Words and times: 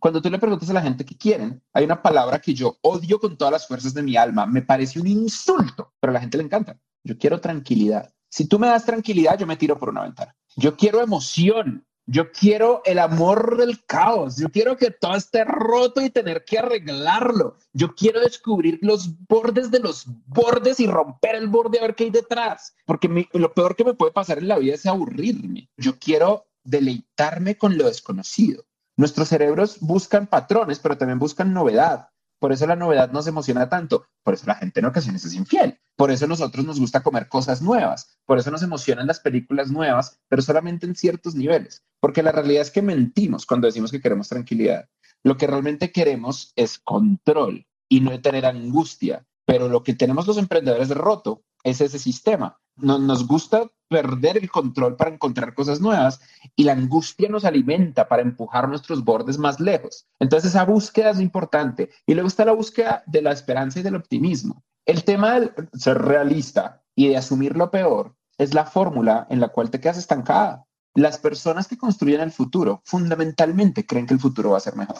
Cuando 0.00 0.22
tú 0.22 0.30
le 0.30 0.38
preguntas 0.38 0.70
a 0.70 0.72
la 0.72 0.82
gente 0.82 1.04
qué 1.04 1.16
quieren, 1.16 1.62
hay 1.72 1.84
una 1.84 2.02
palabra 2.02 2.40
que 2.40 2.54
yo 2.54 2.78
odio 2.80 3.20
con 3.20 3.36
todas 3.36 3.52
las 3.52 3.68
fuerzas 3.68 3.92
de 3.94 4.02
mi 4.02 4.16
alma, 4.16 4.46
me 4.46 4.62
parece 4.62 4.98
un 4.98 5.06
insulto, 5.06 5.92
pero 6.00 6.10
a 6.10 6.14
la 6.14 6.20
gente 6.20 6.38
le 6.38 6.44
encanta. 6.44 6.78
Yo 7.04 7.18
quiero 7.18 7.40
tranquilidad. 7.40 8.12
Si 8.28 8.46
tú 8.46 8.58
me 8.58 8.68
das 8.68 8.86
tranquilidad, 8.86 9.38
yo 9.38 9.46
me 9.46 9.56
tiro 9.56 9.78
por 9.78 9.90
una 9.90 10.02
ventana. 10.02 10.34
Yo 10.56 10.76
quiero 10.76 11.00
emoción. 11.00 11.86
Yo 12.06 12.32
quiero 12.32 12.82
el 12.86 12.98
amor 12.98 13.56
del 13.56 13.84
caos. 13.84 14.36
Yo 14.36 14.48
quiero 14.48 14.76
que 14.76 14.90
todo 14.90 15.14
esté 15.14 15.44
roto 15.44 16.00
y 16.00 16.10
tener 16.10 16.44
que 16.44 16.58
arreglarlo. 16.58 17.56
Yo 17.72 17.94
quiero 17.94 18.20
descubrir 18.20 18.78
los 18.82 19.14
bordes 19.28 19.70
de 19.70 19.78
los 19.78 20.06
bordes 20.26 20.80
y 20.80 20.86
romper 20.86 21.36
el 21.36 21.46
borde 21.46 21.78
a 21.78 21.82
ver 21.82 21.94
qué 21.94 22.04
hay 22.04 22.10
detrás. 22.10 22.74
Porque 22.84 23.28
lo 23.32 23.52
peor 23.52 23.76
que 23.76 23.84
me 23.84 23.94
puede 23.94 24.12
pasar 24.12 24.38
en 24.38 24.48
la 24.48 24.58
vida 24.58 24.74
es 24.74 24.86
aburrirme. 24.86 25.68
Yo 25.76 25.98
quiero 25.98 26.46
deleitarme 26.64 27.56
con 27.56 27.78
lo 27.78 27.84
desconocido. 27.84 28.64
Nuestros 29.00 29.28
cerebros 29.28 29.78
buscan 29.80 30.26
patrones, 30.26 30.78
pero 30.78 30.98
también 30.98 31.18
buscan 31.18 31.54
novedad. 31.54 32.10
Por 32.38 32.52
eso 32.52 32.66
la 32.66 32.76
novedad 32.76 33.10
nos 33.10 33.26
emociona 33.26 33.66
tanto. 33.66 34.04
Por 34.22 34.34
eso 34.34 34.44
la 34.46 34.56
gente 34.56 34.80
en 34.80 34.84
ocasiones 34.84 35.24
es 35.24 35.32
infiel. 35.32 35.80
Por 35.96 36.10
eso 36.10 36.26
nosotros 36.26 36.66
nos 36.66 36.78
gusta 36.78 37.02
comer 37.02 37.26
cosas 37.26 37.62
nuevas. 37.62 38.18
Por 38.26 38.36
eso 38.36 38.50
nos 38.50 38.62
emocionan 38.62 39.06
las 39.06 39.20
películas 39.20 39.70
nuevas, 39.70 40.20
pero 40.28 40.42
solamente 40.42 40.84
en 40.84 40.94
ciertos 40.96 41.34
niveles. 41.34 41.82
Porque 41.98 42.22
la 42.22 42.30
realidad 42.30 42.60
es 42.60 42.70
que 42.70 42.82
mentimos 42.82 43.46
cuando 43.46 43.68
decimos 43.68 43.90
que 43.90 44.02
queremos 44.02 44.28
tranquilidad. 44.28 44.90
Lo 45.24 45.38
que 45.38 45.46
realmente 45.46 45.92
queremos 45.92 46.52
es 46.54 46.78
control 46.78 47.66
y 47.88 48.00
no 48.00 48.20
tener 48.20 48.44
angustia. 48.44 49.24
Pero 49.46 49.70
lo 49.70 49.82
que 49.82 49.94
tenemos 49.94 50.26
los 50.26 50.36
emprendedores 50.36 50.90
de 50.90 50.94
roto 50.96 51.42
es 51.64 51.80
ese 51.80 51.98
sistema. 51.98 52.60
Nos 52.82 53.26
gusta 53.26 53.68
perder 53.88 54.38
el 54.38 54.50
control 54.50 54.96
para 54.96 55.10
encontrar 55.10 55.52
cosas 55.52 55.80
nuevas 55.80 56.20
y 56.54 56.62
la 56.62 56.72
angustia 56.72 57.28
nos 57.28 57.44
alimenta 57.44 58.08
para 58.08 58.22
empujar 58.22 58.68
nuestros 58.68 59.04
bordes 59.04 59.36
más 59.36 59.58
lejos. 59.58 60.06
Entonces 60.20 60.50
esa 60.50 60.64
búsqueda 60.64 61.10
es 61.10 61.20
importante. 61.20 61.90
Y 62.06 62.14
luego 62.14 62.28
está 62.28 62.44
la 62.44 62.52
búsqueda 62.52 63.02
de 63.06 63.22
la 63.22 63.32
esperanza 63.32 63.80
y 63.80 63.82
del 63.82 63.96
optimismo. 63.96 64.62
El 64.86 65.04
tema 65.04 65.40
de 65.40 65.52
ser 65.74 65.98
realista 65.98 66.82
y 66.94 67.08
de 67.08 67.16
asumir 67.16 67.56
lo 67.56 67.70
peor 67.70 68.14
es 68.38 68.54
la 68.54 68.64
fórmula 68.64 69.26
en 69.28 69.40
la 69.40 69.48
cual 69.48 69.70
te 69.70 69.80
quedas 69.80 69.98
estancada. 69.98 70.66
Las 70.94 71.18
personas 71.18 71.68
que 71.68 71.78
construyen 71.78 72.20
el 72.20 72.32
futuro 72.32 72.82
fundamentalmente 72.84 73.86
creen 73.86 74.06
que 74.06 74.14
el 74.14 74.20
futuro 74.20 74.50
va 74.50 74.56
a 74.56 74.60
ser 74.60 74.74
mejor. 74.74 74.98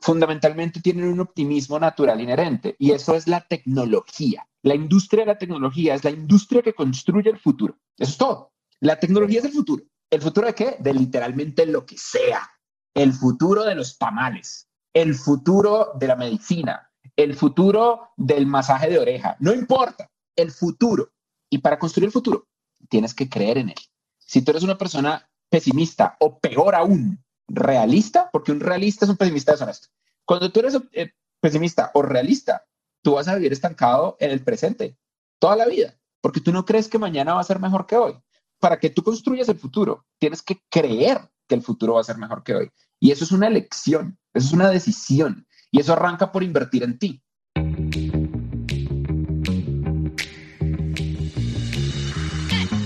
Fundamentalmente 0.00 0.80
tienen 0.80 1.06
un 1.06 1.20
optimismo 1.20 1.78
natural 1.78 2.20
inherente 2.20 2.76
y 2.78 2.90
eso 2.90 3.14
es 3.14 3.26
la 3.26 3.40
tecnología. 3.40 4.46
La 4.62 4.74
industria 4.74 5.22
de 5.22 5.32
la 5.32 5.38
tecnología 5.38 5.94
es 5.94 6.04
la 6.04 6.10
industria 6.10 6.62
que 6.62 6.74
construye 6.74 7.30
el 7.30 7.38
futuro. 7.38 7.78
Eso 7.96 8.10
es 8.10 8.18
todo. 8.18 8.52
La 8.80 9.00
tecnología 9.00 9.38
es 9.38 9.46
el 9.46 9.52
futuro. 9.52 9.84
¿El 10.10 10.20
futuro 10.20 10.46
de 10.46 10.54
qué? 10.54 10.76
De 10.78 10.92
literalmente 10.92 11.64
lo 11.64 11.86
que 11.86 11.96
sea. 11.96 12.50
El 12.92 13.14
futuro 13.14 13.64
de 13.64 13.74
los 13.74 13.96
tamales, 13.96 14.68
el 14.92 15.14
futuro 15.14 15.92
de 15.94 16.06
la 16.06 16.16
medicina, 16.16 16.90
el 17.16 17.34
futuro 17.34 18.10
del 18.16 18.46
masaje 18.46 18.90
de 18.90 18.98
oreja. 18.98 19.36
No 19.40 19.54
importa, 19.54 20.10
el 20.36 20.50
futuro. 20.50 21.12
Y 21.48 21.58
para 21.58 21.78
construir 21.78 22.08
el 22.08 22.12
futuro, 22.12 22.46
tienes 22.90 23.14
que 23.14 23.28
creer 23.28 23.56
en 23.58 23.70
él. 23.70 23.78
Si 24.18 24.42
tú 24.42 24.50
eres 24.50 24.62
una 24.62 24.76
persona 24.76 25.29
pesimista 25.50 26.16
o 26.20 26.38
peor 26.38 26.74
aún, 26.74 27.22
realista, 27.48 28.30
porque 28.32 28.52
un 28.52 28.60
realista 28.60 29.04
es 29.04 29.10
un 29.10 29.16
pesimista 29.16 29.52
deshonesto. 29.52 29.88
Cuando 30.24 30.50
tú 30.50 30.60
eres 30.60 30.78
eh, 30.92 31.10
pesimista 31.40 31.90
o 31.94 32.02
realista, 32.02 32.64
tú 33.02 33.14
vas 33.14 33.28
a 33.28 33.34
vivir 33.34 33.52
estancado 33.52 34.16
en 34.20 34.30
el 34.30 34.42
presente 34.42 34.96
toda 35.38 35.56
la 35.56 35.66
vida, 35.66 35.98
porque 36.20 36.40
tú 36.40 36.52
no 36.52 36.64
crees 36.64 36.88
que 36.88 36.98
mañana 36.98 37.34
va 37.34 37.40
a 37.40 37.44
ser 37.44 37.58
mejor 37.58 37.86
que 37.86 37.96
hoy. 37.96 38.14
Para 38.60 38.78
que 38.78 38.90
tú 38.90 39.02
construyas 39.02 39.48
el 39.48 39.58
futuro, 39.58 40.06
tienes 40.18 40.42
que 40.42 40.62
creer 40.70 41.18
que 41.48 41.54
el 41.56 41.62
futuro 41.62 41.94
va 41.94 42.02
a 42.02 42.04
ser 42.04 42.18
mejor 42.18 42.44
que 42.44 42.54
hoy. 42.54 42.70
Y 43.00 43.10
eso 43.10 43.24
es 43.24 43.32
una 43.32 43.48
elección, 43.48 44.18
eso 44.32 44.46
es 44.46 44.52
una 44.52 44.70
decisión, 44.70 45.46
y 45.70 45.80
eso 45.80 45.94
arranca 45.94 46.30
por 46.30 46.42
invertir 46.42 46.84
en 46.84 46.98
ti. 46.98 47.22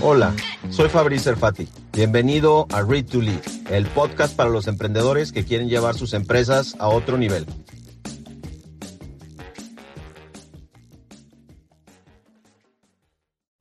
Hola. 0.01 0.33
Soy 0.75 0.89
Fabrice 0.89 1.29
Erfati. 1.29 1.69
Bienvenido 1.93 2.67
a 2.73 2.81
Read 2.81 3.05
to 3.05 3.21
Lead, 3.21 3.39
el 3.71 3.87
podcast 3.87 4.35
para 4.35 4.49
los 4.49 4.67
emprendedores 4.67 5.31
que 5.31 5.45
quieren 5.45 5.69
llevar 5.69 5.95
sus 5.95 6.13
empresas 6.13 6.75
a 6.79 6.89
otro 6.89 7.17
nivel. 7.17 7.45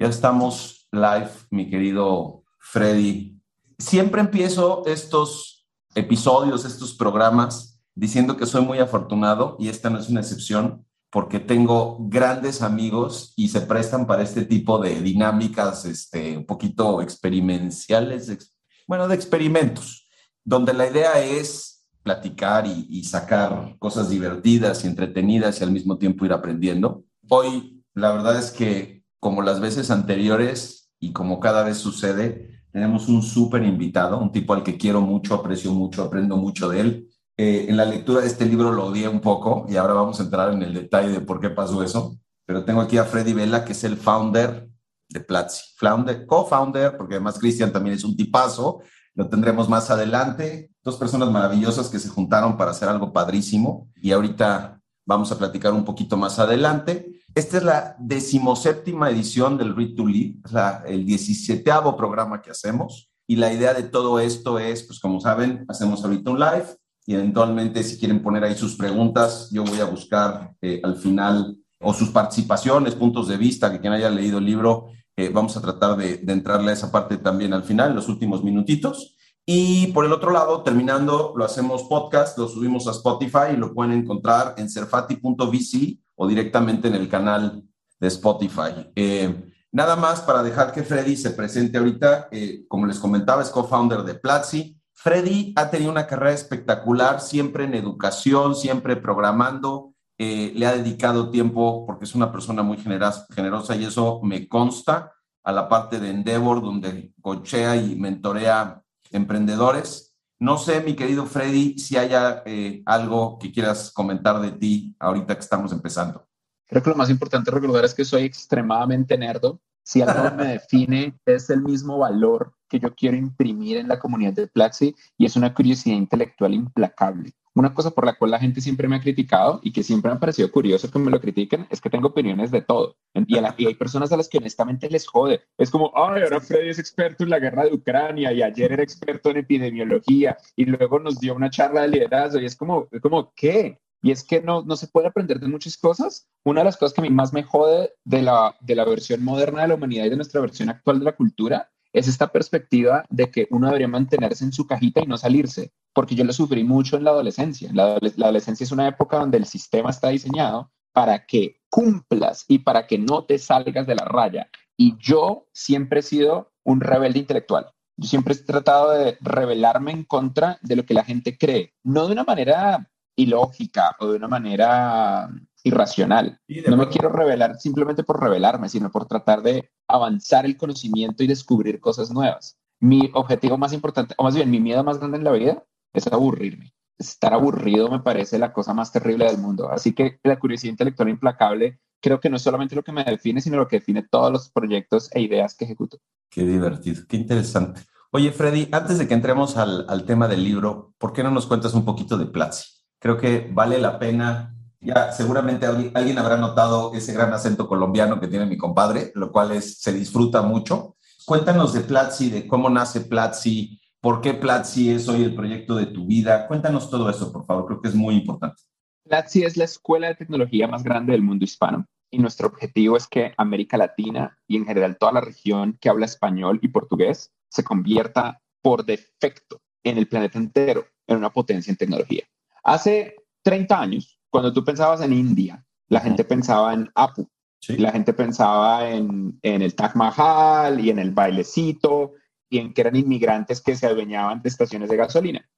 Ya 0.00 0.08
estamos 0.08 0.88
live, 0.90 1.30
mi 1.50 1.70
querido 1.70 2.42
Freddy. 2.58 3.40
Siempre 3.78 4.20
empiezo 4.20 4.82
estos 4.84 5.68
episodios, 5.94 6.64
estos 6.64 6.94
programas, 6.94 7.80
diciendo 7.94 8.36
que 8.36 8.44
soy 8.44 8.62
muy 8.62 8.80
afortunado 8.80 9.56
y 9.60 9.68
esta 9.68 9.88
no 9.88 10.00
es 10.00 10.08
una 10.08 10.18
excepción 10.18 10.84
porque 11.14 11.38
tengo 11.38 11.96
grandes 12.00 12.60
amigos 12.60 13.34
y 13.36 13.46
se 13.46 13.60
prestan 13.60 14.04
para 14.04 14.24
este 14.24 14.44
tipo 14.44 14.80
de 14.80 15.00
dinámicas 15.00 15.84
este, 15.84 16.36
un 16.36 16.44
poquito 16.44 17.00
experimentales, 17.00 18.50
bueno, 18.88 19.06
de 19.06 19.14
experimentos, 19.14 20.08
donde 20.42 20.74
la 20.74 20.90
idea 20.90 21.20
es 21.20 21.86
platicar 22.02 22.66
y, 22.66 22.88
y, 22.90 23.04
sacar 23.04 23.76
cosas 23.78 24.10
divertidas 24.10 24.82
y 24.82 24.88
entretenidas 24.88 25.60
y 25.60 25.62
al 25.62 25.70
mismo 25.70 25.98
tiempo 25.98 26.26
ir 26.26 26.32
aprendiendo. 26.32 27.04
Hoy, 27.28 27.84
la 27.94 28.10
verdad 28.10 28.36
es 28.36 28.50
que 28.50 29.04
como 29.20 29.40
las 29.40 29.60
veces 29.60 29.92
anteriores 29.92 30.90
y 30.98 31.12
como 31.12 31.38
cada 31.38 31.62
vez 31.62 31.76
sucede, 31.76 32.60
tenemos 32.72 33.06
un 33.08 33.22
súper 33.22 33.62
invitado, 33.62 34.18
un 34.18 34.32
tipo 34.32 34.52
al 34.52 34.64
que 34.64 34.76
quiero 34.76 35.00
mucho, 35.00 35.36
aprecio 35.36 35.70
mucho, 35.70 36.02
aprendo 36.02 36.36
mucho 36.36 36.68
de 36.68 36.80
él. 36.80 37.08
Eh, 37.36 37.66
en 37.68 37.76
la 37.76 37.84
lectura 37.84 38.20
de 38.20 38.28
este 38.28 38.46
libro 38.46 38.70
lo 38.70 38.86
odié 38.86 39.08
un 39.08 39.20
poco 39.20 39.66
y 39.68 39.76
ahora 39.76 39.94
vamos 39.94 40.20
a 40.20 40.22
entrar 40.22 40.52
en 40.52 40.62
el 40.62 40.72
detalle 40.72 41.10
de 41.10 41.20
por 41.20 41.40
qué 41.40 41.50
pasó 41.50 41.82
eso. 41.82 42.16
Pero 42.46 42.64
tengo 42.64 42.80
aquí 42.80 42.98
a 42.98 43.04
Freddy 43.04 43.32
Vela, 43.32 43.64
que 43.64 43.72
es 43.72 43.84
el 43.84 43.96
founder 43.96 44.68
de 45.08 45.20
Platzi. 45.20 45.62
Founder, 45.76 46.26
co-founder, 46.26 46.96
porque 46.96 47.14
además 47.14 47.38
Cristian 47.38 47.72
también 47.72 47.96
es 47.96 48.04
un 48.04 48.16
tipazo. 48.16 48.80
Lo 49.14 49.28
tendremos 49.28 49.68
más 49.68 49.90
adelante. 49.90 50.70
Dos 50.82 50.96
personas 50.96 51.30
maravillosas 51.30 51.88
que 51.88 51.98
se 51.98 52.08
juntaron 52.08 52.56
para 52.56 52.72
hacer 52.72 52.88
algo 52.88 53.12
padrísimo 53.12 53.88
y 53.96 54.12
ahorita 54.12 54.80
vamos 55.06 55.32
a 55.32 55.38
platicar 55.38 55.72
un 55.72 55.84
poquito 55.84 56.16
más 56.16 56.38
adelante. 56.38 57.14
Esta 57.34 57.56
es 57.56 57.64
la 57.64 57.96
decimoséptima 57.98 59.10
edición 59.10 59.58
del 59.58 59.74
Read 59.74 59.94
to 59.96 60.06
Lead, 60.06 60.34
es 60.44 60.52
la, 60.52 60.84
el 60.86 61.04
17 61.04 61.68
programa 61.96 62.40
que 62.40 62.50
hacemos. 62.50 63.10
Y 63.26 63.36
la 63.36 63.52
idea 63.52 63.74
de 63.74 63.82
todo 63.82 64.20
esto 64.20 64.58
es, 64.58 64.82
pues 64.82 65.00
como 65.00 65.20
saben, 65.20 65.64
hacemos 65.68 66.04
ahorita 66.04 66.30
un 66.30 66.38
live, 66.38 66.66
y 67.06 67.14
eventualmente 67.14 67.82
si 67.82 67.98
quieren 67.98 68.22
poner 68.22 68.44
ahí 68.44 68.54
sus 68.54 68.76
preguntas, 68.76 69.48
yo 69.50 69.64
voy 69.64 69.80
a 69.80 69.84
buscar 69.84 70.54
eh, 70.62 70.80
al 70.82 70.96
final 70.96 71.58
o 71.80 71.92
sus 71.92 72.08
participaciones, 72.08 72.94
puntos 72.94 73.28
de 73.28 73.36
vista, 73.36 73.70
que 73.70 73.80
quien 73.80 73.92
haya 73.92 74.08
leído 74.08 74.38
el 74.38 74.46
libro, 74.46 74.86
eh, 75.16 75.28
vamos 75.28 75.56
a 75.56 75.60
tratar 75.60 75.98
de, 75.98 76.24
entrarle 76.26 76.70
a 76.70 76.74
esa 76.74 76.90
parte 76.90 77.18
también 77.18 77.52
al 77.52 77.62
final, 77.62 77.90
en 77.90 77.96
los 77.96 78.08
últimos 78.08 78.42
minutitos. 78.42 79.16
Y 79.44 79.88
por 79.88 80.06
el 80.06 80.12
otro 80.12 80.30
lado, 80.30 80.62
terminando, 80.62 81.34
lo 81.36 81.44
hacemos 81.44 81.82
podcast, 81.82 82.38
lo 82.38 82.48
subimos 82.48 82.88
a 82.88 82.92
Spotify 82.92 83.52
y 83.52 83.56
lo 83.58 83.74
pueden 83.74 83.92
encontrar 83.92 84.54
en 84.56 84.70
serfati.vc 84.70 85.98
o 86.14 86.26
directamente 86.26 86.88
en 86.88 86.94
el 86.94 87.10
canal 87.10 87.62
de 88.00 88.08
Spotify. 88.08 88.90
Eh, 88.96 89.52
nada 89.70 89.96
más 89.96 90.22
para 90.22 90.42
dejar 90.42 90.72
que 90.72 90.82
Freddy 90.82 91.16
se 91.16 91.32
presente 91.32 91.76
ahorita, 91.76 92.30
como 92.66 92.86
les 92.86 92.98
comentaba, 92.98 93.42
es 93.42 93.50
co-founder 93.50 94.04
de 94.04 94.14
Platzi, 94.14 94.80
Freddy 95.04 95.52
ha 95.56 95.68
tenido 95.68 95.90
una 95.90 96.06
carrera 96.06 96.32
espectacular, 96.32 97.20
siempre 97.20 97.64
en 97.64 97.74
educación, 97.74 98.56
siempre 98.56 98.96
programando. 98.96 99.92
Eh, 100.16 100.54
le 100.56 100.64
ha 100.64 100.74
dedicado 100.74 101.30
tiempo 101.30 101.84
porque 101.84 102.06
es 102.06 102.14
una 102.14 102.32
persona 102.32 102.62
muy 102.62 102.78
generosa 102.78 103.76
y 103.76 103.84
eso 103.84 104.20
me 104.22 104.48
consta 104.48 105.12
a 105.44 105.52
la 105.52 105.68
parte 105.68 106.00
de 106.00 106.08
Endeavor, 106.08 106.62
donde 106.62 107.12
cochea 107.20 107.76
y 107.76 107.96
mentorea 107.96 108.82
emprendedores. 109.10 110.16
No 110.38 110.56
sé, 110.56 110.80
mi 110.80 110.94
querido 110.94 111.26
Freddy, 111.26 111.78
si 111.78 111.98
haya 111.98 112.42
eh, 112.46 112.82
algo 112.86 113.38
que 113.38 113.52
quieras 113.52 113.92
comentar 113.92 114.40
de 114.40 114.52
ti 114.52 114.96
ahorita 114.98 115.34
que 115.34 115.40
estamos 115.40 115.70
empezando. 115.72 116.26
Creo 116.66 116.82
que 116.82 116.88
lo 116.88 116.96
más 116.96 117.10
importante 117.10 117.50
recordar 117.50 117.84
es 117.84 117.92
que 117.92 118.06
soy 118.06 118.22
extremadamente 118.22 119.18
nerdo. 119.18 119.60
Si 119.84 120.00
algo 120.00 120.34
me 120.34 120.46
define, 120.46 121.14
es 121.26 121.50
el 121.50 121.62
mismo 121.62 121.98
valor 121.98 122.54
que 122.68 122.80
yo 122.80 122.94
quiero 122.94 123.16
imprimir 123.16 123.76
en 123.76 123.88
la 123.88 123.98
comunidad 123.98 124.32
de 124.32 124.46
Platzi 124.46 124.96
y 125.18 125.26
es 125.26 125.36
una 125.36 125.52
curiosidad 125.52 125.96
intelectual 125.96 126.54
implacable. 126.54 127.32
Una 127.56 127.72
cosa 127.72 127.92
por 127.92 128.04
la 128.04 128.14
cual 128.14 128.32
la 128.32 128.40
gente 128.40 128.60
siempre 128.60 128.88
me 128.88 128.96
ha 128.96 129.00
criticado 129.00 129.60
y 129.62 129.72
que 129.72 129.84
siempre 129.84 130.10
me 130.10 130.16
ha 130.16 130.20
parecido 130.20 130.50
curioso 130.50 130.90
que 130.90 130.98
me 130.98 131.10
lo 131.10 131.20
critiquen 131.20 131.68
es 131.70 131.80
que 131.80 131.88
tengo 131.88 132.08
opiniones 132.08 132.50
de 132.50 132.62
todo. 132.62 132.96
Y, 133.14 133.36
hay 133.36 133.74
personas 133.74 134.10
a 134.10 134.16
las 134.16 134.28
que 134.28 134.38
honestamente 134.38 134.90
les 134.90 135.06
jode. 135.06 135.42
Es 135.56 135.70
como, 135.70 135.92
ay, 135.94 136.22
ahora 136.22 136.40
Freddy 136.40 136.70
es 136.70 136.80
experto 136.80 137.22
en 137.22 137.30
la 137.30 137.38
guerra 137.38 137.64
de 137.64 137.74
Ucrania 137.74 138.32
y 138.32 138.42
ayer 138.42 138.72
era 138.72 138.82
experto 138.82 139.30
en 139.30 139.36
epidemiología 139.36 140.36
y 140.56 140.64
luego 140.64 140.98
nos 140.98 141.20
dio 141.20 141.34
una 141.36 141.50
charla 141.50 141.82
de 141.82 141.88
liderazgo 141.88 142.40
y 142.40 142.46
es 142.46 142.56
como, 142.56 142.88
como 143.00 143.32
¿qué? 143.36 143.78
Y 144.04 144.10
es 144.10 144.22
que 144.22 144.42
no, 144.42 144.62
no 144.62 144.76
se 144.76 144.86
puede 144.86 145.06
aprender 145.06 145.40
de 145.40 145.48
muchas 145.48 145.78
cosas. 145.78 146.28
Una 146.44 146.60
de 146.60 146.66
las 146.66 146.76
cosas 146.76 146.92
que 146.92 147.00
a 147.00 147.04
mí 147.04 147.08
más 147.08 147.32
me 147.32 147.42
jode 147.42 147.94
de 148.04 148.20
la, 148.20 148.54
de 148.60 148.74
la 148.74 148.84
versión 148.84 149.24
moderna 149.24 149.62
de 149.62 149.68
la 149.68 149.76
humanidad 149.76 150.04
y 150.04 150.10
de 150.10 150.16
nuestra 150.16 150.42
versión 150.42 150.68
actual 150.68 150.98
de 150.98 151.06
la 151.06 151.16
cultura 151.16 151.70
es 151.90 152.06
esta 152.06 152.30
perspectiva 152.30 153.06
de 153.08 153.30
que 153.30 153.46
uno 153.48 153.68
debería 153.68 153.88
mantenerse 153.88 154.44
en 154.44 154.52
su 154.52 154.66
cajita 154.66 155.00
y 155.00 155.06
no 155.06 155.16
salirse, 155.16 155.72
porque 155.94 156.14
yo 156.14 156.24
lo 156.24 156.34
sufrí 156.34 156.64
mucho 156.64 156.98
en 156.98 157.04
la 157.04 157.12
adolescencia. 157.12 157.70
La, 157.72 157.98
la 158.16 158.26
adolescencia 158.26 158.64
es 158.64 158.72
una 158.72 158.86
época 158.86 159.16
donde 159.16 159.38
el 159.38 159.46
sistema 159.46 159.88
está 159.88 160.10
diseñado 160.10 160.70
para 160.92 161.24
que 161.24 161.62
cumplas 161.70 162.44
y 162.46 162.58
para 162.58 162.86
que 162.86 162.98
no 162.98 163.24
te 163.24 163.38
salgas 163.38 163.86
de 163.86 163.94
la 163.94 164.04
raya. 164.04 164.50
Y 164.76 164.98
yo 164.98 165.46
siempre 165.54 166.00
he 166.00 166.02
sido 166.02 166.52
un 166.62 166.82
rebelde 166.82 167.20
intelectual. 167.20 167.72
Yo 167.96 168.06
siempre 168.06 168.34
he 168.34 168.36
tratado 168.36 168.90
de 168.90 169.16
rebelarme 169.22 169.92
en 169.92 170.04
contra 170.04 170.58
de 170.60 170.76
lo 170.76 170.84
que 170.84 170.92
la 170.92 171.04
gente 171.04 171.38
cree, 171.38 171.72
no 171.84 172.06
de 172.06 172.12
una 172.12 172.24
manera 172.24 172.90
ilógica 173.16 173.96
o 174.00 174.10
de 174.10 174.16
una 174.16 174.28
manera 174.28 175.28
irracional. 175.62 176.40
no 176.68 176.76
me 176.76 176.88
quiero 176.88 177.08
revelar 177.08 177.58
simplemente 177.58 178.04
por 178.04 178.20
revelarme, 178.20 178.68
sino 178.68 178.90
por 178.90 179.06
tratar 179.06 179.42
de 179.42 179.70
avanzar 179.88 180.44
el 180.44 180.56
conocimiento 180.56 181.24
y 181.24 181.26
descubrir 181.26 181.80
cosas 181.80 182.10
nuevas. 182.10 182.58
Mi 182.80 183.10
objetivo 183.14 183.56
más 183.56 183.72
importante, 183.72 184.14
o 184.18 184.24
más 184.24 184.34
bien 184.34 184.50
mi 184.50 184.60
miedo 184.60 184.84
más 184.84 184.98
grande 184.98 185.18
en 185.18 185.24
la 185.24 185.32
vida, 185.32 185.64
es 185.92 186.06
aburrirme. 186.06 186.74
Estar 186.98 187.32
aburrido 187.32 187.90
me 187.90 188.00
parece 188.00 188.38
la 188.38 188.52
cosa 188.52 188.74
más 188.74 188.92
terrible 188.92 189.24
del 189.24 189.38
mundo. 189.38 189.70
Así 189.70 189.94
que 189.94 190.20
la 190.22 190.38
curiosidad 190.38 190.72
intelectual 190.72 191.08
implacable 191.08 191.80
creo 192.00 192.20
que 192.20 192.28
no 192.28 192.36
es 192.36 192.42
solamente 192.42 192.76
lo 192.76 192.82
que 192.82 192.92
me 192.92 193.02
define, 193.02 193.40
sino 193.40 193.56
lo 193.56 193.66
que 193.66 193.78
define 193.78 194.02
todos 194.02 194.30
los 194.30 194.50
proyectos 194.50 195.10
e 195.14 195.22
ideas 195.22 195.56
que 195.56 195.64
ejecuto. 195.64 195.98
Qué 196.30 196.44
divertido, 196.44 197.04
qué 197.08 197.16
interesante. 197.16 197.80
Oye, 198.10 198.30
Freddy, 198.30 198.68
antes 198.70 198.98
de 198.98 199.08
que 199.08 199.14
entremos 199.14 199.56
al, 199.56 199.86
al 199.88 200.04
tema 200.04 200.28
del 200.28 200.44
libro, 200.44 200.92
¿por 200.98 201.12
qué 201.12 201.22
no 201.22 201.30
nos 201.30 201.46
cuentas 201.46 201.74
un 201.74 201.84
poquito 201.84 202.18
de 202.18 202.26
Platzi? 202.26 202.83
Creo 203.04 203.18
que 203.18 203.50
vale 203.52 203.78
la 203.78 203.98
pena. 203.98 204.56
Ya 204.80 205.12
seguramente 205.12 205.66
alguien, 205.66 206.18
habrá 206.18 206.38
notado 206.38 206.94
ese 206.94 207.12
gran 207.12 207.34
acento 207.34 207.68
colombiano 207.68 208.18
que 208.18 208.28
tiene 208.28 208.46
mi 208.46 208.56
compadre, 208.56 209.12
lo 209.14 209.30
cual 209.30 209.52
es, 209.52 209.78
se 209.78 209.92
disfruta 209.92 210.40
mucho. 210.40 210.96
Cuéntanos 211.26 211.74
de 211.74 211.80
Platzi, 211.80 212.30
de 212.30 212.46
cómo 212.46 212.70
nace 212.70 213.02
Platzi, 213.02 213.78
por 214.00 214.22
qué 214.22 214.32
Platzi 214.32 214.88
es 214.88 215.06
hoy 215.06 215.22
el 215.22 215.34
proyecto 215.34 215.74
de 215.74 215.84
tu 215.84 216.06
vida. 216.06 216.48
Cuéntanos 216.48 216.88
todo 216.88 217.10
eso, 217.10 217.30
por 217.30 217.44
favor, 217.44 217.66
creo 217.66 217.82
que 217.82 217.88
es 217.88 217.94
muy 217.94 218.14
importante. 218.14 218.62
Platzi 219.06 219.44
es 219.44 219.58
la 219.58 219.64
escuela 219.64 220.08
de 220.08 220.14
tecnología 220.14 220.66
más 220.66 220.82
grande 220.82 221.12
del 221.12 221.20
mundo 221.20 221.44
hispano 221.44 221.86
y 222.10 222.16
nuestro 222.16 222.48
objetivo 222.48 222.96
es 222.96 223.06
que 223.06 223.34
América 223.36 223.76
Latina 223.76 224.38
y 224.48 224.56
en 224.56 224.64
general 224.64 224.96
toda 224.96 225.12
la 225.12 225.20
región 225.20 225.76
que 225.78 225.90
habla 225.90 226.06
español 226.06 226.58
y 226.62 226.68
portugués 226.68 227.34
se 227.50 227.64
convierta 227.64 228.40
por 228.62 228.86
defecto 228.86 229.60
en 229.82 229.98
el 229.98 230.08
planeta 230.08 230.38
entero 230.38 230.86
en 231.06 231.18
una 231.18 231.28
potencia 231.28 231.70
en 231.70 231.76
tecnología. 231.76 232.24
Hace 232.64 233.16
30 233.42 233.80
años, 233.80 234.18
cuando 234.30 234.52
tú 234.52 234.64
pensabas 234.64 235.00
en 235.02 235.12
India, 235.12 235.64
la 235.88 236.00
gente 236.00 236.24
pensaba 236.24 236.74
en 236.74 236.90
Apu, 236.94 237.28
la 237.68 237.92
gente 237.92 238.12
pensaba 238.12 238.88
en, 238.88 239.38
en 239.42 239.62
el 239.62 239.74
Taj 239.74 239.94
Mahal 239.94 240.80
y 240.80 240.90
en 240.90 240.98
el 240.98 241.12
bailecito 241.12 242.14
y 242.50 242.58
en 242.58 242.74
que 242.74 242.80
eran 242.80 242.96
inmigrantes 242.96 243.60
que 243.60 243.76
se 243.76 243.86
adueñaban 243.86 244.42
de 244.42 244.48
estaciones 244.48 244.88
de 244.88 244.96
gasolina. 244.96 245.48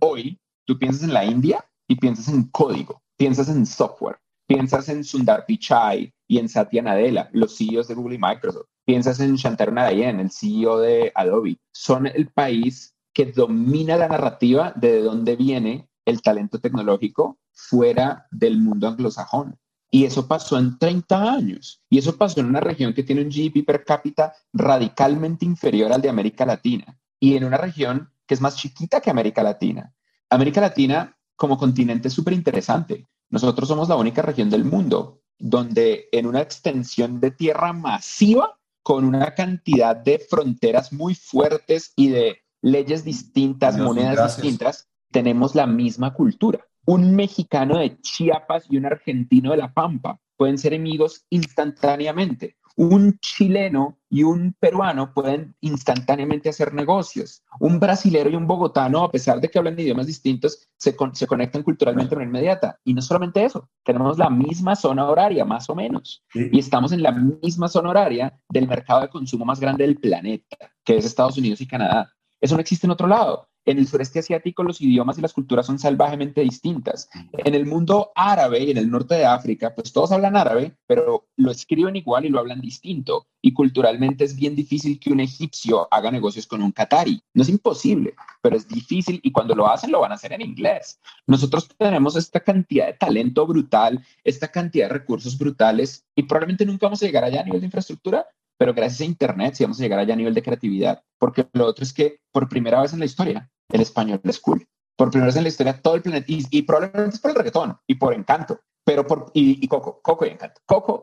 Hoy, 0.00 0.38
tú 0.66 0.78
piensas 0.78 1.04
en 1.04 1.14
la 1.14 1.24
India 1.24 1.64
y 1.88 1.96
piensas 1.96 2.28
en 2.28 2.44
código, 2.44 3.02
piensas 3.16 3.48
en 3.48 3.64
software, 3.64 4.18
Piensas 4.46 4.88
en 4.90 5.02
Sundar 5.02 5.46
Pichai 5.46 6.12
y 6.28 6.38
en 6.38 6.48
Satya 6.48 6.82
Nadella, 6.82 7.30
los 7.32 7.56
CEOs 7.56 7.88
de 7.88 7.94
Google 7.94 8.16
y 8.16 8.18
Microsoft. 8.18 8.66
Piensas 8.84 9.18
en 9.20 9.36
Shantanu 9.36 9.72
Narayan, 9.72 10.20
el 10.20 10.30
CEO 10.30 10.78
de 10.80 11.10
Adobe. 11.14 11.58
Son 11.72 12.06
el 12.06 12.28
país 12.28 12.94
que 13.14 13.32
domina 13.32 13.96
la 13.96 14.08
narrativa 14.08 14.72
de 14.76 15.00
dónde 15.00 15.36
viene 15.36 15.88
el 16.04 16.22
talento 16.22 16.58
tecnológico 16.60 17.38
fuera 17.52 18.26
del 18.30 18.58
mundo 18.58 18.88
anglosajón. 18.88 19.58
Y 19.90 20.04
eso 20.04 20.26
pasó 20.26 20.58
en 20.58 20.78
30 20.78 21.32
años. 21.32 21.82
Y 21.90 21.98
eso 21.98 22.16
pasó 22.16 22.40
en 22.40 22.46
una 22.46 22.60
región 22.60 22.94
que 22.94 23.02
tiene 23.02 23.22
un 23.22 23.28
GDP 23.28 23.64
per 23.64 23.84
cápita 23.84 24.32
radicalmente 24.52 25.44
inferior 25.44 25.92
al 25.92 26.00
de 26.00 26.08
América 26.08 26.46
Latina. 26.46 26.98
Y 27.20 27.36
en 27.36 27.44
una 27.44 27.58
región 27.58 28.10
que 28.26 28.34
es 28.34 28.40
más 28.40 28.56
chiquita 28.56 29.00
que 29.00 29.10
América 29.10 29.42
Latina. 29.42 29.94
América 30.30 30.60
Latina 30.60 31.16
como 31.36 31.58
continente 31.58 32.08
es 32.08 32.14
súper 32.14 32.32
interesante. 32.32 33.06
Nosotros 33.28 33.68
somos 33.68 33.88
la 33.88 33.96
única 33.96 34.22
región 34.22 34.48
del 34.48 34.64
mundo 34.64 35.22
donde 35.38 36.08
en 36.12 36.26
una 36.26 36.40
extensión 36.40 37.20
de 37.20 37.32
tierra 37.32 37.72
masiva, 37.72 38.58
con 38.82 39.04
una 39.04 39.34
cantidad 39.34 39.96
de 39.96 40.18
fronteras 40.18 40.92
muy 40.92 41.14
fuertes 41.14 41.92
y 41.96 42.08
de 42.08 42.42
leyes 42.62 43.04
distintas, 43.04 43.76
monedas 43.76 44.36
distintas, 44.36 44.88
tenemos 45.12 45.54
la 45.54 45.66
misma 45.66 46.12
cultura. 46.12 46.66
Un 46.84 47.14
mexicano 47.14 47.78
de 47.78 48.00
Chiapas 48.00 48.66
y 48.68 48.76
un 48.76 48.86
argentino 48.86 49.52
de 49.52 49.58
La 49.58 49.72
Pampa 49.72 50.18
pueden 50.36 50.58
ser 50.58 50.74
amigos 50.74 51.24
instantáneamente 51.30 52.56
un 52.76 53.18
chileno 53.18 53.98
y 54.08 54.22
un 54.22 54.54
peruano 54.58 55.12
pueden 55.12 55.54
instantáneamente 55.60 56.48
hacer 56.48 56.72
negocios. 56.74 57.42
Un 57.60 57.78
brasilero 57.78 58.30
y 58.30 58.36
un 58.36 58.46
bogotano, 58.46 59.04
a 59.04 59.10
pesar 59.10 59.40
de 59.40 59.48
que 59.48 59.58
hablan 59.58 59.78
idiomas 59.78 60.06
distintos, 60.06 60.68
se, 60.76 60.96
se 61.12 61.26
conectan 61.26 61.62
culturalmente 61.62 62.16
de 62.16 62.24
inmediata. 62.24 62.78
Y 62.84 62.94
no 62.94 63.02
solamente 63.02 63.44
eso, 63.44 63.68
tenemos 63.84 64.18
la 64.18 64.30
misma 64.30 64.76
zona 64.76 65.08
horaria, 65.08 65.44
más 65.44 65.68
o 65.70 65.74
menos. 65.74 66.24
Y 66.34 66.58
estamos 66.58 66.92
en 66.92 67.02
la 67.02 67.12
misma 67.12 67.68
zona 67.68 67.90
horaria 67.90 68.38
del 68.48 68.68
mercado 68.68 69.02
de 69.02 69.08
consumo 69.08 69.44
más 69.44 69.60
grande 69.60 69.84
del 69.84 69.98
planeta, 69.98 70.56
que 70.84 70.96
es 70.96 71.04
Estados 71.04 71.38
Unidos 71.38 71.60
y 71.60 71.66
Canadá. 71.66 72.10
Eso 72.40 72.54
no 72.54 72.60
existe 72.60 72.86
en 72.86 72.90
otro 72.90 73.06
lado. 73.06 73.48
En 73.64 73.78
el 73.78 73.86
sureste 73.86 74.18
asiático 74.18 74.64
los 74.64 74.80
idiomas 74.80 75.18
y 75.18 75.20
las 75.20 75.32
culturas 75.32 75.66
son 75.66 75.78
salvajemente 75.78 76.40
distintas. 76.40 77.08
En 77.32 77.54
el 77.54 77.64
mundo 77.64 78.10
árabe 78.16 78.60
y 78.64 78.72
en 78.72 78.76
el 78.76 78.90
norte 78.90 79.14
de 79.14 79.24
África, 79.24 79.72
pues 79.74 79.92
todos 79.92 80.10
hablan 80.10 80.36
árabe, 80.36 80.76
pero 80.86 81.28
lo 81.36 81.50
escriben 81.50 81.94
igual 81.94 82.24
y 82.24 82.28
lo 82.28 82.40
hablan 82.40 82.60
distinto. 82.60 83.28
Y 83.40 83.52
culturalmente 83.52 84.24
es 84.24 84.34
bien 84.34 84.56
difícil 84.56 84.98
que 84.98 85.12
un 85.12 85.20
egipcio 85.20 85.86
haga 85.92 86.10
negocios 86.10 86.46
con 86.46 86.62
un 86.62 86.72
qatari. 86.72 87.22
No 87.34 87.42
es 87.42 87.48
imposible, 87.48 88.14
pero 88.40 88.56
es 88.56 88.66
difícil 88.66 89.20
y 89.22 89.30
cuando 89.30 89.54
lo 89.54 89.68
hacen 89.68 89.92
lo 89.92 90.00
van 90.00 90.10
a 90.12 90.16
hacer 90.16 90.32
en 90.32 90.42
inglés. 90.42 91.00
Nosotros 91.28 91.68
tenemos 91.78 92.16
esta 92.16 92.40
cantidad 92.40 92.86
de 92.86 92.94
talento 92.94 93.46
brutal, 93.46 94.04
esta 94.24 94.48
cantidad 94.48 94.88
de 94.88 94.94
recursos 94.94 95.38
brutales 95.38 96.04
y 96.16 96.24
probablemente 96.24 96.66
nunca 96.66 96.86
vamos 96.86 97.02
a 97.02 97.06
llegar 97.06 97.24
allá 97.24 97.42
a 97.42 97.44
nivel 97.44 97.60
de 97.60 97.66
infraestructura, 97.66 98.26
pero 98.58 98.74
gracias 98.74 99.02
a 99.02 99.04
Internet 99.04 99.54
sí 99.54 99.64
vamos 99.64 99.78
a 99.78 99.82
llegar 99.82 100.00
allá 100.00 100.14
a 100.14 100.16
nivel 100.16 100.34
de 100.34 100.42
creatividad, 100.42 101.02
porque 101.18 101.46
lo 101.52 101.66
otro 101.66 101.84
es 101.84 101.92
que 101.92 102.20
por 102.32 102.48
primera 102.48 102.80
vez 102.80 102.92
en 102.92 103.00
la 103.00 103.06
historia 103.06 103.51
el 103.72 103.80
español 103.80 104.20
es 104.24 104.38
cool. 104.40 104.66
Por 104.96 105.10
primera 105.10 105.26
vez 105.26 105.36
en 105.36 105.42
la 105.42 105.48
historia 105.48 105.80
todo 105.80 105.94
el 105.94 106.02
planeta, 106.02 106.26
y, 106.28 106.62
probablemente 106.62 107.16
es 107.16 107.20
por 107.20 107.30
el 107.30 107.36
reggaetón 107.36 107.76
y 107.86 107.94
por 107.94 108.14
encanto, 108.14 108.60
pero 108.84 109.06
por, 109.06 109.30
y, 109.34 109.66
Coco, 109.66 110.00
Coco 110.02 110.26
y 110.26 110.30
encanto, 110.30 110.60
Coco, 110.66 111.02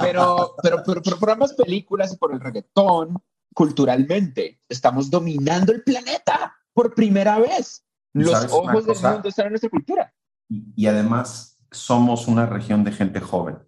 pero, 0.00 0.54
pero, 0.62 0.82
pero, 0.84 1.02
pero 1.02 1.18
por 1.18 1.30
ambas 1.30 1.52
películas 1.54 2.12
y 2.12 2.16
por 2.16 2.32
el 2.32 2.40
reggaetón, 2.40 3.16
culturalmente, 3.52 4.60
estamos 4.68 5.10
dominando 5.10 5.72
el 5.72 5.82
planeta 5.82 6.54
por 6.72 6.94
primera 6.94 7.38
vez. 7.38 7.84
Los 8.12 8.44
ojos 8.52 8.86
del 8.86 9.12
mundo 9.12 9.28
están 9.28 9.46
en 9.46 9.52
nuestra 9.52 9.70
cultura. 9.70 10.14
Y, 10.48 10.86
además 10.86 11.58
somos 11.70 12.28
una 12.28 12.46
región 12.46 12.84
de 12.84 12.92
gente 12.92 13.20
joven. 13.20 13.58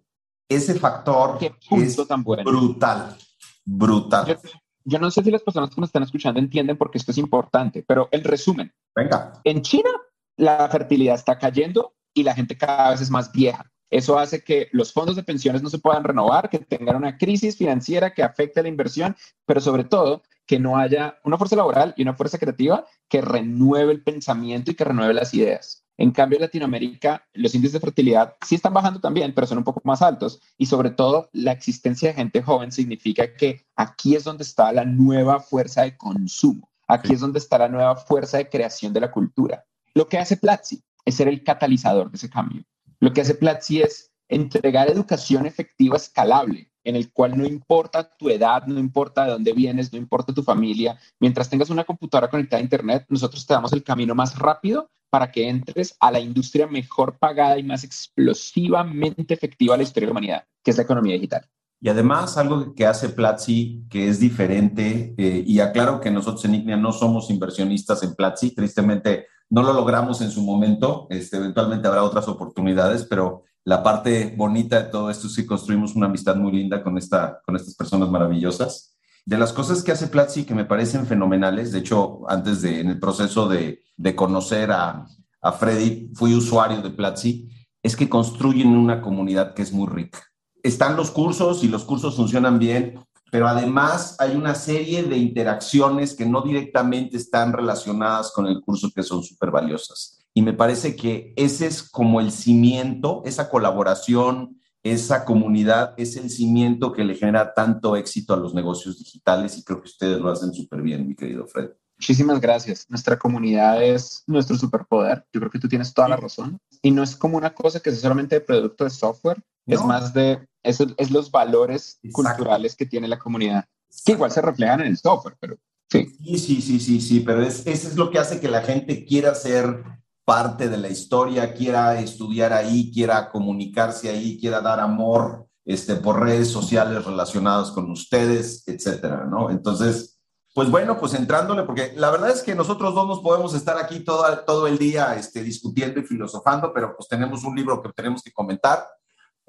Ese 0.49 0.75
factor 0.79 1.37
es 1.71 2.07
tan 2.07 2.23
brutal, 2.23 3.17
brutal. 3.63 4.25
Yo, 4.25 4.35
no 4.85 5.11
sé 5.11 5.23
si 5.23 5.31
las 5.31 5.43
personas 5.43 5.69
que 5.69 5.81
nos 5.81 5.89
están 5.89 6.03
escuchando 6.03 6.39
entienden 6.39 6.77
por 6.77 6.91
qué 6.91 6.97
esto 6.97 7.11
es 7.11 7.17
importante, 7.17 7.83
pero 7.87 8.09
el 8.11 8.23
resumen. 8.23 8.73
Venga. 8.95 9.33
En 9.43 9.61
China, 9.61 9.89
la 10.37 10.67
fertilidad 10.69 11.15
está 11.15 11.37
cayendo 11.37 11.93
y 12.13 12.23
la 12.23 12.33
gente 12.33 12.57
cada 12.57 12.91
vez 12.91 13.01
es 13.01 13.09
más 13.09 13.31
vieja. 13.31 13.71
Eso 13.89 14.17
hace 14.17 14.43
que 14.43 14.69
los 14.71 14.93
fondos 14.93 15.17
de 15.17 15.23
pensiones 15.23 15.61
no 15.61 15.69
se 15.69 15.79
puedan 15.79 16.05
renovar, 16.05 16.49
que 16.49 16.59
tengan 16.59 16.95
una 16.95 17.17
crisis 17.17 17.57
financiera 17.57 18.13
que 18.13 18.23
afecte 18.23 18.63
la 18.63 18.69
inversión, 18.69 19.15
pero 19.45 19.59
sobre 19.59 19.83
todo 19.83 20.23
que 20.51 20.59
no 20.59 20.75
haya 20.75 21.17
una 21.23 21.37
fuerza 21.37 21.55
laboral 21.55 21.93
y 21.95 22.01
una 22.01 22.13
fuerza 22.13 22.37
creativa 22.37 22.85
que 23.07 23.21
renueve 23.21 23.93
el 23.93 24.03
pensamiento 24.03 24.69
y 24.69 24.75
que 24.75 24.83
renueve 24.83 25.13
las 25.13 25.33
ideas. 25.33 25.85
En 25.95 26.11
cambio, 26.11 26.35
en 26.35 26.41
Latinoamérica, 26.41 27.25
los 27.31 27.55
índices 27.55 27.75
de 27.75 27.79
fertilidad 27.79 28.35
sí 28.45 28.55
están 28.55 28.73
bajando 28.73 28.99
también, 28.99 29.33
pero 29.33 29.47
son 29.47 29.59
un 29.59 29.63
poco 29.63 29.79
más 29.85 30.01
altos. 30.01 30.41
Y 30.57 30.65
sobre 30.65 30.89
todo, 30.89 31.29
la 31.31 31.53
existencia 31.53 32.09
de 32.09 32.15
gente 32.15 32.41
joven 32.41 32.73
significa 32.73 33.33
que 33.33 33.65
aquí 33.77 34.13
es 34.13 34.25
donde 34.25 34.43
está 34.43 34.73
la 34.73 34.83
nueva 34.83 35.39
fuerza 35.39 35.83
de 35.83 35.95
consumo. 35.95 36.69
Aquí 36.85 37.13
es 37.13 37.21
donde 37.21 37.39
está 37.39 37.57
la 37.57 37.69
nueva 37.69 37.95
fuerza 37.95 38.37
de 38.37 38.49
creación 38.49 38.91
de 38.91 38.99
la 38.99 39.09
cultura. 39.09 39.63
Lo 39.93 40.09
que 40.09 40.17
hace 40.17 40.35
Platzi 40.35 40.83
es 41.05 41.15
ser 41.15 41.29
el 41.29 41.45
catalizador 41.45 42.11
de 42.11 42.17
ese 42.17 42.29
cambio. 42.29 42.65
Lo 42.99 43.13
que 43.13 43.21
hace 43.21 43.35
Platzi 43.35 43.83
es 43.83 44.11
entregar 44.27 44.91
educación 44.91 45.45
efectiva 45.45 45.95
escalable, 45.95 46.70
en 46.83 46.95
el 46.95 47.11
cual 47.11 47.37
no 47.37 47.45
importa 47.45 48.09
tu 48.09 48.29
edad, 48.29 48.65
no 48.65 48.79
importa 48.79 49.25
de 49.25 49.31
dónde 49.31 49.53
vienes, 49.53 49.91
no 49.91 49.99
importa 49.99 50.33
tu 50.33 50.43
familia, 50.43 50.97
mientras 51.19 51.49
tengas 51.49 51.69
una 51.69 51.83
computadora 51.83 52.29
conectada 52.29 52.59
a 52.59 52.63
Internet, 52.63 53.05
nosotros 53.09 53.45
te 53.45 53.53
damos 53.53 53.73
el 53.73 53.83
camino 53.83 54.15
más 54.15 54.37
rápido 54.37 54.89
para 55.09 55.31
que 55.31 55.49
entres 55.49 55.95
a 55.99 56.09
la 56.09 56.19
industria 56.19 56.67
mejor 56.67 57.17
pagada 57.19 57.59
y 57.59 57.63
más 57.63 57.83
explosivamente 57.83 59.33
efectiva 59.33 59.73
de 59.73 59.79
la 59.79 59.83
historia 59.83 60.07
de 60.07 60.09
la 60.09 60.11
humanidad, 60.11 60.43
que 60.63 60.71
es 60.71 60.77
la 60.77 60.83
economía 60.83 61.15
digital. 61.15 61.45
Y 61.83 61.89
además, 61.89 62.37
algo 62.37 62.75
que 62.75 62.85
hace 62.85 63.09
Platzi 63.09 63.83
que 63.89 64.07
es 64.07 64.19
diferente, 64.19 65.15
eh, 65.17 65.43
y 65.45 65.59
aclaro 65.59 65.99
que 65.99 66.11
nosotros 66.11 66.45
en 66.45 66.55
IGNIA 66.55 66.77
no 66.77 66.91
somos 66.91 67.29
inversionistas 67.29 68.03
en 68.03 68.15
Platzi, 68.15 68.53
tristemente 68.53 69.25
no 69.49 69.63
lo 69.63 69.73
logramos 69.73 70.21
en 70.21 70.31
su 70.31 70.43
momento, 70.43 71.07
este, 71.09 71.37
eventualmente 71.37 71.87
habrá 71.87 72.03
otras 72.03 72.27
oportunidades, 72.27 73.03
pero 73.03 73.43
la 73.63 73.83
parte 73.83 74.33
bonita 74.35 74.83
de 74.83 74.89
todo 74.89 75.09
esto 75.09 75.27
es 75.27 75.35
que 75.35 75.45
construimos 75.45 75.95
una 75.95 76.07
amistad 76.07 76.35
muy 76.35 76.51
linda 76.51 76.83
con, 76.83 76.97
esta, 76.97 77.41
con 77.45 77.55
estas 77.55 77.75
personas 77.75 78.09
maravillosas. 78.09 78.97
De 79.25 79.37
las 79.37 79.53
cosas 79.53 79.83
que 79.83 79.91
hace 79.91 80.07
Platzi 80.07 80.45
que 80.45 80.55
me 80.55 80.65
parecen 80.65 81.05
fenomenales, 81.05 81.71
de 81.71 81.79
hecho, 81.79 82.21
antes 82.27 82.61
de, 82.63 82.79
en 82.79 82.89
el 82.89 82.99
proceso 82.99 83.47
de, 83.47 83.83
de 83.95 84.15
conocer 84.15 84.71
a, 84.71 85.05
a 85.41 85.51
Freddy, 85.51 86.09
fui 86.15 86.33
usuario 86.33 86.81
de 86.81 86.89
Platzi, 86.89 87.49
es 87.83 87.95
que 87.95 88.09
construyen 88.09 88.69
una 88.69 89.01
comunidad 89.01 89.53
que 89.53 89.61
es 89.61 89.71
muy 89.71 89.87
rica. 89.87 90.19
Están 90.63 90.95
los 90.95 91.11
cursos 91.11 91.63
y 91.63 91.67
los 91.67 91.83
cursos 91.83 92.15
funcionan 92.15 92.59
bien, 92.59 92.99
pero 93.31 93.47
además 93.47 94.17
hay 94.19 94.35
una 94.35 94.53
serie 94.53 95.03
de 95.03 95.17
interacciones 95.17 96.13
que 96.13 96.25
no 96.25 96.41
directamente 96.41 97.15
están 97.15 97.53
relacionadas 97.53 98.31
con 98.31 98.45
el 98.45 98.59
curso 98.61 98.91
que 98.93 99.03
son 99.03 99.23
súper 99.23 99.49
valiosas. 99.49 100.19
Y 100.33 100.41
me 100.41 100.53
parece 100.53 100.95
que 100.97 101.33
ese 101.37 101.65
es 101.65 101.81
como 101.81 102.19
el 102.19 102.31
cimiento, 102.31 103.23
esa 103.25 103.49
colaboración, 103.49 104.59
esa 104.83 105.23
comunidad 105.23 105.93
es 105.95 106.17
el 106.17 106.29
cimiento 106.29 106.91
que 106.91 107.05
le 107.05 107.15
genera 107.15 107.53
tanto 107.53 107.95
éxito 107.95 108.33
a 108.33 108.37
los 108.37 108.53
negocios 108.53 108.99
digitales 108.99 109.57
y 109.57 109.63
creo 109.63 109.81
que 109.81 109.87
ustedes 109.87 110.19
lo 110.19 110.29
hacen 110.29 110.53
súper 110.53 110.81
bien, 110.81 111.07
mi 111.07 111.15
querido 111.15 111.47
Fred. 111.47 111.69
Muchísimas 111.97 112.41
gracias. 112.41 112.85
Nuestra 112.89 113.17
comunidad 113.17 113.81
es 113.81 114.23
nuestro 114.27 114.57
superpoder. 114.57 115.23
Yo 115.31 115.39
creo 115.39 115.51
que 115.51 115.59
tú 115.59 115.69
tienes 115.69 115.93
toda 115.93 116.09
la 116.09 116.17
razón. 116.17 116.59
Y 116.81 116.91
no 116.91 117.03
es 117.03 117.15
como 117.15 117.37
una 117.37 117.53
cosa 117.53 117.79
que 117.79 117.91
es 117.91 118.01
solamente 118.01 118.35
de 118.35 118.41
producto 118.41 118.83
de 118.83 118.89
software, 118.89 119.41
es 119.67 119.81
más 119.85 120.13
de, 120.13 120.45
es, 120.63 120.79
es 120.97 121.11
los 121.11 121.31
valores 121.31 121.99
culturales 122.11 122.75
que 122.75 122.85
tiene 122.85 123.07
la 123.07 123.19
comunidad, 123.19 123.65
que 124.05 124.13
igual 124.13 124.31
se 124.31 124.41
reflejan 124.41 124.81
en 124.81 124.87
el 124.87 124.97
software, 124.97 125.37
pero 125.39 125.57
sí. 125.89 126.07
Sí, 126.23 126.37
sí, 126.37 126.61
sí, 126.61 126.79
sí, 126.79 127.01
sí, 127.01 127.19
pero 127.21 127.43
es, 127.43 127.65
eso 127.67 127.87
es 127.87 127.95
lo 127.95 128.09
que 128.11 128.19
hace 128.19 128.39
que 128.39 128.47
la 128.47 128.61
gente 128.61 129.05
quiera 129.05 129.35
ser 129.35 129.83
parte 130.25 130.69
de 130.69 130.77
la 130.77 130.89
historia, 130.89 131.53
quiera 131.53 131.99
estudiar 131.99 132.53
ahí, 132.53 132.91
quiera 132.93 133.29
comunicarse 133.31 134.09
ahí, 134.09 134.39
quiera 134.39 134.61
dar 134.61 134.79
amor 134.79 135.47
este, 135.65 135.95
por 135.95 136.19
redes 136.19 136.49
sociales 136.49 137.05
relacionadas 137.05 137.71
con 137.71 137.89
ustedes, 137.91 138.63
etcétera, 138.67 139.25
¿no? 139.25 139.49
Entonces, 139.49 140.19
pues 140.53 140.69
bueno, 140.69 140.99
pues 140.99 141.13
entrándole, 141.13 141.63
porque 141.63 141.93
la 141.95 142.11
verdad 142.11 142.29
es 142.29 142.43
que 142.43 142.55
nosotros 142.55 142.93
dos 142.93 143.07
nos 143.07 143.21
podemos 143.21 143.53
estar 143.53 143.77
aquí 143.77 144.01
todo, 144.01 144.25
todo 144.45 144.67
el 144.67 144.77
día 144.77 145.15
este, 145.15 145.43
discutiendo 145.43 145.99
y 145.99 146.03
filosofando, 146.03 146.73
pero 146.73 146.95
pues 146.95 147.07
tenemos 147.07 147.43
un 147.43 147.55
libro 147.55 147.81
que 147.81 147.89
tenemos 147.93 148.21
que 148.21 148.33
comentar. 148.33 148.85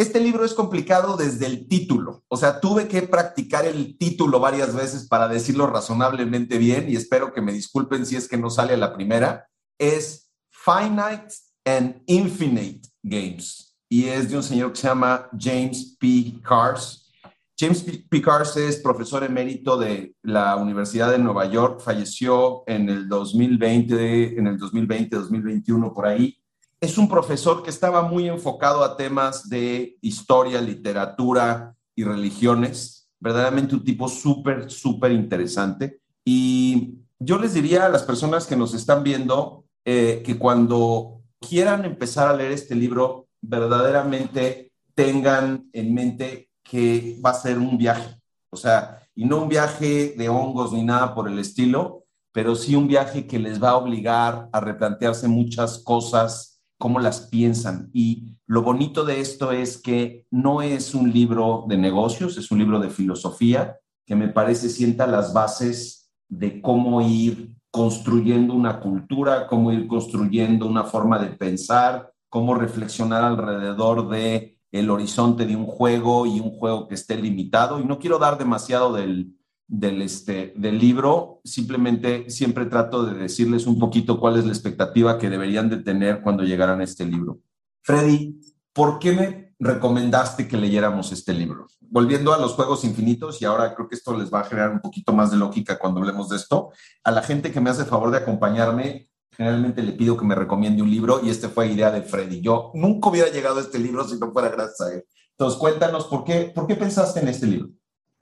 Este 0.02 0.18
libro 0.18 0.44
es 0.44 0.52
complicado 0.52 1.16
desde 1.16 1.47
el 1.47 1.68
título, 1.68 2.25
o 2.26 2.37
sea, 2.37 2.59
tuve 2.59 2.88
que 2.88 3.02
practicar 3.02 3.66
el 3.66 3.97
título 3.97 4.40
varias 4.40 4.75
veces 4.75 5.06
para 5.06 5.28
decirlo 5.28 5.68
razonablemente 5.68 6.59
bien 6.59 6.90
y 6.90 6.97
espero 6.97 7.32
que 7.32 7.40
me 7.40 7.52
disculpen 7.52 8.04
si 8.04 8.16
es 8.16 8.26
que 8.26 8.37
no 8.37 8.50
sale 8.50 8.75
a 8.75 8.78
la 8.78 8.92
primera. 8.92 9.49
Es 9.78 10.28
Finite 10.50 11.32
and 11.64 12.02
Infinite 12.06 12.88
Games 13.00 13.76
y 13.88 14.06
es 14.06 14.28
de 14.28 14.38
un 14.38 14.42
señor 14.42 14.73
que 14.73 14.80
se 14.80 14.88
llama 14.88 15.28
James 15.38 15.97
P. 16.00 16.35
Cars. 16.42 17.09
James 17.56 17.85
P. 18.11 18.21
Cars 18.21 18.56
es 18.56 18.78
profesor 18.78 19.23
emérito 19.23 19.78
de 19.78 20.16
la 20.23 20.56
Universidad 20.56 21.12
de 21.12 21.18
Nueva 21.18 21.47
York, 21.47 21.80
falleció 21.80 22.64
en 22.66 22.88
el 22.88 23.09
2020, 23.09 24.37
en 24.37 24.49
el 24.49 24.59
2020, 24.59 25.14
2021 25.14 25.94
por 25.94 26.06
ahí. 26.09 26.41
Es 26.82 26.98
un 26.98 27.08
profesor 27.08 27.62
que 27.62 27.70
estaba 27.70 28.02
muy 28.02 28.28
enfocado 28.28 28.82
a 28.82 28.96
temas 28.96 29.48
de 29.48 29.98
historia, 30.00 30.60
literatura 30.60 31.76
y 31.94 32.02
religiones. 32.02 33.08
Verdaderamente 33.20 33.76
un 33.76 33.84
tipo 33.84 34.08
súper, 34.08 34.68
súper 34.68 35.12
interesante. 35.12 36.00
Y 36.24 36.94
yo 37.20 37.38
les 37.38 37.54
diría 37.54 37.86
a 37.86 37.88
las 37.88 38.02
personas 38.02 38.48
que 38.48 38.56
nos 38.56 38.74
están 38.74 39.04
viendo, 39.04 39.64
eh, 39.84 40.24
que 40.26 40.36
cuando 40.36 41.20
quieran 41.38 41.84
empezar 41.84 42.26
a 42.26 42.36
leer 42.36 42.50
este 42.50 42.74
libro, 42.74 43.28
verdaderamente 43.40 44.72
tengan 44.96 45.70
en 45.72 45.94
mente 45.94 46.50
que 46.64 47.16
va 47.24 47.30
a 47.30 47.34
ser 47.34 47.60
un 47.60 47.78
viaje. 47.78 48.20
O 48.50 48.56
sea, 48.56 49.06
y 49.14 49.24
no 49.24 49.40
un 49.40 49.48
viaje 49.48 50.16
de 50.18 50.28
hongos 50.28 50.72
ni 50.72 50.82
nada 50.82 51.14
por 51.14 51.28
el 51.28 51.38
estilo, 51.38 52.06
pero 52.32 52.56
sí 52.56 52.74
un 52.74 52.88
viaje 52.88 53.28
que 53.28 53.38
les 53.38 53.62
va 53.62 53.70
a 53.70 53.76
obligar 53.76 54.48
a 54.52 54.58
replantearse 54.58 55.28
muchas 55.28 55.78
cosas, 55.78 56.51
cómo 56.82 56.98
las 56.98 57.28
piensan. 57.28 57.90
Y 57.92 58.24
lo 58.44 58.62
bonito 58.62 59.04
de 59.04 59.20
esto 59.20 59.52
es 59.52 59.78
que 59.78 60.26
no 60.32 60.62
es 60.62 60.96
un 60.96 61.12
libro 61.12 61.64
de 61.68 61.76
negocios, 61.76 62.36
es 62.36 62.50
un 62.50 62.58
libro 62.58 62.80
de 62.80 62.90
filosofía 62.90 63.78
que 64.04 64.16
me 64.16 64.26
parece 64.26 64.68
sienta 64.68 65.06
las 65.06 65.32
bases 65.32 66.10
de 66.28 66.60
cómo 66.60 67.00
ir 67.00 67.54
construyendo 67.70 68.52
una 68.52 68.80
cultura, 68.80 69.46
cómo 69.46 69.70
ir 69.70 69.86
construyendo 69.86 70.66
una 70.66 70.82
forma 70.82 71.20
de 71.20 71.28
pensar, 71.28 72.12
cómo 72.28 72.56
reflexionar 72.56 73.22
alrededor 73.22 74.08
de 74.08 74.58
el 74.72 74.90
horizonte 74.90 75.46
de 75.46 75.54
un 75.54 75.66
juego 75.66 76.26
y 76.26 76.40
un 76.40 76.50
juego 76.50 76.88
que 76.88 76.96
esté 76.96 77.16
limitado. 77.16 77.78
Y 77.78 77.84
no 77.84 78.00
quiero 78.00 78.18
dar 78.18 78.38
demasiado 78.38 78.92
del, 78.92 79.36
del, 79.72 80.02
este, 80.02 80.52
del 80.54 80.78
libro, 80.78 81.40
simplemente 81.44 82.28
siempre 82.28 82.66
trato 82.66 83.06
de 83.06 83.14
decirles 83.14 83.66
un 83.66 83.78
poquito 83.78 84.20
cuál 84.20 84.36
es 84.36 84.44
la 84.44 84.52
expectativa 84.52 85.18
que 85.18 85.30
deberían 85.30 85.70
de 85.70 85.78
tener 85.78 86.20
cuando 86.20 86.44
llegaran 86.44 86.80
a 86.82 86.84
este 86.84 87.06
libro. 87.06 87.40
Freddy, 87.80 88.38
¿por 88.74 88.98
qué 88.98 89.12
me 89.12 89.54
recomendaste 89.58 90.46
que 90.46 90.58
leyéramos 90.58 91.10
este 91.10 91.32
libro? 91.32 91.68
Volviendo 91.80 92.34
a 92.34 92.38
los 92.38 92.52
juegos 92.52 92.84
infinitos, 92.84 93.40
y 93.40 93.46
ahora 93.46 93.74
creo 93.74 93.88
que 93.88 93.94
esto 93.94 94.14
les 94.14 94.30
va 94.30 94.40
a 94.40 94.44
generar 94.44 94.72
un 94.72 94.80
poquito 94.80 95.14
más 95.14 95.30
de 95.30 95.38
lógica 95.38 95.78
cuando 95.78 96.00
hablemos 96.00 96.28
de 96.28 96.36
esto, 96.36 96.70
a 97.02 97.10
la 97.10 97.22
gente 97.22 97.50
que 97.50 97.60
me 97.62 97.70
hace 97.70 97.86
favor 97.86 98.10
de 98.10 98.18
acompañarme, 98.18 99.08
generalmente 99.34 99.82
le 99.82 99.92
pido 99.92 100.18
que 100.18 100.26
me 100.26 100.34
recomiende 100.34 100.82
un 100.82 100.90
libro 100.90 101.22
y 101.24 101.30
este 101.30 101.48
fue 101.48 101.72
idea 101.72 101.90
de 101.90 102.02
Freddy. 102.02 102.42
Yo 102.42 102.72
nunca 102.74 103.08
hubiera 103.08 103.30
llegado 103.30 103.56
a 103.56 103.62
este 103.62 103.78
libro 103.78 104.06
si 104.06 104.18
no 104.18 104.32
fuera 104.32 104.50
gracias 104.50 104.80
a 104.82 104.92
él. 104.92 105.04
Entonces, 105.30 105.58
cuéntanos, 105.58 106.04
¿por 106.04 106.24
qué, 106.24 106.52
por 106.54 106.66
qué 106.66 106.76
pensaste 106.76 107.20
en 107.20 107.28
este 107.28 107.46
libro? 107.46 107.70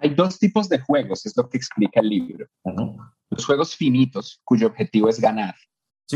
Hay 0.00 0.14
dos 0.14 0.38
tipos 0.38 0.68
de 0.68 0.80
juegos, 0.80 1.26
es 1.26 1.36
lo 1.36 1.48
que 1.48 1.58
explica 1.58 2.00
el 2.00 2.08
libro. 2.08 2.46
Los 3.28 3.44
juegos 3.44 3.76
finitos, 3.76 4.40
cuyo 4.44 4.68
objetivo 4.68 5.08
es 5.08 5.20
ganar, 5.20 5.54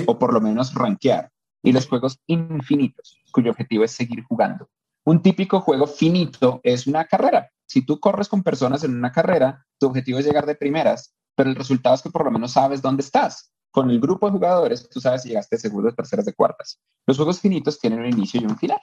o 0.06 0.18
por 0.18 0.32
lo 0.32 0.40
menos 0.40 0.74
rankear, 0.74 1.30
y 1.62 1.72
los 1.72 1.86
juegos 1.86 2.18
infinitos, 2.26 3.18
cuyo 3.30 3.50
objetivo 3.50 3.84
es 3.84 3.92
seguir 3.92 4.24
jugando. 4.24 4.68
Un 5.04 5.20
típico 5.20 5.60
juego 5.60 5.86
finito 5.86 6.60
es 6.62 6.86
una 6.86 7.04
carrera. 7.04 7.50
Si 7.66 7.84
tú 7.84 8.00
corres 8.00 8.28
con 8.28 8.42
personas 8.42 8.84
en 8.84 8.96
una 8.96 9.12
carrera, 9.12 9.66
tu 9.78 9.86
objetivo 9.86 10.18
es 10.18 10.24
llegar 10.24 10.46
de 10.46 10.54
primeras, 10.54 11.14
pero 11.34 11.50
el 11.50 11.56
resultado 11.56 11.94
es 11.94 12.02
que 12.02 12.10
por 12.10 12.24
lo 12.24 12.30
menos 12.30 12.52
sabes 12.52 12.80
dónde 12.80 13.02
estás. 13.02 13.52
Con 13.70 13.90
el 13.90 14.00
grupo 14.00 14.26
de 14.26 14.32
jugadores, 14.32 14.88
tú 14.88 15.00
sabes 15.00 15.22
si 15.22 15.28
llegaste 15.28 15.56
de 15.56 15.60
segundas, 15.60 15.96
terceras, 15.96 16.24
de 16.24 16.32
cuartas. 16.32 16.80
Los 17.06 17.16
juegos 17.16 17.40
finitos 17.40 17.78
tienen 17.78 18.00
un 18.00 18.06
inicio 18.06 18.40
y 18.40 18.44
un 18.44 18.56
final. 18.56 18.78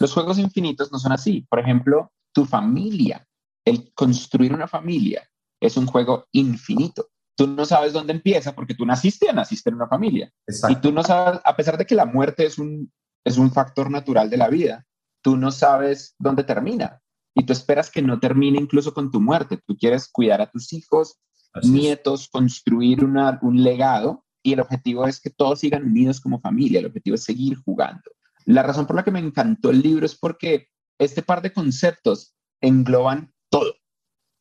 Los 0.00 0.12
juegos 0.12 0.38
infinitos 0.38 0.90
no 0.90 0.98
son 0.98 1.12
así. 1.12 1.46
Por 1.48 1.60
ejemplo, 1.60 2.10
tu 2.32 2.44
familia, 2.46 3.26
el 3.64 3.92
construir 3.94 4.52
una 4.52 4.68
familia, 4.68 5.28
es 5.60 5.76
un 5.76 5.86
juego 5.86 6.26
infinito. 6.32 7.08
Tú 7.36 7.46
no 7.46 7.64
sabes 7.64 7.92
dónde 7.92 8.12
empieza 8.12 8.54
porque 8.54 8.74
tú 8.74 8.86
naciste, 8.86 9.32
naciste 9.32 9.70
en 9.70 9.76
una 9.76 9.88
familia. 9.88 10.32
Y 10.68 10.76
tú 10.76 10.92
no 10.92 11.02
sabes, 11.02 11.40
a 11.44 11.56
pesar 11.56 11.76
de 11.76 11.86
que 11.86 11.94
la 11.94 12.06
muerte 12.06 12.46
es 12.46 12.58
un, 12.58 12.92
es 13.24 13.38
un 13.38 13.50
factor 13.50 13.90
natural 13.90 14.30
de 14.30 14.36
la 14.36 14.48
vida, 14.48 14.86
tú 15.22 15.36
no 15.36 15.50
sabes 15.50 16.14
dónde 16.18 16.44
termina 16.44 17.00
y 17.34 17.44
tú 17.44 17.52
esperas 17.52 17.90
que 17.90 18.02
no 18.02 18.20
termine 18.20 18.58
incluso 18.58 18.94
con 18.94 19.10
tu 19.10 19.20
muerte. 19.20 19.60
Tú 19.66 19.76
quieres 19.76 20.08
cuidar 20.08 20.40
a 20.40 20.50
tus 20.50 20.72
hijos, 20.72 21.18
nietos, 21.62 22.28
construir 22.28 23.04
una, 23.04 23.38
un 23.42 23.62
legado 23.62 24.24
y 24.42 24.52
el 24.52 24.60
objetivo 24.60 25.06
es 25.06 25.20
que 25.20 25.30
todos 25.30 25.60
sigan 25.60 25.84
unidos 25.84 26.20
como 26.20 26.40
familia. 26.40 26.78
El 26.78 26.86
objetivo 26.86 27.14
es 27.14 27.24
seguir 27.24 27.56
jugando. 27.64 28.02
La 28.44 28.62
razón 28.62 28.86
por 28.86 28.94
la 28.94 29.04
que 29.04 29.10
me 29.10 29.18
encantó 29.18 29.70
el 29.70 29.80
libro 29.80 30.04
es 30.04 30.14
porque 30.14 30.68
este 30.98 31.22
par 31.22 31.42
de 31.42 31.52
conceptos 31.52 32.36
engloban 32.60 33.33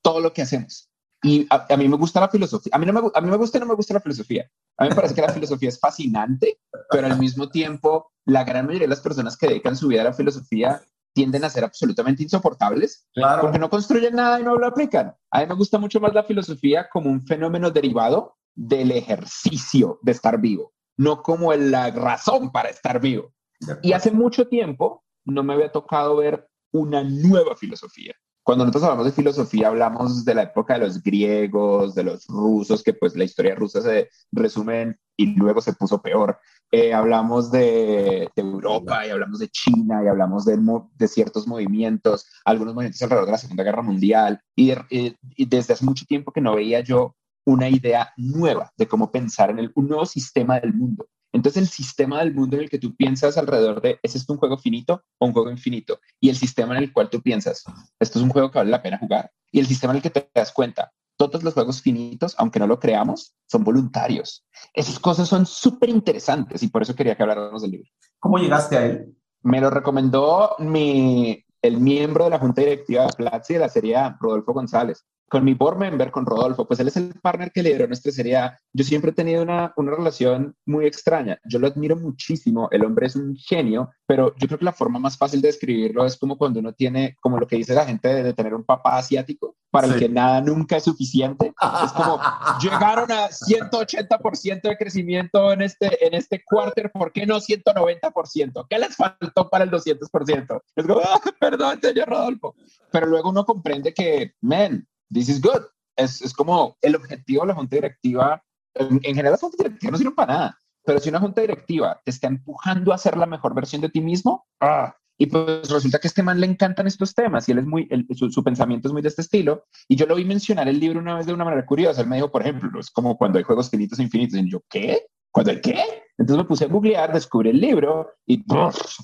todo, 0.04 0.20
lo 0.20 0.34
que 0.34 0.44
hacemos. 0.44 0.90
Y 1.24 1.48
a, 1.50 1.78
mí 1.78 1.88
me 1.88 1.96
gusta 1.96 2.20
la 2.20 2.28
filosofía. 2.28 2.72
A 2.76 2.78
mí, 2.78 2.86
no 2.86 2.94
me, 2.94 3.00
a 3.14 3.22
mí 3.22 3.30
me 3.30 3.38
gusta 3.38 3.58
y 3.58 3.62
no 3.62 3.68
me 3.68 3.76
gusta 3.76 3.94
la 3.94 4.02
filosofía. 4.02 4.50
A 4.78 4.84
mí 4.84 4.90
me 4.90 4.96
parece 4.96 5.16
que 5.16 5.22
la 5.22 5.32
filosofía 5.32 5.70
es 5.70 5.80
fascinante, 5.80 6.60
pero 6.90 7.08
al 7.08 7.18
mismo 7.18 7.50
tiempo 7.50 8.12
la 8.26 8.44
gran 8.44 8.66
mayoría 8.66 8.86
de 8.86 8.90
las 8.90 9.02
personas 9.02 9.38
que 9.38 9.48
dedican 9.48 9.76
su 9.76 9.88
vida 9.88 10.02
a 10.02 10.06
la 10.06 10.14
filosofía 10.14 10.82
tienden 11.14 11.44
a 11.44 11.50
ser 11.50 11.64
absolutamente 11.64 12.24
insoportables 12.24 13.08
porque 13.40 13.60
no 13.60 13.70
construyen 13.70 14.16
nada 14.16 14.40
y 14.40 14.44
no 14.44 14.58
lo 14.58 14.68
aplican. 14.68 15.16
A 15.32 15.42
mí 15.42 15.46
me 15.48 15.56
gusta 15.56 15.78
mucho 15.78 16.00
más 16.00 16.14
la 16.14 16.24
filosofía 16.24 16.90
como 16.92 17.10
un 17.10 17.26
fenómeno 17.26 17.70
derivado 17.72 18.38
del 18.56 18.92
ejercicio 18.92 20.00
de 20.02 20.12
estar 20.12 20.40
vivo, 20.42 20.74
no 20.98 21.22
como 21.22 21.54
la 21.54 21.92
razón 21.92 22.52
para 22.52 22.70
estar 22.70 23.00
vivo. 23.00 23.34
Y 23.82 23.94
hace 23.94 24.12
mucho 24.12 24.48
tiempo 24.48 25.04
no 25.26 25.44
me 25.44 25.54
había 25.54 25.72
tocado 25.72 26.18
ver 26.18 26.50
una 26.72 27.04
nueva 27.04 27.56
filosofía. 27.56 28.14
Cuando 28.44 28.66
nosotros 28.66 28.84
hablamos 28.84 29.06
de 29.06 29.12
filosofía, 29.14 29.70
hablamos 29.70 30.26
de 30.26 30.36
la 30.36 30.44
época 30.44 30.74
de 30.74 30.82
los 30.82 31.02
griegos, 31.02 31.96
de 31.96 32.04
los 32.04 32.28
rusos, 32.28 32.84
que 32.84 32.94
pues 32.94 33.16
la 33.16 33.24
historia 33.24 33.56
rusa 33.56 33.82
se 33.82 34.10
resume 34.34 34.98
y 35.16 35.28
luego 35.36 35.62
se 35.62 35.74
puso 35.74 36.02
peor. 36.02 36.38
Eh, 36.70 36.94
hablamos 36.94 37.52
de, 37.52 38.30
Europa 38.36 39.06
y 39.06 39.12
hablamos 39.12 39.40
de 39.40 39.48
China 39.48 40.02
y 40.04 40.08
hablamos 40.08 40.44
de, 40.44 40.58
de, 40.96 41.08
ciertos 41.08 41.48
movimientos, 41.48 42.26
algunos 42.44 42.74
movimientos 42.74 43.02
alrededor 43.02 43.28
de 43.28 43.32
la 43.32 43.38
Segunda 43.38 43.64
Guerra 43.64 43.82
Mundial. 43.82 44.42
Y, 44.56 44.74
y, 44.90 45.46
desde 45.46 45.74
hace 45.74 45.86
mucho 45.86 46.06
tiempo 46.06 46.34
que 46.34 46.42
no 46.42 46.56
veía 46.56 46.82
yo 46.82 47.16
una 47.46 47.70
idea 47.70 48.14
nueva 48.18 48.72
de 48.78 48.88
cómo 48.88 49.12
pensar 49.12 49.50
en 49.50 49.60
el, 49.60 49.72
un 49.76 49.88
nuevo 49.88 50.06
sistema 50.06 50.60
del 50.60 50.74
mundo. 50.74 51.08
Entonces 51.34 51.64
el 51.64 51.68
sistema 51.68 52.20
del 52.20 52.34
mundo 52.34 52.56
en 52.56 52.64
el 52.64 52.70
que 52.70 52.78
tú 52.78 52.96
piensas 52.96 53.38
alrededor 53.38 53.82
de, 53.82 54.00
¿es 54.04 54.16
esto 54.16 54.34
un 54.34 54.40
juego 54.40 54.58
finito 54.58 55.04
o 55.18 55.26
un 55.26 55.34
juego 55.34 55.50
infinito? 55.50 56.00
Y 56.20 56.30
el 56.30 56.36
sistema 56.36 56.78
en 56.78 56.84
el 56.84 56.94
cual 56.94 57.10
tú 57.10 57.22
piensas, 57.22 57.64
esto 58.00 58.20
es 58.20 58.24
un 58.24 58.30
juego 58.30 58.52
que 58.52 58.60
vale 58.60 58.70
la 58.70 58.84
pena 58.84 59.00
jugar. 59.00 59.32
Y 59.52 59.60
el 59.60 59.66
sistema 59.66 59.94
en 59.94 59.98
el 59.98 60.04
que 60.04 60.12
te 60.12 60.30
das 60.34 60.52
cuenta, 60.52 60.92
todos 61.18 61.44
los 61.44 61.56
juegos 61.56 61.82
finitos, 61.82 62.36
aunque 62.38 62.60
no 62.60 62.68
lo 62.68 62.80
creamos, 62.80 63.34
son 63.48 63.64
voluntarios. 63.64 64.46
Esas 64.74 65.00
cosas 65.00 65.28
son 65.28 65.46
súper 65.46 65.90
interesantes 65.90 66.62
y 66.62 66.68
por 66.68 66.84
eso 66.84 66.96
quería 66.96 67.16
que 67.16 67.24
habláramos 67.24 67.64
del 67.64 67.72
libro. 67.72 67.90
¿Cómo 68.20 68.38
llegaste 68.38 68.78
a 68.78 68.86
él? 68.86 69.16
Me 69.42 69.60
lo 69.60 69.72
recomendó 69.72 70.56
mi, 70.60 71.44
el 71.64 71.78
miembro 71.78 72.26
de 72.26 72.30
la 72.30 72.40
junta 72.40 72.62
directiva 72.62 73.08
de 73.08 73.14
Platzi 73.14 73.56
de 73.56 73.60
la 73.60 73.70
serie 73.70 73.98
Rodolfo 74.20 74.54
González 74.54 75.04
con 75.30 75.44
mi 75.44 75.54
board 75.54 75.78
member, 75.78 76.12
con 76.12 76.26
Rodolfo, 76.26 76.68
pues 76.68 76.80
él 76.80 76.88
es 76.90 76.98
el 76.98 77.14
partner 77.20 77.52
que 77.52 77.64
lideró 77.64 77.88
nuestra 77.88 78.12
serie 78.12 78.40
Yo 78.72 78.84
siempre 78.84 79.12
he 79.12 79.14
tenido 79.14 79.42
una, 79.42 79.74
una 79.78 79.92
relación 79.96 80.56
muy 80.66 80.86
extraña. 80.86 81.40
Yo 81.46 81.60
lo 81.60 81.68
admiro 81.68 81.96
muchísimo. 81.96 82.68
El 82.72 82.86
hombre 82.86 83.08
es 83.08 83.16
un 83.16 83.36
genio, 83.36 83.90
pero 84.06 84.36
yo 84.38 84.48
creo 84.48 84.60
que 84.60 84.66
la 84.66 84.74
forma 84.74 85.00
más 85.00 85.18
fácil 85.18 85.42
de 85.42 85.48
describirlo 85.48 86.06
es 86.06 86.18
como 86.18 86.38
cuando 86.38 86.60
uno 86.60 86.74
tiene, 86.74 87.18
como 87.20 87.40
lo 87.40 87.48
que 87.48 87.56
dice 87.56 87.74
la 87.74 87.86
gente 87.86 88.10
de, 88.10 88.34
tener 88.34 88.54
un 88.54 88.64
papá 88.64 88.98
asiático, 88.98 89.56
para 89.72 89.88
el 89.88 89.98
que 89.98 90.08
nada 90.08 90.40
nunca 90.40 90.78
es 90.78 90.84
suficiente. 90.84 91.52
Es 91.84 91.92
como, 91.94 92.20
llegaron 92.62 93.12
a 93.12 93.30
180% 93.30 94.62
de 94.62 94.78
crecimiento 94.78 95.52
en 95.52 95.64
este, 95.64 96.06
en 96.06 96.14
este 96.14 96.44
quarter, 96.46 96.92
¿por 96.92 97.12
qué 97.12 97.26
no 97.26 97.38
190%? 97.38 98.68
¿Qué 98.70 98.78
les 98.78 98.96
faltó 98.96 99.50
para 99.50 99.64
el 99.64 99.72
200%? 99.72 100.62
Es 100.76 100.86
como, 100.86 101.00
ah, 101.00 101.20
perdón, 101.40 101.80
señor 101.82 102.08
Rodolfo. 102.08 102.56
Pero 102.92 103.08
luego 103.08 103.32
uno 103.32 103.46
comprende 103.46 103.94
que, 103.96 104.34
men, 104.42 104.88
this 105.14 105.30
is 105.30 105.42
good. 105.42 105.62
Es, 105.96 106.22
es 106.22 106.34
como 106.34 106.76
el 106.82 106.96
objetivo 106.96 107.44
de 107.44 107.48
la 107.50 107.56
junta 107.56 107.76
directiva. 107.76 108.44
En, 108.76 109.00
general, 109.02 109.32
las 109.32 109.42
juntas 109.42 109.58
directivas 109.58 109.92
no 109.92 109.98
sirven 109.98 110.16
para 110.16 110.34
nada, 110.34 110.58
pero 110.84 111.00
si 111.00 111.10
una 111.10 111.20
junta 111.20 111.42
directiva 111.42 112.02
te 112.04 112.12
está 112.12 112.28
empujando 112.28 112.92
a 112.92 112.98
ser 112.98 113.18
la 113.18 113.28
mejor 113.28 113.54
versión 113.54 113.82
de 113.82 113.90
ti 113.90 114.02
mismo, 114.02 114.48
ah, 114.60 114.96
y 115.18 115.28
pues 115.28 115.70
resulta 115.70 116.00
que 116.00 116.08
a 116.08 116.10
este 116.10 116.24
man 116.24 116.40
le 116.40 116.48
encantan 116.48 116.88
estos 116.88 117.14
temas 117.14 117.48
y 117.48 117.52
él 117.52 117.60
es 117.60 117.66
muy, 117.66 117.88
su, 118.30 118.44
pensamiento 118.44 118.88
es 118.88 118.94
muy 118.94 119.02
de 119.02 119.10
este 119.10 119.22
estilo. 119.22 119.66
Y 119.88 119.96
yo 119.96 120.06
lo 120.06 120.16
vi 120.16 120.26
mencionar 120.26 120.68
el 120.68 120.80
libro 120.80 121.00
una 121.00 121.16
vez 121.16 121.26
de 121.26 121.34
una 121.34 121.46
manera 121.46 121.66
curiosa. 121.66 122.02
Él 122.02 122.08
me 122.08 122.16
dijo, 122.16 122.32
por 122.32 122.42
ejemplo, 122.42 122.80
es 122.80 122.90
como 122.90 123.16
cuando 123.16 123.38
hay 123.38 123.44
juegos 123.44 123.70
finitos 123.70 124.00
e 124.00 124.04
infinitos. 124.04 124.40
Y 124.40 124.50
yo, 124.50 124.62
¿qué? 124.70 125.06
¿Cuándo 125.32 125.52
hay 125.52 125.62
qué? 125.62 125.84
Entonces 126.18 126.44
me 126.44 126.48
puse 126.48 126.66
a 126.66 126.68
googlear, 126.68 127.14
descubrí 127.14 127.52
el 127.52 127.60
libro 127.60 128.12
y 128.26 128.44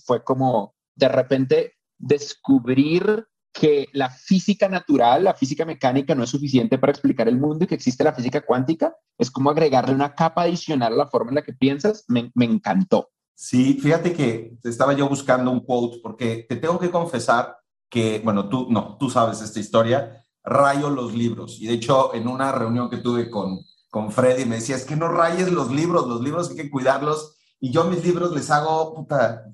fue 0.05 0.23
como 0.23 0.75
de 0.95 1.07
repente 1.07 1.73
descubrir 1.97 3.27
que 3.59 3.89
la 3.91 4.09
física 4.09 4.69
natural, 4.69 5.25
la 5.25 5.33
física 5.33 5.65
mecánica 5.65 6.15
no 6.15 6.23
es 6.23 6.29
suficiente 6.29 6.77
para 6.77 6.91
explicar 6.91 7.27
el 7.27 7.37
mundo 7.37 7.65
y 7.65 7.67
que 7.67 7.75
existe 7.75 8.05
la 8.05 8.13
física 8.13 8.41
cuántica, 8.41 8.95
es 9.17 9.29
como 9.29 9.49
agregarle 9.49 9.93
una 9.93 10.15
capa 10.15 10.43
adicional 10.43 10.93
a 10.93 10.97
la 10.97 11.07
forma 11.07 11.31
en 11.31 11.35
la 11.35 11.41
que 11.41 11.53
piensas, 11.53 12.05
me, 12.07 12.31
encantó. 12.39 13.09
Sí, 13.35 13.73
fíjate 13.73 14.13
que 14.13 14.53
estaba 14.63 14.93
yo 14.93 15.09
buscando 15.09 15.51
un 15.51 15.59
quote 15.59 15.99
porque 16.01 16.45
te 16.47 16.55
tengo 16.55 16.79
que 16.79 16.89
confesar 16.89 17.57
que, 17.89 18.21
bueno, 18.23 18.47
tú 18.47 18.67
no, 18.69 18.97
tú 18.97 19.09
sabes 19.09 19.41
esta 19.41 19.59
historia, 19.59 20.25
rayo 20.43 20.89
los 20.89 21.13
libros. 21.13 21.59
Y 21.59 21.67
de 21.67 21.73
hecho, 21.73 22.13
en 22.13 22.29
una 22.29 22.53
reunión 22.53 22.89
que 22.89 22.97
tuve 22.97 23.29
con, 23.29 23.59
con 23.89 24.11
Freddy 24.11 24.45
me 24.45 24.55
decía, 24.55 24.77
es 24.77 24.85
que 24.85 24.95
no 24.95 25.09
rayes 25.09 25.51
los 25.51 25.69
libros, 25.69 26.07
los 26.07 26.21
libros 26.21 26.49
hay 26.49 26.55
que 26.55 26.69
cuidarlos. 26.69 27.35
Y 27.59 27.71
yo 27.71 27.83
mis 27.83 28.05
libros 28.05 28.31
les 28.31 28.49
hago 28.51 29.05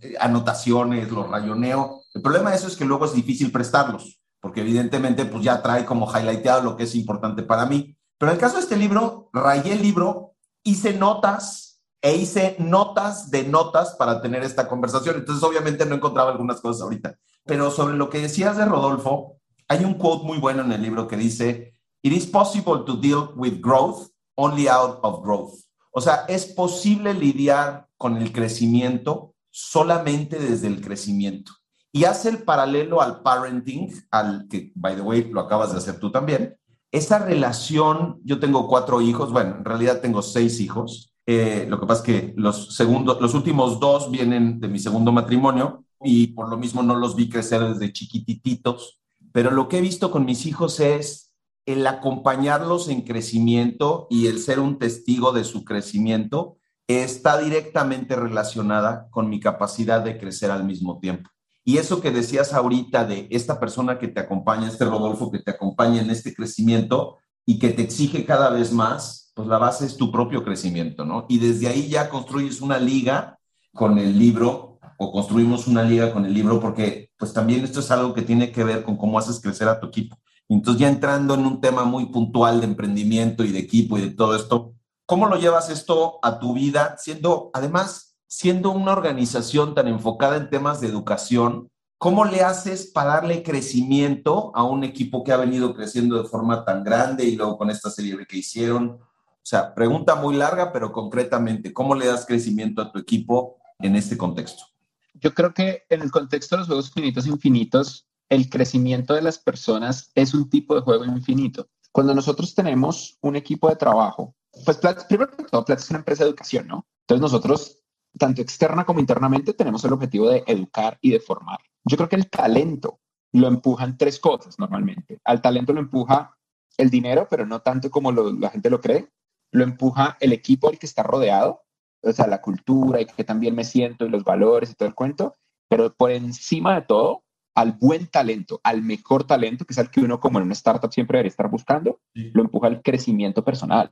eh, 0.01 0.13
anotaciones, 0.19 1.11
los 1.11 1.27
rayoneo 1.27 2.04
el 2.15 2.21
problema 2.21 2.51
de 2.51 2.55
eso 2.55 2.67
es 2.67 2.77
que 2.77 2.85
luego 2.85 3.03
es 3.03 3.13
difícil 3.13 3.51
prestarlos, 3.51 4.21
porque 4.39 4.61
evidentemente 4.61 5.25
pues 5.25 5.43
ya 5.43 5.61
trae 5.61 5.85
como 5.85 6.09
highlightado 6.09 6.63
lo 6.63 6.77
que 6.77 6.83
es 6.83 6.95
importante 6.95 7.43
para 7.43 7.65
mí. 7.65 7.93
Pero 8.17 8.31
en 8.31 8.37
el 8.37 8.41
caso 8.41 8.55
de 8.55 8.61
este 8.61 8.77
libro, 8.77 9.29
rayé 9.33 9.73
el 9.73 9.81
libro, 9.81 10.33
hice 10.63 10.93
notas 10.93 11.81
e 12.01 12.15
hice 12.15 12.55
notas 12.57 13.29
de 13.31 13.43
notas 13.43 13.95
para 13.95 14.21
tener 14.21 14.43
esta 14.43 14.65
conversación. 14.69 15.17
Entonces 15.17 15.43
obviamente 15.43 15.85
no 15.85 15.95
encontraba 15.95 16.31
algunas 16.31 16.61
cosas 16.61 16.83
ahorita. 16.83 17.17
Pero 17.43 17.69
sobre 17.69 17.97
lo 17.97 18.09
que 18.09 18.21
decías 18.21 18.55
de 18.55 18.63
Rodolfo, 18.63 19.41
hay 19.67 19.83
un 19.83 19.95
quote 19.95 20.25
muy 20.25 20.37
bueno 20.37 20.63
en 20.63 20.71
el 20.71 20.81
libro 20.81 21.09
que 21.09 21.17
dice, 21.17 21.73
It 22.01 22.13
is 22.13 22.27
possible 22.27 22.83
to 22.85 22.95
deal 22.95 23.33
with 23.35 23.59
growth 23.59 24.07
only 24.35 24.69
out 24.69 24.99
of 25.03 25.21
growth. 25.21 25.55
O 25.91 25.99
sea, 25.99 26.23
es 26.29 26.45
posible 26.45 27.13
lidiar 27.13 27.89
con 27.97 28.15
el 28.15 28.31
crecimiento 28.31 29.35
solamente 29.49 30.39
desde 30.39 30.67
el 30.67 30.79
crecimiento. 30.79 31.51
Y 31.95 32.03
hace 32.03 32.27
el 32.27 32.39
paralelo 32.39 33.01
al 33.01 33.21
parenting, 33.21 33.89
al 34.11 34.49
que, 34.49 34.73
by 34.75 34.97
the 34.97 35.01
way, 35.01 35.29
lo 35.31 35.39
acabas 35.39 35.71
de 35.71 35.77
hacer 35.77 35.97
tú 35.97 36.11
también. 36.11 36.57
Esa 36.91 37.19
relación, 37.19 38.19
yo 38.25 38.37
tengo 38.37 38.67
cuatro 38.67 38.99
hijos, 38.99 39.31
bueno, 39.31 39.55
en 39.59 39.63
realidad 39.63 40.01
tengo 40.01 40.21
seis 40.21 40.59
hijos. 40.59 41.13
Eh, 41.25 41.65
lo 41.69 41.79
que 41.79 41.85
pasa 41.85 42.01
es 42.01 42.05
que 42.05 42.33
los, 42.35 42.75
segundos, 42.75 43.21
los 43.21 43.33
últimos 43.33 43.79
dos 43.79 44.11
vienen 44.11 44.59
de 44.59 44.67
mi 44.67 44.77
segundo 44.77 45.13
matrimonio 45.13 45.85
y 46.03 46.27
por 46.27 46.49
lo 46.49 46.57
mismo 46.57 46.83
no 46.83 46.97
los 46.97 47.15
vi 47.15 47.29
crecer 47.29 47.61
desde 47.61 47.93
chiquititos. 47.93 48.99
Pero 49.31 49.51
lo 49.51 49.69
que 49.69 49.77
he 49.77 49.81
visto 49.81 50.11
con 50.11 50.25
mis 50.25 50.45
hijos 50.45 50.81
es 50.81 51.31
el 51.65 51.87
acompañarlos 51.87 52.89
en 52.89 53.03
crecimiento 53.03 54.07
y 54.09 54.27
el 54.27 54.39
ser 54.39 54.59
un 54.59 54.79
testigo 54.79 55.31
de 55.31 55.45
su 55.45 55.63
crecimiento 55.63 56.57
está 56.87 57.37
directamente 57.37 58.17
relacionada 58.17 59.07
con 59.11 59.29
mi 59.29 59.39
capacidad 59.39 60.01
de 60.01 60.17
crecer 60.17 60.51
al 60.51 60.65
mismo 60.65 60.99
tiempo. 60.99 61.29
Y 61.67 61.79
eso 61.79 61.99
que 61.99 62.11
decías 62.11 62.53
ahorita 62.53 63.05
de 63.05 63.27
esta 63.31 63.59
persona 63.59 63.97
que 63.97 64.07
te 64.07 64.19
acompaña, 64.19 64.67
este 64.67 64.85
Rodolfo 64.85 65.31
que 65.31 65.39
te 65.39 65.49
acompaña 65.49 65.99
en 65.99 66.11
este 66.11 66.33
crecimiento 66.35 67.17
y 67.43 67.57
que 67.57 67.69
te 67.69 67.81
exige 67.81 68.23
cada 68.23 68.51
vez 68.51 68.71
más, 68.71 69.31
pues 69.33 69.47
la 69.47 69.57
base 69.57 69.87
es 69.87 69.97
tu 69.97 70.11
propio 70.11 70.43
crecimiento, 70.43 71.05
¿no? 71.05 71.25
Y 71.27 71.39
desde 71.39 71.67
ahí 71.67 71.89
ya 71.89 72.07
construyes 72.09 72.61
una 72.61 72.77
liga 72.77 73.39
con 73.73 73.97
el 73.97 74.17
libro 74.17 74.79
o 74.99 75.11
construimos 75.11 75.67
una 75.67 75.81
liga 75.81 76.13
con 76.13 76.23
el 76.25 76.35
libro 76.35 76.59
porque 76.59 77.09
pues 77.17 77.33
también 77.33 77.63
esto 77.63 77.79
es 77.79 77.89
algo 77.89 78.13
que 78.13 78.21
tiene 78.21 78.51
que 78.51 78.63
ver 78.63 78.83
con 78.83 78.95
cómo 78.95 79.17
haces 79.17 79.41
crecer 79.41 79.67
a 79.67 79.79
tu 79.79 79.87
equipo. 79.87 80.17
Entonces 80.47 80.79
ya 80.79 80.87
entrando 80.87 81.33
en 81.33 81.47
un 81.47 81.61
tema 81.61 81.83
muy 81.83 82.05
puntual 82.05 82.61
de 82.61 82.67
emprendimiento 82.67 83.43
y 83.43 83.51
de 83.51 83.59
equipo 83.59 83.97
y 83.97 84.01
de 84.01 84.11
todo 84.11 84.35
esto, 84.35 84.75
¿cómo 85.07 85.27
lo 85.27 85.37
llevas 85.37 85.71
esto 85.71 86.19
a 86.21 86.39
tu 86.39 86.53
vida 86.53 86.95
siendo 86.99 87.49
además 87.53 88.14
siendo 88.35 88.71
una 88.71 88.91
organización 88.91 89.73
tan 89.75 89.87
enfocada 89.87 90.35
en 90.35 90.49
temas 90.49 90.81
de 90.81 90.89
educación, 90.89 91.69
¿cómo 91.97 92.25
le 92.25 92.41
haces 92.41 92.85
para 92.85 93.11
darle 93.11 93.43
crecimiento 93.43 94.51
a 94.53 94.63
un 94.65 94.83
equipo 94.83 95.23
que 95.23 95.31
ha 95.31 95.37
venido 95.37 95.73
creciendo 95.73 96.21
de 96.21 96.27
forma 96.27 96.65
tan 96.65 96.83
grande 96.83 97.23
y 97.23 97.37
luego 97.37 97.57
con 97.57 97.69
esta 97.69 97.89
serie 97.89 98.17
que 98.27 98.39
hicieron? 98.39 98.89
O 98.89 99.41
sea, 99.41 99.73
pregunta 99.73 100.15
muy 100.15 100.35
larga, 100.35 100.73
pero 100.73 100.91
concretamente, 100.91 101.71
¿cómo 101.71 101.95
le 101.95 102.07
das 102.07 102.25
crecimiento 102.25 102.81
a 102.81 102.91
tu 102.91 102.99
equipo 102.99 103.55
en 103.79 103.95
este 103.95 104.17
contexto? 104.17 104.65
Yo 105.13 105.33
creo 105.33 105.53
que 105.53 105.83
en 105.89 106.01
el 106.01 106.11
contexto 106.11 106.57
de 106.57 106.59
los 106.59 106.67
juegos 106.67 106.91
finitos 106.91 107.27
infinitos, 107.27 108.05
el 108.27 108.49
crecimiento 108.49 109.13
de 109.13 109.21
las 109.21 109.39
personas 109.39 110.11
es 110.13 110.33
un 110.33 110.49
tipo 110.49 110.75
de 110.75 110.81
juego 110.81 111.05
infinito. 111.05 111.69
Cuando 111.93 112.13
nosotros 112.13 112.53
tenemos 112.53 113.17
un 113.21 113.37
equipo 113.37 113.69
de 113.69 113.77
trabajo, 113.77 114.35
pues 114.65 114.77
primero 115.07 115.31
que 115.31 115.45
todo, 115.45 115.63
Platz 115.63 115.83
es 115.83 115.89
una 115.91 115.99
empresa 115.99 116.25
de 116.25 116.31
educación, 116.31 116.67
¿no? 116.67 116.85
Entonces 117.03 117.21
nosotros 117.21 117.79
tanto 118.17 118.41
externa 118.41 118.85
como 118.85 118.99
internamente, 118.99 119.53
tenemos 119.53 119.83
el 119.83 119.93
objetivo 119.93 120.29
de 120.29 120.43
educar 120.47 120.97
y 121.01 121.11
de 121.11 121.19
formar. 121.19 121.59
Yo 121.83 121.97
creo 121.97 122.09
que 122.09 122.15
el 122.15 122.29
talento 122.29 122.99
lo 123.33 123.47
empujan 123.47 123.97
tres 123.97 124.19
cosas 124.19 124.57
normalmente. 124.59 125.19
Al 125.23 125.41
talento 125.41 125.73
lo 125.73 125.81
empuja 125.81 126.37
el 126.77 126.89
dinero, 126.89 127.27
pero 127.29 127.45
no 127.45 127.61
tanto 127.61 127.89
como 127.89 128.11
la 128.11 128.49
gente 128.49 128.69
lo 128.69 128.81
cree. 128.81 129.09
Lo 129.51 129.63
empuja 129.63 130.17
el 130.19 130.33
equipo 130.33 130.69
al 130.69 130.79
que 130.79 130.85
está 130.85 131.03
rodeado, 131.03 131.61
o 132.01 132.11
sea, 132.11 132.27
la 132.27 132.41
cultura 132.41 133.01
y 133.01 133.05
que 133.05 133.23
también 133.23 133.55
me 133.55 133.63
siento 133.63 134.05
y 134.05 134.09
los 134.09 134.23
valores 134.23 134.71
y 134.71 134.75
todo 134.75 134.87
el 134.87 134.95
cuento. 134.95 135.35
Pero 135.69 135.93
por 135.93 136.11
encima 136.11 136.75
de 136.75 136.81
todo, 136.81 137.23
al 137.55 137.73
buen 137.73 138.07
talento, 138.07 138.59
al 138.63 138.81
mejor 138.81 139.25
talento, 139.25 139.65
que 139.65 139.73
es 139.73 139.77
el 139.77 139.89
que 139.89 140.01
uno 140.01 140.19
como 140.19 140.39
en 140.39 140.45
una 140.45 140.53
startup 140.53 140.91
siempre 140.91 141.17
debería 141.17 141.29
estar 141.29 141.49
buscando, 141.49 141.99
lo 142.13 142.41
empuja 142.41 142.67
el 142.67 142.81
crecimiento 142.81 143.43
personal. 143.43 143.89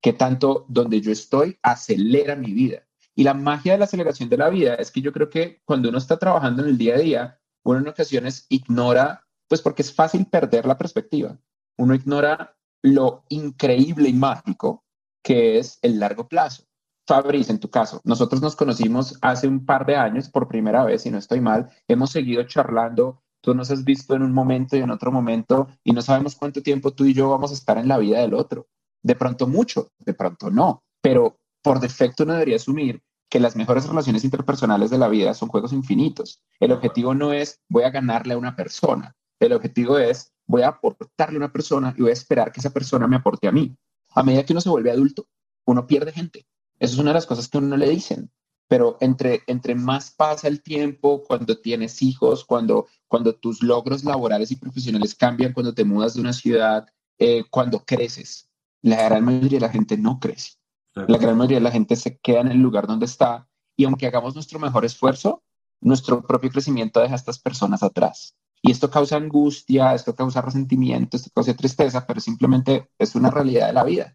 Que 0.00 0.12
tanto 0.12 0.64
donde 0.68 1.00
yo 1.00 1.12
estoy 1.12 1.58
acelera 1.62 2.36
mi 2.36 2.52
vida 2.52 2.86
y 3.14 3.24
la 3.24 3.34
magia 3.34 3.72
de 3.72 3.78
la 3.78 3.84
aceleración 3.84 4.28
de 4.28 4.36
la 4.36 4.48
vida 4.48 4.74
es 4.74 4.90
que 4.90 5.00
yo 5.00 5.12
creo 5.12 5.30
que 5.30 5.60
cuando 5.64 5.88
uno 5.88 5.98
está 5.98 6.18
trabajando 6.18 6.62
en 6.62 6.70
el 6.70 6.78
día 6.78 6.94
a 6.94 6.98
día, 6.98 7.40
uno 7.64 7.80
en 7.80 7.88
ocasiones 7.88 8.46
ignora, 8.48 9.26
pues 9.48 9.60
porque 9.62 9.82
es 9.82 9.94
fácil 9.94 10.26
perder 10.26 10.66
la 10.66 10.78
perspectiva. 10.78 11.38
Uno 11.76 11.94
ignora 11.94 12.56
lo 12.82 13.24
increíble 13.28 14.08
y 14.08 14.12
mágico 14.12 14.84
que 15.22 15.58
es 15.58 15.78
el 15.82 15.98
largo 15.98 16.28
plazo. 16.28 16.64
Fabriz, 17.06 17.50
en 17.50 17.58
tu 17.58 17.68
caso, 17.68 18.00
nosotros 18.04 18.40
nos 18.40 18.54
conocimos 18.54 19.18
hace 19.20 19.48
un 19.48 19.66
par 19.66 19.84
de 19.84 19.96
años 19.96 20.28
por 20.28 20.48
primera 20.48 20.84
vez, 20.84 21.02
si 21.02 21.10
no 21.10 21.18
estoy 21.18 21.40
mal, 21.40 21.68
hemos 21.88 22.10
seguido 22.10 22.44
charlando, 22.44 23.22
tú 23.42 23.54
nos 23.54 23.70
has 23.70 23.84
visto 23.84 24.14
en 24.14 24.22
un 24.22 24.32
momento 24.32 24.76
y 24.76 24.80
en 24.80 24.90
otro 24.90 25.10
momento 25.10 25.68
y 25.82 25.92
no 25.92 26.02
sabemos 26.02 26.36
cuánto 26.36 26.62
tiempo 26.62 26.92
tú 26.92 27.04
y 27.04 27.14
yo 27.14 27.28
vamos 27.30 27.50
a 27.50 27.54
estar 27.54 27.78
en 27.78 27.88
la 27.88 27.98
vida 27.98 28.20
del 28.20 28.34
otro. 28.34 28.68
De 29.02 29.16
pronto 29.16 29.46
mucho, 29.46 29.88
de 29.98 30.14
pronto 30.14 30.50
no, 30.50 30.84
pero 31.02 31.39
por 31.62 31.80
defecto 31.80 32.24
uno 32.24 32.34
debería 32.34 32.56
asumir 32.56 33.02
que 33.28 33.40
las 33.40 33.54
mejores 33.54 33.86
relaciones 33.86 34.24
interpersonales 34.24 34.90
de 34.90 34.98
la 34.98 35.08
vida 35.08 35.34
son 35.34 35.48
juegos 35.48 35.72
infinitos. 35.72 36.42
El 36.58 36.72
objetivo 36.72 37.14
no 37.14 37.32
es 37.32 37.60
voy 37.68 37.84
a 37.84 37.90
ganarle 37.90 38.34
a 38.34 38.38
una 38.38 38.56
persona. 38.56 39.14
El 39.38 39.52
objetivo 39.52 39.98
es 39.98 40.32
voy 40.46 40.62
a 40.62 40.68
aportarle 40.68 41.36
a 41.36 41.38
una 41.38 41.52
persona 41.52 41.94
y 41.96 42.02
voy 42.02 42.10
a 42.10 42.14
esperar 42.14 42.50
que 42.50 42.60
esa 42.60 42.70
persona 42.70 43.06
me 43.06 43.16
aporte 43.16 43.46
a 43.46 43.52
mí. 43.52 43.76
A 44.10 44.24
medida 44.24 44.44
que 44.44 44.52
uno 44.52 44.60
se 44.60 44.68
vuelve 44.68 44.90
adulto, 44.90 45.28
uno 45.64 45.86
pierde 45.86 46.12
gente. 46.12 46.44
Eso 46.80 46.94
es 46.94 46.98
una 46.98 47.10
de 47.10 47.14
las 47.14 47.26
cosas 47.26 47.48
que 47.48 47.58
uno 47.58 47.68
no 47.68 47.76
le 47.76 47.88
dicen. 47.88 48.32
Pero 48.66 48.96
entre, 49.00 49.42
entre 49.46 49.74
más 49.74 50.10
pasa 50.10 50.48
el 50.48 50.62
tiempo, 50.62 51.22
cuando 51.22 51.58
tienes 51.58 52.02
hijos, 52.02 52.44
cuando, 52.44 52.86
cuando 53.06 53.34
tus 53.34 53.62
logros 53.62 54.04
laborales 54.04 54.50
y 54.50 54.56
profesionales 54.56 55.14
cambian, 55.14 55.52
cuando 55.52 55.74
te 55.74 55.84
mudas 55.84 56.14
de 56.14 56.20
una 56.20 56.32
ciudad, 56.32 56.86
eh, 57.18 57.44
cuando 57.50 57.84
creces. 57.84 58.48
La 58.82 59.04
gran 59.04 59.24
mayoría 59.24 59.58
de 59.58 59.66
la 59.66 59.72
gente 59.72 59.96
no 59.96 60.18
crece. 60.18 60.59
La 60.94 61.18
gran 61.18 61.36
mayoría 61.36 61.58
de 61.58 61.64
la 61.64 61.70
gente 61.70 61.96
se 61.96 62.18
queda 62.18 62.40
en 62.40 62.48
el 62.48 62.58
lugar 62.58 62.86
donde 62.86 63.06
está 63.06 63.48
y 63.76 63.84
aunque 63.84 64.06
hagamos 64.06 64.34
nuestro 64.34 64.58
mejor 64.58 64.84
esfuerzo, 64.84 65.42
nuestro 65.80 66.22
propio 66.26 66.50
crecimiento 66.50 67.00
deja 67.00 67.14
a 67.14 67.16
estas 67.16 67.38
personas 67.38 67.82
atrás. 67.82 68.36
Y 68.62 68.70
esto 68.70 68.90
causa 68.90 69.16
angustia, 69.16 69.94
esto 69.94 70.14
causa 70.14 70.42
resentimiento, 70.42 71.16
esto 71.16 71.30
causa 71.34 71.54
tristeza, 71.54 72.06
pero 72.06 72.20
simplemente 72.20 72.90
es 72.98 73.14
una 73.14 73.30
realidad 73.30 73.68
de 73.68 73.72
la 73.72 73.84
vida. 73.84 74.14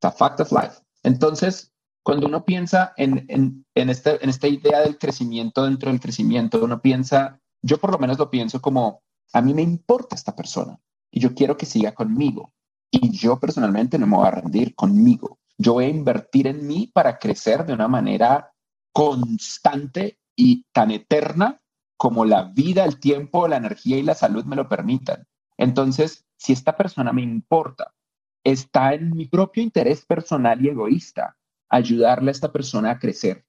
A 0.00 0.10
fact 0.10 0.40
of 0.40 0.50
life. 0.50 0.80
Entonces, 1.02 1.72
cuando 2.02 2.26
uno 2.26 2.44
piensa 2.44 2.92
en, 2.96 3.24
en, 3.28 3.66
en, 3.74 3.90
este, 3.90 4.22
en 4.22 4.30
esta 4.30 4.48
idea 4.48 4.80
del 4.80 4.98
crecimiento 4.98 5.64
dentro 5.64 5.90
del 5.90 6.00
crecimiento, 6.00 6.64
uno 6.64 6.80
piensa, 6.80 7.40
yo 7.60 7.78
por 7.78 7.92
lo 7.92 7.98
menos 7.98 8.18
lo 8.18 8.30
pienso 8.30 8.60
como, 8.60 9.02
a 9.32 9.40
mí 9.40 9.54
me 9.54 9.62
importa 9.62 10.16
esta 10.16 10.34
persona 10.34 10.80
y 11.10 11.20
yo 11.20 11.34
quiero 11.34 11.56
que 11.56 11.66
siga 11.66 11.92
conmigo. 11.92 12.52
Y 12.90 13.10
yo 13.10 13.38
personalmente 13.38 13.98
no 13.98 14.06
me 14.06 14.16
voy 14.16 14.26
a 14.26 14.32
rendir 14.32 14.74
conmigo. 14.74 15.38
Yo 15.62 15.74
voy 15.74 15.84
a 15.84 15.90
invertir 15.90 16.48
en 16.48 16.66
mí 16.66 16.90
para 16.92 17.18
crecer 17.18 17.64
de 17.64 17.72
una 17.72 17.86
manera 17.86 18.52
constante 18.92 20.18
y 20.34 20.64
tan 20.72 20.90
eterna 20.90 21.62
como 21.96 22.24
la 22.24 22.42
vida, 22.42 22.84
el 22.84 22.98
tiempo, 22.98 23.46
la 23.46 23.58
energía 23.58 23.96
y 23.96 24.02
la 24.02 24.16
salud 24.16 24.44
me 24.44 24.56
lo 24.56 24.68
permitan. 24.68 25.28
Entonces, 25.56 26.26
si 26.36 26.52
esta 26.52 26.76
persona 26.76 27.12
me 27.12 27.22
importa, 27.22 27.94
está 28.42 28.94
en 28.94 29.10
mi 29.10 29.26
propio 29.26 29.62
interés 29.62 30.04
personal 30.04 30.60
y 30.64 30.68
egoísta 30.68 31.36
ayudarle 31.68 32.30
a 32.30 32.32
esta 32.32 32.50
persona 32.50 32.90
a 32.90 32.98
crecer. 32.98 33.46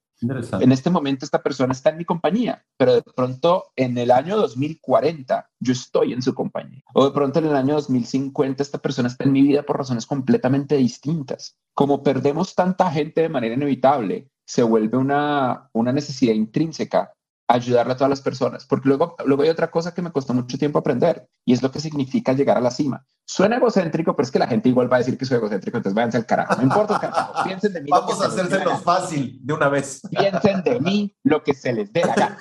En 0.60 0.72
este 0.72 0.90
momento 0.90 1.26
esta 1.26 1.42
persona 1.42 1.74
está 1.74 1.90
en 1.90 1.98
mi 1.98 2.06
compañía, 2.06 2.66
pero 2.78 2.96
de 2.96 3.02
pronto 3.02 3.66
en 3.76 3.98
el 3.98 4.12
año 4.12 4.38
2040 4.38 5.50
yo 5.60 5.74
estoy 5.74 6.14
en 6.14 6.22
su 6.22 6.34
compañía. 6.34 6.82
O 6.94 7.06
de 7.06 7.12
pronto 7.12 7.40
en 7.40 7.46
el 7.46 7.56
año 7.56 7.76
2050 7.76 8.64
esta 8.64 8.78
persona 8.78 9.08
está 9.08 9.24
en 9.24 9.32
mi 9.32 9.42
vida 9.42 9.64
por 9.64 9.78
razones 9.78 10.06
completamente 10.06 10.76
distintas. 10.76 11.58
Como 11.74 12.04
perdemos 12.04 12.56
tanta 12.56 12.92
gente 12.92 13.22
de 13.22 13.30
manera 13.30 13.56
inevitable, 13.56 14.30
se 14.46 14.64
vuelve 14.64 14.98
una, 14.98 15.70
una 15.74 15.92
necesidad 15.92 16.34
intrínseca 16.34 17.14
ayudarle 17.48 17.94
a 17.94 17.96
todas 17.96 18.10
las 18.10 18.22
personas, 18.22 18.66
porque 18.66 18.88
luego, 18.88 19.16
luego 19.26 19.44
hay 19.44 19.50
otra 19.50 19.70
cosa 19.70 19.94
que 19.94 20.02
me 20.02 20.12
costó 20.12 20.34
mucho 20.34 20.58
tiempo 20.58 20.80
aprender 20.80 21.28
y 21.46 21.54
es 21.54 21.62
lo 21.62 21.72
que 21.72 21.80
significa 21.80 22.34
llegar 22.34 22.58
a 22.58 22.62
la 22.62 22.72
cima. 22.72 23.06
Suena 23.26 23.58
egocéntrico, 23.58 24.16
pero 24.16 24.26
es 24.26 24.32
que 24.32 24.40
la 24.40 24.48
gente 24.48 24.70
igual 24.70 24.92
va 24.92 24.98
a 24.98 25.00
decir 25.00 25.18
que 25.18 25.26
soy 25.26 25.38
egocéntrico, 25.38 25.78
entonces 25.78 25.96
váyanse 25.96 26.18
al 26.18 26.26
carajo. 26.26 26.56
No 26.56 26.64
importa, 26.64 27.00
carajo. 27.00 27.44
piensen 27.44 27.74
de 27.74 27.82
mí. 27.82 27.90
Vamos 27.90 28.22
a 28.22 28.28
hacérselo 28.28 28.78
fácil 28.78 29.40
de 29.42 29.54
una 29.54 29.70
vez. 29.70 30.02
Piensen 30.10 30.64
de 30.64 30.80
mí 30.80 31.16
lo 31.24 31.44
que 31.44 31.54
se 31.54 31.74
les 31.74 31.92
dé 31.92 32.04
la 32.06 32.16
gana. 32.16 32.38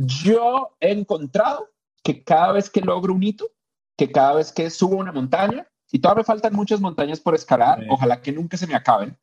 Yo 0.00 0.76
he 0.80 0.92
encontrado 0.92 1.70
que 2.02 2.24
cada 2.24 2.52
vez 2.52 2.68
que 2.68 2.80
logro 2.80 3.14
un 3.14 3.22
hito, 3.22 3.50
que 3.96 4.10
cada 4.10 4.34
vez 4.34 4.52
que 4.52 4.68
subo 4.70 4.96
una 4.96 5.12
montaña, 5.12 5.66
y 5.90 6.00
todavía 6.00 6.22
me 6.22 6.24
faltan 6.24 6.54
muchas 6.54 6.80
montañas 6.80 7.20
por 7.20 7.34
escalar, 7.34 7.80
ojalá 7.88 8.20
que 8.20 8.32
nunca 8.32 8.56
se 8.56 8.66
me 8.66 8.74
acaben, 8.74 9.16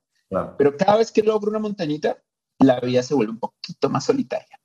pero 0.58 0.78
cada 0.78 0.98
vez 0.98 1.12
que 1.12 1.22
logro 1.22 1.50
una 1.50 1.60
montañita, 1.60 2.18
la 2.64 2.80
vida 2.80 3.04
se 3.04 3.14
vuelve 3.14 3.34
un 3.34 3.40
poquito 3.40 3.90
más 3.90 4.06
solitaria. 4.06 4.60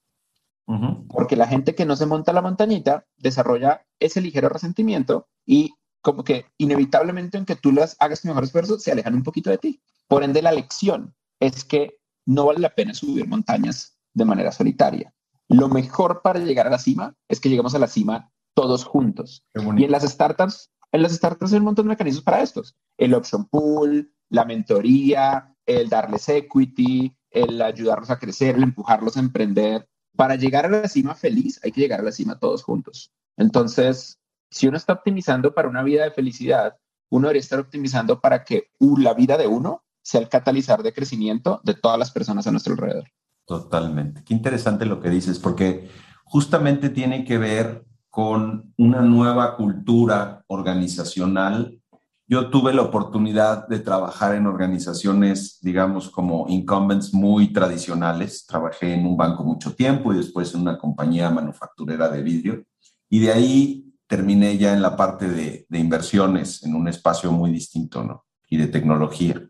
Porque 1.09 1.37
la 1.37 1.47
gente 1.47 1.77
que 1.77 1.85
no 1.87 1.95
se 1.95 2.07
monta 2.07 2.33
la 2.33 2.43
montañita 2.43 3.07
desarrolla 3.17 3.87
ese 4.01 4.21
ligero 4.21 4.49
resentimiento 4.49 5.29
y 5.45 5.75
como 6.03 6.25
que 6.25 6.47
inevitablemente, 6.59 7.37
aunque 7.37 7.57
tú 7.57 7.73
las 7.73 7.97
hagas 8.01 8.21
tu 8.21 8.29
mejor 8.29 8.45
esfuerzo, 8.45 8.79
se 8.79 8.93
alejan 8.93 9.15
un 9.15 9.23
poquito 9.23 9.51
de 9.51 9.59
ti. 9.59 9.81
Por 10.09 10.23
ende, 10.23 10.43
la 10.43 10.53
lección 10.53 11.15
es 11.41 11.65
que 11.65 11.99
no 12.27 12.47
vale 12.47 12.59
la 12.59 12.75
pena 12.75 12.95
subir 12.95 13.29
montañas 13.29 13.97
de 14.13 14.25
manera 14.25 14.51
solitaria. 14.51 15.15
Lo 15.49 15.69
mejor 15.69 16.23
para 16.23 16.41
llegar 16.41 16.67
a 16.67 16.71
la 16.71 16.79
cima 16.79 17.15
es 17.29 17.41
que 17.41 17.49
lleguemos 17.49 17.75
a 17.75 17.79
la 17.79 17.87
cima 17.87 18.33
todos 18.55 18.85
juntos. 18.85 19.45
Y 19.55 19.85
en 19.85 19.91
las 19.91 20.03
startups, 20.03 20.71
en 20.93 21.03
las 21.03 21.13
startups 21.13 21.53
hay 21.53 21.59
un 21.59 21.65
montón 21.65 21.87
de 21.87 21.91
mecanismos 21.91 22.25
para 22.25 22.43
estos. 22.43 22.75
El 22.97 23.15
option 23.15 23.45
pool, 23.47 24.13
la 24.29 24.45
mentoría, 24.45 25.55
el 25.67 25.89
darles 25.89 26.29
equity, 26.29 27.16
el 27.37 27.61
ayudarlos 27.63 28.11
a 28.11 28.19
crecer, 28.19 28.57
el 28.57 28.63
empujarlos 28.63 29.17
a 29.17 29.21
emprender. 29.21 29.89
Para 30.17 30.37
llegar 30.37 30.67
a 30.67 30.71
la 30.71 30.89
cima 30.89 31.15
feliz, 31.15 31.61
hay 31.63 31.73
que 31.73 31.83
llegar 31.83 32.01
a 32.01 32.05
la 32.05 32.13
cima 32.13 32.39
todos 32.39 32.63
juntos. 32.63 33.13
Entonces, 33.37 34.19
si 34.51 34.67
uno 34.67 34.77
está 34.77 34.95
optimizando 34.95 35.55
para 35.55 35.69
una 35.69 35.83
vida 35.83 36.05
de 36.05 36.11
felicidad, 36.11 36.77
uno 37.11 37.29
debería 37.29 37.41
estar 37.41 37.61
optimizando 37.61 38.21
para 38.21 38.45
que 38.45 38.71
la 38.81 39.15
vida 39.15 39.37
de 39.37 39.47
uno 39.47 39.85
sea 40.03 40.21
el 40.21 40.29
catalizador 40.29 40.83
de 40.83 40.93
crecimiento 40.93 41.61
de 41.65 41.75
todas 41.75 41.99
las 41.99 42.11
personas 42.11 42.47
a 42.47 42.51
nuestro 42.51 42.73
alrededor. 42.73 43.09
Totalmente. 43.45 44.25
Qué 44.25 44.35
interesante 44.35 44.87
lo 44.87 45.01
que 45.01 45.11
dices, 45.11 45.39
porque 45.39 45.89
justamente 46.25 46.89
tiene 46.89 47.25
que 47.25 47.39
ver 47.39 47.85
con 48.09 48.73
una 48.79 49.03
nueva 49.03 49.57
cultura 49.57 50.45
organizacional 50.47 51.81
yo 52.29 52.51
tuve 52.51 52.75
la 52.75 52.83
oportunidad 52.83 53.69
de 53.69 53.79
trabajar 53.79 54.35
en 54.35 54.47
organizaciones, 54.47 55.59
digamos, 55.63 56.11
como 56.11 56.47
incumbents 56.49 57.15
muy 57.15 57.53
tradicionales. 57.53 58.47
Trabajé 58.47 58.95
en 58.95 59.07
un 59.07 59.17
banco 59.17 59.45
mucho 59.45 59.75
tiempo 59.75 60.13
y 60.13 60.17
después 60.17 60.53
en 60.53 60.63
una 60.63 60.77
compañía 60.77 61.31
manufacturera 61.31 62.09
de 62.09 62.23
vidrio. 62.23 62.65
Y 63.09 63.21
de 63.21 63.33
ahí 63.33 63.95
terminé 64.09 64.59
ya 64.59 64.73
en 64.73 64.83
la 64.83 64.97
parte 64.97 65.29
de, 65.29 65.67
inversiones, 65.71 66.65
en 66.65 66.75
un 66.75 66.89
espacio 66.89 67.31
muy 67.31 67.53
distinto, 67.53 68.03
¿no? 68.03 68.25
Y 68.49 68.57
de 68.57 68.67
tecnología. 68.67 69.49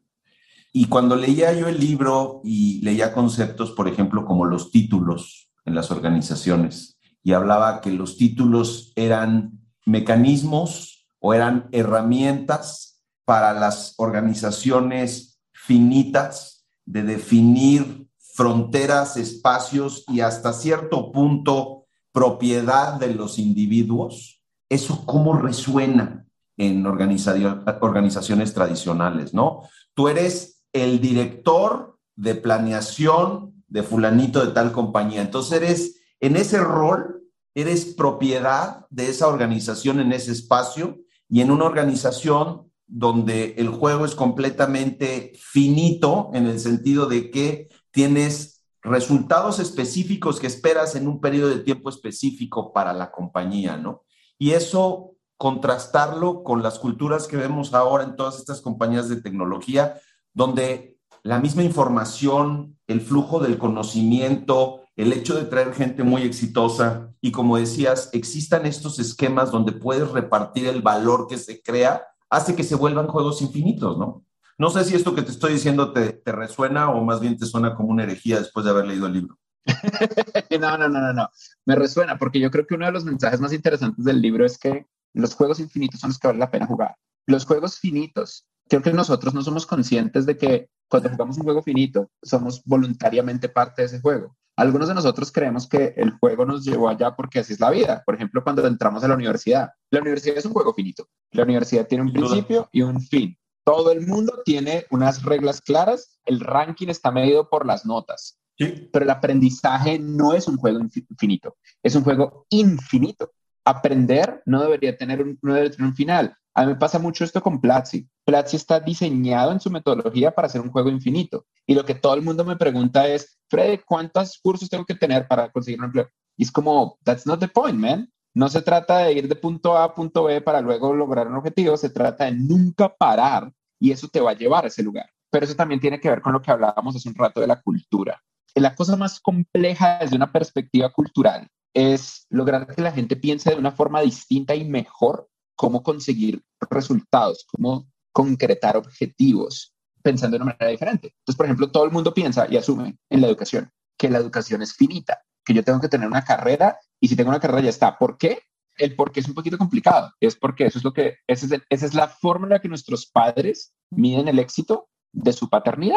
Y 0.71 0.87
cuando 0.87 1.17
leía 1.17 1.55
yo 1.55 1.69
el 1.69 1.81
libro 1.81 2.43
y 2.45 2.83
leía 2.83 3.15
conceptos, 3.15 3.71
por 3.71 3.89
ejemplo, 3.89 4.27
como 4.27 4.45
los 4.45 4.71
títulos 4.71 5.49
en 5.65 5.75
las 5.75 5.91
organizaciones, 5.91 6.99
y 7.23 7.33
hablaba 7.33 7.81
que 7.81 7.91
los 7.91 8.19
títulos 8.19 8.93
eran 8.97 9.59
mecanismos 9.87 10.96
o 11.27 11.35
eran 11.35 11.69
herramientas 11.73 13.03
para 13.25 13.53
las 13.53 13.95
organizaciones 13.97 15.41
finitas 15.53 16.65
de 16.85 17.03
definir 17.03 18.07
fronteras, 18.17 19.17
espacios 19.17 20.05
y 20.07 20.21
hasta 20.21 20.53
cierto 20.53 21.11
punto 21.11 21.87
propiedad 22.13 22.93
de 23.01 23.13
los 23.13 23.41
individuos, 23.41 24.41
eso 24.69 25.03
cómo 25.05 25.37
resuena 25.37 26.25
en 26.57 26.87
organizaciones 26.87 28.55
tradicionales, 28.55 29.35
¿no? 29.35 29.63
Tú 29.95 30.07
eres 30.07 30.63
el 30.73 31.01
director 31.01 31.99
de 32.15 32.37
planeación 32.37 33.65
de 33.67 33.83
fulanito 33.83 34.47
de 34.47 34.53
tal 34.53 34.71
compañía, 34.71 35.23
entonces 35.23 35.61
eres 35.61 35.97
en 36.21 36.37
ese 36.37 36.61
rol, 36.61 37.25
eres 37.53 37.85
propiedad 37.97 38.87
de 38.91 39.09
esa 39.09 39.27
organización 39.27 39.99
en 39.99 40.13
ese 40.13 40.31
espacio 40.31 41.01
y 41.29 41.41
en 41.41 41.51
una 41.51 41.65
organización 41.65 42.71
donde 42.87 43.55
el 43.59 43.69
juego 43.69 44.05
es 44.05 44.15
completamente 44.15 45.33
finito 45.37 46.31
en 46.35 46.47
el 46.47 46.61
sentido 46.61 47.07
de 47.07 47.31
que 47.31 47.69
tienes 47.91 48.65
resultados 48.83 49.59
específicos 49.59 50.39
que 50.39 50.47
esperas 50.47 50.95
en 50.95 51.09
un 51.09 51.21
periodo 51.21 51.49
de 51.49 51.61
tiempo 51.61 51.91
específico 51.91 52.73
para 52.73 52.93
la 52.93 53.11
compañía, 53.11 53.77
¿no? 53.77 54.05
Y 54.39 54.53
eso 54.53 55.17
contrastarlo 55.37 56.45
con 56.45 56.63
las 56.63 56.79
culturas 56.79 57.27
que 57.27 57.37
vemos 57.37 57.75
ahora 57.75 58.05
en 58.05 58.17
todas 58.17 58.39
estas 58.39 58.61
compañías 58.61 59.09
de 59.09 59.21
tecnología, 59.21 60.01
donde 60.33 60.97
la 61.23 61.41
misma 61.41 61.65
información, 61.65 62.79
el 62.87 63.01
flujo 63.01 63.41
del 63.41 63.59
conocimiento, 63.59 64.86
el 64.97 65.13
hecho 65.13 65.35
de 65.35 65.45
traer 65.45 65.75
gente 65.75 66.03
muy 66.03 66.23
exitosa 66.23 67.13
y 67.21 67.31
como 67.31 67.59
decías, 67.59 68.09
existan 68.13 68.65
estos 68.65 68.99
esquemas 68.99 69.51
donde 69.51 69.73
puedes 69.73 70.11
repartir 70.11 70.67
el 70.67 70.81
valor 70.81 71.27
que 71.29 71.37
se 71.37 71.63
crea, 71.63 72.03
hace 72.31 72.57
que 72.57 72.65
se 72.65 72.75
vuelvan 72.75 73.07
juegos 73.07 73.43
infinitos, 73.43 73.99
¿no? 73.99 74.25
No 74.59 74.71
sé 74.71 74.85
si 74.85 74.95
esto 74.95 75.15
que 75.15 75.21
te 75.21 75.33
estoy 75.33 75.53
diciendo 75.53 75.93
te, 75.93 76.23
resuena 76.25 76.91
o 76.91 77.05
más 77.05 77.21
bien 77.21 77.37
te 77.37 77.45
suena 77.45 77.75
como 77.75 77.91
una 77.91 78.05
herejía 78.05 78.39
después 78.39 78.65
de 78.65 78.71
haber 78.71 78.87
leído 78.87 79.07
el 79.07 79.13
libro. 79.13 79.39
no, 80.61 80.79
no, 80.79 80.89
no, 80.89 81.01
no, 81.01 81.13
no. 81.13 81.31
Me 81.67 81.77
resuena 81.77 82.17
porque 82.17 82.41
yo 82.41 82.51
creo 82.51 82.67
que 82.67 82.75
uno 82.75 82.87
de 82.87 82.93
los 82.93 83.05
mensajes 83.05 83.39
más 83.39 83.53
interesantes 83.53 84.03
del 84.03 84.23
libro 84.23 84.47
es 84.47 84.57
que 84.57 84.87
los 85.13 85.35
juegos 85.35 85.61
infinitos 85.61 86.01
son 86.01 86.11
los 86.11 86.19
que 86.19 86.29
vale 86.29 86.39
la 86.39 86.51
pena 86.51 86.67
jugar. 86.67 86.97
Los 87.27 87.45
juegos 87.45 87.79
finitos, 87.79 88.47
creo 88.67 88.81
que 88.81 88.93
nosotros 88.95 89.35
no 89.35 89.43
somos 89.43 89.67
conscientes 89.67 90.25
de 90.25 90.39
que 90.39 90.71
cuando 90.89 91.11
jugamos 91.11 91.37
un 91.37 91.45
juego 91.45 91.63
finito, 91.63 92.11
somos 92.23 92.63
voluntariamente 92.65 93.51
parte 93.51 93.83
de 93.83 93.87
ese 93.87 94.01
juego. 94.01 94.37
Algunos 94.57 94.89
de 94.89 94.95
nosotros 94.95 95.31
creemos 95.31 95.69
que 95.69 95.95
el 95.97 96.13
juego 96.13 96.47
nos 96.47 96.65
llevó 96.65 96.89
allá 96.89 97.15
porque 97.15 97.41
así 97.41 97.53
es 97.53 97.61
la 97.61 97.71
vida. 97.71 98.03
Por 98.07 98.15
ejemplo, 98.15 98.43
cuando 98.43 98.67
entramos 98.67 99.05
a 99.05 99.09
la 99.09 99.15
universidad. 99.15 99.71
La 99.91 100.01
universidad 100.01 100.39
es 100.39 100.47
un 100.47 100.53
juego 100.53 100.73
finito. 100.73 101.07
La 101.33 101.43
universidad 101.43 101.87
tiene 101.87 102.05
un 102.05 102.13
principio 102.13 102.69
y 102.73 102.83
un 102.83 103.01
fin. 103.01 103.37
Todo 103.65 103.93
el 103.93 104.07
mundo 104.07 104.41
tiene 104.45 104.87
unas 104.91 105.23
reglas 105.23 105.61
claras. 105.61 106.19
El 106.25 106.41
ranking 106.41 106.89
está 106.89 107.11
medido 107.11 107.51
por 107.51 107.67
las 107.67 107.85
notas. 107.85 108.39
Pero 108.59 109.05
el 109.05 109.11
aprendizaje 109.11 109.99
no 109.99 110.33
es 110.33 110.49
un 110.49 110.57
juego 110.57 110.81
infinito, 110.81 111.57
es 111.83 111.95
un 111.95 112.03
juego 112.03 112.47
infinito. 112.49 113.33
Aprender 113.67 114.43
no 114.47 114.63
debería 114.63 114.97
tener 114.97 115.21
un, 115.21 115.39
no 115.43 115.55
debería 115.55 115.93
final. 115.93 116.35
A 116.55 116.63
mí 116.63 116.69
me 116.69 116.77
pasa 116.77 116.99
mucho 116.99 117.25
esto 117.25 117.43
con 117.43 117.61
Platzi. 117.61 118.09
Platzi 118.25 118.57
está 118.57 118.81
diseñado 118.81 119.53
en 119.53 119.61
su 119.61 119.71
metodología 119.71 120.31
para 120.31 120.47
hacer 120.47 120.63
un 120.63 120.71
juego 120.71 120.89
infinito. 120.89 121.45
Y 121.67 121.75
lo 121.75 121.85
que 121.85 121.95
todo 121.95 122.15
el 122.15 122.23
mundo 122.23 122.45
me 122.45 122.57
pregunta 122.57 123.07
es, 123.07 123.39
Fred, 123.51 123.81
¿cuántos 123.85 124.39
cursos 124.39 124.71
tengo 124.71 124.87
que 124.87 124.95
tener 124.95 125.29
para 125.29 125.51
conseguir 125.51 125.81
un 125.81 125.87
empleo? 125.87 126.09
Y 126.37 126.45
es 126.45 126.53
como, 126.53 126.99
that's 127.05 127.27
not 127.27 127.41
the 127.41 127.49
point, 127.49 127.79
man. 127.79 128.11
No 128.33 128.49
se 128.49 128.63
trata 128.63 128.99
de 128.99 129.13
ir 129.15 129.29
de 129.29 129.37
punto 129.37 129.77
A 129.77 129.85
a 129.85 129.95
punto 129.95 130.25
B 130.25 130.41
para 130.41 130.61
luego 130.61 130.95
lograr 130.95 131.27
un 131.27 131.35
objetivo, 131.35 131.77
se 131.77 131.91
trata 131.91 132.27
de 132.27 132.33
nunca 132.33 132.89
parar 132.89 133.53
y 133.81 133.91
eso 133.91 134.09
te 134.09 134.21
va 134.21 134.31
a 134.31 134.37
llevar 134.37 134.65
a 134.65 134.69
ese 134.69 134.83
lugar. 134.83 135.11
Pero 135.31 135.45
eso 135.45 135.57
también 135.57 135.81
tiene 135.81 136.01
que 136.01 136.09
ver 136.09 136.23
con 136.23 136.33
lo 136.33 136.41
que 136.41 136.51
hablábamos 136.51 136.97
hace 136.97 137.09
un 137.09 137.15
rato 137.17 137.41
de 137.41 137.49
la 137.49 137.61
cultura. 137.61 138.23
La 138.55 138.75
cosa 138.75 138.97
más 138.97 139.21
compleja 139.21 139.99
desde 140.01 140.17
una 140.17 140.33
perspectiva 140.33 140.91
cultural 140.91 141.49
es 141.77 142.27
lograr 142.31 142.67
que 142.67 142.81
la 142.81 142.91
gente 142.91 143.17
piense 143.17 143.51
de 143.51 143.57
una 143.57 143.71
forma 143.71 144.01
distinta 144.01 144.55
y 144.55 144.65
mejor 144.65 145.29
cómo 145.55 145.83
conseguir 145.83 146.43
resultados, 146.71 147.45
cómo 147.53 147.87
concretar 148.13 148.79
objetivos, 148.79 149.75
pensando 150.03 150.39
de 150.39 150.43
una 150.43 150.53
manera 150.53 150.71
diferente. 150.71 151.09
Entonces, 151.19 151.37
por 151.37 151.45
ejemplo, 151.45 151.71
todo 151.71 151.85
el 151.85 151.91
mundo 151.91 152.15
piensa 152.15 152.47
y 152.49 152.57
asume 152.57 152.97
en 153.11 153.21
la 153.21 153.27
educación 153.27 153.71
que 153.99 154.09
la 154.09 154.19
educación 154.19 154.63
es 154.63 154.75
finita, 154.75 155.21
que 155.45 155.53
yo 155.53 155.63
tengo 155.63 155.79
que 155.79 155.89
tener 155.89 156.09
una 156.09 156.25
carrera 156.25 156.79
y 156.99 157.09
si 157.09 157.17
tengo 157.17 157.29
una 157.29 157.41
carrera 157.41 157.61
ya 157.61 157.69
está. 157.69 157.99
¿Por 157.99 158.17
qué? 158.17 158.41
El 158.79 158.97
por 158.97 159.13
qué 159.13 159.21
es 159.21 159.29
un 159.29 159.35
poquito 159.35 159.59
complicado. 159.59 160.13
Es 160.19 160.35
porque 160.35 160.65
eso 160.65 160.79
es 160.79 160.85
lo 160.85 160.95
que, 160.95 161.17
esa 161.27 161.45
es, 161.45 161.63
esa 161.69 161.87
es 161.87 161.93
la 161.93 162.09
fórmula 162.09 162.59
que 162.59 162.69
nuestros 162.69 163.05
padres 163.05 163.75
miden 163.91 164.29
el 164.29 164.39
éxito 164.39 164.89
de 165.13 165.35
su 165.35 165.51
paternidad. 165.51 165.97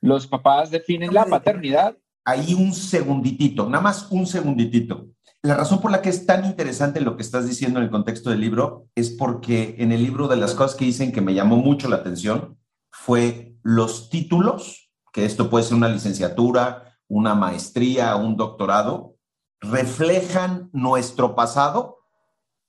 Los 0.00 0.26
papás 0.26 0.72
definen 0.72 1.14
la 1.14 1.24
paternidad. 1.26 1.96
Ahí 2.24 2.54
un 2.54 2.74
segunditito, 2.74 3.68
nada 3.68 3.82
más 3.82 4.10
un 4.10 4.26
segunditito. 4.26 5.08
La 5.42 5.54
razón 5.54 5.80
por 5.80 5.90
la 5.90 6.02
que 6.02 6.10
es 6.10 6.26
tan 6.26 6.44
interesante 6.44 7.00
lo 7.00 7.16
que 7.16 7.22
estás 7.22 7.46
diciendo 7.46 7.78
en 7.78 7.86
el 7.86 7.90
contexto 7.90 8.28
del 8.28 8.40
libro 8.40 8.88
es 8.94 9.08
porque 9.08 9.76
en 9.78 9.90
el 9.90 10.02
libro 10.02 10.28
de 10.28 10.36
las 10.36 10.54
cosas 10.54 10.76
que 10.76 10.84
dicen 10.84 11.12
que 11.12 11.22
me 11.22 11.32
llamó 11.32 11.56
mucho 11.56 11.88
la 11.88 11.96
atención 11.96 12.58
fue 12.90 13.56
los 13.62 14.10
títulos, 14.10 14.90
que 15.14 15.24
esto 15.24 15.48
puede 15.48 15.64
ser 15.64 15.78
una 15.78 15.88
licenciatura, 15.88 16.98
una 17.08 17.34
maestría, 17.34 18.16
un 18.16 18.36
doctorado, 18.36 19.16
reflejan 19.60 20.68
nuestro 20.74 21.34
pasado, 21.34 22.00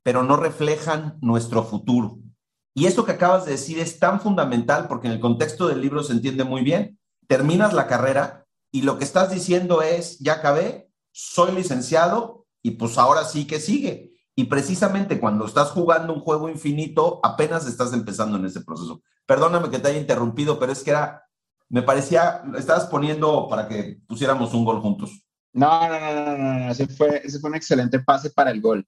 pero 0.01 0.23
no 0.23 0.37
reflejan 0.37 1.17
nuestro 1.21 1.63
futuro. 1.63 2.19
Y 2.73 2.85
esto 2.85 3.03
que 3.03 3.11
acabas 3.11 3.43
de 3.43 3.51
decir 3.51 3.79
es 3.79 3.99
tan 3.99 4.21
fundamental 4.21 4.87
porque 4.87 5.07
en 5.07 5.13
el 5.13 5.19
contexto 5.19 5.67
del 5.67 5.81
libro 5.81 6.03
se 6.03 6.13
entiende 6.13 6.45
muy 6.45 6.61
bien. 6.61 6.97
Terminas 7.27 7.73
la 7.73 7.87
carrera 7.87 8.45
y 8.71 8.83
lo 8.83 8.97
que 8.97 9.03
estás 9.03 9.29
diciendo 9.29 9.81
es, 9.81 10.19
ya 10.19 10.35
acabé, 10.35 10.89
soy 11.11 11.51
licenciado, 11.51 12.40
y 12.61 12.71
pues 12.71 12.97
ahora 12.97 13.23
sí 13.25 13.45
que 13.45 13.59
sigue. 13.59 14.11
Y 14.35 14.45
precisamente 14.45 15.19
cuando 15.19 15.45
estás 15.45 15.71
jugando 15.71 16.13
un 16.13 16.21
juego 16.21 16.49
infinito, 16.49 17.19
apenas 17.23 17.67
estás 17.67 17.93
empezando 17.93 18.37
en 18.37 18.45
ese 18.45 18.61
proceso. 18.61 19.01
Perdóname 19.25 19.69
que 19.69 19.79
te 19.79 19.89
haya 19.89 19.99
interrumpido, 19.99 20.57
pero 20.57 20.71
es 20.71 20.83
que 20.83 20.91
era, 20.91 21.23
me 21.69 21.81
parecía, 21.81 22.43
estabas 22.57 22.85
poniendo 22.85 23.47
para 23.49 23.67
que 23.67 23.99
pusiéramos 24.07 24.53
un 24.53 24.65
gol 24.65 24.79
juntos. 24.79 25.23
No, 25.53 25.87
no, 25.87 25.99
no, 25.99 26.13
no, 26.13 26.37
no, 26.37 26.59
no. 26.59 26.71
Ese, 26.71 26.87
fue, 26.87 27.21
ese 27.23 27.39
fue 27.39 27.49
un 27.49 27.55
excelente 27.57 27.99
pase 27.99 28.29
para 28.29 28.51
el 28.51 28.61
gol. 28.61 28.87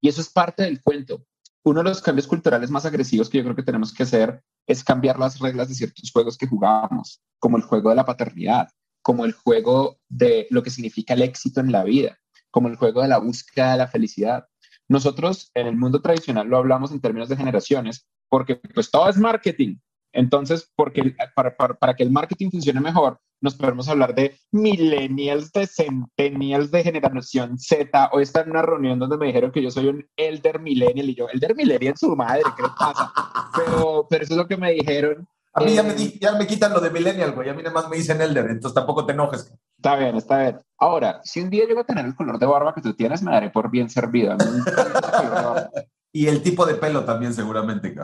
Y 0.00 0.08
eso 0.08 0.20
es 0.20 0.28
parte 0.28 0.64
del 0.64 0.82
cuento. 0.82 1.24
Uno 1.62 1.82
de 1.82 1.90
los 1.90 2.02
cambios 2.02 2.26
culturales 2.26 2.70
más 2.70 2.84
agresivos 2.84 3.28
que 3.28 3.38
yo 3.38 3.44
creo 3.44 3.56
que 3.56 3.62
tenemos 3.62 3.92
que 3.92 4.02
hacer 4.02 4.42
es 4.66 4.82
cambiar 4.82 5.18
las 5.18 5.38
reglas 5.38 5.68
de 5.68 5.74
ciertos 5.74 6.10
juegos 6.10 6.36
que 6.36 6.46
jugamos, 6.46 7.20
como 7.38 7.56
el 7.56 7.62
juego 7.62 7.90
de 7.90 7.96
la 7.96 8.04
paternidad, 8.04 8.68
como 9.02 9.24
el 9.24 9.32
juego 9.32 9.98
de 10.08 10.46
lo 10.50 10.62
que 10.62 10.70
significa 10.70 11.14
el 11.14 11.22
éxito 11.22 11.60
en 11.60 11.70
la 11.70 11.84
vida 11.84 12.19
como 12.50 12.68
el 12.68 12.76
juego 12.76 13.02
de 13.02 13.08
la 13.08 13.18
búsqueda 13.18 13.72
de 13.72 13.78
la 13.78 13.88
felicidad. 13.88 14.46
Nosotros 14.88 15.50
en 15.54 15.66
el 15.66 15.76
mundo 15.76 16.02
tradicional 16.02 16.48
lo 16.48 16.56
hablamos 16.56 16.92
en 16.92 17.00
términos 17.00 17.28
de 17.28 17.36
generaciones, 17.36 18.06
porque 18.28 18.56
pues 18.74 18.90
todo 18.90 19.08
es 19.08 19.16
marketing. 19.16 19.76
Entonces, 20.12 20.68
porque 20.74 21.14
para, 21.36 21.56
para, 21.56 21.94
que 21.94 22.02
el 22.02 22.10
marketing 22.10 22.50
funcione 22.50 22.80
mejor, 22.80 23.20
nos 23.40 23.54
podemos 23.54 23.88
hablar 23.88 24.14
de 24.14 24.36
millennials, 24.50 25.52
de 25.52 25.68
centennials, 25.68 26.72
de 26.72 26.82
generación 26.82 27.56
Z. 27.58 28.10
Hoy 28.12 28.24
está 28.24 28.40
en 28.40 28.50
una 28.50 28.62
reunión 28.62 28.98
donde 28.98 29.16
me 29.16 29.26
dijeron 29.26 29.52
que 29.52 29.62
yo 29.62 29.70
soy 29.70 29.86
un 29.86 30.04
elder 30.16 30.60
millennial 30.60 31.08
y 31.08 31.14
yo, 31.14 31.28
elder 31.28 31.54
millennial, 31.54 31.96
su 31.96 32.16
madre, 32.16 32.42
¿qué 32.56 32.62
le 32.64 32.68
pasa? 32.76 33.12
Pero, 33.54 34.06
pero 34.10 34.24
eso 34.24 34.34
es 34.34 34.38
lo 34.38 34.48
que 34.48 34.56
me 34.56 34.72
dijeron 34.72 35.28
a 35.52 35.60
mí 35.62 35.74
ya, 35.74 35.82
me, 35.82 35.92
eh, 35.94 36.18
ya 36.20 36.32
me 36.32 36.46
quitan 36.46 36.72
lo 36.72 36.80
de 36.80 36.90
millennial, 36.90 37.32
güey. 37.32 37.48
A 37.48 37.54
mí 37.54 37.62
nada 37.62 37.74
más 37.74 37.88
me 37.88 37.96
dicen 37.96 38.20
elder, 38.20 38.46
entonces 38.46 38.74
tampoco 38.74 39.04
te 39.04 39.12
enojes. 39.12 39.52
Está 39.80 39.96
bien, 39.96 40.14
está 40.14 40.42
bien. 40.42 40.60
Ahora, 40.76 41.22
si 41.24 41.40
un 41.40 41.48
día 41.48 41.64
llego 41.64 41.80
a 41.80 41.84
tener 41.84 42.04
el 42.04 42.14
color 42.14 42.38
de 42.38 42.44
barba 42.44 42.74
que 42.74 42.82
tú 42.82 42.92
tienes, 42.92 43.22
me 43.22 43.32
daré 43.32 43.48
por 43.48 43.70
bien 43.70 43.88
servido. 43.88 44.36
y 46.12 46.26
el 46.26 46.42
tipo 46.42 46.66
de 46.66 46.74
pelo 46.74 47.02
también, 47.06 47.32
seguramente. 47.32 47.96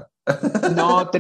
No, 0.74 1.10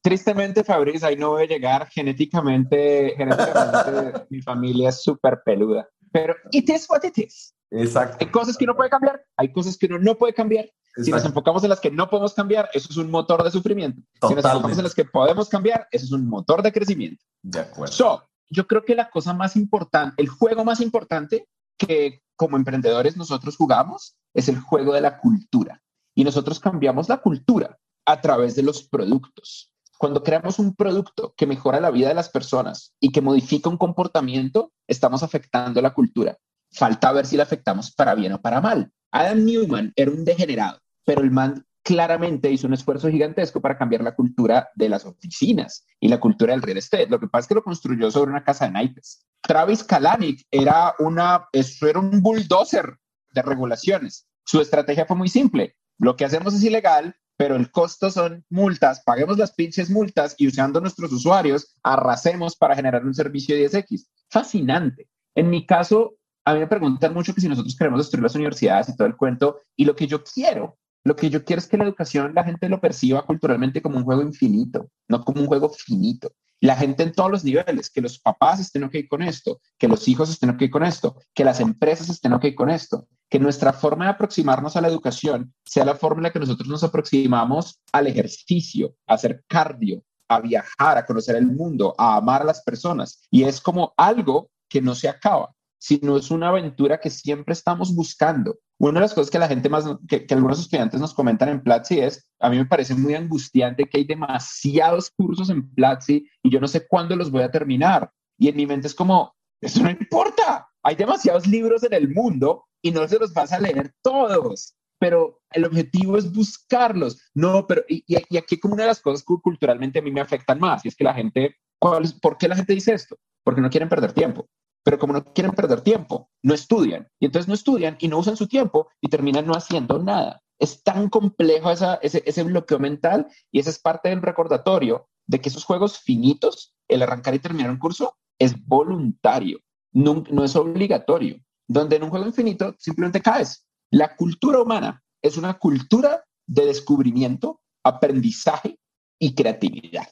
tristemente, 0.00 0.64
Fabriz, 0.64 1.04
ahí 1.04 1.16
no 1.16 1.32
voy 1.32 1.42
a 1.42 1.46
llegar. 1.46 1.88
Genéticamente, 1.90 3.12
genéticamente 3.18 4.26
mi 4.30 4.40
familia 4.40 4.88
es 4.88 5.02
súper 5.02 5.42
peluda. 5.44 5.86
Pero 6.10 6.36
it 6.52 6.70
is 6.70 6.88
what 6.88 7.04
it 7.04 7.18
is. 7.18 7.54
Exacto. 7.70 8.16
Hay 8.20 8.30
cosas 8.30 8.56
que 8.56 8.64
uno 8.64 8.74
puede 8.74 8.88
cambiar, 8.88 9.22
hay 9.36 9.52
cosas 9.52 9.76
que 9.76 9.84
uno 9.84 9.98
no 9.98 10.16
puede 10.16 10.32
cambiar. 10.32 10.70
Si 10.96 11.10
nos 11.10 11.24
enfocamos 11.26 11.62
en 11.64 11.70
las 11.70 11.80
que 11.80 11.90
no 11.90 12.08
podemos 12.08 12.32
cambiar, 12.32 12.70
eso 12.72 12.88
es 12.90 12.96
un 12.96 13.10
motor 13.10 13.44
de 13.44 13.50
sufrimiento. 13.50 14.00
Si 14.26 14.34
nos 14.34 14.42
enfocamos 14.42 14.78
en 14.78 14.84
las 14.84 14.94
que 14.94 15.04
podemos 15.04 15.50
cambiar, 15.50 15.86
eso 15.90 16.06
es 16.06 16.12
un 16.12 16.26
motor 16.26 16.62
de 16.62 16.72
crecimiento. 16.72 17.22
De 17.42 17.60
acuerdo. 17.60 17.92
So, 17.92 18.22
yo 18.52 18.66
creo 18.66 18.84
que 18.84 18.94
la 18.94 19.10
cosa 19.10 19.32
más 19.32 19.56
importante, 19.56 20.20
el 20.22 20.28
juego 20.28 20.64
más 20.64 20.80
importante 20.80 21.48
que 21.78 22.22
como 22.36 22.56
emprendedores 22.56 23.16
nosotros 23.16 23.56
jugamos 23.56 24.16
es 24.34 24.48
el 24.48 24.60
juego 24.60 24.92
de 24.92 25.00
la 25.00 25.18
cultura. 25.18 25.82
Y 26.14 26.24
nosotros 26.24 26.60
cambiamos 26.60 27.08
la 27.08 27.18
cultura 27.18 27.78
a 28.04 28.20
través 28.20 28.54
de 28.54 28.62
los 28.62 28.82
productos. 28.82 29.72
Cuando 29.96 30.22
creamos 30.22 30.58
un 30.58 30.74
producto 30.74 31.32
que 31.36 31.46
mejora 31.46 31.80
la 31.80 31.90
vida 31.90 32.08
de 32.08 32.14
las 32.14 32.28
personas 32.28 32.92
y 33.00 33.10
que 33.10 33.22
modifica 33.22 33.70
un 33.70 33.78
comportamiento, 33.78 34.72
estamos 34.86 35.22
afectando 35.22 35.80
la 35.80 35.94
cultura. 35.94 36.36
Falta 36.70 37.12
ver 37.12 37.26
si 37.26 37.36
la 37.36 37.44
afectamos 37.44 37.92
para 37.92 38.14
bien 38.14 38.32
o 38.32 38.42
para 38.42 38.60
mal. 38.60 38.90
Adam 39.10 39.44
Newman 39.44 39.92
era 39.96 40.10
un 40.10 40.24
degenerado, 40.24 40.78
pero 41.04 41.22
el 41.22 41.30
man 41.30 41.64
claramente 41.82 42.50
hizo 42.50 42.66
un 42.66 42.74
esfuerzo 42.74 43.10
gigantesco 43.10 43.60
para 43.60 43.76
cambiar 43.76 44.02
la 44.02 44.14
cultura 44.14 44.70
de 44.74 44.88
las 44.88 45.04
oficinas 45.04 45.84
y 46.00 46.08
la 46.08 46.20
cultura 46.20 46.52
del 46.52 46.62
real 46.62 46.78
estate. 46.78 47.08
Lo 47.08 47.18
que 47.18 47.26
pasa 47.26 47.40
es 47.40 47.48
que 47.48 47.54
lo 47.54 47.64
construyó 47.64 48.10
sobre 48.10 48.30
una 48.30 48.44
casa 48.44 48.66
de 48.66 48.72
naipes. 48.72 49.26
Travis 49.42 49.82
Kalanick 49.82 50.46
era, 50.50 50.94
una, 50.98 51.48
eso 51.52 51.86
era 51.86 51.98
un 51.98 52.22
bulldozer 52.22 52.96
de 53.32 53.42
regulaciones. 53.42 54.28
Su 54.44 54.60
estrategia 54.60 55.06
fue 55.06 55.16
muy 55.16 55.28
simple. 55.28 55.76
Lo 55.98 56.16
que 56.16 56.24
hacemos 56.24 56.54
es 56.54 56.62
ilegal, 56.62 57.16
pero 57.36 57.56
el 57.56 57.70
costo 57.70 58.10
son 58.10 58.44
multas, 58.50 59.02
paguemos 59.04 59.38
las 59.38 59.52
pinches 59.52 59.90
multas 59.90 60.34
y 60.38 60.46
usando 60.46 60.80
nuestros 60.80 61.12
usuarios, 61.12 61.74
arrasemos 61.82 62.56
para 62.56 62.76
generar 62.76 63.04
un 63.04 63.14
servicio 63.14 63.56
10X. 63.56 64.06
Fascinante. 64.30 65.08
En 65.34 65.50
mi 65.50 65.66
caso, 65.66 66.14
a 66.44 66.54
mí 66.54 66.60
me 66.60 66.66
preguntan 66.66 67.14
mucho 67.14 67.34
que 67.34 67.40
si 67.40 67.48
nosotros 67.48 67.76
queremos 67.76 68.00
destruir 68.00 68.22
las 68.22 68.34
universidades 68.34 68.88
y 68.88 68.96
todo 68.96 69.08
el 69.08 69.16
cuento, 69.16 69.60
y 69.76 69.84
lo 69.84 69.96
que 69.96 70.06
yo 70.06 70.22
quiero, 70.22 70.78
lo 71.04 71.16
que 71.16 71.30
yo 71.30 71.44
quiero 71.44 71.60
es 71.60 71.68
que 71.68 71.76
la 71.76 71.84
educación 71.84 72.32
la 72.34 72.44
gente 72.44 72.68
lo 72.68 72.80
perciba 72.80 73.26
culturalmente 73.26 73.82
como 73.82 73.96
un 73.96 74.04
juego 74.04 74.22
infinito, 74.22 74.88
no 75.08 75.24
como 75.24 75.40
un 75.40 75.46
juego 75.46 75.68
finito. 75.70 76.32
La 76.60 76.76
gente 76.76 77.02
en 77.02 77.12
todos 77.12 77.28
los 77.28 77.44
niveles, 77.44 77.90
que 77.90 78.00
los 78.00 78.20
papás 78.20 78.60
estén 78.60 78.84
ok 78.84 78.94
con 79.10 79.22
esto, 79.22 79.60
que 79.78 79.88
los 79.88 80.06
hijos 80.06 80.30
estén 80.30 80.50
ok 80.50 80.70
con 80.70 80.84
esto, 80.84 81.16
que 81.34 81.44
las 81.44 81.58
empresas 81.58 82.08
estén 82.08 82.32
ok 82.34 82.54
con 82.54 82.70
esto, 82.70 83.08
que 83.28 83.40
nuestra 83.40 83.72
forma 83.72 84.04
de 84.04 84.12
aproximarnos 84.12 84.76
a 84.76 84.80
la 84.80 84.86
educación 84.86 85.52
sea 85.64 85.84
la 85.84 85.96
forma 85.96 86.20
en 86.20 86.22
la 86.24 86.32
que 86.32 86.38
nosotros 86.38 86.68
nos 86.68 86.84
aproximamos 86.84 87.80
al 87.92 88.06
ejercicio, 88.06 88.94
a 89.08 89.14
hacer 89.14 89.42
cardio, 89.48 90.04
a 90.28 90.40
viajar, 90.40 90.98
a 90.98 91.04
conocer 91.04 91.34
el 91.34 91.46
mundo, 91.46 91.96
a 91.98 92.16
amar 92.16 92.42
a 92.42 92.44
las 92.44 92.62
personas. 92.62 93.26
Y 93.28 93.42
es 93.42 93.60
como 93.60 93.92
algo 93.96 94.48
que 94.68 94.80
no 94.80 94.94
se 94.94 95.08
acaba 95.08 95.52
sino 95.82 96.16
es 96.16 96.30
una 96.30 96.50
aventura 96.50 97.00
que 97.00 97.10
siempre 97.10 97.54
estamos 97.54 97.92
buscando. 97.92 98.56
Una 98.78 99.00
de 99.00 99.00
las 99.00 99.14
cosas 99.14 99.32
que 99.32 99.38
la 99.40 99.48
gente 99.48 99.68
más, 99.68 99.84
que, 100.06 100.24
algunos 100.30 100.60
estudiantes 100.60 101.00
nos 101.00 101.12
comentan 101.12 101.48
en 101.48 101.60
Platzi 101.60 101.98
es, 101.98 102.24
a 102.38 102.50
mí 102.50 102.56
me 102.56 102.66
parece 102.66 102.94
muy 102.94 103.16
angustiante 103.16 103.86
que 103.86 103.98
hay 103.98 104.04
demasiados 104.04 105.10
cursos 105.10 105.50
en 105.50 105.68
Platzi 105.74 106.24
y 106.40 106.50
yo 106.50 106.60
no 106.60 106.68
sé 106.68 106.86
cuándo 106.86 107.16
los 107.16 107.32
voy 107.32 107.42
a 107.42 107.50
terminar. 107.50 108.12
Y 108.38 108.46
en 108.46 108.56
mi 108.58 108.64
mente 108.64 108.86
es 108.86 108.94
como, 108.94 109.34
eso 109.60 109.82
no 109.82 109.90
importa, 109.90 110.68
hay 110.84 110.94
demasiados 110.94 111.48
libros 111.48 111.82
en 111.82 111.94
el 111.94 112.14
mundo 112.14 112.64
y 112.80 112.92
no 112.92 113.08
se 113.08 113.18
los 113.18 113.32
vas 113.34 113.52
a 113.52 113.58
leer 113.58 113.92
todos 114.02 114.76
pero 115.00 115.40
el 115.50 115.64
objetivo 115.64 116.16
es 116.16 116.32
buscarlos. 116.32 117.20
No, 117.34 117.66
pero 117.66 117.82
y, 117.88 118.04
y, 118.06 118.36
aquí 118.36 118.60
como 118.60 118.74
una 118.74 118.84
de 118.84 118.90
las 118.90 119.00
cosas 119.00 119.24
que 119.26 119.34
culturalmente 119.42 119.98
a 119.98 120.02
mí 120.02 120.12
me 120.12 120.20
afectan 120.20 120.60
más, 120.60 120.84
y 120.84 120.88
es 120.88 120.94
que 120.94 121.02
la 121.02 121.12
gente, 121.12 121.56
¿por 121.80 122.38
qué 122.38 122.46
la 122.46 122.54
gente 122.54 122.72
dice 122.72 122.94
esto? 122.94 123.16
Porque 123.42 123.60
no 123.60 123.68
quieren 123.68 123.88
perder 123.88 124.12
tiempo 124.12 124.46
pero 124.82 124.98
como 124.98 125.12
no 125.12 125.24
quieren 125.24 125.52
perder 125.52 125.80
tiempo, 125.80 126.30
no 126.42 126.54
estudian. 126.54 127.08
Y 127.20 127.26
entonces 127.26 127.48
no 127.48 127.54
estudian 127.54 127.96
y 128.00 128.08
no 128.08 128.18
usan 128.18 128.36
su 128.36 128.48
tiempo 128.48 128.88
y 129.00 129.08
terminan 129.08 129.46
no 129.46 129.54
haciendo 129.54 129.98
nada. 129.98 130.42
Es 130.58 130.82
tan 130.82 131.08
complejo 131.08 131.70
ese, 131.70 131.98
ese 132.02 132.42
bloqueo 132.44 132.78
mental 132.78 133.26
y 133.50 133.60
esa 133.60 133.70
es 133.70 133.78
parte 133.78 134.08
del 134.08 134.22
recordatorio 134.22 135.08
de 135.26 135.40
que 135.40 135.48
esos 135.48 135.64
juegos 135.64 135.98
finitos, 135.98 136.74
el 136.88 137.02
arrancar 137.02 137.34
y 137.34 137.38
terminar 137.38 137.70
un 137.70 137.78
curso, 137.78 138.16
es 138.38 138.54
voluntario, 138.66 139.60
no, 139.92 140.24
no 140.30 140.44
es 140.44 140.56
obligatorio. 140.56 141.40
Donde 141.68 141.96
en 141.96 142.04
un 142.04 142.10
juego 142.10 142.26
infinito 142.26 142.74
simplemente 142.78 143.20
caes. 143.20 143.66
La 143.90 144.16
cultura 144.16 144.60
humana 144.60 145.02
es 145.22 145.36
una 145.36 145.58
cultura 145.58 146.24
de 146.46 146.66
descubrimiento, 146.66 147.60
aprendizaje 147.84 148.78
y 149.18 149.34
creatividad. 149.34 150.08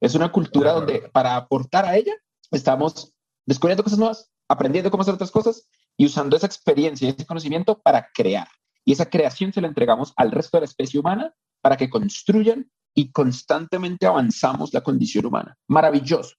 Es 0.00 0.14
una 0.14 0.30
cultura 0.30 0.72
donde 0.72 1.08
para 1.12 1.36
aportar 1.36 1.84
a 1.84 1.96
ella 1.96 2.14
estamos 2.50 3.13
descubriendo 3.46 3.82
cosas 3.82 3.98
nuevas, 3.98 4.30
aprendiendo 4.48 4.90
cómo 4.90 5.02
hacer 5.02 5.14
otras 5.14 5.30
cosas 5.30 5.68
y 5.96 6.06
usando 6.06 6.36
esa 6.36 6.46
experiencia 6.46 7.08
y 7.08 7.10
ese 7.12 7.26
conocimiento 7.26 7.80
para 7.80 8.08
crear. 8.12 8.48
y 8.86 8.92
esa 8.92 9.08
creación 9.08 9.50
se 9.50 9.62
la 9.62 9.68
entregamos 9.68 10.12
al 10.16 10.30
resto 10.30 10.58
de 10.58 10.62
la 10.62 10.66
especie 10.66 11.00
humana 11.00 11.34
para 11.62 11.78
que 11.78 11.88
construyan 11.88 12.70
y 12.94 13.10
constantemente 13.12 14.06
avanzamos 14.06 14.74
la 14.74 14.82
condición 14.82 15.24
humana. 15.24 15.56
Maravilloso. 15.68 16.34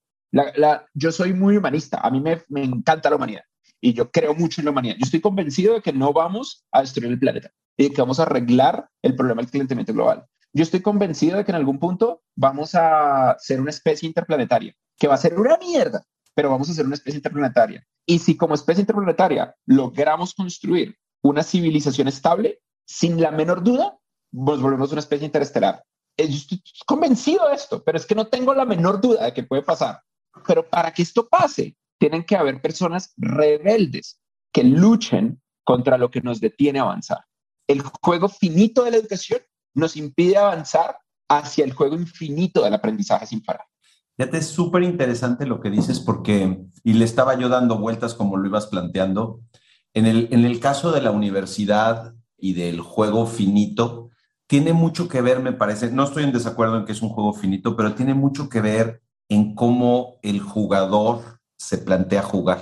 yo 0.93 1.11
soy 1.11 1.33
muy 1.33 1.57
humanista, 1.57 1.99
a 2.01 2.11
mí 2.11 2.21
me, 2.21 2.43
me 2.49 2.63
encanta 2.63 3.09
la 3.09 3.15
humanidad 3.15 3.41
y 3.81 3.93
yo 3.93 4.11
creo 4.11 4.33
mucho 4.33 4.61
en 4.61 4.65
la 4.65 4.71
humanidad. 4.71 4.95
Yo 4.97 5.05
estoy 5.05 5.21
convencido 5.21 5.75
de 5.75 5.81
que 5.81 5.93
no 5.93 6.13
vamos 6.13 6.65
a 6.71 6.81
destruir 6.81 7.11
el 7.11 7.19
planeta 7.19 7.51
y 7.77 7.85
de 7.85 7.89
que 7.91 8.01
vamos 8.01 8.19
a 8.19 8.23
arreglar 8.23 8.89
el 9.01 9.15
problema 9.15 9.41
del 9.41 9.51
calentamiento 9.51 9.93
global. 9.93 10.25
Yo 10.53 10.63
estoy 10.63 10.81
convencido 10.81 11.37
de 11.37 11.45
que 11.45 11.51
en 11.51 11.57
algún 11.57 11.79
punto 11.79 12.23
vamos 12.35 12.75
a 12.75 13.35
ser 13.39 13.59
una 13.59 13.71
especie 13.71 14.07
interplanetaria, 14.07 14.73
que 14.97 15.07
va 15.07 15.15
a 15.15 15.17
ser 15.17 15.37
una 15.39 15.57
mierda, 15.57 16.03
pero 16.35 16.49
vamos 16.49 16.69
a 16.69 16.73
ser 16.73 16.85
una 16.85 16.95
especie 16.95 17.17
interplanetaria. 17.17 17.83
Y 18.05 18.19
si 18.19 18.37
como 18.37 18.53
especie 18.53 18.81
interplanetaria 18.81 19.55
logramos 19.65 20.33
construir 20.33 20.95
una 21.23 21.41
civilización 21.41 22.07
estable, 22.07 22.61
sin 22.85 23.19
la 23.19 23.31
menor 23.31 23.63
duda, 23.63 23.97
nos 24.31 24.61
volvemos 24.61 24.91
una 24.91 24.99
especie 24.99 25.25
interestelar. 25.25 25.83
Eh, 26.17 26.27
estoy 26.29 26.61
convencido 26.85 27.47
de 27.47 27.55
esto, 27.55 27.83
pero 27.83 27.97
es 27.97 28.05
que 28.05 28.13
no 28.13 28.27
tengo 28.27 28.53
la 28.53 28.65
menor 28.65 29.01
duda 29.01 29.25
de 29.25 29.33
que 29.33 29.43
puede 29.43 29.63
pasar. 29.63 30.01
Pero 30.45 30.69
para 30.69 30.91
que 30.93 31.01
esto 31.01 31.27
pase, 31.27 31.75
tienen 31.97 32.23
que 32.23 32.35
haber 32.35 32.61
personas 32.61 33.13
rebeldes 33.17 34.19
que 34.53 34.63
luchen 34.63 35.41
contra 35.63 35.97
lo 35.97 36.11
que 36.11 36.21
nos 36.21 36.39
detiene 36.39 36.79
avanzar. 36.79 37.25
El 37.67 37.81
juego 37.81 38.29
finito 38.29 38.83
de 38.83 38.91
la 38.91 38.97
educación 38.97 39.39
nos 39.73 39.95
impide 39.95 40.37
avanzar 40.37 40.99
hacia 41.27 41.65
el 41.65 41.73
juego 41.73 41.95
infinito 41.95 42.63
del 42.63 42.73
aprendizaje 42.73 43.25
sin 43.25 43.43
parar. 43.43 43.65
Te 44.17 44.37
es 44.37 44.47
súper 44.47 44.83
interesante 44.83 45.45
lo 45.45 45.59
que 45.59 45.69
dices 45.69 45.99
porque, 45.99 46.65
y 46.83 46.93
le 46.93 47.05
estaba 47.05 47.37
yo 47.37 47.49
dando 47.49 47.77
vueltas 47.77 48.13
como 48.13 48.37
lo 48.37 48.47
ibas 48.47 48.67
planteando, 48.67 49.41
en 49.93 50.05
el, 50.05 50.29
en 50.31 50.45
el 50.45 50.59
caso 50.59 50.91
de 50.91 51.01
la 51.01 51.11
universidad 51.11 52.13
y 52.37 52.53
del 52.53 52.81
juego 52.81 53.25
finito, 53.25 54.09
tiene 54.47 54.73
mucho 54.73 55.07
que 55.07 55.21
ver, 55.21 55.41
me 55.41 55.53
parece, 55.53 55.91
no 55.91 56.03
estoy 56.03 56.23
en 56.23 56.31
desacuerdo 56.31 56.77
en 56.77 56.85
que 56.85 56.91
es 56.91 57.01
un 57.01 57.09
juego 57.09 57.33
finito, 57.33 57.75
pero 57.75 57.95
tiene 57.95 58.13
mucho 58.13 58.47
que 58.47 58.61
ver 58.61 59.01
en 59.29 59.55
cómo 59.55 60.17
el 60.21 60.39
jugador 60.39 61.39
se 61.57 61.77
plantea 61.77 62.21
jugar. 62.21 62.61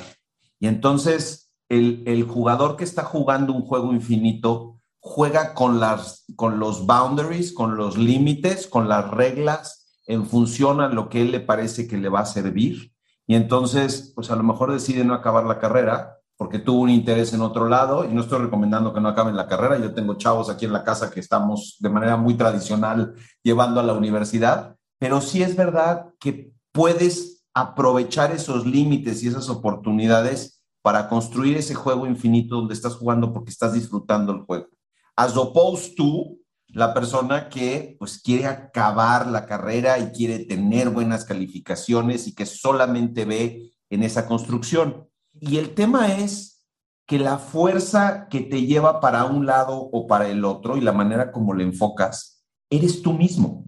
Y 0.60 0.68
entonces 0.68 1.52
el, 1.70 2.04
el 2.06 2.24
jugador 2.24 2.78
que 2.78 2.84
está 2.84 3.04
jugando 3.04 3.54
un 3.54 3.64
juego 3.64 3.94
infinito 3.94 4.80
juega 5.00 5.54
con, 5.54 5.80
las, 5.80 6.24
con 6.36 6.60
los 6.60 6.86
boundaries, 6.86 7.52
con 7.52 7.76
los 7.76 7.98
límites, 7.98 8.68
con 8.68 8.88
las 8.88 9.10
reglas, 9.12 9.83
en 10.06 10.26
función 10.26 10.82
a 10.82 10.90
lo 10.90 11.10
que 11.10 11.22
él 11.22 11.32
le 11.32 11.40
parece 11.40 11.88
que 11.88 11.98
le 11.98 12.10
va 12.10 12.22
a 12.22 12.26
servir. 12.26 12.92
Y 13.26 13.36
entonces, 13.36 14.12
pues 14.16 14.32
a 14.32 14.36
lo 14.36 14.44
mejor 14.44 14.72
decide 14.72 15.04
no 15.04 15.14
acabar 15.14 15.46
la 15.46 15.60
carrera 15.60 16.18
porque 16.36 16.60
tuvo 16.60 16.82
un 16.82 16.90
interés 16.90 17.34
en 17.34 17.42
otro 17.42 17.70
lado 17.70 18.04
y 18.04 18.14
no 18.14 18.22
estoy 18.22 18.40
recomendando 18.40 18.94
que 18.94 19.00
no 19.00 19.10
acaben 19.10 19.36
la 19.36 19.48
carrera. 19.48 19.78
Yo 19.78 19.94
tengo 19.94 20.16
chavos 20.16 20.50
aquí 20.50 20.66
en 20.66 20.74
la 20.74 20.84
casa 20.84 21.10
que 21.10 21.20
estamos 21.20 21.78
de 21.80 21.90
manera 21.90 22.18
muy 22.18 22.34
tradicional 22.36 23.16
llevando 23.44 23.80
a 23.80 23.84
la 23.84 23.94
universidad, 23.94 24.76
pero 25.00 25.22
sí 25.22 25.42
es 25.42 25.56
verdad 25.56 26.08
que 26.20 26.52
puedes 26.72 27.46
aprovechar 27.54 28.32
esos 28.32 28.66
límites 28.66 29.24
y 29.24 29.28
esas 29.28 29.48
oportunidades 29.48 30.64
para 30.82 31.08
construir 31.08 31.56
ese 31.56 31.76
juego 31.76 32.08
infinito 32.08 32.56
donde 32.56 32.74
estás 32.74 32.96
jugando 32.96 33.32
porque 33.32 33.52
estás 33.52 33.74
disfrutando 33.74 34.34
el 34.34 34.40
juego 34.40 34.68
as 35.16 35.38
opposed 35.38 35.96
to 35.96 36.36
la 36.74 36.94
persona 36.94 37.50
que 37.50 37.96
pues 38.00 38.20
quiere 38.20 38.48
acabar 38.48 39.28
la 39.28 39.46
carrera 39.46 40.00
y 40.00 40.12
quiere 40.12 40.40
tener 40.40 40.90
buenas 40.90 41.24
calificaciones 41.24 42.28
y 42.28 42.34
que 42.34 42.48
solamente 42.48 43.26
ve 43.26 43.72
en 43.92 44.02
esa 44.02 44.26
construcción. 44.26 45.08
Y 45.40 45.58
el 45.58 45.76
tema 45.76 46.18
es 46.18 46.66
que 47.06 47.20
la 47.20 47.38
fuerza 47.38 48.28
que 48.28 48.42
te 48.42 48.64
lleva 48.66 49.00
para 49.00 49.26
un 49.26 49.46
lado 49.46 49.78
o 49.78 50.08
para 50.08 50.28
el 50.30 50.44
otro 50.46 50.76
y 50.76 50.82
la 50.82 50.94
manera 50.94 51.32
como 51.32 51.54
le 51.54 51.64
enfocas, 51.64 52.44
eres 52.72 53.04
tú 53.04 53.14
mismo. 53.14 53.66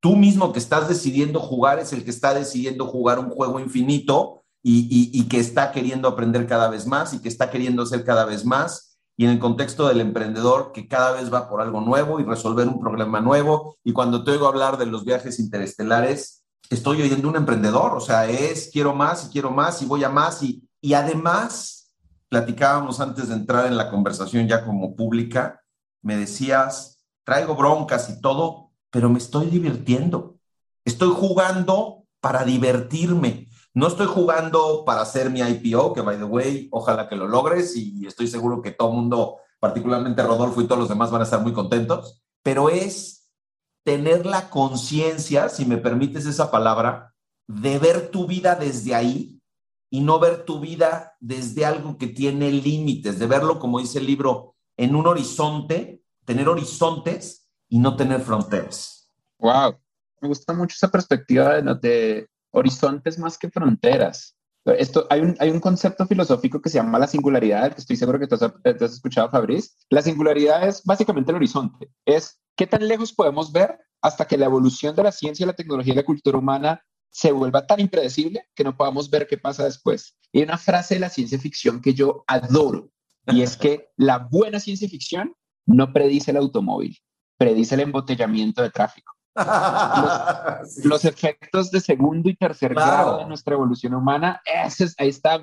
Tú 0.00 0.16
mismo 0.16 0.52
que 0.52 0.58
estás 0.58 0.88
decidiendo 0.88 1.40
jugar 1.40 1.78
es 1.78 1.92
el 1.92 2.04
que 2.04 2.10
está 2.10 2.32
decidiendo 2.32 2.86
jugar 2.86 3.18
un 3.18 3.28
juego 3.28 3.60
infinito 3.60 4.44
y, 4.62 5.10
y 5.12 5.28
que 5.28 5.40
está 5.40 5.72
queriendo 5.72 6.08
aprender 6.08 6.46
cada 6.46 6.68
vez 6.68 6.86
más 6.86 7.12
y 7.12 7.20
que 7.20 7.28
está 7.28 7.50
queriendo 7.50 7.84
ser 7.84 8.04
cada 8.04 8.24
vez 8.24 8.44
más 8.44 8.85
y 9.16 9.24
en 9.24 9.30
el 9.30 9.38
contexto 9.38 9.88
del 9.88 10.00
emprendedor 10.00 10.72
que 10.72 10.88
cada 10.88 11.12
vez 11.12 11.32
va 11.32 11.48
por 11.48 11.60
algo 11.60 11.80
nuevo 11.80 12.20
y 12.20 12.24
resolver 12.24 12.68
un 12.68 12.80
problema 12.80 13.20
nuevo. 13.20 13.76
Y 13.82 13.92
cuando 13.92 14.22
te 14.22 14.32
oigo 14.32 14.46
hablar 14.46 14.76
de 14.76 14.86
los 14.86 15.04
viajes 15.04 15.38
interestelares, 15.40 16.44
estoy 16.68 17.02
oyendo 17.02 17.28
un 17.28 17.36
emprendedor, 17.36 17.94
o 17.94 18.00
sea, 18.00 18.28
es 18.28 18.70
quiero 18.72 18.94
más 18.94 19.26
y 19.26 19.30
quiero 19.30 19.50
más 19.50 19.80
y 19.80 19.86
voy 19.86 20.04
a 20.04 20.10
más 20.10 20.42
y, 20.42 20.68
y 20.80 20.94
además, 20.94 21.92
platicábamos 22.28 23.00
antes 23.00 23.28
de 23.28 23.34
entrar 23.34 23.66
en 23.66 23.76
la 23.76 23.90
conversación 23.90 24.48
ya 24.48 24.64
como 24.64 24.94
pública, 24.94 25.62
me 26.02 26.16
decías, 26.16 27.04
traigo 27.24 27.54
broncas 27.54 28.10
y 28.10 28.20
todo, 28.20 28.70
pero 28.90 29.08
me 29.08 29.18
estoy 29.18 29.46
divirtiendo. 29.46 30.36
Estoy 30.84 31.10
jugando 31.10 32.04
para 32.20 32.44
divertirme. 32.44 33.48
No 33.76 33.88
estoy 33.88 34.06
jugando 34.06 34.86
para 34.86 35.02
hacer 35.02 35.28
mi 35.28 35.42
IPO, 35.42 35.92
que 35.92 36.00
by 36.00 36.16
the 36.16 36.24
way, 36.24 36.66
ojalá 36.72 37.10
que 37.10 37.14
lo 37.14 37.28
logres 37.28 37.76
y 37.76 38.06
estoy 38.06 38.26
seguro 38.26 38.62
que 38.62 38.70
todo 38.70 38.88
el 38.88 38.94
mundo, 38.94 39.36
particularmente 39.60 40.22
Rodolfo 40.22 40.62
y 40.62 40.66
todos 40.66 40.78
los 40.78 40.88
demás 40.88 41.10
van 41.10 41.20
a 41.20 41.24
estar 41.24 41.42
muy 41.42 41.52
contentos, 41.52 42.22
pero 42.42 42.70
es 42.70 43.28
tener 43.84 44.24
la 44.24 44.48
conciencia, 44.48 45.50
si 45.50 45.66
me 45.66 45.76
permites 45.76 46.24
esa 46.24 46.50
palabra, 46.50 47.14
de 47.48 47.78
ver 47.78 48.08
tu 48.08 48.26
vida 48.26 48.54
desde 48.54 48.94
ahí 48.94 49.42
y 49.90 50.00
no 50.00 50.18
ver 50.20 50.46
tu 50.46 50.58
vida 50.58 51.14
desde 51.20 51.66
algo 51.66 51.98
que 51.98 52.06
tiene 52.06 52.50
límites, 52.50 53.18
de 53.18 53.26
verlo, 53.26 53.58
como 53.58 53.78
dice 53.78 53.98
el 53.98 54.06
libro, 54.06 54.54
en 54.78 54.96
un 54.96 55.06
horizonte, 55.06 56.02
tener 56.24 56.48
horizontes 56.48 57.46
y 57.68 57.78
no 57.78 57.94
tener 57.94 58.22
fronteras. 58.22 59.12
Wow, 59.38 59.76
me 60.22 60.28
gusta 60.28 60.54
mucho 60.54 60.72
esa 60.76 60.90
perspectiva 60.90 61.60
de, 61.60 61.74
de 61.74 62.30
horizontes 62.56 63.18
más 63.18 63.38
que 63.38 63.50
fronteras. 63.50 64.36
Esto, 64.64 65.06
hay, 65.10 65.20
un, 65.20 65.36
hay 65.38 65.50
un 65.50 65.60
concepto 65.60 66.06
filosófico 66.06 66.60
que 66.60 66.68
se 66.68 66.78
llama 66.78 66.98
la 66.98 67.06
singularidad, 67.06 67.72
que 67.72 67.80
estoy 67.80 67.96
seguro 67.96 68.18
que 68.18 68.26
tú 68.26 68.34
has, 68.34 68.42
has 68.42 68.92
escuchado, 68.92 69.30
Fabriz. 69.30 69.76
La 69.90 70.02
singularidad 70.02 70.66
es 70.66 70.82
básicamente 70.82 71.30
el 71.30 71.36
horizonte. 71.36 71.88
Es 72.04 72.40
qué 72.56 72.66
tan 72.66 72.86
lejos 72.88 73.12
podemos 73.12 73.52
ver 73.52 73.78
hasta 74.02 74.26
que 74.26 74.36
la 74.36 74.46
evolución 74.46 74.96
de 74.96 75.04
la 75.04 75.12
ciencia, 75.12 75.46
la 75.46 75.52
tecnología 75.52 75.92
y 75.92 75.96
la 75.96 76.04
cultura 76.04 76.38
humana 76.38 76.82
se 77.10 77.30
vuelva 77.30 77.66
tan 77.66 77.78
impredecible 77.78 78.48
que 78.54 78.64
no 78.64 78.76
podamos 78.76 79.08
ver 79.08 79.28
qué 79.28 79.38
pasa 79.38 79.64
después. 79.64 80.18
Y 80.32 80.38
hay 80.38 80.44
una 80.44 80.58
frase 80.58 80.94
de 80.94 81.00
la 81.00 81.10
ciencia 81.10 81.38
ficción 81.38 81.80
que 81.80 81.94
yo 81.94 82.24
adoro, 82.26 82.90
y 83.28 83.42
es 83.42 83.56
que 83.56 83.90
la 83.96 84.18
buena 84.18 84.58
ciencia 84.58 84.88
ficción 84.88 85.34
no 85.64 85.92
predice 85.92 86.32
el 86.32 86.36
automóvil, 86.38 86.98
predice 87.38 87.74
el 87.74 87.82
embotellamiento 87.82 88.62
de 88.62 88.70
tráfico 88.70 89.15
los, 90.84 91.04
efectos 91.04 91.70
de 91.70 91.80
segundo 91.80 92.28
y 92.28 92.36
tercer 92.36 92.74
grado 92.74 93.18
de 93.18 93.26
nuestra 93.26 93.54
evolución 93.54 93.94
humana, 93.94 94.40
ese 94.44 94.84
es, 94.84 94.94
ahí 94.98 95.08
está, 95.08 95.40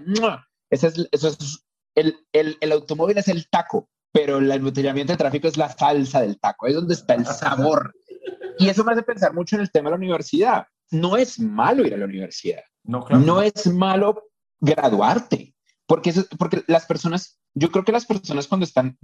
ese 0.69 0.87
es, 0.87 1.07
eso 1.11 1.27
es 1.27 1.65
el, 1.95 2.17
el, 2.31 2.57
el, 2.59 2.71
automóvil 2.71 3.17
es 3.17 3.27
el 3.27 3.47
taco, 3.49 3.89
pero 4.11 4.37
el 4.37 4.51
embotellamiento 4.51 5.13
de 5.13 5.17
tráfico 5.17 5.47
es 5.47 5.57
la 5.57 5.69
salsa 5.69 6.21
del 6.21 6.39
taco, 6.39 6.67
es 6.67 6.75
donde 6.75 6.93
está 6.93 7.13
el 7.15 7.25
sabor. 7.25 7.93
Y 8.59 8.69
eso 8.69 8.83
me 8.83 8.93
hace 8.93 9.03
pensar 9.03 9.33
mucho 9.33 9.55
en 9.55 9.61
el 9.61 9.71
tema 9.71 9.89
de 9.89 9.91
la 9.91 9.97
universidad. 9.97 10.67
No 10.91 11.17
es 11.17 11.39
malo 11.39 11.85
ir 11.85 11.93
a 11.93 11.97
la 11.97 12.05
universidad. 12.05 12.61
No, 12.83 13.05
no 13.09 13.41
es 13.41 13.67
malo 13.67 14.23
graduarte, 14.59 15.52
porque, 15.87 16.13
porque 16.37 16.63
las 16.67 16.85
personas 16.85 17.39
yo 17.55 17.71
creo 17.71 17.83
que 17.83 17.91
las 17.91 18.05
personas 18.05 18.47
cuando 18.47 18.63
están 18.63 18.97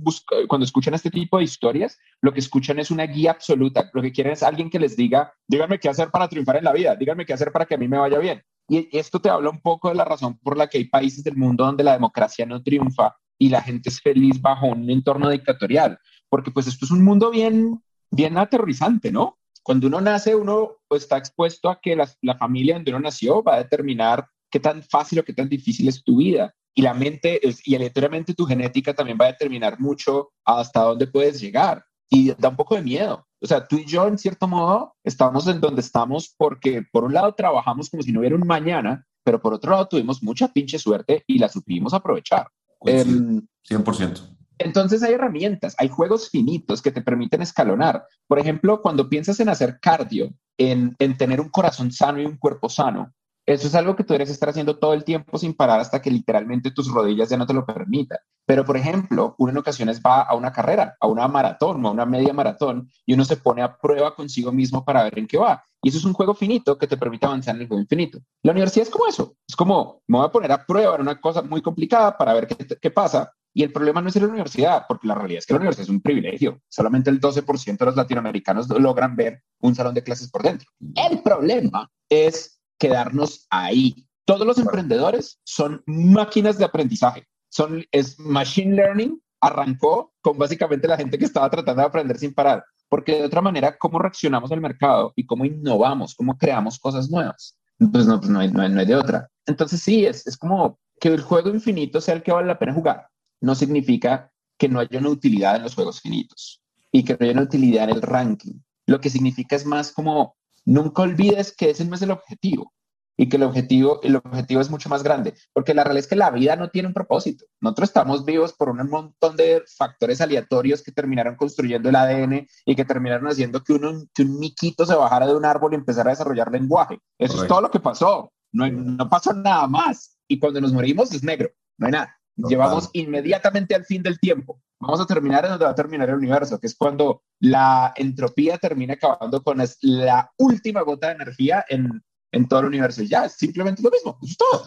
cuando 0.47 0.65
escuchan 0.65 0.93
este 0.95 1.11
tipo 1.11 1.37
de 1.37 1.43
historias, 1.43 1.99
lo 2.21 2.33
que 2.33 2.39
escuchan 2.39 2.79
es 2.79 2.89
una 2.89 3.03
guía 3.03 3.31
absoluta. 3.31 3.89
Lo 3.93 4.01
que 4.01 4.11
quieren 4.11 4.33
es 4.33 4.43
alguien 4.43 4.69
que 4.69 4.79
les 4.79 4.95
diga, 4.97 5.33
díganme 5.47 5.79
qué 5.79 5.89
hacer 5.89 6.09
para 6.09 6.27
triunfar 6.27 6.57
en 6.57 6.63
la 6.63 6.73
vida, 6.73 6.95
díganme 6.95 7.25
qué 7.25 7.33
hacer 7.33 7.51
para 7.51 7.65
que 7.65 7.75
a 7.75 7.77
mí 7.77 7.87
me 7.87 7.99
vaya 7.99 8.17
bien. 8.17 8.41
Y 8.67 8.97
esto 8.97 9.19
te 9.19 9.29
habla 9.29 9.49
un 9.49 9.61
poco 9.61 9.89
de 9.89 9.95
la 9.95 10.05
razón 10.05 10.37
por 10.39 10.57
la 10.57 10.67
que 10.67 10.79
hay 10.79 10.85
países 10.85 11.23
del 11.23 11.37
mundo 11.37 11.65
donde 11.65 11.83
la 11.83 11.93
democracia 11.93 12.45
no 12.45 12.61
triunfa 12.61 13.15
y 13.37 13.49
la 13.49 13.61
gente 13.61 13.89
es 13.89 14.01
feliz 14.01 14.41
bajo 14.41 14.67
un 14.67 14.89
entorno 14.89 15.29
dictatorial, 15.29 15.99
porque 16.27 16.51
pues 16.51 16.67
esto 16.67 16.85
es 16.85 16.91
un 16.91 17.03
mundo 17.03 17.29
bien 17.29 17.81
bien 18.11 18.37
aterrorizante, 18.39 19.11
¿no? 19.11 19.37
Cuando 19.61 19.85
uno 19.85 20.01
nace, 20.01 20.35
uno 20.35 20.77
está 20.89 21.17
expuesto 21.17 21.69
a 21.69 21.79
que 21.79 21.95
la, 21.95 22.09
la 22.21 22.35
familia 22.35 22.73
donde 22.73 22.89
uno 22.89 23.01
nació 23.01 23.43
va 23.43 23.55
a 23.55 23.63
determinar 23.63 24.27
qué 24.49 24.59
tan 24.59 24.81
fácil 24.81 25.19
o 25.19 25.23
qué 25.23 25.33
tan 25.33 25.47
difícil 25.47 25.87
es 25.87 26.03
tu 26.03 26.17
vida 26.17 26.55
y 26.79 26.81
la 26.81 26.93
mente 26.93 27.41
y 27.65 27.75
aleatoriamente 27.75 28.33
tu 28.33 28.45
genética 28.45 28.93
también 28.93 29.17
va 29.19 29.25
a 29.25 29.31
determinar 29.33 29.81
mucho 29.81 30.29
hasta 30.45 30.79
dónde 30.79 31.07
puedes 31.07 31.41
llegar 31.41 31.83
y 32.09 32.31
da 32.35 32.47
un 32.47 32.55
poco 32.55 32.75
de 32.75 32.81
miedo. 32.81 33.27
O 33.41 33.47
sea, 33.47 33.67
tú 33.67 33.75
y 33.75 33.85
yo, 33.85 34.07
en 34.07 34.17
cierto 34.17 34.47
modo, 34.47 34.95
estamos 35.03 35.45
en 35.47 35.59
donde 35.59 35.81
estamos 35.81 36.33
porque, 36.37 36.85
por 36.89 37.03
un 37.03 37.13
lado, 37.13 37.35
trabajamos 37.35 37.89
como 37.89 38.01
si 38.01 38.13
no 38.13 38.21
hubiera 38.21 38.37
un 38.37 38.47
mañana, 38.47 39.05
pero 39.25 39.41
por 39.41 39.53
otro 39.53 39.71
lado, 39.71 39.89
tuvimos 39.89 40.23
mucha 40.23 40.47
pinche 40.53 40.79
suerte 40.79 41.25
y 41.27 41.37
la 41.37 41.49
supimos 41.49 41.93
aprovechar. 41.93 42.47
100%. 42.79 43.49
Em, 43.69 44.37
entonces 44.57 45.03
hay 45.03 45.15
herramientas, 45.15 45.75
hay 45.79 45.89
juegos 45.89 46.29
finitos 46.29 46.81
que 46.81 46.91
te 46.91 47.01
permiten 47.01 47.41
escalonar. 47.41 48.05
Por 48.25 48.39
ejemplo, 48.39 48.81
cuando 48.81 49.09
piensas 49.09 49.37
en 49.41 49.49
hacer 49.49 49.79
cardio, 49.81 50.33
en, 50.57 50.95
en 50.97 51.17
tener 51.17 51.41
un 51.41 51.49
corazón 51.49 51.91
sano 51.91 52.21
y 52.21 52.25
un 52.25 52.37
cuerpo 52.37 52.69
sano, 52.69 53.13
eso 53.53 53.65
es 53.65 53.73
algo 53.73 53.95
que 53.95 54.03
tú 54.03 54.13
debes 54.13 54.29
estar 54.29 54.49
haciendo 54.49 54.77
todo 54.77 54.93
el 54.93 55.03
tiempo 55.03 55.39
sin 55.39 55.55
parar 55.55 55.79
hasta 55.79 55.99
que 55.99 56.11
literalmente 56.11 56.69
tus 56.69 56.87
rodillas 56.91 57.29
ya 57.29 57.37
no 57.37 57.47
te 57.47 57.53
lo 57.55 57.65
permitan. 57.65 58.19
Pero, 58.45 58.63
por 58.63 58.77
ejemplo, 58.77 59.33
uno 59.39 59.51
en 59.51 59.57
ocasiones 59.57 60.01
va 60.05 60.21
a 60.21 60.35
una 60.35 60.51
carrera, 60.51 60.95
a 60.99 61.07
una 61.07 61.27
maratón 61.27 61.83
o 61.83 61.87
a 61.87 61.91
una 61.91 62.05
media 62.05 62.31
maratón 62.31 62.87
y 63.07 63.13
uno 63.13 63.25
se 63.25 63.37
pone 63.37 63.63
a 63.63 63.75
prueba 63.75 64.13
consigo 64.13 64.51
mismo 64.51 64.85
para 64.85 65.03
ver 65.03 65.17
en 65.17 65.25
qué 65.25 65.39
va. 65.39 65.63
Y 65.81 65.89
eso 65.89 65.97
es 65.97 66.05
un 66.05 66.13
juego 66.13 66.35
finito 66.35 66.77
que 66.77 66.85
te 66.85 66.95
permite 66.95 67.25
avanzar 67.25 67.55
en 67.55 67.61
el 67.61 67.67
juego 67.67 67.81
infinito. 67.81 68.19
La 68.43 68.51
universidad 68.51 68.85
es 68.85 68.91
como 68.91 69.07
eso. 69.07 69.35
Es 69.47 69.55
como, 69.55 70.03
me 70.05 70.19
voy 70.19 70.27
a 70.27 70.31
poner 70.31 70.51
a 70.51 70.63
prueba 70.63 70.93
en 70.93 71.01
una 71.01 71.19
cosa 71.19 71.41
muy 71.41 71.63
complicada 71.63 72.15
para 72.15 72.35
ver 72.35 72.45
qué, 72.45 72.67
qué 72.79 72.91
pasa. 72.91 73.33
Y 73.51 73.63
el 73.63 73.71
problema 73.71 73.99
no 73.99 74.09
es 74.09 74.15
en 74.15 74.21
la 74.21 74.29
universidad, 74.29 74.85
porque 74.87 75.07
la 75.07 75.15
realidad 75.15 75.39
es 75.39 75.47
que 75.47 75.53
la 75.53 75.59
universidad 75.59 75.85
es 75.85 75.89
un 75.89 76.01
privilegio. 76.01 76.61
Solamente 76.69 77.09
el 77.09 77.19
12% 77.19 77.77
de 77.79 77.85
los 77.85 77.95
latinoamericanos 77.95 78.69
logran 78.69 79.15
ver 79.15 79.41
un 79.59 79.73
salón 79.73 79.95
de 79.95 80.03
clases 80.03 80.29
por 80.29 80.43
dentro. 80.43 80.69
El 80.95 81.23
problema 81.23 81.89
es 82.09 82.58
quedarnos 82.79 83.45
ahí. 83.49 84.07
Todos 84.25 84.47
los 84.47 84.57
emprendedores 84.57 85.39
son 85.43 85.83
máquinas 85.85 86.57
de 86.57 86.65
aprendizaje 86.65 87.27
son, 87.49 87.83
es 87.91 88.19
machine 88.19 88.75
learning, 88.75 89.21
arrancó 89.41 90.13
con 90.21 90.37
básicamente 90.37 90.87
la 90.87 90.97
gente 90.97 91.17
que 91.17 91.25
estaba 91.25 91.49
tratando 91.49 91.81
de 91.81 91.87
aprender 91.87 92.17
sin 92.17 92.33
parar, 92.33 92.63
porque 92.87 93.15
de 93.15 93.25
otra 93.25 93.41
manera, 93.41 93.77
¿cómo 93.77 93.99
reaccionamos 93.99 94.51
al 94.51 94.61
mercado 94.61 95.13
y 95.15 95.25
cómo 95.25 95.45
innovamos, 95.45 96.15
cómo 96.15 96.37
creamos 96.37 96.79
cosas 96.79 97.09
nuevas? 97.09 97.57
Pues 97.91 98.05
no, 98.05 98.19
pues 98.19 98.29
no, 98.29 98.39
hay, 98.39 98.51
no, 98.51 98.61
hay, 98.61 98.85
de 98.85 98.95
otra. 98.95 99.29
Entonces 99.45 99.81
sí, 99.81 100.05
es, 100.05 100.27
es 100.27 100.37
como 100.37 100.79
que 100.99 101.09
el 101.09 101.21
juego 101.21 101.49
infinito 101.49 102.01
sea 102.01 102.15
el 102.15 102.23
que 102.23 102.31
vale 102.31 102.47
la 102.47 102.59
pena 102.59 102.73
jugar. 102.73 103.07
No 103.41 103.55
significa 103.55 104.31
que 104.57 104.67
no 104.67 104.79
haya 104.79 104.99
una 104.99 105.09
utilidad 105.09 105.55
en 105.55 105.63
los 105.63 105.75
juegos 105.75 106.01
finitos 106.01 106.61
y 106.91 107.03
que 107.03 107.13
no 107.13 107.19
haya 107.21 107.31
una 107.31 107.43
utilidad 107.43 107.85
en 107.85 107.95
el 107.95 108.01
ranking. 108.01 108.59
Lo 108.85 108.99
que 108.99 109.09
significa 109.09 109.55
es 109.55 109.65
más 109.65 109.93
como, 109.93 110.35
nunca 110.69 111.01
olvides 111.01 111.55
que 111.55 111.71
ese 111.71 111.83
no 111.83 111.95
es 111.95 112.01
el 112.03 112.11
objetivo 112.11 112.71
y 113.17 113.27
que 113.27 113.35
el 113.35 113.43
objetivo, 113.43 113.99
el 114.03 114.15
objetivo 114.15 114.61
es 114.61 114.69
mucho 114.69 114.87
más 114.87 115.03
grande, 115.03 115.33
porque 115.51 115.73
la 115.73 115.83
realidad 115.83 116.05
es 116.05 116.07
que 116.07 116.15
la 116.15 116.29
vida 116.29 116.55
no 116.55 116.69
tiene 116.69 116.87
un 116.87 116.93
propósito. 116.93 117.43
Nosotros 117.59 117.89
estamos 117.89 118.23
vivos 118.23 118.53
por 118.53 118.69
un 118.69 118.87
montón 118.89 119.35
de 119.35 119.61
factores 119.77 120.21
aleatorios 120.21 120.81
que 120.81 120.93
terminaron 120.93 121.35
construyendo 121.35 121.89
el 121.89 121.95
ADN 121.97 122.47
y 122.65 122.75
que 122.75 122.85
terminaron 122.85 123.27
haciendo 123.27 123.61
que, 123.61 123.73
uno, 123.73 124.03
que 124.13 124.21
un 124.21 124.39
miquito 124.39 124.85
se 124.85 124.95
bajara 124.95 125.27
de 125.27 125.35
un 125.35 125.43
árbol 125.43 125.73
y 125.73 125.75
empezara 125.75 126.11
a 126.11 126.13
desarrollar 126.13 126.49
lenguaje. 126.49 126.99
Eso 127.17 127.41
es 127.41 127.47
todo 127.49 127.59
lo 127.59 127.71
que 127.71 127.81
pasó. 127.81 128.31
No, 128.53 128.71
no 128.71 129.09
pasó 129.09 129.33
nada 129.33 129.67
más. 129.67 130.17
Y 130.29 130.39
cuando 130.39 130.61
nos 130.61 130.71
morimos 130.71 131.11
es 131.11 131.23
negro, 131.23 131.49
no 131.77 131.87
hay 131.87 131.91
nada. 131.91 132.15
Llevamos 132.37 132.89
inmediatamente 132.93 133.75
al 133.75 133.83
fin 133.83 134.01
del 134.01 134.17
tiempo. 134.19 134.61
Vamos 134.79 135.01
a 135.01 135.05
terminar 135.05 135.43
en 135.45 135.51
donde 135.51 135.65
va 135.65 135.71
a 135.71 135.75
terminar 135.75 136.09
el 136.09 136.15
universo, 136.15 136.59
que 136.59 136.67
es 136.67 136.75
cuando 136.75 137.23
la 137.39 137.93
entropía 137.95 138.57
termina 138.57 138.93
acabando 138.93 139.43
con 139.43 139.61
la 139.81 140.31
última 140.37 140.81
gota 140.81 141.07
de 141.07 141.13
energía 141.13 141.65
en 141.67 142.01
en 142.31 142.47
todo 142.47 142.61
el 142.61 142.67
universo. 142.67 143.03
Ya, 143.03 143.25
es 143.25 143.33
simplemente 143.33 143.81
lo 143.81 143.91
mismo, 143.91 144.17
es 144.21 144.37
todo. 144.37 144.65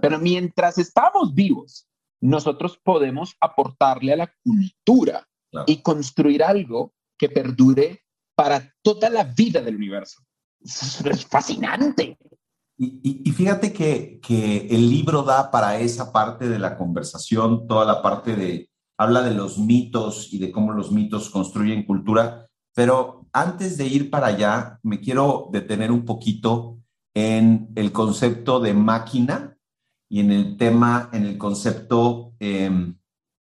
Pero 0.00 0.18
mientras 0.18 0.78
estamos 0.78 1.34
vivos, 1.34 1.88
nosotros 2.20 2.78
podemos 2.82 3.36
aportarle 3.40 4.12
a 4.12 4.16
la 4.16 4.34
cultura 4.42 5.26
y 5.66 5.80
construir 5.82 6.42
algo 6.42 6.94
que 7.16 7.28
perdure 7.28 8.04
para 8.34 8.74
toda 8.82 9.08
la 9.08 9.24
vida 9.24 9.60
del 9.60 9.76
universo. 9.76 10.22
es 10.60 11.26
fascinante. 11.26 12.18
Y, 12.80 13.28
fíjate 13.32 13.72
que, 13.72 14.20
que, 14.22 14.68
el 14.70 14.88
libro 14.88 15.24
da 15.24 15.50
para 15.50 15.80
esa 15.80 16.12
parte 16.12 16.48
de 16.48 16.60
la 16.60 16.76
conversación, 16.76 17.66
toda 17.66 17.84
la 17.84 18.00
parte 18.00 18.36
de, 18.36 18.67
habla 18.98 19.22
de 19.22 19.32
los 19.32 19.58
mitos 19.58 20.32
y 20.32 20.38
de 20.38 20.50
cómo 20.50 20.72
los 20.72 20.90
mitos 20.90 21.30
construyen 21.30 21.86
cultura, 21.86 22.48
pero 22.74 23.26
antes 23.32 23.76
de 23.78 23.86
ir 23.86 24.10
para 24.10 24.26
allá, 24.28 24.80
me 24.82 25.00
quiero 25.00 25.48
detener 25.52 25.92
un 25.92 26.04
poquito 26.04 26.78
en 27.14 27.70
el 27.76 27.92
concepto 27.92 28.60
de 28.60 28.74
máquina 28.74 29.56
y 30.08 30.20
en 30.20 30.32
el 30.32 30.56
tema, 30.56 31.10
en 31.12 31.24
el 31.24 31.38
concepto 31.38 32.34
em, 32.40 32.98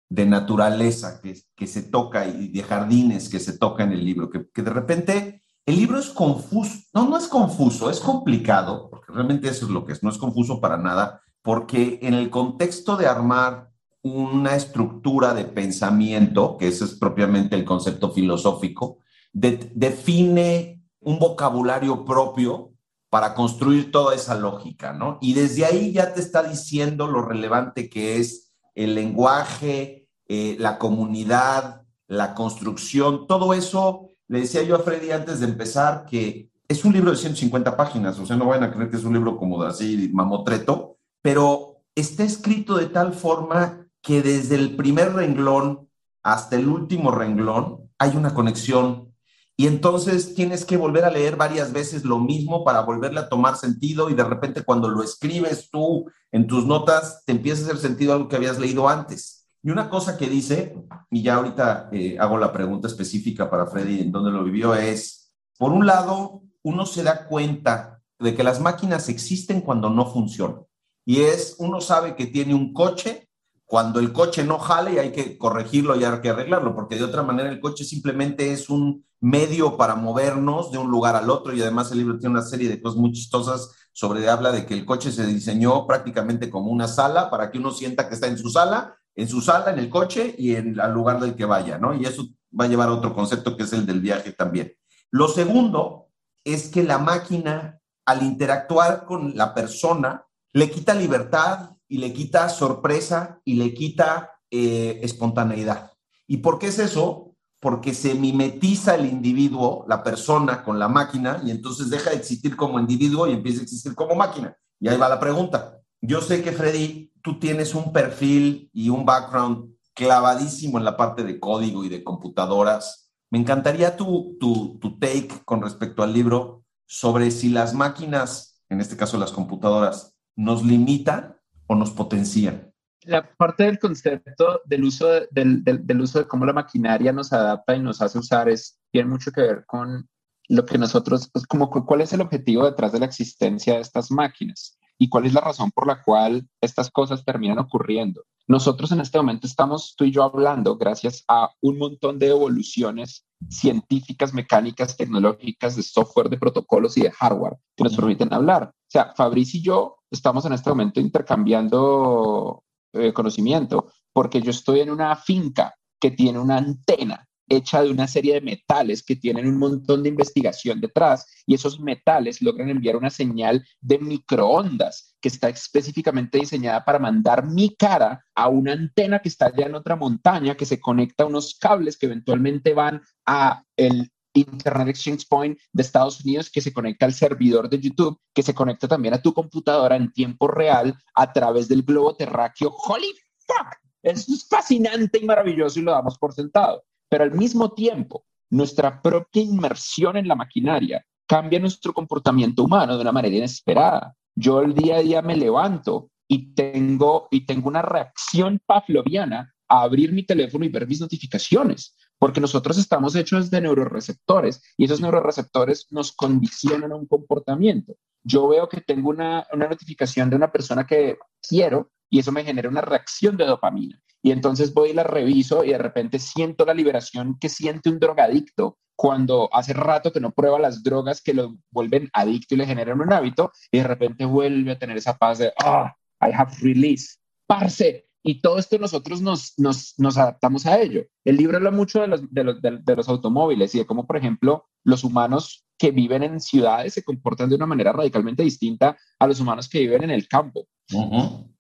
de 0.09 0.27
naturaleza 0.27 1.21
que, 1.21 1.41
que, 1.55 1.67
se 1.67 1.83
toca 1.83 2.27
y 2.27 2.49
de 2.49 2.63
jardines 2.63 3.29
que 3.29 3.41
se 3.41 3.59
toca 3.59 3.85
en 3.85 3.93
el 3.93 4.05
libro, 4.05 4.31
que, 4.31 4.49
que, 4.51 4.63
de 4.63 4.71
repente 4.71 5.43
el 5.65 5.77
libro 5.77 5.99
es 5.99 6.11
confuso, 6.11 6.79
no, 6.95 7.09
no 7.09 7.17
es 7.17 7.27
confuso, 7.29 7.91
es 7.91 8.01
complicado, 8.01 8.89
porque 8.91 9.13
realmente 9.13 9.49
eso 9.49 9.67
es 9.67 9.71
lo 9.71 9.85
que 9.85 9.93
es, 9.93 10.03
no 10.03 10.11
es 10.11 10.19
confuso 10.19 10.61
para 10.61 10.77
nada, 10.77 11.23
porque 11.43 11.99
en 12.03 12.15
el 12.15 12.31
contexto 12.31 12.97
de 12.97 13.07
armar 13.07 13.71
una 14.15 14.55
estructura 14.55 15.35
de 15.35 15.45
pensamiento, 15.45 16.57
que 16.59 16.69
ese 16.69 16.85
es 16.85 16.95
propiamente 16.95 17.57
el 17.57 17.65
concepto 17.65 18.11
filosófico, 18.13 18.99
define 19.33 20.83
un 21.01 21.19
vocabulario 21.19 22.05
propio 22.05 22.73
para 23.11 23.35
construir 23.35 23.91
toda 23.91 24.15
esa 24.15 24.35
lógica, 24.35 24.93
¿no? 24.93 25.19
Y 25.21 25.35
desde 25.35 25.65
ahí 25.65 25.93
ya 25.93 26.13
te 26.13 26.21
está 26.21 26.43
diciendo 26.43 27.07
lo 27.07 27.23
relevante 27.23 27.89
que 27.89 28.19
es 28.19 28.53
el 28.75 28.95
lenguaje, 28.95 30.09
eh, 30.29 30.57
la 30.59 30.79
comunidad, 30.79 31.83
la 32.07 32.35
construcción, 32.35 33.27
todo 33.27 33.55
eso. 33.55 34.11
Le 34.29 34.41
decía 34.41 34.63
yo 34.63 34.77
a 34.77 34.81
Freddy 34.81 35.11
antes 35.11 35.41
de 35.41 35.47
empezar 35.47 36.07
que 36.07 36.51
es 36.69 36.85
un 36.85 36.93
libro 36.93 37.11
de 37.11 37.17
150 37.17 37.77
páginas, 37.77 38.19
o 38.19 38.27
sea, 38.27 38.37
no 38.37 38.47
vayan 38.47 38.65
a 38.65 38.73
creer 38.73 38.91
que 38.91 38.97
es 38.97 39.05
un 39.05 39.15
libro 39.15 39.37
como 39.37 39.63
de 39.63 39.69
así, 39.69 40.11
mamotreto, 40.13 40.99
pero 41.23 41.83
está 41.95 42.25
escrito 42.25 42.77
de 42.77 42.87
tal 42.87 43.13
forma 43.13 43.86
que 44.07 44.23
desde 44.23 44.55
el 44.55 44.77
primer 44.77 45.15
renglón 45.15 45.91
hasta 46.23 46.55
el 46.55 46.69
último 46.69 47.11
renglón 47.11 47.91
hay 47.99 48.17
una 48.17 48.35
conexión 48.35 49.13
y 49.57 49.67
entonces 49.67 50.37
tienes 50.37 50.65
que 50.65 50.77
volver 50.77 51.05
a 51.05 51.11
leer 51.11 51.35
varias 51.35 51.73
veces 51.73 52.05
lo 52.05 52.21
mismo 52.21 52.63
para 52.63 52.83
volverle 52.83 53.19
a 53.19 53.29
tomar 53.29 53.57
sentido 53.57 54.09
y 54.09 54.15
de 54.15 54.23
repente 54.23 54.63
cuando 54.63 54.89
lo 54.89 55.03
escribes 55.03 55.71
tú 55.73 56.07
en 56.31 56.47
tus 56.47 56.65
notas 56.67 57.25
te 57.27 57.33
empieza 57.33 57.63
a 57.63 57.65
hacer 57.65 57.79
sentido 57.79 58.13
algo 58.13 58.29
que 58.29 58.37
habías 58.37 58.61
leído 58.61 58.89
antes. 58.89 59.49
Y 59.61 59.71
una 59.71 59.91
cosa 59.91 60.17
que 60.17 60.29
dice, 60.29 60.77
y 61.11 61.23
ya 61.23 61.35
ahorita 61.35 61.89
eh, 61.91 62.17
hago 62.21 62.39
la 62.39 62.53
pregunta 62.53 62.87
específica 62.87 63.51
para 63.51 63.67
Freddy 63.67 64.03
en 64.03 64.13
dónde 64.13 64.31
lo 64.31 64.45
vivió, 64.45 64.77
es, 64.77 65.33
por 65.59 65.73
un 65.73 65.85
lado, 65.85 66.43
uno 66.63 66.87
se 66.87 67.03
da 67.03 67.27
cuenta 67.27 68.01
de 68.21 68.37
que 68.37 68.45
las 68.45 68.61
máquinas 68.61 69.09
existen 69.09 69.63
cuando 69.63 69.91
no 69.91 70.07
funcionan. 70.07 70.61
Y 71.05 71.23
es, 71.23 71.57
uno 71.59 71.81
sabe 71.81 72.15
que 72.15 72.27
tiene 72.27 72.55
un 72.55 72.73
coche 72.73 73.26
cuando 73.67 73.99
el 73.99 74.12
coche 74.12 74.45
no 74.45 74.59
jale 74.59 74.95
y 74.95 74.99
hay 74.99 75.12
que 75.12 75.37
corregirlo 75.37 75.97
y 75.97 76.05
hay 76.05 76.21
que 76.21 76.31
arreglarlo, 76.31 76.75
porque 76.75 76.97
de 76.97 77.05
otra 77.05 77.23
manera 77.23 77.51
el 77.51 77.61
coche 77.61 77.85
simplemente 77.85 78.53
es 78.53 78.71
un 78.71 79.05
medio 79.21 79.77
para 79.77 79.97
movernos 79.97 80.71
de 80.71 80.79
un 80.79 80.89
lugar 80.89 81.17
al 81.17 81.31
otro 81.31 81.53
y 81.53 81.61
además 81.61 81.91
el 81.91 81.99
libro 81.99 82.19
tiene 82.19 82.37
una 82.37 82.43
serie 82.43 82.69
de 82.69 82.81
cosas 82.81 82.99
muy 82.99 83.12
chistosas 83.12 83.73
sobre, 83.93 84.29
habla 84.29 84.53
de 84.53 84.67
que 84.67 84.75
el 84.75 84.85
coche 84.85 85.11
se 85.11 85.27
diseñó 85.27 85.87
prácticamente 85.87 86.49
como 86.49 86.71
una 86.71 86.87
sala 86.87 87.29
para 87.29 87.51
que 87.51 87.59
uno 87.59 87.73
sienta 87.73 88.09
que 88.09 88.14
está 88.14 88.29
en 88.29 88.39
su 88.39 88.51
sala, 88.51 88.97
en 89.14 89.29
su 89.29 89.41
sala, 89.41 89.73
en 89.73 89.79
el 89.79 89.89
coche 89.89 90.35
y 90.39 90.55
en 90.55 90.79
el 90.79 90.93
lugar 90.93 91.19
del 91.19 91.35
que 91.35 91.47
vaya, 91.47 91.79
¿no? 91.79 91.95
Y 91.95 92.05
eso 92.05 92.27
va 92.59 92.67
a 92.67 92.69
llevar 92.69 92.89
a 92.89 92.93
otro 92.93 93.14
concepto 93.14 93.57
que 93.57 93.64
es 93.64 93.73
el 93.73 93.87
del 93.87 94.01
viaje 94.01 94.33
también. 94.33 94.75
Lo 95.11 95.29
segundo 95.29 96.11
es 96.45 96.69
que 96.69 96.85
la 96.85 96.99
máquina, 96.99 97.81
al 98.05 98.23
interactuar 98.23 99.07
con 99.07 99.37
la 99.37 99.55
persona, 99.55 100.27
le 100.53 100.71
quita 100.71 100.95
libertad, 100.95 101.71
y 101.89 101.99
le 101.99 102.12
quita 102.12 102.49
sorpresa 102.49 103.41
y 103.45 103.55
le 103.55 103.74
quita 103.74 104.32
eh, 104.51 105.01
espontaneidad. 105.03 105.93
¿Y 106.26 106.39
por 106.39 106.59
qué 106.59 106.68
es 106.68 106.78
eso? 106.78 107.34
Porque 107.61 107.95
se 107.95 108.14
mimetiza 108.14 108.95
el 108.95 109.07
individuo, 109.07 109.84
la 109.89 110.03
persona, 110.03 110.62
con 110.62 110.78
la 110.78 110.89
máquina 110.89 111.41
y 111.45 111.51
entonces 111.51 111.91
deja 111.91 112.11
de 112.11 112.16
existir 112.16 112.57
como 112.57 112.78
individuo 112.78 113.26
y 113.26 113.32
empieza 113.32 113.61
a 113.61 113.64
existir 113.64 113.95
como 113.95 114.14
máquina. 114.14 114.57
Y 114.80 114.89
ahí 114.89 114.97
va 114.97 115.09
la 115.09 115.20
pregunta. 115.20 115.80
Yo 116.01 116.20
sé 116.20 116.43
que 116.43 116.53
Freddy, 116.53 117.12
tú 117.22 117.39
tienes 117.39 117.74
un 117.74 117.93
perfil 117.93 118.70
y 118.72 118.89
un 118.91 119.05
background 119.05 119.74
clavadísimo 119.95 120.78
en 120.78 120.84
la 120.84 120.97
parte 120.97 121.24
de 121.24 121.41
código 121.41 121.84
y 121.84 121.89
de 121.89 122.05
computadoras. 122.05 123.11
Me 123.30 123.39
encantaría 123.39 123.97
tu, 123.97 124.37
tu, 124.39 124.78
tu 124.78 124.99
take 124.99 125.30
con 125.45 125.62
respecto 125.62 126.03
al 126.03 126.12
libro 126.12 126.64
sobre 126.87 127.30
si 127.30 127.49
las 127.49 127.74
máquinas, 127.74 128.62
en 128.68 128.80
este 128.80 128.97
caso 128.97 129.18
las 129.18 129.32
computadoras, 129.32 130.14
nos 130.37 130.64
limitan 130.64 131.36
o 131.67 131.75
nos 131.75 131.91
potencian? 131.91 132.73
La 133.03 133.29
parte 133.37 133.64
del 133.64 133.79
concepto 133.79 134.62
del 134.64 134.85
uso, 134.85 135.07
del, 135.31 135.62
del, 135.62 136.01
uso 136.01 136.19
de 136.19 136.27
cómo 136.27 136.45
la 136.45 136.53
maquinaria 136.53 137.12
nos 137.12 137.33
adapta 137.33 137.77
y 137.77 137.81
nos 137.81 138.03
hace 138.03 138.19
usar 138.19 138.49
es, 138.49 138.79
tiene 138.91 139.09
mucho 139.09 139.31
que 139.31 139.43
ver 139.43 139.64
con 139.67 140.09
lo 140.49 140.64
que 140.64 140.79
nosotros, 140.79 141.31
pues 141.33 141.47
como 141.47 141.71
cuál 141.71 142.01
es 142.01 142.12
el 142.12 142.21
objetivo 142.21 142.64
detrás 142.64 142.93
de 142.93 143.01
la 143.01 143.07
existencia 143.07 143.75
de 143.75 143.81
estas 143.81 144.11
máquinas 144.11 144.79
y 144.99 145.09
cuál 145.09 145.27
es 145.27 145.35
la 145.35 145.41
razón 145.41 145.71
por 145.71 145.87
la 145.87 146.03
cual 146.03 146.49
estas 146.61 146.91
cosas 146.91 147.25
terminan 147.25 147.59
ocurriendo. 147.59 148.25
Nosotros 148.49 148.93
en 148.93 149.01
este 149.01 149.19
momento 149.19 149.47
estamos 149.47 149.95
tú 149.97 150.05
y 150.05 150.12
yo 150.12 150.23
hablando 150.23 150.77
gracias 150.77 151.25
a 151.29 151.51
un 151.61 151.79
montón 151.79 152.19
de 152.19 152.29
evoluciones 152.29 153.27
científicas, 153.51 154.33
mecánicas, 154.33 154.97
tecnológicas, 154.97 155.77
de 155.77 155.83
software, 155.83 156.29
de 156.29 156.39
protocolos 156.39 156.97
y 156.97 157.03
de 157.03 157.11
hardware 157.11 157.57
que 157.77 157.85
nos 157.85 157.97
permiten 157.97 158.33
hablar. 158.33 158.73
O 158.87 158.91
sea, 158.91 159.12
Fabrice 159.16 159.59
y 159.59 159.62
yo 159.62 159.99
estamos 160.11 160.45
en 160.45 160.53
este 160.53 160.70
momento 160.70 161.01
intercambiando 161.01 162.62
eh, 162.93 163.12
conocimiento 163.12 163.93
porque 164.12 164.41
yo 164.41 164.51
estoy 164.51 164.80
en 164.80 164.91
una 164.91 165.16
finca 165.16 165.74
que 166.01 166.12
tiene 166.12 166.39
una 166.39 166.59
antena 166.59 167.26
hecha 167.49 167.82
de 167.82 167.91
una 167.91 168.07
serie 168.07 168.34
de 168.34 168.41
metales 168.41 169.03
que 169.03 169.16
tienen 169.16 169.47
un 169.47 169.59
montón 169.59 170.03
de 170.03 170.09
investigación 170.09 170.80
detrás 170.80 171.26
y 171.47 171.55
esos 171.55 171.78
metales 171.78 172.43
logran 172.43 172.70
enviar 172.70 172.97
una 172.97 173.11
señal 173.11 173.64
de 173.80 173.99
microondas 173.99 175.14
que 175.20 175.28
está 175.28 175.49
específicamente 175.49 176.39
diseñada 176.39 176.84
para 176.84 176.99
mandar 176.99 177.47
mi 177.47 177.76
cara 177.76 178.24
a 178.34 178.49
una 178.49 178.72
antena 178.72 179.20
que 179.20 179.28
está 179.28 179.47
allá 179.47 179.66
en 179.66 179.74
otra 179.74 179.97
montaña 179.97 180.57
que 180.57 180.66
se 180.66 180.80
conecta 180.80 181.24
a 181.24 181.28
unos 181.28 181.57
cables 181.59 181.97
que 181.97 182.07
eventualmente 182.07 182.74
van 182.74 183.03
a 183.26 183.62
el 183.76 184.11
Internet 184.41 184.89
Exchange 184.89 185.26
Point 185.28 185.59
de 185.72 185.82
Estados 185.82 186.24
Unidos 186.24 186.51
que 186.51 186.61
se 186.61 186.72
conecta 186.72 187.07
al 187.07 187.14
servidor 187.14 187.68
de 187.68 187.80
YouTube, 187.80 188.18
que 188.34 188.43
se 188.43 188.55
conecta 188.55 188.89
también 188.89 189.14
a 189.14 189.22
tu 189.22 189.32
computadora 189.32 189.97
en 189.97 190.12
tiempo 190.12 190.49
real 190.49 190.95
a 191.14 191.32
través 191.32 191.68
del 191.68 191.82
globo 191.82 192.14
terráqueo. 192.14 192.70
¡Holy 192.70 193.12
fuck! 193.39 193.76
Eso 194.03 194.32
es 194.32 194.47
fascinante 194.49 195.18
y 195.20 195.24
maravilloso 195.24 195.80
y 195.80 195.82
lo 195.82 195.93
damos 195.93 196.18
por 196.18 196.32
sentado. 196.32 196.84
Pero 197.09 197.24
al 197.24 197.32
mismo 197.32 197.72
tiempo, 197.72 198.24
nuestra 198.51 199.03
propia 199.03 199.43
inmersión 199.43 200.16
en 200.16 200.28
la 200.28 200.37
maquinaria 200.37 201.05
cambia 201.26 201.59
nuestro 201.59 201.93
comportamiento 201.93 202.62
humano 202.62 202.95
de 202.95 203.03
una 203.03 203.12
manera 203.12 203.37
inesperada. 203.37 204.14
Yo 204.34 204.61
el 204.61 204.74
día 204.74 204.97
a 204.97 205.03
día 205.03 205.22
me 205.22 205.37
levanto 205.37 206.11
y 206.28 206.55
tengo, 206.55 207.28
y 207.30 207.47
tengo 207.47 207.68
una 207.68 207.82
reacción 207.82 208.61
pavloviana 208.64 209.55
a 209.69 209.83
abrir 209.83 210.12
mi 210.12 210.25
teléfono 210.25 210.64
y 210.64 210.69
ver 210.69 210.87
mis 210.87 211.01
notificaciones, 211.01 211.97
porque 212.19 212.41
nosotros 212.41 212.79
estamos 212.79 213.14
hechos 213.14 213.51
de 213.51 213.61
neuroreceptores 213.61 214.62
y 214.77 214.85
esos 214.85 215.01
neuroreceptores 215.01 215.87
nos 215.91 216.12
condicionan 216.12 216.93
a 216.93 216.97
un 216.97 217.07
comportamiento. 217.07 217.95
Yo 218.23 218.49
veo 218.49 218.69
que 218.69 218.81
tengo 218.81 219.11
una, 219.11 219.47
una 219.53 219.69
notificación 219.69 220.31
de 220.31 220.37
una 220.37 220.51
persona 220.51 220.87
que 220.87 221.19
quiero 221.47 221.91
y 222.11 222.19
eso 222.19 222.33
me 222.33 222.45
genera 222.45 222.69
una 222.69 222.81
reacción 222.81 223.37
de 223.37 223.47
dopamina. 223.47 224.01
Y 224.23 224.33
entonces 224.33 224.75
voy 224.75 224.91
y 224.91 224.95
la 224.95 225.05
reviso 225.05 225.62
y 225.64 225.69
de 225.69 225.79
repente 225.79 226.19
siento 226.19 226.64
la 226.64 226.75
liberación 226.75 227.39
que 227.39 227.49
siente 227.49 227.91
un 227.91 228.01
drogadicto 228.01 228.79
cuando 228.97 229.49
hace 229.53 229.75
rato 229.75 230.12
que 230.12 230.21
no 230.21 230.33
prueba 230.33 230.59
las 230.59 230.83
drogas 230.83 231.23
que 231.23 231.35
lo 231.35 231.57
vuelven 231.71 232.09
adicto 232.12 232.55
y 232.55 232.59
le 232.59 232.67
generan 232.67 233.01
un 233.01 233.12
hábito 233.12 233.53
y 233.71 233.79
de 233.79 233.85
repente 233.85 234.25
vuelve 234.25 234.73
a 234.73 234.79
tener 234.79 234.97
esa 234.97 235.17
paz 235.17 235.39
de, 235.39 235.53
ah, 235.62 235.95
I 236.21 236.33
have 236.33 236.53
release. 236.62 237.19
Parce, 237.47 238.06
y 238.27 238.41
todo 238.41 238.59
esto 238.59 238.77
nosotros 238.79 239.22
nos, 239.22 239.55
nos, 239.57 239.95
nos, 239.99 240.18
adaptamos 240.18 240.66
a 240.66 240.81
ello. 240.81 241.05
El 241.24 241.37
libro 241.37 241.59
habla 241.59 241.70
mucho 241.70 242.01
de 242.01 242.09
los, 242.09 242.35
de, 242.35 242.43
los, 242.43 242.61
de, 242.61 242.97
los, 242.97 243.09
automóviles 243.09 243.72
y 243.74 243.79
de 243.79 243.87
cómo, 243.87 244.05
por 244.05 244.16
ejemplo, 244.16 244.66
los 244.83 245.05
humanos 245.05 245.64
que 245.79 245.93
viven 245.93 246.24
en 246.24 246.41
ciudades 246.41 246.95
se 246.95 247.05
comportan 247.05 247.49
de 247.49 247.55
una 247.55 247.66
manera 247.66 247.93
radicalmente 247.93 248.43
distinta 248.43 248.99
a 249.20 249.27
los 249.29 249.39
humanos 249.39 249.68
que 249.68 249.79
viven 249.79 250.03
en 250.03 250.11
el 250.11 250.27
campo. 250.27 250.66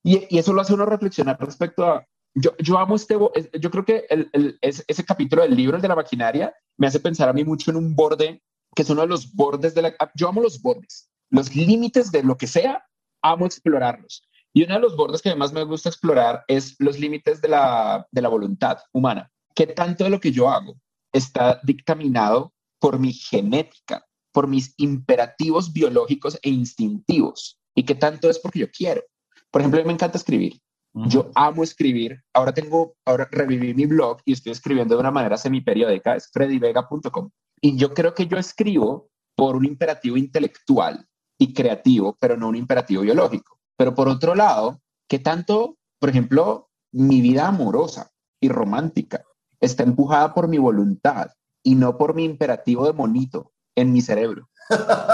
y, 0.02 0.26
y, 0.28 0.38
eso 0.38 0.52
lo 0.52 0.60
hace 0.60 0.74
uno 0.74 0.86
reflexionar 0.86 1.38
respecto 1.38 1.86
a... 1.86 2.04
Yo, 2.34 2.50
yo 2.58 2.78
amo 2.78 2.96
este... 2.96 3.16
Yo 3.60 3.70
creo 3.70 3.84
que 3.84 4.04
el, 4.10 4.28
el, 4.32 4.58
ese, 4.60 5.04
capítulo 5.04 5.42
del 5.42 5.54
libro, 5.54 5.76
el 5.76 5.82
de 5.82 5.88
la 5.88 5.94
maquinaria, 5.94 6.52
me 6.78 6.88
hace 6.88 6.98
pensar 6.98 7.28
a 7.28 7.32
mí 7.32 7.44
mucho 7.44 7.70
en 7.70 7.76
un 7.76 7.94
borde, 7.94 8.42
que 8.74 8.82
es 8.82 8.90
uno 8.90 9.02
de 9.02 9.06
los 9.06 9.32
bordes 9.32 9.72
de 9.76 9.82
la... 9.82 9.94
Yo 10.16 10.28
amo 10.28 10.40
los 10.40 10.60
bordes. 10.60 11.12
Los 11.30 11.54
límites 11.54 12.10
de 12.10 12.24
lo 12.24 12.36
que 12.36 12.48
sea, 12.48 12.84
amo 13.22 13.46
explorarlos. 13.46 14.28
Y 14.56 14.62
uno 14.62 14.72
de 14.72 14.80
los 14.80 14.96
bordes 14.96 15.20
que 15.20 15.34
más 15.34 15.52
me 15.52 15.64
gusta 15.64 15.90
explorar 15.90 16.42
es 16.48 16.76
los 16.78 16.98
límites 16.98 17.42
de 17.42 17.48
la, 17.48 18.08
de 18.10 18.22
la 18.22 18.30
voluntad 18.30 18.78
humana. 18.90 19.30
¿Qué 19.54 19.66
tanto 19.66 20.04
de 20.04 20.08
lo 20.08 20.18
que 20.18 20.32
yo 20.32 20.48
hago 20.48 20.78
está 21.12 21.60
dictaminado 21.62 22.54
por 22.80 22.98
mi 22.98 23.12
genética, 23.12 24.06
por 24.32 24.46
mis 24.46 24.72
imperativos 24.78 25.74
biológicos 25.74 26.38
e 26.40 26.48
instintivos? 26.48 27.60
¿Y 27.74 27.82
qué 27.82 27.96
tanto 27.96 28.30
es 28.30 28.38
porque 28.38 28.60
yo 28.60 28.70
quiero? 28.70 29.02
Por 29.50 29.60
ejemplo, 29.60 29.78
a 29.78 29.82
mí 29.82 29.88
me 29.88 29.92
encanta 29.92 30.16
escribir. 30.16 30.58
Yo 30.94 31.30
amo 31.34 31.62
escribir. 31.62 32.22
Ahora 32.32 32.54
tengo, 32.54 32.96
ahora 33.04 33.28
reviví 33.30 33.74
mi 33.74 33.84
blog 33.84 34.22
y 34.24 34.32
estoy 34.32 34.52
escribiendo 34.52 34.94
de 34.94 35.00
una 35.00 35.10
manera 35.10 35.36
semiperiódica, 35.36 36.16
es 36.16 36.30
freddyvega.com. 36.32 37.28
Y 37.60 37.76
yo 37.76 37.92
creo 37.92 38.14
que 38.14 38.26
yo 38.26 38.38
escribo 38.38 39.10
por 39.34 39.54
un 39.54 39.66
imperativo 39.66 40.16
intelectual 40.16 41.06
y 41.38 41.52
creativo, 41.52 42.16
pero 42.18 42.38
no 42.38 42.48
un 42.48 42.56
imperativo 42.56 43.02
biológico. 43.02 43.55
Pero 43.76 43.94
por 43.94 44.08
otro 44.08 44.34
lado, 44.34 44.80
¿qué 45.08 45.18
tanto, 45.18 45.76
por 45.98 46.10
ejemplo, 46.10 46.70
mi 46.92 47.20
vida 47.20 47.48
amorosa 47.48 48.10
y 48.40 48.48
romántica 48.48 49.24
está 49.60 49.82
empujada 49.82 50.34
por 50.34 50.48
mi 50.48 50.58
voluntad 50.58 51.30
y 51.62 51.74
no 51.74 51.98
por 51.98 52.14
mi 52.14 52.24
imperativo 52.24 52.86
de 52.86 52.92
monito 52.92 53.52
en 53.74 53.92
mi 53.92 54.00
cerebro? 54.00 54.48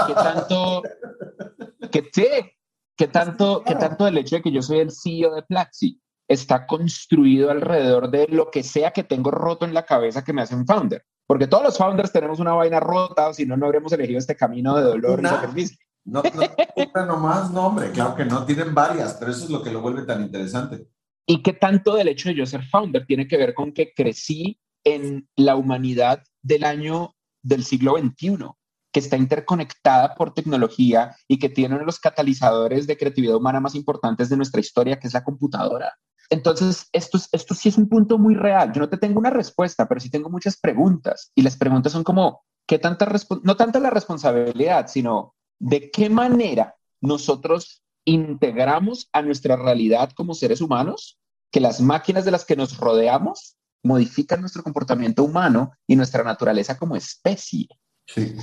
¿Qué 0.07 0.13
tanto, 0.13 0.81
qué, 1.91 2.55
qué 2.95 3.07
tanto, 3.07 3.63
qué 3.65 3.75
tanto 3.75 4.07
el 4.07 4.17
hecho 4.17 4.37
de 4.37 4.41
que 4.41 4.51
yo 4.51 4.61
soy 4.61 4.79
el 4.79 4.91
CEO 4.91 5.35
de 5.35 5.43
Platzi 5.43 5.99
está 6.27 6.65
construido 6.65 7.51
alrededor 7.51 8.09
de 8.09 8.27
lo 8.27 8.49
que 8.49 8.63
sea 8.63 8.91
que 8.91 9.03
tengo 9.03 9.29
roto 9.29 9.65
en 9.65 9.73
la 9.73 9.85
cabeza 9.85 10.23
que 10.23 10.33
me 10.33 10.41
hace 10.41 10.55
un 10.55 10.65
founder? 10.65 11.05
Porque 11.27 11.47
todos 11.47 11.63
los 11.63 11.77
founders 11.77 12.11
tenemos 12.11 12.39
una 12.39 12.53
vaina 12.53 12.79
rota, 12.79 13.29
o 13.29 13.33
si 13.33 13.45
no, 13.45 13.55
no 13.55 13.65
habríamos 13.65 13.91
elegido 13.93 14.19
este 14.19 14.35
camino 14.35 14.75
de 14.75 14.83
dolor 14.83 15.19
y 15.21 15.25
sacrificio. 15.25 15.77
No, 16.05 16.21
no 16.95 17.05
nomás, 17.05 17.51
no, 17.51 17.67
hombre, 17.67 17.91
claro 17.91 18.15
que 18.15 18.25
no, 18.25 18.45
tienen 18.45 18.73
varias, 18.73 19.13
pero 19.13 19.31
eso 19.31 19.45
es 19.45 19.49
lo 19.49 19.63
que 19.63 19.71
lo 19.71 19.81
vuelve 19.81 20.03
tan 20.03 20.21
interesante. 20.21 20.87
¿Y 21.25 21.41
qué 21.41 21.53
tanto 21.53 21.95
del 21.95 22.09
hecho 22.09 22.29
de 22.29 22.35
yo 22.35 22.45
ser 22.45 22.65
founder 22.65 23.05
tiene 23.05 23.27
que 23.27 23.37
ver 23.37 23.53
con 23.53 23.71
que 23.71 23.93
crecí 23.93 24.59
en 24.83 25.29
la 25.37 25.55
humanidad 25.55 26.23
del 26.41 26.65
año 26.65 27.15
del 27.41 27.63
siglo 27.63 27.97
XXI, 27.97 28.37
que 28.91 28.99
está 28.99 29.15
interconectada 29.15 30.15
por 30.15 30.33
tecnología 30.33 31.15
y 31.27 31.39
que 31.39 31.49
tiene 31.49 31.75
uno 31.75 31.83
de 31.83 31.87
los 31.87 31.99
catalizadores 31.99 32.85
de 32.85 32.97
creatividad 32.97 33.37
humana 33.37 33.61
más 33.61 33.75
importantes 33.75 34.29
de 34.29 34.37
nuestra 34.37 34.59
historia, 34.59 34.99
que 34.99 35.07
es 35.07 35.13
la 35.13 35.23
computadora? 35.23 35.93
Entonces, 36.29 36.89
esto, 36.91 37.17
esto 37.31 37.53
sí 37.53 37.69
es 37.69 37.77
un 37.77 37.87
punto 37.87 38.17
muy 38.17 38.35
real. 38.35 38.73
Yo 38.73 38.81
no 38.81 38.89
te 38.89 38.97
tengo 38.97 39.19
una 39.19 39.29
respuesta, 39.29 39.87
pero 39.87 40.01
sí 40.01 40.09
tengo 40.09 40.29
muchas 40.29 40.57
preguntas. 40.57 41.31
Y 41.35 41.41
las 41.41 41.57
preguntas 41.57 41.93
son 41.93 42.03
como, 42.03 42.43
¿qué 42.67 42.79
tanta, 42.79 43.07
no 43.43 43.55
tanta 43.55 43.79
la 43.79 43.89
responsabilidad, 43.89 44.87
sino 44.87 45.32
de 45.59 45.91
qué 45.91 46.09
manera 46.09 46.75
nosotros 47.01 47.83
integramos 48.05 49.09
a 49.13 49.21
nuestra 49.21 49.55
realidad 49.55 50.11
como 50.11 50.33
seres 50.33 50.61
humanos, 50.61 51.19
que 51.51 51.59
las 51.59 51.81
máquinas 51.81 52.25
de 52.25 52.31
las 52.31 52.45
que 52.45 52.55
nos 52.55 52.77
rodeamos 52.77 53.57
modifican 53.83 54.41
nuestro 54.41 54.63
comportamiento 54.63 55.23
humano 55.23 55.73
y 55.87 55.95
nuestra 55.95 56.23
naturaleza 56.23 56.77
como 56.77 56.95
especie. 56.95 57.67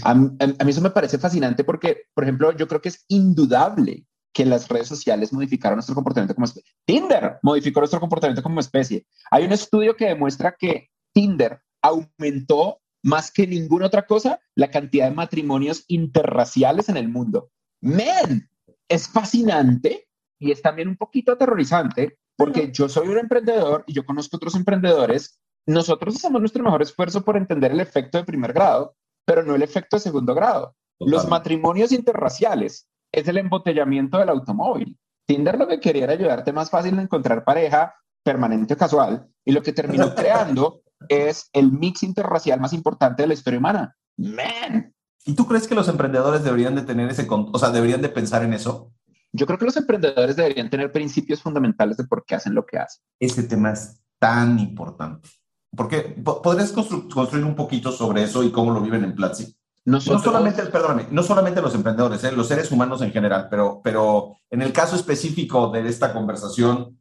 A, 0.05 0.15
mí 0.15 0.37
eso 0.67 0.81
me 0.81 0.91
parece 0.91 1.19
fascinante 1.19 1.65
porque, 1.65 2.05
por 2.15 2.25
ejemplo, 2.25 2.53
yo 2.57 2.67
creo 2.69 2.81
que 2.81 2.91
es 2.91 3.05
indudable 3.09 4.07
que 4.33 4.45
las 4.45 4.69
redes 4.69 4.89
sociales 4.89 5.33
modificaron 5.33 5.77
nuestro 5.77 5.95
comportamiento 5.95 6.35
como 6.35 6.45
especie. 6.45 6.71
Tinder 6.85 7.39
modificó 7.43 7.81
nuestro 7.81 8.01
comportamiento 8.01 8.43
como 8.43 8.61
especie. 8.61 9.07
Hay 9.31 9.45
un 9.45 9.53
estudio 9.53 9.97
que 9.97 10.07
demuestra 10.07 10.55
que 10.59 10.89
Tinder 11.13 11.61
aumentó 11.83 12.81
más 13.03 13.31
que 13.31 13.47
ninguna 13.47 13.87
otra 13.87 14.07
cosa 14.07 14.41
la 14.55 14.71
cantidad 14.71 15.09
de 15.09 15.15
matrimonios 15.15 15.85
interraciales 15.89 16.89
en 16.89 16.97
el 16.97 17.09
mundo. 17.09 17.51
Men, 17.81 18.51
es 18.89 19.09
fascinante 19.09 20.09
y 20.39 20.51
es 20.51 20.63
también 20.63 20.89
un 20.89 20.97
poquito 20.97 21.33
aterrorizante 21.33 22.19
porque 22.37 22.71
yo 22.73 22.89
soy 22.89 23.09
un 23.09 23.19
emprendedor 23.19 23.85
y 23.87 23.93
yo 23.93 24.05
conozco 24.07 24.37
otros 24.37 24.55
emprendedores. 24.55 25.39
Nosotros 25.67 26.17
hacemos 26.17 26.41
nuestro 26.41 26.65
mejor 26.65 26.81
esfuerzo 26.81 27.23
por 27.23 27.37
entender 27.37 27.73
el 27.73 27.81
efecto 27.81 28.17
de 28.17 28.25
primer 28.25 28.55
grado, 28.55 28.97
pero 29.27 29.43
no 29.43 29.55
el 29.55 29.63
efecto 29.63 29.97
de 29.97 30.01
segundo 30.01 30.35
grado. 30.35 30.75
Los 30.99 31.29
matrimonios 31.29 31.93
interraciales 31.93 32.89
es 33.13 33.29
el 33.29 33.39
embotellamiento 33.39 34.19
del 34.19 34.31
automóvil. 34.31 34.99
Tinder 35.27 35.59
lo 35.59 35.69
que 35.69 35.81
quería 35.81 36.05
era 36.05 36.15
ayudarte 36.15 36.53
más 36.53 36.71
fácil 36.71 36.99
a 36.99 37.03
encontrar 37.03 37.45
pareja 37.45 37.95
permanente 38.23 38.75
o 38.75 38.77
casual 38.77 39.29
y 39.45 39.53
lo 39.53 39.63
que 39.63 39.73
terminó 39.73 40.15
creando 40.15 40.83
es 41.09 41.49
el 41.53 41.73
mix 41.73 42.03
interracial 42.03 42.61
más 42.61 42.73
importante 42.73 43.23
de 43.23 43.29
la 43.29 43.35
historia 43.35 43.59
humana. 43.59 43.97
Man. 44.17 44.95
¿Y 45.25 45.35
tú 45.35 45.47
crees 45.47 45.69
que 45.69 45.75
los 45.75 45.89
emprendedores 45.89 46.45
deberían 46.45 46.75
de 46.75 46.83
tener 46.83 47.11
ese, 47.11 47.27
o 47.29 47.59
sea, 47.59 47.71
deberían 47.71 48.03
de 48.03 48.09
pensar 48.09 48.43
en 48.43 48.55
eso? 48.55 48.93
Yo 49.33 49.47
creo 49.47 49.59
que 49.59 49.65
los 49.65 49.77
emprendedores 49.77 50.37
deberían 50.37 50.71
tener 50.71 50.91
principios 50.91 51.43
fundamentales 51.43 51.97
de 51.97 52.05
por 52.05 52.25
qué 52.25 52.35
hacen 52.35 52.55
lo 52.55 52.67
que 52.67 52.79
hacen. 52.79 53.03
Ese 53.21 53.45
tema 53.45 53.73
es 53.73 54.01
tan 54.19 54.59
importante. 54.59 55.29
Porque 55.77 56.01
podrías 56.01 56.73
construir 56.73 57.45
un 57.45 57.55
poquito 57.55 57.93
sobre 57.93 58.25
eso 58.25 58.43
y 58.43 58.51
cómo 58.51 58.73
lo 58.73 58.81
viven 58.81 59.05
en 59.05 59.15
Platzi. 59.15 59.57
No 59.85 60.01
solamente, 60.01 60.63
perdóname, 60.67 61.07
no 61.11 61.23
solamente 61.23 61.63
los 61.63 61.75
emprendedores, 61.75 62.23
¿eh? 62.25 62.33
los 62.33 62.49
seres 62.49 62.71
humanos 62.71 63.01
en 63.03 63.13
general, 63.13 63.49
pero, 63.51 63.81
pero 63.83 64.37
en 64.51 64.63
el 64.63 64.73
caso 64.73 64.95
específico 64.95 65.71
de 65.71 65.89
esta 65.89 66.13
conversación, 66.13 67.00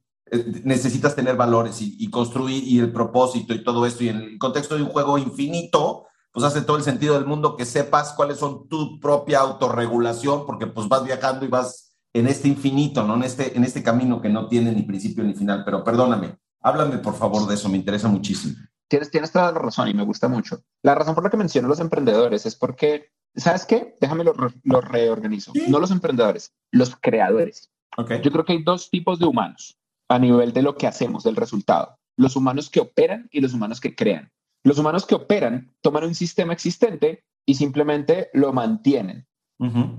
necesitas 0.64 1.16
tener 1.16 1.36
valores 1.36 1.82
y, 1.82 2.10
construir 2.10 2.64
y 2.64 2.80
el 2.80 2.92
propósito 2.92 3.54
y 3.54 3.64
todo 3.64 3.86
esto. 3.86 4.04
Y 4.04 4.10
en 4.10 4.18
el 4.18 4.38
contexto 4.38 4.76
de 4.76 4.84
un 4.84 4.90
juego 4.90 5.18
infinito, 5.18 6.06
pues 6.32 6.46
hace 6.46 6.62
todo 6.62 6.78
el 6.78 6.84
sentido 6.84 7.16
del 7.16 7.26
mundo 7.26 7.56
que 7.56 7.66
sepas 7.66 8.14
cuáles 8.14 8.38
son 8.38 8.68
tu 8.68 9.00
propia 9.00 9.40
autorregulación, 9.40 10.46
porque 10.46 10.68
pues 10.68 10.88
vas 10.88 11.04
viajando 11.04 11.46
y 11.46 11.50
vas 11.50 11.96
en 12.14 12.28
este 12.28 12.48
infinito, 12.48 13.04
¿no? 13.04 13.16
En 13.16 13.24
este, 13.24 13.56
en 13.56 13.64
este 13.64 13.84
camino 13.84 14.22
que 14.22 14.30
no 14.30 14.48
tiene 14.48 14.72
ni 14.72 14.84
principio 14.84 15.24
ni 15.24 15.34
final. 15.34 15.64
Pero 15.66 15.84
perdóname, 15.84 16.38
háblame 16.62 16.98
por 16.98 17.16
favor 17.16 17.48
de 17.48 17.56
eso, 17.56 17.70
me 17.70 17.78
interesa 17.78 18.08
muchísimo. 18.08 18.56
Tienes, 18.88 19.12
tienes 19.12 19.32
toda 19.32 19.52
la 19.52 19.60
razón 19.60 19.88
y 19.88 19.94
me 19.94 20.04
gusta 20.04 20.28
mucho. 20.28 20.64
La 20.82 20.96
razón 20.96 21.14
por 21.14 21.24
la 21.24 21.30
que 21.30 21.38
menciono 21.38 21.68
los 21.68 21.80
emprendedores 21.80 22.46
es 22.46 22.56
porque, 22.56 23.12
¿sabes 23.36 23.66
qué? 23.66 23.96
Déjame 24.02 24.24
lo, 24.24 24.34
lo 24.64 24.82
reorganizo. 24.82 25.54
No 25.68 25.80
los 25.80 25.92
emprendedores, 25.92 26.54
los 26.72 26.96
creadores. 27.00 27.72
Okay. 27.98 28.22
Yo 28.22 28.32
creo 28.32 28.46
que 28.46 28.54
hay 28.54 28.64
dos 28.64 28.90
tipos 28.90 29.20
de 29.20 29.26
humanos 29.26 29.79
a 30.10 30.20
nivel 30.20 30.52
de 30.52 30.64
lo 30.64 30.76
que 30.76 30.88
hacemos, 30.88 31.24
del 31.24 31.36
resultado. 31.36 31.98
Los 32.18 32.36
humanos 32.36 32.70
que 32.70 32.82
operan 32.82 33.30
y 33.32 33.40
los 33.40 33.54
humanos 33.54 33.80
que 33.80 33.96
crean. 33.96 34.32
Los 34.64 34.78
humanos 34.78 35.06
que 35.06 35.16
operan 35.16 35.74
toman 35.82 36.04
un 36.04 36.16
sistema 36.16 36.52
existente 36.52 37.24
y 37.46 37.56
simplemente 37.56 38.30
lo 38.34 38.52
mantienen. 38.52 39.26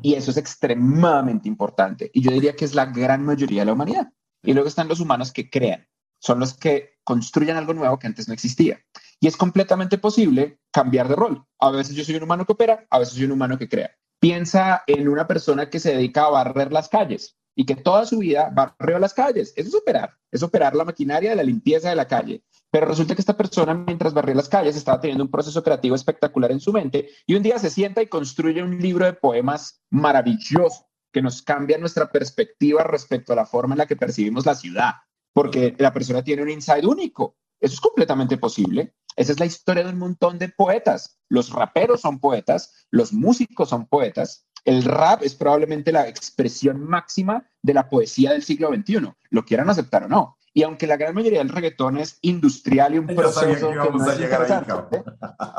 Y 0.03 0.15
eso 0.15 0.31
es 0.31 0.39
extremadamente 0.39 1.47
importante. 1.47 2.11
Y 2.15 2.23
yo 2.23 2.31
diría 2.31 2.57
que 2.57 2.65
es 2.65 2.75
la 2.75 2.87
gran 2.87 3.25
mayoría 3.25 3.61
de 3.61 3.67
la 3.67 3.75
humanidad. 3.75 4.13
Y 4.43 4.55
luego 4.55 4.69
están 4.69 4.89
los 4.89 5.01
humanos 5.01 5.33
que 5.33 5.51
crean. 5.51 5.87
Son 6.19 6.41
los 6.41 6.55
que 6.55 6.95
construyen 7.05 7.57
algo 7.57 7.75
nuevo 7.75 7.99
que 7.99 8.07
antes 8.07 8.27
no 8.27 8.35
existía. 8.35 8.81
Y 9.21 9.27
es 9.27 9.37
completamente 9.37 9.99
posible 9.99 10.61
cambiar 10.71 11.09
de 11.09 11.17
rol. 11.17 11.45
A 11.59 11.71
veces 11.71 11.95
yo 11.95 12.05
soy 12.05 12.17
un 12.17 12.23
humano 12.23 12.47
que 12.47 12.53
opera, 12.53 12.87
a 12.89 12.99
veces 12.99 13.15
soy 13.15 13.25
un 13.25 13.33
humano 13.33 13.59
que 13.59 13.69
crea. 13.69 13.91
Piensa 14.19 14.83
en 14.87 15.09
una 15.09 15.27
persona 15.27 15.69
que 15.69 15.79
se 15.79 15.95
dedica 15.95 16.25
a 16.25 16.31
barrer 16.31 16.73
las 16.73 16.89
calles 16.89 17.37
y 17.61 17.67
que 17.67 17.77
toda 17.77 18.07
su 18.07 18.17
vida 18.17 18.51
barrió 18.51 18.99
las 18.99 19.13
calles. 19.13 19.53
Eso 19.55 19.69
es 19.69 19.75
operar, 19.75 20.17
es 20.31 20.43
operar 20.43 20.75
la 20.75 20.87
maquinaria 20.87 21.29
de 21.29 21.37
la 21.37 21.43
limpieza 21.43 21.91
de 21.91 21.95
la 21.95 22.09
calle. 22.09 22.43
Pero 22.71 22.87
resulta 22.87 23.15
que 23.15 23.21
esta 23.21 23.37
persona, 23.37 23.75
mientras 23.75 24.15
barría 24.15 24.35
las 24.35 24.49
calles, 24.49 24.77
estaba 24.77 24.99
teniendo 24.99 25.25
un 25.25 25.31
proceso 25.31 25.63
creativo 25.63 25.95
espectacular 25.95 26.53
en 26.53 26.61
su 26.61 26.73
mente 26.73 27.11
y 27.27 27.35
un 27.35 27.43
día 27.43 27.59
se 27.59 27.69
sienta 27.69 28.01
y 28.01 28.07
construye 28.07 28.63
un 28.63 28.79
libro 28.79 29.05
de 29.05 29.13
poemas 29.13 29.83
maravilloso 29.91 30.87
que 31.13 31.21
nos 31.21 31.43
cambia 31.43 31.77
nuestra 31.77 32.11
perspectiva 32.11 32.83
respecto 32.83 33.35
a 33.35 33.37
la 33.37 33.45
forma 33.45 33.75
en 33.75 33.79
la 33.81 33.87
que 33.87 33.97
percibimos 33.97 34.47
la 34.47 34.55
ciudad, 34.55 34.93
porque 35.35 35.77
la 35.77 35.93
persona 35.93 36.25
tiene 36.25 36.41
un 36.41 36.49
insight 36.49 36.87
único. 36.87 37.37
Eso 37.61 37.75
es 37.75 37.81
completamente 37.83 38.39
posible. 38.39 38.95
Esa 39.17 39.33
es 39.33 39.41
la 39.41 39.45
historia 39.45 39.85
de 39.85 39.91
un 39.91 39.99
montón 39.99 40.39
de 40.39 40.49
poetas. 40.49 41.21
Los 41.29 41.51
raperos 41.51 42.01
son 42.01 42.21
poetas, 42.21 42.87
los 42.91 43.13
músicos 43.13 43.69
son 43.69 43.87
poetas. 43.87 44.47
El 44.65 44.85
rap 44.85 45.23
es 45.23 45.35
probablemente 45.35 45.93
la 45.93 46.09
expresión 46.09 46.83
máxima 46.83 47.45
de 47.63 47.75
la 47.75 47.89
poesía 47.89 48.33
del 48.33 48.43
siglo 48.43 48.69
XXI, 48.69 49.13
lo 49.31 49.45
quieran 49.45 49.71
aceptar 49.71 50.05
o 50.05 50.09
no. 50.09 50.37
Y 50.53 50.65
aunque 50.65 50.87
la 50.87 50.97
gran 50.97 51.15
mayoría 51.15 51.39
del 51.39 51.49
reggaetón 51.49 51.99
es 51.99 52.19
industrial 52.23 52.95
y 52.95 52.99
un 52.99 53.07
proceso 53.07 53.71
que, 53.71 53.91
no 53.91 54.11
es 54.11 54.21
interesante, 54.21 54.73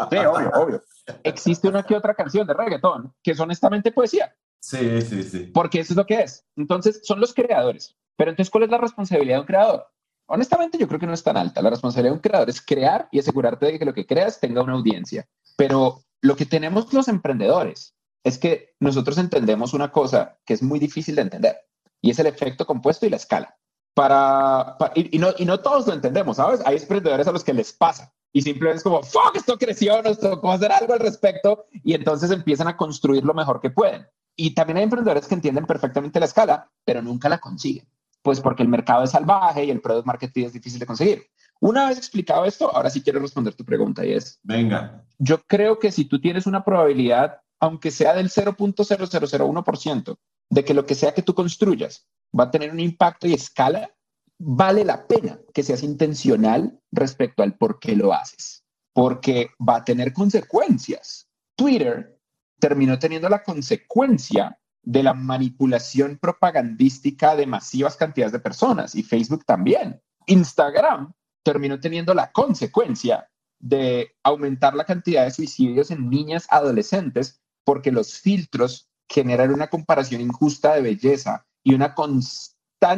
sí, 0.09 0.17
obvio, 0.17 0.51
obvio. 0.53 0.83
Existe 1.23 1.67
una 1.69 1.83
que 1.83 1.95
otra 1.95 2.13
canción 2.13 2.45
de 2.45 2.53
reggaetón 2.53 3.13
que 3.23 3.31
es 3.31 3.39
honestamente 3.39 3.91
poesía. 3.91 4.35
Sí, 4.59 5.01
sí, 5.01 5.23
sí. 5.23 5.39
Porque 5.53 5.79
eso 5.79 5.93
es 5.93 5.97
lo 5.97 6.05
que 6.05 6.21
es. 6.21 6.45
Entonces, 6.55 7.01
son 7.03 7.19
los 7.19 7.33
creadores. 7.33 7.95
Pero 8.17 8.31
entonces, 8.31 8.51
¿cuál 8.51 8.65
es 8.65 8.69
la 8.69 8.77
responsabilidad 8.77 9.37
de 9.37 9.41
un 9.41 9.47
creador? 9.47 9.87
Honestamente, 10.27 10.77
yo 10.77 10.87
creo 10.87 10.99
que 10.99 11.07
no 11.07 11.13
es 11.13 11.23
tan 11.23 11.37
alta. 11.37 11.61
La 11.61 11.69
responsabilidad 11.69 12.11
de 12.11 12.17
un 12.17 12.21
creador 12.21 12.49
es 12.49 12.61
crear 12.61 13.07
y 13.11 13.19
asegurarte 13.19 13.65
de 13.65 13.79
que 13.79 13.85
lo 13.85 13.93
que 13.93 14.05
creas 14.05 14.39
tenga 14.39 14.61
una 14.61 14.73
audiencia. 14.73 15.27
Pero 15.55 16.03
lo 16.21 16.35
que 16.35 16.45
tenemos 16.45 16.93
los 16.93 17.07
emprendedores 17.07 17.95
es 18.23 18.37
que 18.37 18.75
nosotros 18.79 19.17
entendemos 19.17 19.73
una 19.73 19.91
cosa 19.91 20.37
que 20.45 20.53
es 20.53 20.61
muy 20.61 20.79
difícil 20.79 21.15
de 21.15 21.23
entender 21.23 21.57
y 22.01 22.11
es 22.11 22.19
el 22.19 22.27
efecto 22.27 22.65
compuesto 22.65 23.05
y 23.05 23.09
la 23.09 23.17
escala 23.17 23.57
para, 23.93 24.77
y, 24.95 25.17
no, 25.19 25.29
y 25.37 25.45
no 25.45 25.59
todos 25.59 25.87
lo 25.87 25.93
entendemos, 25.93 26.37
¿sabes? 26.37 26.61
Hay 26.65 26.77
emprendedores 26.77 27.27
a 27.27 27.31
los 27.31 27.43
que 27.43 27.53
les 27.53 27.73
pasa 27.73 28.13
y 28.33 28.41
simplemente 28.41 28.77
es 28.77 28.83
como, 28.83 29.03
fuck, 29.03 29.35
esto 29.35 29.57
creció, 29.57 30.01
nos 30.01 30.19
tocó 30.19 30.51
hacer 30.51 30.71
algo 30.71 30.93
al 30.93 30.99
respecto 30.99 31.65
y 31.83 31.93
entonces 31.93 32.31
empiezan 32.31 32.67
a 32.67 32.77
construir 32.77 33.25
lo 33.25 33.33
mejor 33.33 33.59
que 33.59 33.69
pueden. 33.69 34.07
Y 34.35 34.53
también 34.53 34.77
hay 34.77 34.83
emprendedores 34.83 35.27
que 35.27 35.35
entienden 35.35 35.65
perfectamente 35.65 36.19
la 36.19 36.25
escala, 36.25 36.71
pero 36.85 37.01
nunca 37.01 37.27
la 37.27 37.39
consiguen, 37.39 37.85
pues 38.21 38.39
porque 38.39 38.63
el 38.63 38.69
mercado 38.69 39.03
es 39.03 39.11
salvaje 39.11 39.65
y 39.65 39.71
el 39.71 39.81
product 39.81 40.07
marketing 40.07 40.45
es 40.45 40.53
difícil 40.53 40.79
de 40.79 40.85
conseguir. 40.85 41.27
Una 41.59 41.89
vez 41.89 41.97
explicado 41.97 42.45
esto, 42.45 42.73
ahora 42.73 42.89
sí 42.89 43.03
quiero 43.03 43.19
responder 43.19 43.53
tu 43.53 43.65
pregunta 43.65 44.05
y 44.05 44.13
es, 44.13 44.39
venga, 44.41 45.03
yo 45.19 45.43
creo 45.43 45.77
que 45.77 45.91
si 45.91 46.05
tú 46.05 46.19
tienes 46.19 46.47
una 46.47 46.63
probabilidad, 46.63 47.41
aunque 47.61 47.91
sea 47.91 48.13
del 48.13 48.29
0.0001%, 48.29 50.17
de 50.49 50.65
que 50.65 50.73
lo 50.73 50.85
que 50.85 50.95
sea 50.95 51.13
que 51.13 51.21
tú 51.21 51.33
construyas 51.33 52.07
va 52.37 52.45
a 52.45 52.51
tener 52.51 52.71
un 52.71 52.79
impacto 52.79 53.27
y 53.27 53.33
escala, 53.33 53.95
vale 54.39 54.83
la 54.83 55.07
pena 55.07 55.39
que 55.53 55.63
seas 55.63 55.83
intencional 55.83 56.79
respecto 56.91 57.43
al 57.43 57.57
por 57.57 57.79
qué 57.79 57.95
lo 57.95 58.13
haces, 58.13 58.65
porque 58.93 59.51
va 59.57 59.77
a 59.77 59.83
tener 59.83 60.11
consecuencias. 60.11 61.29
Twitter 61.55 62.19
terminó 62.59 62.97
teniendo 62.97 63.29
la 63.29 63.43
consecuencia 63.43 64.57
de 64.83 65.03
la 65.03 65.13
manipulación 65.13 66.17
propagandística 66.17 67.35
de 67.35 67.45
masivas 67.45 67.95
cantidades 67.95 68.31
de 68.31 68.39
personas 68.39 68.95
y 68.95 69.03
Facebook 69.03 69.45
también. 69.45 70.01
Instagram 70.25 71.13
terminó 71.43 71.79
teniendo 71.79 72.15
la 72.15 72.31
consecuencia 72.31 73.29
de 73.59 74.15
aumentar 74.23 74.73
la 74.73 74.85
cantidad 74.85 75.23
de 75.23 75.31
suicidios 75.31 75.91
en 75.91 76.09
niñas 76.09 76.47
adolescentes 76.49 77.40
porque 77.63 77.91
los 77.91 78.19
filtros 78.19 78.89
generan 79.07 79.53
una 79.53 79.69
comparación 79.69 80.21
injusta 80.21 80.73
de 80.73 80.81
belleza 80.81 81.45
y 81.63 81.73
una 81.73 81.93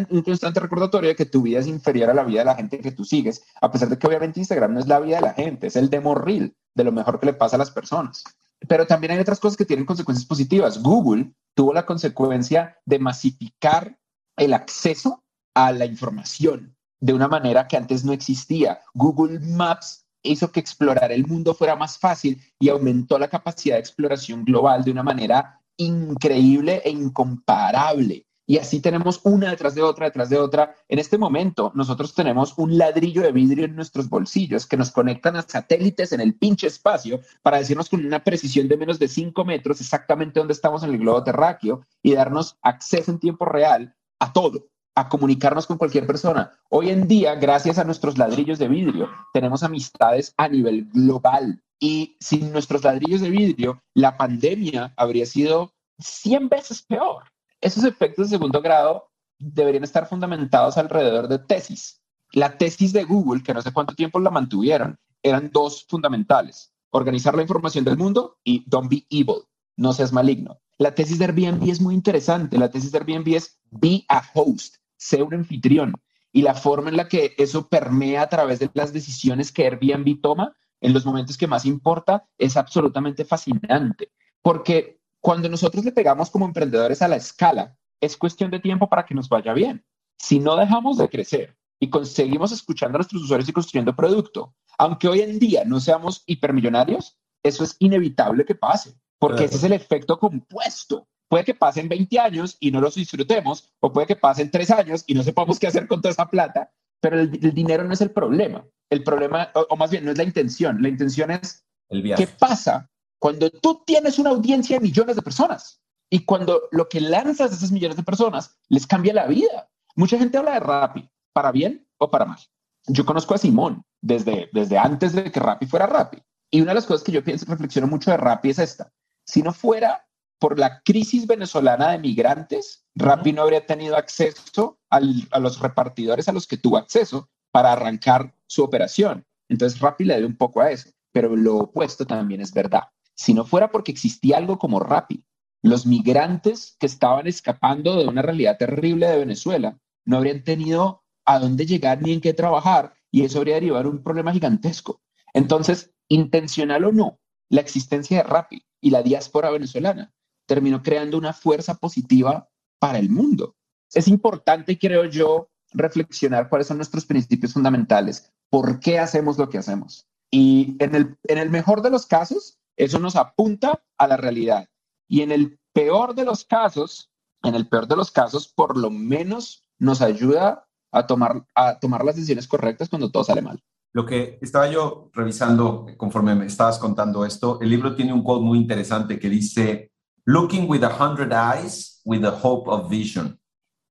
un 0.10 0.22
constante 0.22 0.60
recordatorio 0.62 1.10
de 1.10 1.16
que 1.16 1.26
tu 1.26 1.42
vida 1.42 1.60
es 1.60 1.68
inferior 1.68 2.10
a 2.10 2.14
la 2.14 2.24
vida 2.24 2.40
de 2.40 2.46
la 2.46 2.56
gente 2.56 2.80
que 2.80 2.92
tú 2.92 3.04
sigues, 3.04 3.44
a 3.62 3.70
pesar 3.70 3.90
de 3.90 3.98
que 3.98 4.08
obviamente 4.08 4.40
Instagram 4.40 4.74
no 4.74 4.80
es 4.80 4.88
la 4.88 5.00
vida 5.00 5.18
de 5.18 5.24
la 5.24 5.34
gente, 5.34 5.68
es 5.68 5.76
el 5.76 5.90
demo 5.90 6.16
reel 6.16 6.56
de 6.74 6.84
lo 6.84 6.92
mejor 6.92 7.20
que 7.20 7.26
le 7.26 7.34
pasa 7.34 7.58
a 7.58 7.60
las 7.60 7.72
personas. 7.72 8.24
Pero 8.68 8.88
también 8.88 9.12
hay 9.12 9.20
otras 9.20 9.42
cosas 9.42 9.58
que 9.58 9.66
tienen 9.66 9.86
consecuencias 9.86 10.26
positivas. 10.26 10.82
Google 10.82 11.34
tuvo 11.54 11.74
la 11.74 11.86
consecuencia 11.86 12.78
de 12.86 13.00
masificar 13.00 13.98
el 14.38 14.54
acceso 14.54 15.24
a 15.54 15.74
la 15.74 15.86
información 15.86 16.76
de 17.02 17.14
una 17.14 17.28
manera 17.28 17.68
que 17.68 17.76
antes 17.76 18.06
no 18.06 18.14
existía. 18.14 18.80
Google 18.94 19.40
Maps 19.42 20.03
hizo 20.24 20.52
que 20.52 20.60
explorar 20.60 21.12
el 21.12 21.28
mundo 21.28 21.54
fuera 21.54 21.76
más 21.76 21.98
fácil 21.98 22.42
y 22.60 22.70
aumentó 22.70 23.20
la 23.20 23.30
capacidad 23.30 23.76
de 23.76 23.82
exploración 23.82 24.44
global 24.44 24.84
de 24.84 24.92
una 24.92 25.04
manera 25.04 25.60
increíble 25.78 26.82
e 26.84 26.90
incomparable. 26.90 28.26
Y 28.46 28.58
así 28.58 28.82
tenemos 28.82 29.22
una 29.24 29.50
detrás 29.50 29.74
de 29.74 29.82
otra, 29.82 30.08
detrás 30.08 30.30
de 30.30 30.38
otra. 30.38 30.76
En 30.90 31.00
este 31.00 31.18
momento, 31.18 31.72
nosotros 31.76 32.14
tenemos 32.14 32.54
un 32.58 32.78
ladrillo 32.78 33.22
de 33.22 33.32
vidrio 33.32 33.66
en 33.66 33.76
nuestros 33.76 34.10
bolsillos 34.10 34.66
que 34.66 34.76
nos 34.76 34.92
conectan 34.92 35.38
a 35.38 35.44
satélites 35.44 36.12
en 36.12 36.20
el 36.20 36.36
pinche 36.36 36.68
espacio 36.68 37.22
para 37.42 37.60
decirnos 37.60 37.90
con 37.90 38.06
una 38.06 38.24
precisión 38.24 38.68
de 38.68 38.76
menos 38.76 39.00
de 39.00 39.08
5 39.08 39.46
metros 39.46 39.80
exactamente 39.80 40.40
dónde 40.40 40.54
estamos 40.54 40.84
en 40.84 40.90
el 40.90 40.98
globo 40.98 41.24
terráqueo 41.24 41.86
y 42.02 42.14
darnos 42.14 42.58
acceso 42.62 43.12
en 43.12 43.20
tiempo 43.20 43.46
real 43.46 43.96
a 44.20 44.34
todo, 44.34 44.68
a 44.96 45.10
comunicarnos 45.10 45.68
con 45.68 45.78
cualquier 45.78 46.06
persona. 46.06 46.52
Hoy 46.70 46.90
en 46.90 47.08
día, 47.08 47.36
gracias 47.36 47.78
a 47.80 47.84
nuestros 47.84 48.18
ladrillos 48.18 48.60
de 48.60 48.68
vidrio, 48.68 49.10
tenemos 49.34 49.64
amistades 49.64 50.34
a 50.38 50.48
nivel 50.48 50.90
global. 50.94 51.62
Y 51.80 52.16
sin 52.20 52.52
nuestros 52.52 52.84
ladrillos 52.84 53.22
de 53.22 53.30
vidrio, 53.30 53.82
la 53.94 54.18
pandemia 54.18 54.94
habría 54.96 55.26
sido 55.26 55.74
100 56.00 56.48
veces 56.48 56.84
peor 56.84 57.24
esos 57.64 57.86
efectos 57.86 58.30
de 58.30 58.36
segundo 58.36 58.62
grado 58.62 59.10
deberían 59.40 59.86
estar 59.86 60.08
fundamentados 60.08 60.78
alrededor 60.78 61.30
de 61.30 61.40
tesis. 61.40 62.02
La 62.34 62.58
tesis 62.58 62.92
de 62.92 63.06
Google, 63.06 63.42
que 63.42 63.54
no 63.54 63.62
sé 63.62 63.72
cuánto 63.72 63.96
tiempo 63.96 64.20
la 64.20 64.30
mantuvieron, 64.30 64.98
eran 65.24 65.50
dos 65.52 65.86
fundamentales. 65.88 66.74
Organizar 66.92 67.36
la 67.36 67.42
información 67.42 67.86
del 67.86 67.98
mundo 67.98 68.38
y 68.44 68.70
don't 68.70 68.92
be 68.92 69.06
evil, 69.10 69.46
no 69.78 69.94
seas 69.94 70.12
maligno. 70.12 70.60
La 70.78 70.94
tesis 70.94 71.20
de 71.20 71.26
Airbnb 71.26 71.70
es 71.70 71.80
muy 71.80 71.96
interesante. 71.96 72.58
La 72.58 72.70
tesis 72.70 72.92
de 72.92 72.98
Airbnb 72.98 73.34
es 73.34 73.58
be 73.72 74.04
a 74.10 74.22
host, 74.34 74.76
sé 75.04 75.22
un 75.22 75.34
anfitrión. 75.34 75.94
Y 76.32 76.42
la 76.42 76.56
forma 76.56 76.90
en 76.90 76.98
la 76.98 77.08
que 77.08 77.36
eso 77.38 77.68
permea 77.68 78.24
a 78.24 78.30
través 78.30 78.60
de 78.60 78.70
las 78.74 78.94
decisiones 78.94 79.52
que 79.52 79.66
Airbnb 79.66 80.22
toma 80.22 80.56
en 80.82 80.94
los 80.94 81.06
momentos 81.06 81.38
que 81.38 81.48
más 81.48 81.66
importa 81.66 82.26
es 82.38 82.58
absolutamente 82.58 83.26
fascinante. 83.26 84.12
Porque 84.42 85.00
cuando 85.20 85.48
nosotros 85.48 85.86
le 85.86 85.92
pegamos 85.92 86.30
como 86.30 86.46
emprendedores 86.46 87.02
a 87.02 87.08
la 87.08 87.16
escala, 87.18 87.78
es 88.02 88.18
cuestión 88.18 88.52
de 88.52 88.60
tiempo 88.60 88.90
para 88.90 89.06
que 89.06 89.16
nos 89.16 89.30
vaya 89.30 89.54
bien. 89.54 89.86
Si 90.18 90.40
no 90.40 90.56
dejamos 90.56 90.98
de 90.98 91.10
crecer 91.10 91.58
y 91.80 91.90
conseguimos 91.90 92.52
escuchando 92.52 92.98
a 92.98 93.00
nuestros 93.00 93.24
usuarios 93.24 93.48
y 93.50 93.54
construyendo 93.54 93.96
producto, 93.96 94.56
aunque 94.78 95.08
hoy 95.08 95.22
en 95.22 95.40
día 95.40 95.64
no 95.66 95.80
seamos 95.80 96.24
hipermillonarios, 96.26 97.18
eso 97.44 97.64
es 97.64 97.76
inevitable 97.80 98.46
que 98.46 98.56
pase, 98.56 98.96
porque 99.20 99.46
ese 99.46 99.58
es 99.58 99.64
el 99.64 99.74
efecto 99.74 100.18
compuesto. 100.18 101.08
Puede 101.34 101.46
que 101.46 101.56
pasen 101.56 101.90
20 101.90 102.20
años 102.20 102.58
y 102.60 102.70
no 102.70 102.80
los 102.80 102.94
disfrutemos, 102.94 103.68
o 103.80 103.92
puede 103.92 104.06
que 104.06 104.16
pasen 104.16 104.52
3 104.52 104.70
años 104.70 105.04
y 105.08 105.16
no 105.16 105.24
sepamos 105.24 105.58
qué 105.58 105.66
hacer 105.66 105.88
con 105.88 106.00
toda 106.00 106.12
esa 106.12 106.30
plata, 106.30 106.72
pero 107.02 107.20
el, 107.20 107.32
dinero 107.32 107.84
no 107.84 107.92
es 107.92 108.02
el 108.02 108.12
problema. 108.12 108.64
El 108.92 109.04
problema, 109.04 109.50
o, 109.56 109.66
o, 109.68 109.76
más 109.76 109.90
bien, 109.90 110.06
no 110.06 110.12
es 110.12 110.18
la 110.20 110.26
intención. 110.26 110.80
La 110.80 110.90
intención 110.90 111.32
es 111.32 111.66
el 111.90 112.14
qué 112.16 112.28
pasa 112.28 112.88
cuando 113.18 113.50
tú 113.50 113.82
tienes 113.84 114.20
una 114.20 114.30
audiencia 114.30 114.78
de 114.78 114.84
millones 114.84 115.16
de 115.16 115.24
personas 115.24 115.82
y 116.08 116.24
cuando 116.24 116.70
lo 116.70 116.88
que 116.88 117.02
lanzas 117.02 117.52
a 117.52 117.56
esas 117.56 117.72
millones 117.72 117.98
de 117.98 118.04
personas 118.04 118.56
les 118.70 118.86
cambia 118.86 119.16
la 119.16 119.26
vida. 119.26 119.72
Mucha 119.96 120.20
gente 120.20 120.38
habla 120.38 120.54
de 120.54 120.60
Rappi, 120.60 121.10
para 121.34 121.52
bien 121.52 121.88
o 121.98 122.12
para 122.12 122.26
mal. 122.26 122.38
Yo 122.86 123.08
conozco 123.08 123.34
a 123.34 123.40
Simón 123.40 123.84
desde, 124.04 124.52
desde 124.54 124.78
antes 124.78 125.14
de 125.14 125.32
que 125.32 125.40
Rappi 125.40 125.66
fuera 125.66 125.88
Rappi. 125.88 126.22
Y 126.52 126.62
una 126.62 126.74
de 126.74 126.76
las 126.76 126.86
cosas 126.86 127.04
que 127.04 127.12
yo 127.12 127.24
pienso, 127.24 127.48
reflexiono 127.48 127.88
mucho 127.88 128.12
de 128.12 128.18
Rappi 128.18 128.52
es 128.52 128.60
esta. 128.60 128.94
Si 129.26 129.42
no 129.42 129.52
fuera 129.52 130.06
por 130.40 130.60
la 130.60 130.82
crisis 130.82 131.26
venezolana 131.26 131.92
de 131.92 132.00
migrantes, 132.00 132.86
Rappi 132.96 133.34
no 133.34 133.44
habría 133.44 133.66
tenido 133.66 133.96
acceso 133.96 134.78
a 134.90 135.00
los 135.40 135.60
repartidores 135.60 136.28
a 136.28 136.34
los 136.34 136.48
que 136.48 136.58
tuvo 136.58 136.78
acceso 136.78 137.30
para 137.52 137.72
arrancar 137.72 138.36
su 138.48 138.64
operación. 138.64 139.26
Entonces 139.50 139.80
Rappi 139.80 140.04
le 140.04 140.16
debe 140.16 140.26
un 140.26 140.36
poco 140.36 140.62
a 140.62 140.72
eso, 140.72 140.90
pero 141.12 141.36
lo 141.36 141.58
opuesto 141.58 142.06
también 142.06 142.42
es 142.42 142.54
verdad. 142.54 142.84
Si 143.16 143.34
no 143.34 143.46
fuera 143.46 143.72
porque 143.72 143.92
existía 143.92 144.38
algo 144.38 144.58
como 144.58 144.80
Rappi, 144.80 145.24
los 145.62 145.86
migrantes 145.86 146.76
que 146.80 146.88
estaban 146.88 147.26
escapando 147.26 147.96
de 147.96 148.08
una 148.08 148.22
realidad 148.22 148.58
terrible 148.58 149.08
de 149.08 149.20
Venezuela 149.20 149.80
no 150.06 150.18
habrían 150.18 150.44
tenido 150.44 151.04
a 151.26 151.40
dónde 151.40 151.66
llegar 151.66 152.02
ni 152.02 152.12
en 152.12 152.22
qué 152.22 152.34
trabajar 152.34 152.96
y 153.12 153.24
eso 153.24 153.38
habría 153.38 153.56
derivado 153.56 153.86
en 153.88 153.96
un 153.96 154.04
problema 154.04 154.34
gigantesco. 154.34 155.02
Entonces, 155.34 155.94
intencional 156.10 156.84
o 156.84 156.92
no, 156.92 157.20
la 157.50 157.62
existencia 157.62 158.18
de 158.18 158.24
Rappi 158.24 158.66
y 158.82 158.90
la 158.90 159.04
diáspora 159.04 159.52
venezolana 159.52 160.12
terminó 160.46 160.82
creando 160.82 161.18
una 161.18 161.34
fuerza 161.34 161.76
positiva 161.76 162.50
para 162.80 163.00
el 163.00 163.10
mundo. 163.10 163.56
Es 163.94 164.08
importante, 164.08 164.78
creo 164.78 165.06
yo, 165.06 165.50
reflexionar 165.74 166.50
cuáles 166.50 166.68
son 166.68 166.78
nuestros 166.78 167.06
principios 167.06 167.54
fundamentales, 167.54 168.32
por 168.50 168.80
qué 168.80 169.00
hacemos 169.00 169.38
lo 169.38 169.50
que 169.50 169.58
hacemos. 169.58 170.08
Y 170.32 170.76
en 170.80 170.96
el, 170.96 171.18
en 171.26 171.38
el 171.38 171.50
mejor 171.50 171.82
de 171.82 171.90
los 171.90 172.06
casos, 172.06 172.60
eso 172.76 173.00
nos 173.00 173.16
apunta 173.16 173.84
a 173.98 174.08
la 174.08 174.18
realidad. 174.18 174.68
Y 175.08 175.22
en 175.22 175.32
el 175.32 175.60
peor 175.74 176.16
de 176.16 176.26
los 176.26 176.46
casos, 176.46 177.12
en 177.44 177.56
el 177.56 177.68
peor 177.68 177.88
de 177.88 177.96
los 177.96 178.12
casos, 178.12 178.48
por 178.48 178.78
lo 178.78 178.90
menos 178.90 179.64
nos 179.78 180.02
ayuda 180.02 180.68
a 180.92 181.08
tomar, 181.08 181.46
a 181.56 181.80
tomar 181.80 182.04
las 182.06 182.16
decisiones 182.16 182.48
correctas 182.48 182.90
cuando 182.90 183.12
todo 183.12 183.24
sale 183.24 183.42
mal. 183.42 183.62
Lo 183.94 184.06
que 184.06 184.40
estaba 184.42 184.70
yo 184.70 185.12
revisando 185.14 185.86
conforme 185.98 186.34
me 186.34 186.48
estabas 186.48 186.80
contando 186.80 187.26
esto, 187.26 187.60
el 187.62 187.70
libro 187.70 187.96
tiene 187.96 188.14
un 188.14 188.24
quote 188.24 188.44
muy 188.44 188.58
interesante 188.58 189.20
que 189.20 189.30
dice, 189.30 189.92
Looking 190.26 190.68
with 190.68 190.84
a 190.84 190.90
hundred 190.90 191.34
eyes 191.34 192.02
with 192.06 192.22
the 192.22 192.32
hope 192.32 192.70
of 192.70 192.90
vision. 192.90 193.40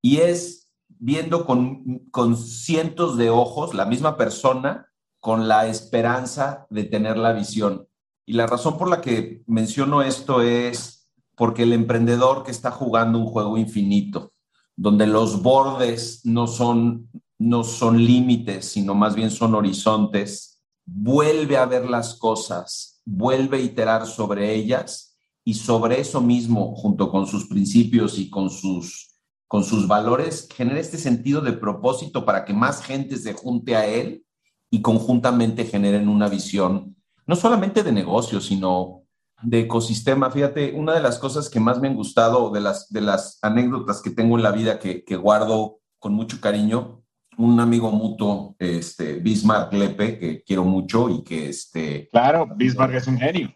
Y 0.02 0.18
es 0.18 0.68
viendo 0.88 1.44
con, 1.44 2.00
con 2.10 2.36
cientos 2.36 3.16
de 3.16 3.30
ojos 3.30 3.74
la 3.74 3.84
misma 3.84 4.16
persona 4.16 4.88
con 5.20 5.46
la 5.46 5.66
esperanza 5.66 6.66
de 6.70 6.84
tener 6.84 7.16
la 7.16 7.32
visión. 7.32 7.86
Y 8.26 8.32
la 8.32 8.46
razón 8.46 8.78
por 8.78 8.88
la 8.88 9.00
que 9.00 9.42
menciono 9.46 10.02
esto 10.02 10.42
es 10.42 11.08
porque 11.36 11.62
el 11.64 11.72
emprendedor 11.72 12.44
que 12.44 12.50
está 12.50 12.70
jugando 12.70 13.18
un 13.18 13.26
juego 13.26 13.58
infinito, 13.58 14.32
donde 14.76 15.06
los 15.06 15.42
bordes 15.42 16.24
no 16.24 16.46
son 16.46 17.08
no 17.42 17.64
son 17.64 17.98
límites, 18.04 18.66
sino 18.66 18.94
más 18.94 19.16
bien 19.16 19.30
son 19.30 19.56
horizontes, 19.56 20.62
vuelve 20.84 21.56
a 21.56 21.66
ver 21.66 21.90
las 21.90 22.14
cosas, 22.14 23.00
vuelve 23.04 23.56
a 23.56 23.60
iterar 23.60 24.06
sobre 24.06 24.54
ellas 24.54 25.11
y 25.44 25.54
sobre 25.54 26.00
eso 26.00 26.20
mismo, 26.20 26.74
junto 26.76 27.10
con 27.10 27.26
sus 27.26 27.46
principios 27.46 28.18
y 28.18 28.30
con 28.30 28.50
sus, 28.50 29.16
con 29.48 29.64
sus 29.64 29.88
valores, 29.88 30.48
genera 30.54 30.80
este 30.80 30.98
sentido 30.98 31.40
de 31.40 31.52
propósito 31.52 32.24
para 32.24 32.44
que 32.44 32.54
más 32.54 32.82
gente 32.82 33.16
se 33.16 33.32
junte 33.32 33.74
a 33.76 33.86
él 33.86 34.24
y 34.70 34.80
conjuntamente 34.80 35.64
generen 35.64 36.08
una 36.08 36.28
visión, 36.28 36.96
no 37.26 37.36
solamente 37.36 37.82
de 37.82 37.92
negocio, 37.92 38.40
sino 38.40 39.02
de 39.42 39.60
ecosistema. 39.60 40.30
Fíjate, 40.30 40.72
una 40.72 40.94
de 40.94 41.02
las 41.02 41.18
cosas 41.18 41.50
que 41.50 41.60
más 41.60 41.80
me 41.80 41.88
han 41.88 41.96
gustado, 41.96 42.50
de 42.50 42.60
las, 42.60 42.88
de 42.90 43.00
las 43.00 43.38
anécdotas 43.42 44.00
que 44.00 44.10
tengo 44.10 44.36
en 44.36 44.44
la 44.44 44.52
vida 44.52 44.78
que, 44.78 45.04
que 45.04 45.16
guardo 45.16 45.80
con 45.98 46.14
mucho 46.14 46.40
cariño, 46.40 47.02
un 47.36 47.58
amigo 47.60 47.90
mutuo, 47.90 48.56
este, 48.58 49.14
Bismarck 49.14 49.72
Lepe, 49.72 50.18
que 50.18 50.42
quiero 50.42 50.64
mucho 50.64 51.08
y 51.08 51.22
que 51.22 51.48
este... 51.48 52.08
Claro, 52.10 52.48
Bismarck 52.56 52.94
es 52.94 53.06
un 53.06 53.18
genio. 53.18 53.52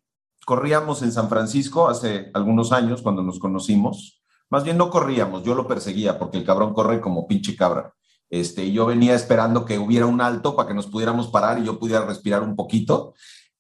Corríamos 0.47 1.03
en 1.03 1.11
San 1.11 1.28
Francisco 1.28 1.88
hace 1.88 2.30
algunos 2.32 2.70
años 2.70 3.03
cuando 3.03 3.20
nos 3.20 3.40
conocimos. 3.40 4.22
Más 4.49 4.62
bien 4.62 4.78
no 4.78 4.90
corríamos, 4.90 5.42
yo 5.42 5.57
lo 5.57 5.66
perseguía 5.66 6.20
porque 6.20 6.38
el 6.38 6.44
cabrón 6.44 6.72
corre 6.72 7.01
como 7.01 7.26
pinche 7.26 7.57
cabra. 7.57 7.92
Este, 8.30 8.70
yo 8.70 8.86
venía 8.86 9.16
esperando 9.16 9.64
que 9.64 9.76
hubiera 9.76 10.07
un 10.07 10.20
alto 10.20 10.55
para 10.55 10.68
que 10.68 10.74
nos 10.74 10.86
pudiéramos 10.86 11.26
parar 11.26 11.59
y 11.59 11.64
yo 11.64 11.80
pudiera 11.80 12.07
respirar 12.07 12.44
un 12.44 12.55
poquito. 12.55 13.14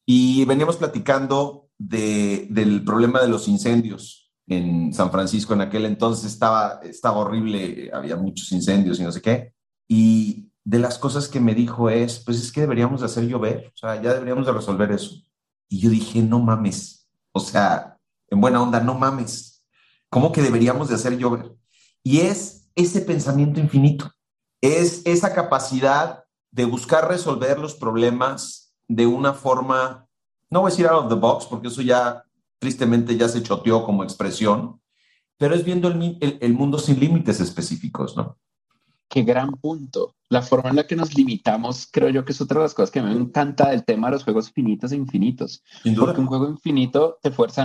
Y 0.04 0.44
veníamos 0.44 0.76
platicando 0.76 1.70
de, 1.76 2.46
del 2.50 2.84
problema 2.84 3.20
de 3.20 3.30
los 3.30 3.48
incendios 3.48 4.30
en 4.46 4.94
San 4.94 5.10
Francisco. 5.10 5.54
En 5.54 5.62
aquel 5.62 5.86
entonces 5.86 6.32
estaba, 6.32 6.78
estaba 6.84 7.16
horrible, 7.16 7.90
había 7.92 8.14
muchos 8.14 8.52
incendios 8.52 9.00
y 9.00 9.02
no 9.02 9.10
sé 9.10 9.20
qué. 9.20 9.54
Y 9.88 10.52
de 10.62 10.78
las 10.78 10.98
cosas 11.00 11.26
que 11.26 11.40
me 11.40 11.56
dijo 11.56 11.90
es, 11.90 12.20
pues 12.20 12.40
es 12.40 12.52
que 12.52 12.60
deberíamos 12.60 13.00
de 13.00 13.06
hacer 13.06 13.24
llover, 13.26 13.72
o 13.74 13.76
sea, 13.76 14.00
ya 14.00 14.12
deberíamos 14.12 14.46
de 14.46 14.52
resolver 14.52 14.92
eso. 14.92 15.16
Y 15.68 15.80
yo 15.80 15.90
dije, 15.90 16.22
no 16.22 16.38
mames, 16.38 17.08
o 17.32 17.40
sea, 17.40 17.98
en 18.28 18.40
buena 18.40 18.62
onda, 18.62 18.80
no 18.80 18.94
mames, 18.94 19.64
¿cómo 20.08 20.32
que 20.32 20.42
deberíamos 20.42 20.88
de 20.88 20.94
hacer 20.94 21.16
llover? 21.16 21.54
Y 22.02 22.20
es 22.20 22.68
ese 22.74 23.00
pensamiento 23.00 23.60
infinito, 23.60 24.10
es 24.60 25.02
esa 25.04 25.34
capacidad 25.34 26.24
de 26.50 26.64
buscar 26.64 27.08
resolver 27.08 27.58
los 27.58 27.74
problemas 27.74 28.74
de 28.88 29.06
una 29.06 29.32
forma, 29.32 30.06
no 30.50 30.60
voy 30.60 30.68
a 30.68 30.70
decir 30.70 30.86
out 30.86 31.04
of 31.04 31.08
the 31.08 31.18
box, 31.18 31.46
porque 31.46 31.68
eso 31.68 31.82
ya 31.82 32.24
tristemente 32.58 33.16
ya 33.16 33.28
se 33.28 33.42
choteó 33.42 33.84
como 33.84 34.04
expresión, 34.04 34.80
pero 35.36 35.54
es 35.54 35.64
viendo 35.64 35.88
el, 35.88 36.18
el 36.20 36.54
mundo 36.54 36.78
sin 36.78 36.98
límites 36.98 37.40
específicos, 37.40 38.16
¿no? 38.16 38.38
Qué 39.08 39.22
gran 39.22 39.52
punto. 39.52 40.14
La 40.28 40.42
forma 40.42 40.70
en 40.70 40.76
la 40.76 40.86
que 40.86 40.96
nos 40.96 41.14
limitamos, 41.14 41.88
creo 41.90 42.08
yo 42.08 42.24
que 42.24 42.32
es 42.32 42.40
otra 42.40 42.58
de 42.58 42.64
las 42.64 42.74
cosas 42.74 42.90
que 42.90 43.02
me 43.02 43.12
encanta 43.12 43.70
del 43.70 43.84
tema 43.84 44.08
de 44.08 44.14
los 44.14 44.24
juegos 44.24 44.50
finitos 44.50 44.92
e 44.92 44.96
infinitos. 44.96 45.62
Porque 45.98 46.20
un 46.20 46.26
juego 46.26 46.48
infinito 46.48 47.18
te 47.22 47.30
fuerza 47.30 47.64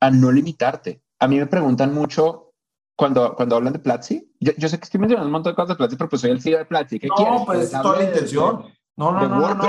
a 0.00 0.10
no, 0.10 0.32
limitarte. 0.32 1.02
A 1.20 1.28
mí 1.28 1.38
me 1.38 1.46
preguntan 1.46 1.94
mucho 1.94 2.52
cuando, 2.96 3.34
cuando 3.36 3.56
hablan 3.56 3.72
de 3.72 3.78
Platzi. 3.78 4.32
Yo, 4.40 4.52
yo 4.58 4.68
sé 4.68 4.78
que 4.78 4.84
estoy 4.84 5.00
mencionando 5.00 5.26
un 5.26 5.32
montón 5.32 5.52
de 5.52 5.56
cosas 5.56 5.68
de 5.68 5.76
Platzi, 5.76 5.96
pero 5.96 6.10
pues 6.10 6.22
soy 6.22 6.30
el 6.30 6.42
CEO 6.42 6.58
de 6.58 6.64
Platzi. 6.64 6.98
¿Qué 6.98 7.06
no, 7.06 7.14
quieres? 7.14 7.42
pues 7.46 7.60
es 7.60 7.70
toda 7.70 7.98
la 7.98 8.04
intención. 8.04 8.64
no, 8.96 9.12
no, 9.12 9.28
no, 9.28 9.54
no, 9.54 9.68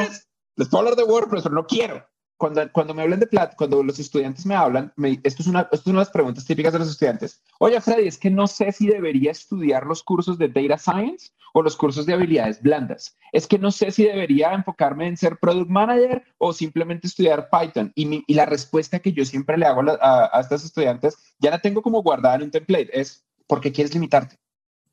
Les 0.56 0.68
puedo 0.70 0.80
hablar 0.80 0.96
de 0.96 1.04
WordPress, 1.04 1.44
pero 1.44 1.56
no 1.56 1.68
quiero 1.68 2.11
cuando, 2.42 2.72
cuando 2.72 2.96
me 2.96 3.04
hablan 3.04 3.20
de 3.20 3.28
plata, 3.28 3.56
cuando 3.56 3.84
los 3.84 4.00
estudiantes 4.00 4.48
me 4.48 4.56
hablan, 4.56 4.92
esto, 5.22 5.44
es 5.44 5.48
una, 5.48 5.62
esto 5.72 5.76
es 5.76 5.86
una 5.86 6.00
de 6.00 6.06
las 6.06 6.10
preguntas 6.10 6.44
típicas 6.44 6.74
de 6.74 6.80
los 6.80 6.90
estudiantes. 6.90 7.40
Oye, 7.60 7.80
Freddy, 7.80 8.08
es 8.08 8.18
que 8.18 8.32
no 8.32 8.48
sé 8.48 8.72
si 8.72 8.88
debería 8.88 9.30
estudiar 9.30 9.86
los 9.86 10.02
cursos 10.02 10.40
de 10.40 10.48
Data 10.48 10.80
Science 10.80 11.30
o 11.54 11.62
los 11.62 11.78
cursos 11.78 12.08
de 12.08 12.14
habilidades 12.14 12.60
blandas. 12.60 13.16
Es 13.32 13.46
que 13.46 13.60
no 13.60 13.70
sé 13.70 13.92
si 13.92 14.06
debería 14.06 14.54
enfocarme 14.54 15.06
en 15.06 15.18
ser 15.18 15.38
Product 15.38 15.70
Manager 15.70 16.24
o 16.40 16.52
simplemente 16.52 17.06
estudiar 17.06 17.48
Python. 17.52 17.92
Y, 17.94 18.24
y 18.26 18.34
la 18.34 18.48
respuesta 18.48 18.98
que 18.98 19.14
yo 19.14 19.24
siempre 19.24 19.56
le 19.56 19.68
hago 19.68 19.82
a, 20.02 20.36
a, 20.36 20.42
estos 20.42 20.66
estudiantes, 20.66 21.18
ya 21.38 21.52
la 21.52 21.60
tengo 21.60 21.84
como 21.84 22.02
guardada 22.02 22.38
en 22.38 22.42
un 22.42 22.52
template, 22.52 22.90
es 23.00 23.24
¿por 23.46 23.62
qué 23.62 23.72
quieres 23.72 23.94
limitarte? 23.94 24.38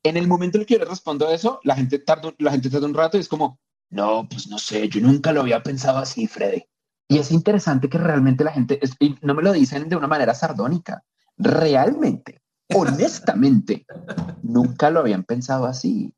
En 0.03 0.17
el 0.17 0.27
momento 0.27 0.57
en 0.57 0.61
el 0.61 0.67
que 0.67 0.75
yo 0.75 0.81
les 0.81 0.89
respondo 0.89 1.27
a 1.27 1.33
eso, 1.33 1.59
la 1.63 1.75
gente 1.75 1.97
tarda, 1.97 2.31
la 2.37 2.51
gente 2.51 2.69
tarda 2.69 2.85
un 2.85 2.93
rato 2.93 3.17
y 3.17 3.21
es 3.21 3.27
como, 3.27 3.59
no, 3.89 4.27
pues 4.29 4.47
no 4.47 4.59
sé, 4.59 4.87
yo 4.87 5.01
nunca 5.01 5.31
lo 5.31 5.41
había 5.41 5.63
pensado 5.63 5.97
así, 5.97 6.27
Freddy. 6.27 6.63
Y 7.11 7.17
es 7.17 7.31
interesante 7.31 7.89
que 7.89 7.97
realmente 7.97 8.43
la 8.43 8.51
gente, 8.51 8.79
no 9.23 9.33
me 9.33 9.41
lo 9.41 9.51
dicen 9.51 9.89
de 9.89 9.95
una 9.95 10.07
manera 10.07 10.35
sardónica, 10.35 11.03
realmente, 11.37 12.41
honestamente, 12.73 13.85
nunca 14.43 14.91
lo 14.91 14.99
habían 14.99 15.23
pensado 15.23 15.65
así. 15.65 16.13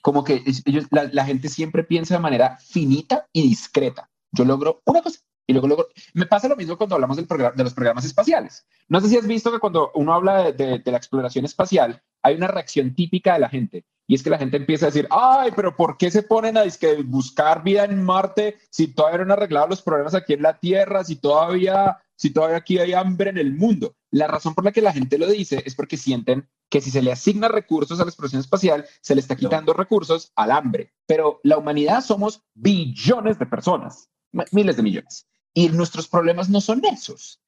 Como 0.00 0.22
que 0.22 0.44
ellos, 0.64 0.86
la, 0.90 1.24
gente 1.24 1.48
siempre 1.48 1.82
piensa 1.82 2.14
de 2.14 2.20
manera 2.20 2.56
finita 2.60 3.26
y 3.32 3.42
discreta. 3.42 4.08
Yo 4.30 4.44
logro 4.44 4.80
una 4.86 5.02
cosa 5.02 5.18
y 5.48 5.52
luego, 5.54 5.66
luego 5.66 5.86
me 6.12 6.26
pasa 6.26 6.46
lo 6.46 6.56
mismo 6.56 6.76
cuando 6.76 6.94
hablamos 6.94 7.16
del 7.16 7.26
de 7.26 7.64
los 7.64 7.74
programas 7.74 8.04
espaciales. 8.04 8.66
No 8.86 9.00
sé 9.00 9.08
si 9.08 9.16
has 9.16 9.26
visto 9.26 9.50
que 9.50 9.58
cuando 9.58 9.90
uno 9.94 10.14
habla 10.14 10.52
de, 10.52 10.78
de 10.78 10.92
la 10.92 10.98
exploración 10.98 11.44
espacial, 11.46 12.02
hay 12.22 12.36
una 12.36 12.46
reacción 12.46 12.94
típica 12.94 13.32
de 13.32 13.40
la 13.40 13.48
gente 13.48 13.84
y 14.10 14.14
es 14.14 14.22
que 14.22 14.30
la 14.30 14.38
gente 14.38 14.56
empieza 14.56 14.86
a 14.86 14.88
decir, 14.88 15.06
ay, 15.10 15.52
pero 15.54 15.76
¿por 15.76 15.98
qué 15.98 16.10
se 16.10 16.22
ponen 16.22 16.56
a 16.56 16.62
buscar 17.04 17.62
vida 17.62 17.84
en 17.84 18.02
Marte 18.02 18.56
si 18.70 18.88
todavía 18.88 19.18
no 19.18 19.24
han 19.24 19.32
arreglado 19.32 19.68
los 19.68 19.82
problemas 19.82 20.14
aquí 20.14 20.32
en 20.32 20.40
la 20.40 20.58
Tierra, 20.58 21.04
si 21.04 21.16
todavía, 21.16 21.98
si 22.16 22.30
todavía 22.30 22.56
aquí 22.56 22.78
hay 22.78 22.94
hambre 22.94 23.28
en 23.28 23.36
el 23.36 23.52
mundo? 23.52 23.96
La 24.10 24.26
razón 24.26 24.54
por 24.54 24.64
la 24.64 24.72
que 24.72 24.80
la 24.80 24.94
gente 24.94 25.18
lo 25.18 25.26
dice 25.26 25.62
es 25.66 25.74
porque 25.74 25.98
sienten 25.98 26.48
que 26.70 26.80
si 26.80 26.90
se 26.90 27.02
le 27.02 27.12
asigna 27.12 27.48
recursos 27.48 28.00
a 28.00 28.04
la 28.04 28.08
exploración 28.08 28.40
espacial, 28.40 28.86
se 29.02 29.14
le 29.14 29.20
está 29.20 29.36
quitando 29.36 29.74
recursos 29.74 30.32
al 30.36 30.52
hambre. 30.52 30.94
Pero 31.06 31.40
la 31.42 31.58
humanidad 31.58 32.02
somos 32.02 32.42
billones 32.54 33.38
de 33.38 33.44
personas, 33.44 34.08
miles 34.52 34.78
de 34.78 34.82
millones. 34.82 35.27
Y 35.54 35.68
nuestros 35.70 36.08
problemas 36.08 36.48
no 36.48 36.60
son 36.60 36.82
esos 36.84 37.40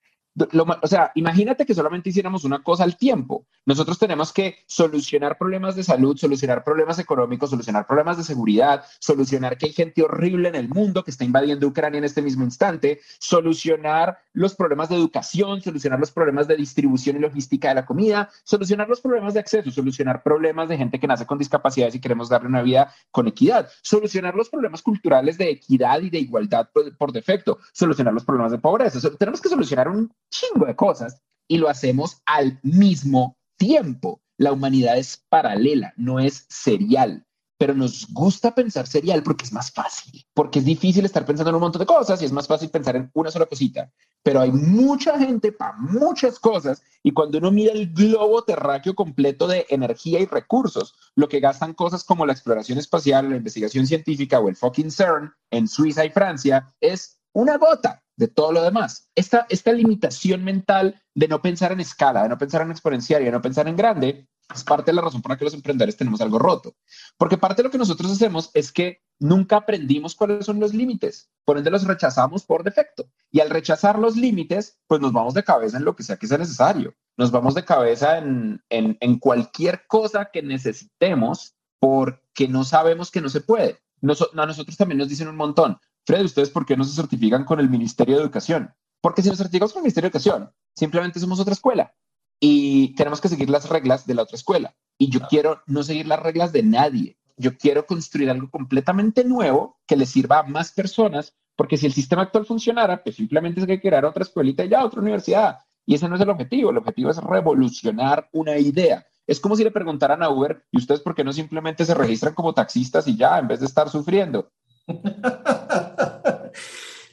o 0.82 0.86
sea, 0.86 1.10
imagínate 1.14 1.66
que 1.66 1.74
solamente 1.74 2.10
hiciéramos 2.10 2.44
una 2.44 2.62
cosa 2.62 2.84
al 2.84 2.96
tiempo. 2.96 3.46
Nosotros 3.66 3.98
tenemos 3.98 4.32
que 4.32 4.58
solucionar 4.66 5.36
problemas 5.36 5.74
de 5.74 5.82
salud, 5.82 6.16
solucionar 6.16 6.62
problemas 6.62 6.98
económicos, 6.98 7.50
solucionar 7.50 7.86
problemas 7.86 8.16
de 8.16 8.24
seguridad, 8.24 8.84
solucionar 9.00 9.58
que 9.58 9.66
hay 9.66 9.72
gente 9.72 10.02
horrible 10.02 10.48
en 10.48 10.54
el 10.54 10.68
mundo 10.68 11.02
que 11.02 11.10
está 11.10 11.24
invadiendo 11.24 11.66
Ucrania 11.66 11.98
en 11.98 12.04
este 12.04 12.22
mismo 12.22 12.44
instante, 12.44 13.00
solucionar 13.18 14.18
los 14.32 14.54
problemas 14.54 14.88
de 14.88 14.96
educación, 14.96 15.60
solucionar 15.60 15.98
los 15.98 16.12
problemas 16.12 16.46
de 16.46 16.56
distribución 16.56 17.16
y 17.16 17.20
logística 17.20 17.68
de 17.68 17.74
la 17.74 17.86
comida, 17.86 18.30
solucionar 18.44 18.88
los 18.88 19.00
problemas 19.00 19.34
de 19.34 19.40
acceso, 19.40 19.70
solucionar 19.70 20.22
problemas 20.22 20.68
de 20.68 20.78
gente 20.78 21.00
que 21.00 21.06
nace 21.06 21.26
con 21.26 21.38
discapacidades 21.38 21.94
y 21.94 22.00
queremos 22.00 22.28
darle 22.28 22.48
una 22.48 22.62
vida 22.62 22.94
con 23.10 23.26
equidad, 23.26 23.68
solucionar 23.82 24.34
los 24.34 24.48
problemas 24.48 24.82
culturales 24.82 25.38
de 25.38 25.50
equidad 25.50 26.00
y 26.00 26.10
de 26.10 26.18
igualdad 26.18 26.68
por, 26.72 27.12
defecto, 27.12 27.58
solucionar 27.72 28.14
los 28.14 28.24
problemas 28.24 28.52
de 28.52 28.58
pobreza. 28.58 29.00
tenemos 29.18 29.40
que 29.40 29.48
solucionar 29.48 29.88
un 29.88 30.12
chingo 30.30 30.66
de 30.66 30.76
cosas 30.76 31.20
y 31.48 31.58
lo 31.58 31.68
hacemos 31.68 32.22
al 32.26 32.58
mismo 32.62 33.36
tiempo. 33.56 34.22
La 34.38 34.52
humanidad 34.52 34.96
es 34.96 35.24
paralela, 35.28 35.92
no 35.96 36.18
es 36.18 36.46
serial 36.48 37.26
pero 37.60 37.74
nos 37.74 38.06
gusta 38.14 38.54
pensar 38.54 38.86
serial 38.86 39.22
porque 39.22 39.44
es 39.44 39.52
más 39.52 39.70
fácil, 39.70 40.24
porque 40.32 40.60
es 40.60 40.64
difícil 40.64 41.04
estar 41.04 41.26
pensando 41.26 41.50
en 41.50 41.56
un 41.56 41.60
montón 41.60 41.80
de 41.80 41.84
cosas 41.84 42.22
y 42.22 42.24
es 42.24 42.32
más 42.32 42.48
fácil 42.48 42.70
pensar 42.70 42.96
en 42.96 43.10
una 43.12 43.30
sola 43.30 43.44
cosita. 43.44 43.92
Pero 44.22 44.40
hay 44.40 44.50
mucha 44.50 45.18
gente 45.18 45.52
para 45.52 45.74
muchas 45.76 46.38
cosas 46.38 46.80
y 47.02 47.10
cuando 47.10 47.36
uno 47.36 47.50
mira 47.50 47.74
el 47.74 47.92
globo 47.92 48.44
terráqueo 48.44 48.94
completo 48.94 49.46
de 49.46 49.66
energía 49.68 50.20
y 50.20 50.24
recursos, 50.24 50.94
lo 51.14 51.28
que 51.28 51.40
gastan 51.40 51.74
cosas 51.74 52.02
como 52.02 52.24
la 52.24 52.32
exploración 52.32 52.78
espacial, 52.78 53.28
la 53.28 53.36
investigación 53.36 53.86
científica 53.86 54.40
o 54.40 54.48
el 54.48 54.56
fucking 54.56 54.90
CERN 54.90 55.30
en 55.50 55.68
Suiza 55.68 56.06
y 56.06 56.08
Francia 56.08 56.66
es 56.80 57.20
una 57.34 57.58
gota 57.58 58.02
de 58.20 58.28
todo 58.28 58.52
lo 58.52 58.62
demás. 58.62 59.08
Esta, 59.14 59.46
esta 59.48 59.72
limitación 59.72 60.44
mental 60.44 61.02
de 61.14 61.26
no 61.26 61.40
pensar 61.40 61.72
en 61.72 61.80
escala, 61.80 62.22
de 62.22 62.28
no 62.28 62.36
pensar 62.36 62.60
en 62.60 62.70
exponencial 62.70 63.22
y 63.22 63.24
de 63.24 63.30
no 63.30 63.40
pensar 63.40 63.66
en 63.66 63.76
grande, 63.76 64.28
es 64.54 64.62
parte 64.62 64.90
de 64.90 64.96
la 64.96 65.00
razón 65.00 65.22
por 65.22 65.30
la 65.30 65.38
que 65.38 65.46
los 65.46 65.54
emprendedores 65.54 65.96
tenemos 65.96 66.20
algo 66.20 66.38
roto. 66.38 66.74
Porque 67.16 67.38
parte 67.38 67.62
de 67.62 67.68
lo 67.68 67.70
que 67.70 67.78
nosotros 67.78 68.12
hacemos 68.12 68.50
es 68.52 68.72
que 68.72 69.00
nunca 69.18 69.56
aprendimos 69.56 70.14
cuáles 70.14 70.44
son 70.44 70.60
los 70.60 70.74
límites, 70.74 71.30
por 71.46 71.56
ende 71.56 71.70
los 71.70 71.86
rechazamos 71.86 72.44
por 72.44 72.62
defecto. 72.62 73.10
Y 73.30 73.40
al 73.40 73.48
rechazar 73.48 73.98
los 73.98 74.16
límites, 74.16 74.78
pues 74.86 75.00
nos 75.00 75.12
vamos 75.12 75.32
de 75.32 75.42
cabeza 75.42 75.78
en 75.78 75.86
lo 75.86 75.96
que 75.96 76.02
sea 76.02 76.18
que 76.18 76.26
sea 76.26 76.36
necesario. 76.36 76.94
Nos 77.16 77.30
vamos 77.30 77.54
de 77.54 77.64
cabeza 77.64 78.18
en, 78.18 78.62
en, 78.68 79.18
cualquier 79.18 79.86
cosa 79.86 80.30
que 80.30 80.42
necesitemos 80.42 81.54
porque 81.78 82.48
no 82.48 82.64
sabemos 82.64 83.10
que 83.10 83.22
no 83.22 83.30
se 83.30 83.40
puede. 83.40 83.78
a 84.02 84.46
nosotros 84.46 84.76
también 84.76 84.98
nos 84.98 85.08
dicen 85.08 85.28
un 85.28 85.36
montón, 85.36 85.78
Fred, 86.06 86.24
¿ustedes 86.24 86.50
por 86.50 86.66
qué 86.66 86.76
no 86.76 86.84
se 86.84 86.94
certifican 86.94 87.44
con 87.44 87.60
el 87.60 87.68
Ministerio 87.70 88.16
de 88.16 88.22
Educación? 88.22 88.72
Porque 89.00 89.22
si 89.22 89.28
nos 89.28 89.38
certificamos 89.38 89.72
con 89.72 89.80
el 89.80 89.84
Ministerio 89.84 90.10
de 90.10 90.16
Educación, 90.16 90.50
simplemente 90.74 91.20
somos 91.20 91.40
otra 91.40 91.54
escuela 91.54 91.94
y 92.40 92.94
tenemos 92.94 93.20
que 93.20 93.28
seguir 93.28 93.50
las 93.50 93.68
reglas 93.68 94.06
de 94.06 94.14
la 94.14 94.22
otra 94.22 94.36
escuela. 94.36 94.74
Y 94.98 95.10
yo 95.10 95.20
quiero 95.28 95.62
no 95.66 95.82
seguir 95.82 96.06
las 96.06 96.20
reglas 96.20 96.52
de 96.52 96.62
nadie. 96.62 97.18
Yo 97.36 97.56
quiero 97.56 97.86
construir 97.86 98.30
algo 98.30 98.50
completamente 98.50 99.24
nuevo 99.24 99.78
que 99.86 99.96
le 99.96 100.06
sirva 100.06 100.40
a 100.40 100.42
más 100.42 100.72
personas, 100.72 101.34
porque 101.56 101.76
si 101.76 101.86
el 101.86 101.92
sistema 101.92 102.22
actual 102.22 102.46
funcionara, 102.46 103.02
pues 103.02 103.16
simplemente 103.16 103.60
es 103.60 103.66
que 103.66 103.80
crear 103.80 104.04
otra 104.04 104.22
escuelita 104.22 104.64
y 104.64 104.68
ya 104.68 104.84
otra 104.84 105.00
universidad. 105.00 105.58
Y 105.86 105.94
ese 105.94 106.08
no 106.08 106.16
es 106.16 106.20
el 106.20 106.30
objetivo. 106.30 106.70
El 106.70 106.78
objetivo 106.78 107.10
es 107.10 107.18
revolucionar 107.18 108.28
una 108.32 108.56
idea. 108.58 109.06
Es 109.26 109.40
como 109.40 109.56
si 109.56 109.64
le 109.64 109.70
preguntaran 109.70 110.22
a 110.22 110.30
Uber, 110.30 110.64
¿y 110.70 110.78
ustedes 110.78 111.00
por 111.00 111.14
qué 111.14 111.24
no 111.24 111.32
simplemente 111.32 111.84
se 111.84 111.94
registran 111.94 112.34
como 112.34 112.52
taxistas 112.52 113.06
y 113.06 113.16
ya, 113.16 113.38
en 113.38 113.48
vez 113.48 113.60
de 113.60 113.66
estar 113.66 113.88
sufriendo? 113.88 114.50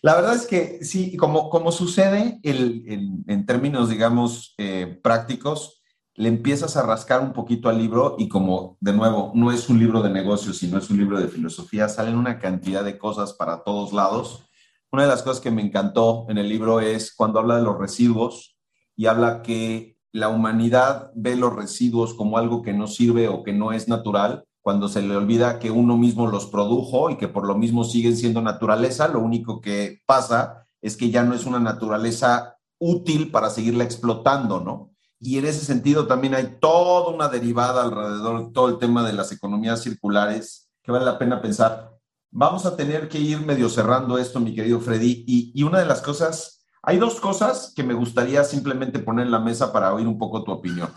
La 0.01 0.15
verdad 0.15 0.35
es 0.35 0.45
que 0.45 0.83
sí, 0.83 1.17
como, 1.17 1.49
como 1.49 1.71
sucede 1.71 2.39
en 2.43 3.45
términos, 3.45 3.89
digamos, 3.89 4.53
eh, 4.57 4.99
prácticos, 5.01 5.77
le 6.17 6.29
empiezas 6.29 6.75
a 6.75 6.81
rascar 6.81 7.21
un 7.21 7.31
poquito 7.31 7.69
al 7.69 7.77
libro 7.77 8.15
y 8.17 8.27
como, 8.27 8.75
de 8.79 8.91
nuevo, 8.91 9.31
no 9.35 9.51
es 9.51 9.69
un 9.69 9.77
libro 9.79 10.01
de 10.01 10.09
negocios, 10.09 10.57
sino 10.57 10.79
es 10.79 10.89
un 10.89 10.97
libro 10.97 11.19
de 11.19 11.27
filosofía, 11.27 11.87
salen 11.89 12.17
una 12.17 12.39
cantidad 12.39 12.83
de 12.83 12.97
cosas 12.97 13.33
para 13.33 13.63
todos 13.63 13.93
lados. 13.93 14.43
Una 14.91 15.03
de 15.03 15.09
las 15.09 15.21
cosas 15.21 15.41
que 15.41 15.51
me 15.51 15.61
encantó 15.61 16.25
en 16.29 16.39
el 16.39 16.49
libro 16.49 16.79
es 16.79 17.13
cuando 17.15 17.39
habla 17.39 17.57
de 17.57 17.63
los 17.63 17.77
residuos 17.77 18.57
y 18.95 19.05
habla 19.05 19.43
que 19.43 19.99
la 20.11 20.29
humanidad 20.29 21.11
ve 21.13 21.35
los 21.35 21.55
residuos 21.55 22.15
como 22.15 22.39
algo 22.39 22.63
que 22.63 22.73
no 22.73 22.87
sirve 22.87 23.27
o 23.27 23.43
que 23.43 23.53
no 23.53 23.71
es 23.71 23.87
natural 23.87 24.45
cuando 24.67 24.89
se 24.89 25.01
le 25.01 25.15
olvida 25.15 25.59
que 25.59 25.71
uno 25.71 25.95
mismo 25.95 26.27
los 26.27 26.47
produjo 26.47 27.09
y 27.09 27.15
que 27.15 27.29
por 27.29 27.47
lo 27.47 27.55
mismo 27.55 27.85
siguen 27.85 28.17
siendo 28.17 28.41
naturaleza, 28.41 29.07
lo 29.07 29.21
único 29.21 29.61
que 29.61 30.01
pasa 30.05 30.67
es 30.81 30.97
que 30.97 31.09
ya 31.09 31.23
no 31.23 31.33
es 31.33 31.45
una 31.45 31.61
naturaleza 31.61 32.57
útil 32.77 33.31
para 33.31 33.49
seguirla 33.49 33.85
explotando, 33.85 34.59
¿no? 34.59 34.91
Y 35.21 35.37
en 35.37 35.45
ese 35.45 35.63
sentido 35.63 36.05
también 36.05 36.35
hay 36.35 36.57
toda 36.59 37.15
una 37.15 37.29
derivada 37.29 37.81
alrededor 37.81 38.45
de 38.45 38.51
todo 38.51 38.67
el 38.67 38.77
tema 38.77 39.07
de 39.07 39.13
las 39.13 39.31
economías 39.31 39.81
circulares 39.81 40.69
que 40.83 40.91
vale 40.91 41.05
la 41.05 41.17
pena 41.17 41.41
pensar. 41.41 41.93
Vamos 42.29 42.65
a 42.65 42.75
tener 42.75 43.07
que 43.07 43.19
ir 43.19 43.39
medio 43.39 43.69
cerrando 43.69 44.17
esto, 44.17 44.41
mi 44.41 44.53
querido 44.53 44.81
Freddy, 44.81 45.23
y, 45.25 45.53
y 45.55 45.63
una 45.63 45.79
de 45.79 45.85
las 45.85 46.01
cosas, 46.01 46.65
hay 46.83 46.97
dos 46.97 47.21
cosas 47.21 47.71
que 47.73 47.83
me 47.83 47.93
gustaría 47.93 48.43
simplemente 48.43 48.99
poner 48.99 49.27
en 49.27 49.31
la 49.31 49.39
mesa 49.39 49.71
para 49.71 49.93
oír 49.93 50.07
un 50.07 50.17
poco 50.17 50.43
tu 50.43 50.51
opinión. 50.51 50.89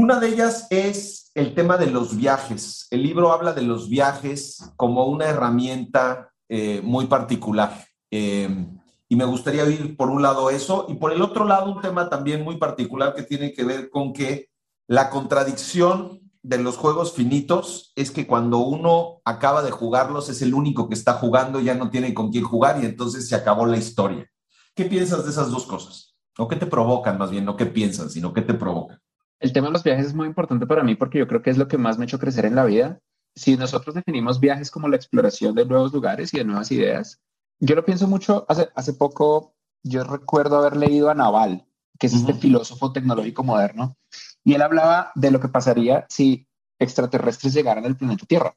Una 0.00 0.20
de 0.20 0.28
ellas 0.28 0.68
es 0.70 1.32
el 1.34 1.56
tema 1.56 1.76
de 1.76 1.88
los 1.88 2.16
viajes. 2.16 2.86
El 2.92 3.02
libro 3.02 3.32
habla 3.32 3.52
de 3.52 3.62
los 3.62 3.88
viajes 3.88 4.70
como 4.76 5.06
una 5.06 5.24
herramienta 5.24 6.30
eh, 6.48 6.80
muy 6.84 7.06
particular. 7.06 7.84
Em, 8.08 8.78
y 9.08 9.16
me 9.16 9.24
gustaría 9.24 9.64
oír 9.64 9.96
por 9.96 10.08
un 10.08 10.22
lado 10.22 10.50
eso 10.50 10.86
y 10.88 10.94
por 10.94 11.12
el 11.12 11.20
otro 11.20 11.44
lado 11.44 11.72
un 11.72 11.80
tema 11.80 12.08
también 12.08 12.44
muy 12.44 12.58
particular 12.58 13.12
que 13.12 13.24
tiene 13.24 13.52
que 13.52 13.64
ver 13.64 13.90
con 13.90 14.12
que 14.12 14.50
la 14.86 15.10
contradicción 15.10 16.20
de 16.44 16.58
los 16.58 16.76
juegos 16.76 17.14
finitos 17.14 17.92
es 17.96 18.12
que 18.12 18.28
cuando 18.28 18.58
uno 18.58 19.20
acaba 19.24 19.64
de 19.64 19.72
jugarlos 19.72 20.28
es 20.28 20.42
el 20.42 20.54
único 20.54 20.88
que 20.88 20.94
está 20.94 21.14
jugando, 21.14 21.58
ya 21.58 21.74
no 21.74 21.90
tiene 21.90 22.14
con 22.14 22.30
quién 22.30 22.44
jugar 22.44 22.80
y 22.80 22.86
entonces 22.86 23.28
se 23.28 23.34
acabó 23.34 23.66
la 23.66 23.78
historia. 23.78 24.30
¿Qué 24.76 24.84
piensas 24.84 25.24
de 25.24 25.32
esas 25.32 25.50
dos 25.50 25.66
cosas? 25.66 26.14
¿O 26.38 26.46
qué 26.46 26.54
te 26.54 26.66
provocan 26.66 27.18
más 27.18 27.32
bien? 27.32 27.44
No 27.44 27.56
qué 27.56 27.66
piensas, 27.66 28.12
sino 28.12 28.32
qué 28.32 28.42
te 28.42 28.54
provocan 28.54 29.00
el 29.40 29.52
tema 29.52 29.68
de 29.68 29.74
los 29.74 29.84
viajes 29.84 30.06
es 30.06 30.14
muy 30.14 30.26
importante 30.26 30.66
para 30.66 30.82
mí 30.82 30.94
porque 30.94 31.18
yo 31.18 31.28
creo 31.28 31.42
que 31.42 31.50
es 31.50 31.58
lo 31.58 31.68
que 31.68 31.78
más 31.78 31.98
me 31.98 32.04
ha 32.04 32.06
hecho 32.06 32.18
crecer 32.18 32.44
en 32.44 32.54
la 32.54 32.64
vida. 32.64 33.00
Si 33.34 33.56
nosotros 33.56 33.94
definimos 33.94 34.40
viajes 34.40 34.70
como 34.70 34.88
la 34.88 34.96
exploración 34.96 35.54
de 35.54 35.64
nuevos 35.64 35.92
lugares 35.92 36.34
y 36.34 36.38
de 36.38 36.44
nuevas 36.44 36.72
ideas, 36.72 37.20
yo 37.60 37.74
lo 37.74 37.84
pienso 37.84 38.08
mucho, 38.08 38.44
hace, 38.48 38.68
hace 38.74 38.94
poco 38.94 39.54
yo 39.82 40.04
recuerdo 40.04 40.58
haber 40.58 40.76
leído 40.76 41.10
a 41.10 41.14
Naval, 41.14 41.66
que 41.98 42.08
es 42.08 42.14
este 42.14 42.34
filósofo 42.34 42.92
tecnológico 42.92 43.44
moderno, 43.44 43.96
y 44.44 44.54
él 44.54 44.62
hablaba 44.62 45.12
de 45.14 45.30
lo 45.30 45.40
que 45.40 45.48
pasaría 45.48 46.06
si 46.08 46.46
extraterrestres 46.78 47.54
llegaran 47.54 47.84
al 47.84 47.96
planeta 47.96 48.26
Tierra. 48.26 48.56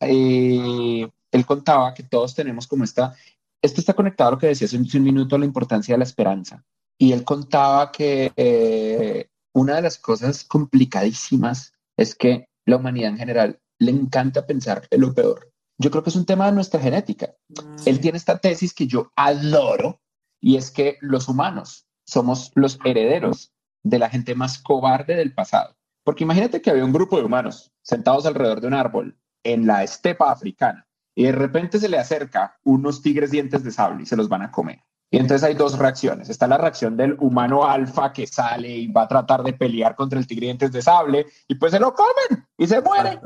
Eh, 0.00 1.08
él 1.30 1.46
contaba 1.46 1.94
que 1.94 2.02
todos 2.04 2.34
tenemos 2.34 2.66
como 2.66 2.84
esta, 2.84 3.14
esto 3.62 3.80
está 3.80 3.94
conectado 3.94 4.28
a 4.28 4.32
lo 4.32 4.38
que 4.38 4.48
decía 4.48 4.66
hace 4.66 4.76
un, 4.76 5.04
minuto, 5.04 5.38
la 5.38 5.44
importancia 5.44 5.94
de 5.94 5.98
la 5.98 6.04
esperanza. 6.04 6.64
Y 6.98 7.12
él 7.12 7.24
contaba 7.24 7.90
que 7.90 8.32
eh, 8.36 9.28
una 9.54 9.76
de 9.76 9.82
las 9.82 9.98
cosas 9.98 10.44
complicadísimas 10.44 11.72
es 11.96 12.14
que 12.14 12.48
la 12.66 12.76
humanidad 12.76 13.10
en 13.10 13.18
general 13.18 13.60
le 13.78 13.92
encanta 13.92 14.46
pensar 14.46 14.86
en 14.90 15.00
lo 15.00 15.14
peor. 15.14 15.52
Yo 15.78 15.90
creo 15.90 16.02
que 16.02 16.10
es 16.10 16.16
un 16.16 16.26
tema 16.26 16.46
de 16.46 16.52
nuestra 16.52 16.80
genética. 16.80 17.34
Mm. 17.48 17.76
Él 17.86 18.00
tiene 18.00 18.18
esta 18.18 18.38
tesis 18.38 18.74
que 18.74 18.86
yo 18.86 19.10
adoro 19.16 20.00
y 20.40 20.56
es 20.56 20.70
que 20.70 20.98
los 21.00 21.28
humanos 21.28 21.86
somos 22.06 22.52
los 22.54 22.78
herederos 22.84 23.52
de 23.82 23.98
la 23.98 24.10
gente 24.10 24.34
más 24.34 24.58
cobarde 24.58 25.14
del 25.14 25.34
pasado. 25.34 25.76
Porque 26.04 26.24
imagínate 26.24 26.60
que 26.60 26.70
había 26.70 26.84
un 26.84 26.92
grupo 26.92 27.16
de 27.16 27.24
humanos 27.24 27.72
sentados 27.82 28.26
alrededor 28.26 28.60
de 28.60 28.66
un 28.66 28.74
árbol 28.74 29.18
en 29.42 29.66
la 29.66 29.82
estepa 29.82 30.30
africana 30.30 30.86
y 31.14 31.24
de 31.24 31.32
repente 31.32 31.78
se 31.78 31.88
le 31.88 31.98
acerca 31.98 32.58
unos 32.64 33.02
tigres 33.02 33.30
dientes 33.30 33.62
de 33.62 33.70
sable 33.70 34.02
y 34.02 34.06
se 34.06 34.16
los 34.16 34.28
van 34.28 34.42
a 34.42 34.50
comer. 34.50 34.80
Y 35.10 35.18
entonces 35.18 35.44
hay 35.44 35.54
dos 35.54 35.78
reacciones. 35.78 36.28
Está 36.28 36.46
la 36.48 36.58
reacción 36.58 36.96
del 36.96 37.16
humano 37.20 37.64
alfa 37.64 38.12
que 38.12 38.26
sale 38.26 38.68
y 38.68 38.86
va 38.88 39.02
a 39.02 39.08
tratar 39.08 39.42
de 39.42 39.52
pelear 39.52 39.94
contra 39.94 40.18
el 40.18 40.26
tigre 40.26 40.46
dientes 40.46 40.72
de 40.72 40.82
sable 40.82 41.26
y 41.46 41.54
pues 41.54 41.72
se 41.72 41.78
lo 41.78 41.94
comen 41.94 42.46
y 42.58 42.66
se 42.66 42.80
muere. 42.80 43.20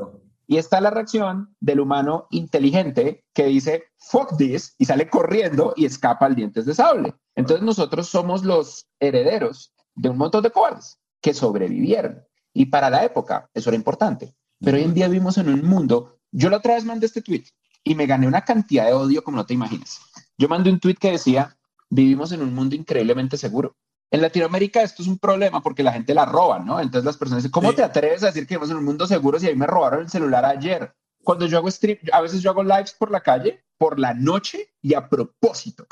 Y 0.45 0.57
está 0.57 0.81
la 0.81 0.89
reacción 0.89 1.55
del 1.59 1.79
humano 1.79 2.27
inteligente 2.31 3.23
que 3.33 3.45
dice 3.45 3.85
fuck 3.97 4.37
this 4.37 4.75
y 4.77 4.85
sale 4.85 5.09
corriendo 5.09 5.73
y 5.75 5.85
escapa 5.85 6.25
al 6.25 6.35
dientes 6.35 6.65
de 6.65 6.75
sable. 6.75 7.15
Entonces 7.35 7.65
nosotros 7.65 8.07
somos 8.09 8.43
los 8.43 8.87
herederos 8.99 9.73
de 9.95 10.09
un 10.09 10.17
montón 10.17 10.43
de 10.43 10.51
cobardes 10.51 10.99
que 11.21 11.33
sobrevivieron. 11.33 12.23
Y 12.53 12.65
para 12.65 12.89
la 12.89 13.03
época 13.03 13.49
eso 13.53 13.69
era 13.69 13.77
importante. 13.77 14.35
Pero 14.59 14.77
hoy 14.77 14.83
en 14.83 14.93
día 14.93 15.07
vivimos 15.07 15.37
en 15.37 15.49
un 15.49 15.65
mundo. 15.65 16.19
Yo 16.31 16.49
la 16.49 16.57
otra 16.57 16.75
vez 16.75 16.85
mandé 16.85 17.05
este 17.05 17.21
tweet 17.21 17.45
y 17.83 17.95
me 17.95 18.05
gané 18.05 18.27
una 18.27 18.43
cantidad 18.43 18.85
de 18.85 18.93
odio 18.93 19.23
como 19.23 19.37
no 19.37 19.45
te 19.45 19.53
imaginas. 19.53 19.99
Yo 20.37 20.47
mandé 20.47 20.69
un 20.69 20.79
tweet 20.79 20.95
que 20.95 21.11
decía 21.11 21.57
vivimos 21.89 22.31
en 22.31 22.41
un 22.41 22.53
mundo 22.53 22.75
increíblemente 22.75 23.37
seguro. 23.37 23.75
En 24.11 24.21
Latinoamérica 24.21 24.81
esto 24.81 25.03
es 25.03 25.07
un 25.07 25.19
problema 25.19 25.61
porque 25.61 25.83
la 25.83 25.91
gente 25.91 26.13
la 26.13 26.25
roba, 26.25 26.59
¿no? 26.59 26.79
Entonces 26.79 27.05
las 27.05 27.17
personas 27.17 27.43
dicen, 27.43 27.51
¿cómo 27.51 27.73
te 27.73 27.83
atreves 27.83 28.23
a 28.23 28.27
decir 28.27 28.47
que 28.47 28.55
vivimos 28.55 28.71
en 28.71 28.77
un 28.77 28.85
mundo 28.85 29.05
seguro 29.05 29.39
si 29.39 29.47
a 29.47 29.51
mí 29.51 29.55
me 29.55 29.67
robaron 29.67 30.01
el 30.01 30.09
celular 30.09 30.45
ayer? 30.45 30.93
Cuando 31.23 31.45
yo 31.45 31.57
hago 31.57 31.69
stream, 31.69 31.99
a 32.11 32.21
veces 32.21 32.41
yo 32.41 32.49
hago 32.49 32.63
lives 32.63 32.93
por 32.93 33.11
la 33.11 33.21
calle, 33.21 33.63
por 33.77 33.99
la 33.99 34.13
noche 34.13 34.73
y 34.81 34.93
a 34.95 35.07
propósito. 35.07 35.85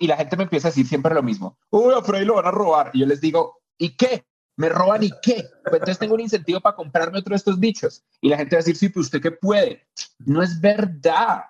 y 0.00 0.06
la 0.06 0.16
gente 0.16 0.36
me 0.36 0.44
empieza 0.44 0.68
a 0.68 0.70
decir 0.70 0.86
siempre 0.86 1.14
lo 1.14 1.22
mismo. 1.22 1.58
Uy, 1.70 1.94
a 1.94 2.02
Freddy 2.02 2.24
lo 2.24 2.34
van 2.34 2.46
a 2.46 2.50
robar. 2.50 2.90
Y 2.92 3.00
yo 3.00 3.06
les 3.06 3.20
digo, 3.20 3.62
¿y 3.78 3.96
qué? 3.96 4.26
¿Me 4.56 4.68
roban 4.68 5.02
y 5.02 5.10
qué? 5.22 5.44
Pues 5.62 5.74
entonces 5.74 5.98
tengo 5.98 6.14
un 6.14 6.20
incentivo 6.20 6.60
para 6.60 6.76
comprarme 6.76 7.18
otro 7.18 7.32
de 7.32 7.36
estos 7.36 7.58
bichos. 7.58 8.04
Y 8.20 8.28
la 8.28 8.36
gente 8.36 8.56
va 8.56 8.60
a 8.60 8.64
decir, 8.64 8.76
sí, 8.76 8.88
pues 8.88 9.06
usted 9.06 9.20
qué 9.20 9.30
puede. 9.30 9.86
No 10.18 10.42
es 10.42 10.60
verdad 10.60 11.44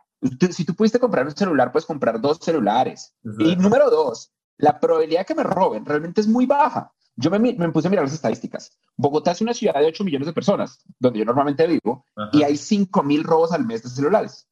si 0.50 0.64
tú 0.64 0.74
pudiste 0.74 0.98
comprar 0.98 1.26
un 1.26 1.36
celular, 1.36 1.72
puedes 1.72 1.86
comprar 1.86 2.20
dos 2.20 2.38
celulares. 2.40 3.14
Y 3.38 3.56
número 3.56 3.90
dos, 3.90 4.32
la 4.56 4.80
probabilidad 4.80 5.20
de 5.20 5.26
que 5.26 5.34
me 5.34 5.42
roben 5.42 5.84
realmente 5.84 6.20
es 6.20 6.28
muy 6.28 6.46
baja. 6.46 6.92
Yo 7.16 7.30
me, 7.30 7.38
me, 7.38 7.68
puse 7.70 7.88
a 7.88 7.90
mirar 7.90 8.04
las 8.04 8.14
estadísticas. 8.14 8.72
Bogotá 8.96 9.32
es 9.32 9.40
una 9.40 9.54
ciudad 9.54 9.80
de 9.80 9.86
8 9.86 10.04
millones 10.04 10.26
de 10.26 10.32
personas, 10.32 10.78
donde 10.98 11.20
yo 11.20 11.24
normalmente 11.24 11.66
vivo, 11.66 12.04
y 12.32 12.42
hay 12.42 12.56
5 12.56 13.02
mil 13.02 13.24
robos 13.24 13.52
al 13.52 13.66
mes 13.66 13.82
de 13.82 13.88
celulares. 13.88 14.46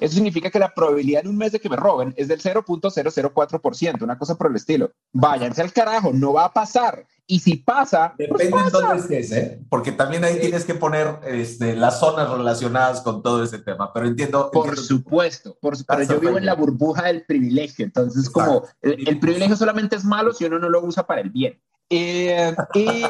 Eso 0.00 0.14
significa 0.14 0.50
que 0.50 0.58
la 0.58 0.74
probabilidad 0.74 1.22
en 1.22 1.28
un 1.28 1.36
mes 1.36 1.52
de 1.52 1.60
que 1.60 1.68
me 1.68 1.76
roben 1.76 2.12
es 2.16 2.28
del 2.28 2.40
0.004%, 2.40 4.02
una 4.02 4.18
cosa 4.18 4.36
por 4.36 4.50
el 4.50 4.56
estilo. 4.56 4.92
Váyanse 5.12 5.62
al 5.62 5.72
carajo, 5.72 6.12
no 6.12 6.32
va 6.32 6.46
a 6.46 6.52
pasar. 6.52 7.06
Y 7.26 7.38
si 7.38 7.56
pasa, 7.56 8.14
pues 8.16 8.50
depende 8.50 8.64
de 8.64 8.70
dónde 8.70 8.96
estés, 8.96 9.30
¿eh? 9.30 9.64
Porque 9.68 9.92
también 9.92 10.24
ahí 10.24 10.40
tienes 10.40 10.64
que 10.64 10.74
poner 10.74 11.20
este, 11.24 11.76
las 11.76 12.00
zonas 12.00 12.28
relacionadas 12.28 13.02
con 13.02 13.22
todo 13.22 13.44
ese 13.44 13.60
tema. 13.60 13.92
Pero 13.92 14.08
entiendo. 14.08 14.50
Por 14.50 14.76
supuesto, 14.76 15.56
por, 15.60 15.76
pero 15.86 16.02
yo 16.02 16.18
vivo 16.18 16.38
en 16.38 16.46
la 16.46 16.54
burbuja 16.54 17.04
del 17.04 17.24
privilegio. 17.24 17.84
Entonces, 17.84 18.28
como 18.28 18.64
el, 18.82 19.20
privilegio 19.20 19.54
solamente 19.54 19.94
es 19.94 20.04
malo 20.04 20.32
si 20.32 20.44
uno 20.44 20.58
no 20.58 20.68
lo 20.68 20.82
usa 20.82 21.06
para 21.06 21.20
el 21.20 21.30
bien. 21.30 21.56
Eh, 21.90 22.54
y, 22.74 23.04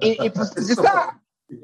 y, 0.00 0.30
pues 0.30 0.56
está. 0.70 1.20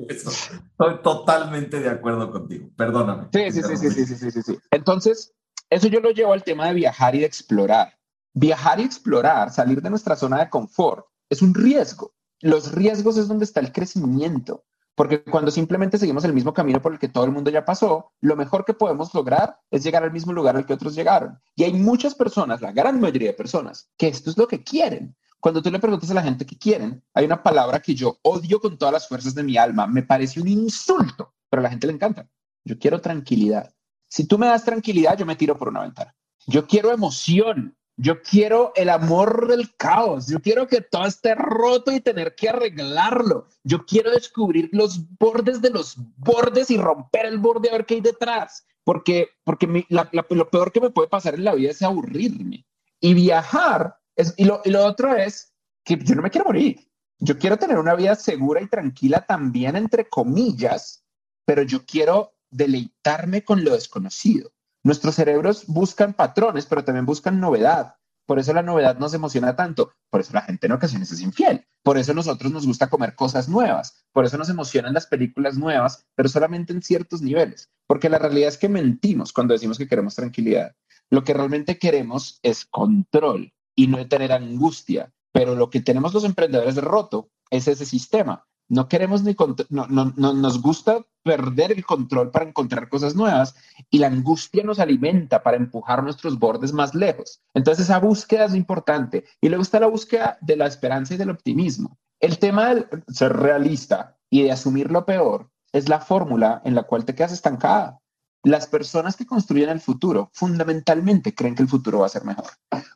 Estoy 0.09 1.03
totalmente 1.03 1.81
de 1.81 1.89
acuerdo 1.89 2.31
contigo. 2.31 2.69
Perdóname. 2.77 3.29
Sí, 3.33 3.53
sí, 3.53 3.63
sí, 3.63 3.77
sí, 3.77 4.05
sí, 4.05 4.31
sí, 4.31 4.43
sí. 4.43 4.59
Entonces, 4.71 5.33
Eso 5.71 5.89
yo 5.89 6.01
lo 6.01 6.11
llevo 6.11 6.33
al 6.33 6.45
tema 6.45 6.67
de 6.67 6.75
viajar 6.75 7.15
y 7.15 7.21
de 7.21 7.27
explorar. 7.27 7.99
Viajar 8.35 8.81
y 8.81 8.85
explorar, 8.85 9.51
salir 9.51 9.81
de 9.83 9.91
nuestra 9.91 10.17
zona 10.17 10.39
de 10.39 10.51
confort, 10.51 11.07
es 11.31 11.43
un 11.43 11.55
riesgo. 11.55 12.15
Los 12.41 12.73
riesgos 12.73 13.17
es 13.17 13.29
donde 13.29 13.45
está 13.45 13.61
el 13.61 13.73
crecimiento. 13.73 14.65
Porque 14.95 15.23
cuando 15.23 15.53
simplemente 15.53 15.97
seguimos 15.97 16.25
el 16.25 16.33
mismo 16.33 16.53
camino 16.53 16.83
por 16.83 16.93
el 16.93 16.99
que 16.99 17.09
todo 17.09 17.25
el 17.25 17.31
mundo 17.31 17.51
ya 17.51 17.65
pasó, 17.65 18.11
lo 18.21 18.35
mejor 18.35 18.65
que 18.65 18.75
podemos 18.75 19.15
lograr 19.15 19.57
es 19.71 19.85
llegar 19.85 20.03
al 20.03 20.13
mismo 20.13 20.33
lugar 20.33 20.57
al 20.57 20.67
que 20.67 20.73
otros 20.73 20.97
llegaron. 20.97 21.39
Y 21.55 21.63
hay 21.63 21.73
muchas 21.73 22.17
personas, 22.17 22.61
la 22.61 22.73
gran 22.73 22.99
mayoría 23.01 23.29
de 23.29 23.37
personas, 23.37 23.89
que 23.97 24.09
esto 24.09 24.31
es 24.31 24.37
lo 24.37 24.49
que 24.49 24.65
quieren. 24.65 25.15
Cuando 25.41 25.63
tú 25.63 25.71
le 25.71 25.79
preguntas 25.79 26.11
a 26.11 26.15
la 26.15 26.23
gente 26.23 26.45
qué 26.45 26.59
quieren, 26.59 27.03
hay 27.15 27.25
una 27.25 27.43
palabra 27.43 27.81
que 27.81 27.95
yo 27.95 28.19
odio 28.23 28.61
con 28.61 28.77
todas 28.77 28.93
las 28.93 29.09
fuerzas 29.09 29.35
de 29.35 29.45
mi 29.45 29.57
alma. 29.57 29.87
Me 29.87 30.03
parece 30.03 30.41
un 30.41 30.49
insulto, 30.49 31.35
pero 31.49 31.61
a 31.61 31.65
la 31.65 31.71
gente 31.71 31.87
le 31.87 31.93
encanta. 31.93 32.29
Yo 32.65 32.79
quiero 32.79 33.01
tranquilidad. 33.01 33.73
Si 34.09 34.27
tú 34.27 34.39
me 34.39 34.47
das 34.47 34.65
tranquilidad, 34.65 35.17
yo 35.17 35.27
me 35.27 35.37
tiro 35.37 35.57
por 35.57 35.69
una 35.69 35.83
ventana. 35.83 36.15
Yo 36.47 36.67
quiero 36.67 36.93
emoción. 36.93 37.77
Yo 38.01 38.23
quiero 38.23 38.73
el 38.77 38.91
amor 38.91 39.49
del 39.49 39.75
caos. 39.77 40.29
Yo 40.29 40.41
quiero 40.41 40.69
que 40.69 40.81
todo 40.81 41.07
esté 41.07 41.35
roto 41.35 41.91
y 41.91 42.01
tener 42.01 42.35
que 42.35 42.49
arreglarlo. 42.49 43.49
Yo 43.65 43.85
quiero 43.85 44.11
descubrir 44.13 44.71
los 44.73 45.01
bordes 45.19 45.61
de 45.61 45.71
los 45.71 45.97
bordes 46.17 46.71
y 46.71 46.79
romper 46.79 47.27
el 47.27 47.39
borde 47.39 47.69
a 47.69 47.73
ver 47.73 47.87
qué 47.87 47.95
hay 47.95 48.01
detrás. 48.01 48.67
Porque, 48.85 49.31
porque 49.45 49.85
lo 49.89 50.51
peor 50.51 50.73
que 50.73 50.81
me 50.81 50.91
puede 50.91 51.09
pasar 51.09 51.35
en 51.35 51.45
la 51.45 51.55
vida 51.55 51.71
es 51.71 51.83
aburrirme. 51.83 52.65
Y 53.01 53.15
viajar, 53.15 53.97
y, 54.37 54.45
lo, 54.45 54.61
y 54.65 54.71
lo 54.71 54.85
otro 54.85 55.15
es 55.15 55.55
que 55.85 55.97
yo 55.97 56.15
no 56.15 56.23
me 56.23 56.31
quiero 56.31 56.47
morir. 56.47 56.89
Yo 57.21 57.39
quiero 57.39 57.57
tener 57.57 57.79
una 57.79 57.95
vida 57.95 58.15
segura 58.15 58.61
y 58.63 58.69
tranquila 58.69 59.25
también, 59.27 59.77
entre 59.77 60.09
comillas, 60.09 61.05
pero 61.45 61.63
yo 61.63 61.85
quiero 61.85 62.35
deleitarme 62.51 63.43
con 63.43 63.65
lo 63.65 63.73
desconocido. 63.73 64.53
Nuestros 64.85 65.17
cerebros 65.17 65.67
buscan 65.67 66.15
patrones, 66.15 66.67
pero 66.67 66.85
también 66.85 67.07
buscan 67.07 67.41
novedad. 67.41 67.97
Por 68.27 68.39
eso 68.39 68.53
la 68.53 68.63
novedad 68.63 68.99
nos 68.99 69.15
emociona 69.15 69.57
tanto. 69.57 69.93
Por 70.11 70.21
eso 70.21 70.33
la 70.35 70.43
gente 70.43 70.67
en 70.67 70.73
ocasiones 70.73 71.11
es 71.11 71.21
infiel. 71.21 71.67
Por 71.83 71.99
eso 71.99 72.15
nosotros 72.15 72.53
nos 72.53 72.67
gusta 72.67 72.89
comer 72.89 73.15
cosas 73.15 73.49
nuevas. 73.49 74.05
Por 74.13 74.25
eso 74.25 74.37
nos 74.37 74.51
emocionan 74.51 74.95
las 74.95 75.07
películas 75.07 75.57
nuevas, 75.57 76.07
pero 76.15 76.29
solamente 76.29 76.73
en 76.73 76.83
ciertos 76.83 77.23
niveles. 77.23 77.71
Porque 77.87 78.09
la 78.09 78.19
realidad 78.19 78.51
es 78.51 78.59
que 78.59 78.69
mentimos 78.69 79.33
cuando 79.33 79.55
decimos 79.55 79.79
que 79.79 79.89
queremos 79.89 80.15
tranquilidad. 80.15 80.77
Lo 81.11 81.25
que 81.25 81.33
realmente 81.33 81.79
queremos 81.79 82.39
es 82.43 82.67
control 82.67 83.53
y 83.79 83.87
no 83.87 84.09
tener 84.09 84.33
angustia. 84.33 85.13
Pero 85.31 85.55
lo 85.55 85.71
que 85.71 85.81
tenemos 85.81 86.13
los 86.13 86.25
emprendedores 86.25 86.75
de 86.75 86.81
roto 86.81 87.31
es 87.49 87.69
ese 87.69 87.87
sistema. 87.87 88.45
No 88.69 88.89
queremos 88.89 89.23
ni 89.23 89.37
no, 89.69 89.87
no, 89.87 90.13
no, 90.17 90.33
nos 90.33 90.61
gusta 90.61 91.07
perder 91.23 91.71
el 91.71 91.87
control 91.87 92.33
para 92.33 92.45
encontrar 92.45 92.89
cosas 92.89 93.15
nuevas 93.15 93.55
y 93.89 93.99
la 93.99 94.09
angustia 94.09 94.65
nos 94.65 94.81
alimenta 94.81 95.45
para 95.45 95.57
empujar 95.57 96.03
nuestros 96.03 96.41
bordes 96.41 96.73
más 96.73 96.93
lejos. 96.93 97.41
Entonces 97.55 97.85
esa 97.85 98.01
búsqueda 98.01 98.47
es 98.47 98.57
importante 98.57 99.25
y 99.41 99.49
luego 99.49 99.63
está 99.63 99.79
la 99.79 99.87
búsqueda 99.87 100.39
de 100.41 100.57
la 100.57 100.67
esperanza 100.67 101.15
y 101.15 101.17
del 101.17 101.31
optimismo. 101.31 101.99
El 102.19 102.41
tema 102.41 102.75
de 102.75 102.89
ser 103.07 103.33
realista 103.33 104.19
y 104.29 104.43
de 104.43 104.51
asumir 104.51 104.91
lo 104.91 105.07
peor 105.07 105.53
es 105.73 105.89
la 105.89 106.01
fórmula 106.01 106.63
en 106.65 106.75
la 106.75 106.83
cual 106.83 107.05
te 107.05 107.15
quedas 107.15 107.33
estancada. 107.33 108.01
Las 108.45 108.69
personas 108.69 109.17
que 109.17 109.27
construyen 109.27 109.69
el 109.69 109.81
futuro 109.81 110.31
fundamentalmente 110.33 111.35
creen 111.35 111.55
que 111.55 111.63
el 111.63 111.69
futuro 111.69 112.01
va 112.01 112.07
a 112.07 112.11
ser 112.11 112.25
mejor. 112.25 112.47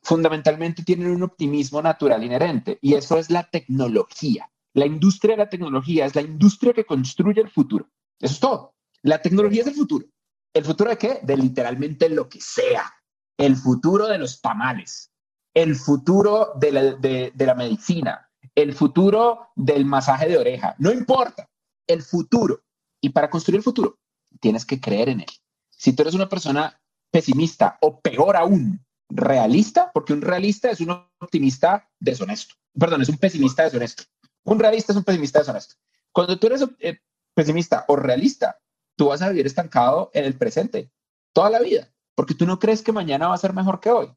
Fundamentalmente 0.03 0.85
tienen 0.85 1.11
un 1.11 1.25
optimismo 1.25 1.83
natural 1.83 2.23
inherente 2.23 2.79
y 2.81 2.95
eso 2.95 3.19
es 3.19 3.31
la 3.31 3.45
tecnología. 3.45 4.49
La 4.75 4.87
industria 4.87 5.35
de 5.35 5.45
la 5.45 5.51
tecnología 5.51 6.07
es 6.07 6.15
la 6.15 6.23
industria 6.23 6.73
que 6.73 6.87
construye 6.87 7.41
el 7.41 7.51
futuro. 7.51 7.89
Eso 8.21 8.35
es 8.35 8.41
todo. 8.41 8.75
La 9.03 9.21
tecnología 9.21 9.63
es 9.63 9.69
el 9.69 9.75
futuro. 9.75 10.07
¿El 10.55 10.65
futuro 10.65 10.91
de 10.91 10.99
qué? 10.99 11.21
De 11.23 11.37
literalmente 11.37 12.09
lo 12.09 12.29
que 12.29 12.41
sea. 12.41 12.93
El 13.37 13.57
futuro 13.57 14.07
de 14.07 14.19
los 14.19 14.41
tamales. 14.41 15.11
El 15.55 15.75
futuro 15.77 16.53
de 16.55 16.73
la, 16.73 16.83
de, 16.95 17.33
la 17.37 17.55
medicina. 17.55 18.31
El 18.55 18.75
futuro 18.75 19.49
del 19.57 19.85
masaje 19.85 20.29
de 20.29 20.39
oreja. 20.39 20.75
No 20.79 20.93
importa. 20.93 21.49
El 21.87 22.03
futuro. 22.03 22.63
Y 23.01 23.11
para 23.11 23.29
construir 23.29 23.59
el 23.59 23.65
futuro, 23.65 23.99
tienes 24.41 24.65
que 24.65 24.81
creer 24.81 25.09
en 25.09 25.21
él. 25.21 25.31
Si 25.71 25.93
tú 25.93 26.03
eres 26.03 26.15
una 26.15 26.29
persona 26.29 26.81
pesimista 27.11 27.79
o 27.81 28.01
peor 28.01 28.37
aún, 28.37 28.85
realista, 29.15 29.91
porque 29.93 30.13
un 30.13 30.23
realista 30.23 30.71
es 30.71 30.81
un 30.81 30.91
optimista 31.21 31.89
deshonesto. 32.01 32.55
Perdón, 32.79 33.03
es 33.03 33.09
un 33.09 33.19
pesimista 33.19 33.65
deshonesto. 33.65 34.05
Un 34.45 34.59
realista 34.59 34.93
es 34.93 34.97
un 34.97 35.05
pesimista 35.05 35.41
deshonesto. 35.41 35.75
Cuando 36.13 36.39
tú 36.39 36.47
eres 36.47 36.65
eh, 36.81 36.99
pesimista 37.35 37.85
o 37.89 37.97
realista, 37.97 38.59
tú 38.97 39.09
vas 39.09 39.23
a 39.23 39.29
vivir 39.29 39.47
estancado 39.47 40.11
en 40.15 40.25
el 40.25 40.37
presente 40.37 40.91
toda 41.33 41.51
la 41.51 41.61
vida, 41.61 41.93
porque 42.15 42.35
tú 42.35 42.47
no 42.47 42.59
crees 42.59 42.83
que 42.83 42.93
mañana 42.93 43.29
va 43.29 43.35
a 43.35 43.39
ser 43.39 43.53
mejor 43.53 43.81
que 43.81 43.91
hoy. 43.91 44.09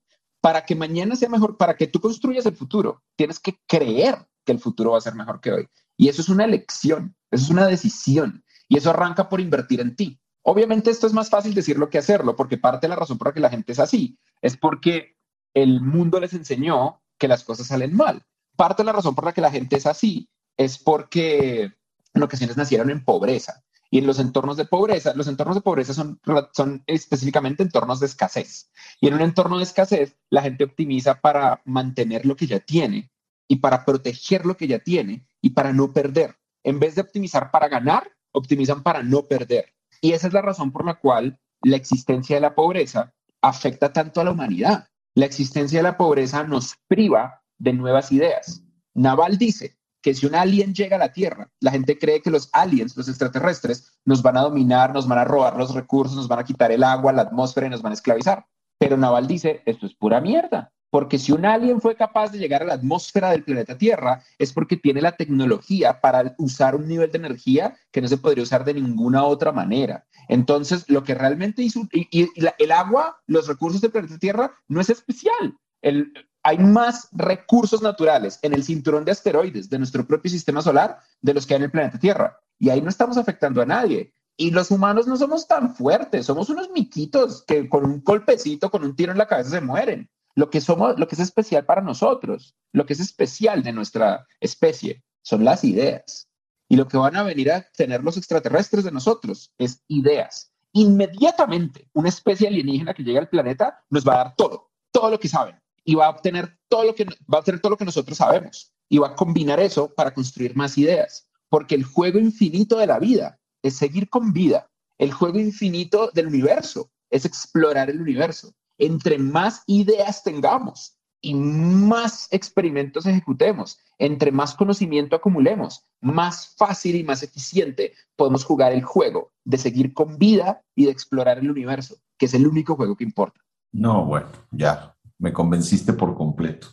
Para 0.42 0.66
que 0.66 0.76
mañana 0.76 1.16
sea 1.16 1.30
mejor, 1.30 1.58
para 1.58 1.76
que 1.76 1.88
tú 1.88 2.00
construyas 2.00 2.46
el 2.46 2.56
futuro, 2.56 3.04
tienes 3.16 3.40
que 3.40 3.60
creer 3.68 4.28
que 4.46 4.52
el 4.52 4.60
futuro 4.60 4.92
va 4.92 5.00
a 5.00 5.02
ser 5.02 5.16
mejor 5.16 5.42
que 5.42 5.52
hoy. 5.52 5.68
Y 5.98 6.10
eso 6.10 6.22
es 6.22 6.30
una 6.30 6.46
elección, 6.46 7.16
eso 7.32 7.46
es 7.46 7.50
una 7.50 7.68
decisión, 7.68 8.44
y 8.68 8.78
eso 8.78 8.90
arranca 8.90 9.30
por 9.30 9.42
invertir 9.42 9.82
en 9.82 9.96
ti. 9.96 10.20
Obviamente 10.44 10.92
esto 10.92 11.08
es 11.08 11.14
más 11.14 11.30
fácil 11.30 11.54
decirlo 11.54 11.90
que 11.90 11.98
hacerlo, 11.98 12.36
porque 12.36 12.58
parte 12.58 12.86
de 12.86 12.90
la 12.90 12.96
razón 12.96 13.18
por 13.18 13.28
la 13.28 13.34
que 13.34 13.40
la 13.40 13.50
gente 13.50 13.72
es 13.72 13.80
así 13.80 14.18
es 14.42 14.58
porque 14.58 15.18
el 15.54 15.82
mundo 15.82 16.20
les 16.20 16.34
enseñó 16.34 17.02
que 17.18 17.28
las 17.28 17.44
cosas 17.44 17.68
salen 17.68 17.96
mal. 17.96 18.24
Parte 18.56 18.84
de 18.84 18.88
la 18.88 18.94
razón 18.94 19.16
por 19.16 19.26
la 19.26 19.34
que 19.34 19.42
la 19.42 19.52
gente 19.52 19.78
es 19.78 19.86
así 19.86 20.30
es 20.58 20.78
porque 20.78 21.72
en 22.14 22.24
ocasiones 22.24 22.58
nacieron 22.58 22.90
en 22.90 23.04
pobreza. 23.04 23.64
Y 23.92 24.00
en 24.00 24.08
los 24.08 24.20
entornos 24.20 24.58
de 24.58 24.66
pobreza, 24.66 25.14
los 25.16 25.28
entornos 25.28 25.56
de 25.56 25.62
pobreza 25.62 25.94
son, 25.94 26.20
son 26.54 26.84
específicamente 26.88 27.64
entornos 27.64 28.00
de 28.00 28.08
escasez. 28.08 28.70
Y 29.00 29.08
en 29.08 29.14
un 29.14 29.22
entorno 29.22 29.58
de 29.58 29.64
escasez, 29.64 30.18
la 30.30 30.42
gente 30.42 30.64
optimiza 30.64 31.22
para 31.22 31.62
mantener 31.66 32.26
lo 32.26 32.36
que 32.36 32.48
ya 32.48 32.60
tiene 32.60 33.12
y 33.48 33.58
para 33.58 33.86
proteger 33.86 34.46
lo 34.46 34.58
que 34.58 34.68
ya 34.68 34.80
tiene 34.80 35.28
y 35.42 35.52
para 35.52 35.72
no 35.72 35.94
perder. 35.94 36.36
En 36.64 36.80
vez 36.80 36.96
de 36.96 37.02
optimizar 37.02 37.52
para 37.52 37.68
ganar, 37.68 38.12
optimizan 38.36 38.84
para 38.84 39.02
no 39.02 39.24
perder. 39.24 39.74
Y 40.02 40.12
esa 40.12 40.28
es 40.28 40.34
la 40.34 40.42
razón 40.42 40.72
por 40.72 40.86
la 40.86 40.96
cual 40.96 41.40
la 41.64 41.78
existencia 41.78 42.36
de 42.36 42.42
la 42.42 42.54
pobreza 42.54 43.14
afecta 43.42 43.92
tanto 43.92 44.22
a 44.22 44.24
la 44.24 44.32
humanidad. 44.32 44.88
La 45.16 45.26
existencia 45.26 45.80
de 45.80 45.84
la 45.84 45.98
pobreza 45.98 46.44
nos 46.44 46.76
priva 46.88 47.42
de 47.58 47.74
nuevas 47.74 48.12
ideas. 48.12 48.62
Naval 48.94 49.38
dice 49.38 49.78
que 50.02 50.14
si 50.14 50.26
un 50.26 50.36
alien 50.36 50.74
llega 50.74 50.98
a 50.98 51.00
la 51.00 51.14
Tierra, 51.14 51.50
la 51.60 51.72
gente 51.72 51.98
cree 51.98 52.22
que 52.22 52.30
los 52.30 52.50
aliens, 52.54 52.96
los 52.96 53.08
extraterrestres, 53.08 53.98
nos 54.06 54.22
van 54.22 54.38
a 54.38 54.42
dominar, 54.42 54.94
nos 54.94 55.08
van 55.08 55.20
a 55.20 55.24
robar 55.24 55.58
los 55.58 55.74
recursos, 55.74 56.16
nos 56.16 56.28
van 56.28 56.40
a 56.40 56.44
quitar 56.44 56.72
el 56.72 56.84
agua, 56.84 57.14
la 57.14 57.24
atmósfera 57.24 57.68
y 57.68 57.70
nos 57.72 57.82
van 57.82 57.94
a 57.94 57.96
esclavizar. 57.96 58.46
Pero 58.78 58.98
Naval 58.98 59.26
dice, 59.26 59.64
esto 59.66 59.86
es 59.86 59.96
pura 59.96 60.22
mierda, 60.22 60.74
porque 60.96 61.20
si 61.20 61.34
un 61.34 61.46
alien 61.46 61.82
fue 61.82 61.98
capaz 61.98 62.32
de 62.32 62.38
llegar 62.38 62.62
a 62.62 62.66
la 62.68 62.76
atmósfera 62.76 63.32
del 63.32 63.44
planeta 63.44 63.78
Tierra, 63.78 64.24
es 64.40 64.54
porque 64.54 64.78
tiene 64.78 65.02
la 65.02 65.12
tecnología 65.12 66.00
para 66.00 66.34
usar 66.38 66.74
un 66.74 66.88
nivel 66.88 67.12
de 67.12 67.18
energía 67.18 67.76
que 67.92 68.00
no 68.00 68.08
se 68.08 68.16
podría 68.16 68.44
usar 68.44 68.64
de 68.64 68.76
ninguna 68.76 69.26
otra 69.26 69.52
manera. 69.52 70.06
Entonces, 70.30 70.90
lo 70.90 71.04
que 71.04 71.14
realmente 71.14 71.64
hizo, 71.64 71.82
y, 71.92 72.30
el 72.58 72.72
agua, 72.72 73.22
los 73.28 73.46
recursos 73.46 73.82
del 73.82 73.92
planeta 73.92 74.18
Tierra, 74.18 74.54
no 74.70 74.80
es 74.80 74.90
especial. 74.90 75.58
El, 75.82 76.14
hay 76.44 76.60
más 76.60 77.10
recursos 77.12 77.82
naturales 77.82 78.40
en 78.42 78.54
el 78.54 78.64
cinturón 78.64 79.04
de 79.04 79.12
asteroides 79.12 79.70
de 79.70 79.78
nuestro 79.80 80.08
propio 80.08 80.32
sistema 80.32 80.62
solar 80.62 81.00
de 81.20 81.34
los 81.34 81.46
que 81.46 81.56
hay 81.56 81.58
en 81.58 81.64
el 81.64 81.72
planeta 81.72 82.00
Tierra. 82.00 82.40
Y 82.58 82.70
ahí 82.70 82.80
no 82.80 82.88
estamos 82.88 83.18
afectando 83.18 83.62
a 83.62 83.66
nadie. 83.66 84.14
Y 84.38 84.52
los 84.52 84.72
humanos 84.72 85.08
no 85.08 85.18
somos 85.18 85.46
tan 85.46 85.76
fuertes, 85.76 86.26
somos 86.26 86.50
unos 86.50 86.70
miquitos 86.72 87.44
que 87.44 87.68
con 87.68 87.84
un 87.84 88.02
golpecito, 88.02 88.72
con 88.72 88.86
un 88.86 88.96
tiro 88.96 89.12
en 89.12 89.18
la 89.18 89.28
cabeza 89.28 89.50
se 89.50 89.60
mueren. 89.60 90.10
Lo 90.36 90.50
que 90.50 90.62
somos, 90.62 91.00
lo 91.00 91.08
que 91.08 91.16
es 91.16 91.22
especial 91.22 91.66
para 91.66 91.82
nosotros, 91.82 92.56
lo 92.74 92.86
que 92.86 92.94
es 92.94 93.00
especial 93.00 93.64
de 93.64 93.72
nuestra 93.72 94.28
especie 94.40 95.04
son 95.22 95.46
las 95.46 95.64
ideas. 95.64 96.30
Y 96.68 96.76
lo 96.76 96.88
que 96.88 96.98
van 96.98 97.16
a 97.16 97.24
venir 97.24 97.52
a 97.52 97.66
tener 97.72 98.04
los 98.04 98.18
extraterrestres 98.18 98.84
de 98.84 98.92
nosotros 98.92 99.54
es 99.58 99.84
ideas. 99.88 100.52
Inmediatamente, 100.74 101.90
una 101.94 102.10
especie 102.10 102.48
alienígena 102.48 102.94
que 102.94 103.04
llega 103.04 103.20
al 103.20 103.30
planeta 103.30 103.84
nos 103.90 104.06
va 104.06 104.14
a 104.14 104.18
dar 104.18 104.36
todo, 104.36 104.72
todo 104.92 105.10
lo 105.10 105.20
que 105.20 105.30
saben 105.30 105.56
y 105.86 105.96
va 105.96 106.08
a 106.08 106.10
obtener 106.10 106.60
todo 106.68 106.84
lo 106.84 106.96
que 106.96 107.06
va 107.06 107.38
a 107.38 107.40
obtener 107.40 107.62
todo 107.62 107.70
lo 107.70 107.78
que 107.78 107.86
nosotros 107.86 108.18
sabemos 108.18 108.74
y 108.90 108.98
va 108.98 109.10
a 109.10 109.16
combinar 109.16 109.60
eso 109.60 109.94
para 109.94 110.14
construir 110.14 110.56
más 110.56 110.78
ideas, 110.78 111.30
porque 111.50 111.76
el 111.76 111.86
juego 111.86 112.20
infinito 112.20 112.78
de 112.78 112.88
la 112.88 113.00
vida 113.00 113.40
es 113.64 113.78
seguir 113.78 114.10
con 114.10 114.34
vida. 114.34 114.70
El 114.98 115.12
juego 115.12 115.40
infinito 115.40 116.12
del 116.14 116.28
universo 116.28 116.92
es 117.10 117.26
explorar 117.26 117.90
el 117.90 118.02
universo. 118.02 118.54
Entre 118.78 119.18
más 119.18 119.64
ideas 119.68 120.24
tengamos 120.24 120.98
y 121.22 121.34
más 121.34 122.28
experimentos 122.32 123.06
ejecutemos, 123.06 123.80
entre 123.98 124.32
más 124.32 124.54
conocimiento 124.54 125.16
acumulemos, 125.16 125.84
más 126.02 126.54
fácil 126.56 126.96
y 126.96 127.04
más 127.04 127.24
eficiente 127.24 127.94
podemos 128.16 128.44
jugar 128.44 128.74
el 128.74 128.84
juego 128.84 129.32
de 129.44 129.58
seguir 129.58 129.94
con 129.94 130.18
vida 130.18 130.62
y 130.76 130.86
de 130.86 130.92
explorar 130.92 131.40
el 131.40 131.50
universo, 131.50 131.96
que 132.18 132.28
es 132.28 132.34
el 132.34 132.46
único 132.46 132.76
juego 132.76 132.96
que 132.96 133.04
importa. 133.04 133.42
No, 133.72 134.06
bueno, 134.06 134.28
ya, 134.52 134.96
me 135.18 135.34
convenciste 135.34 135.94
por 135.94 136.16
completo. 136.16 136.68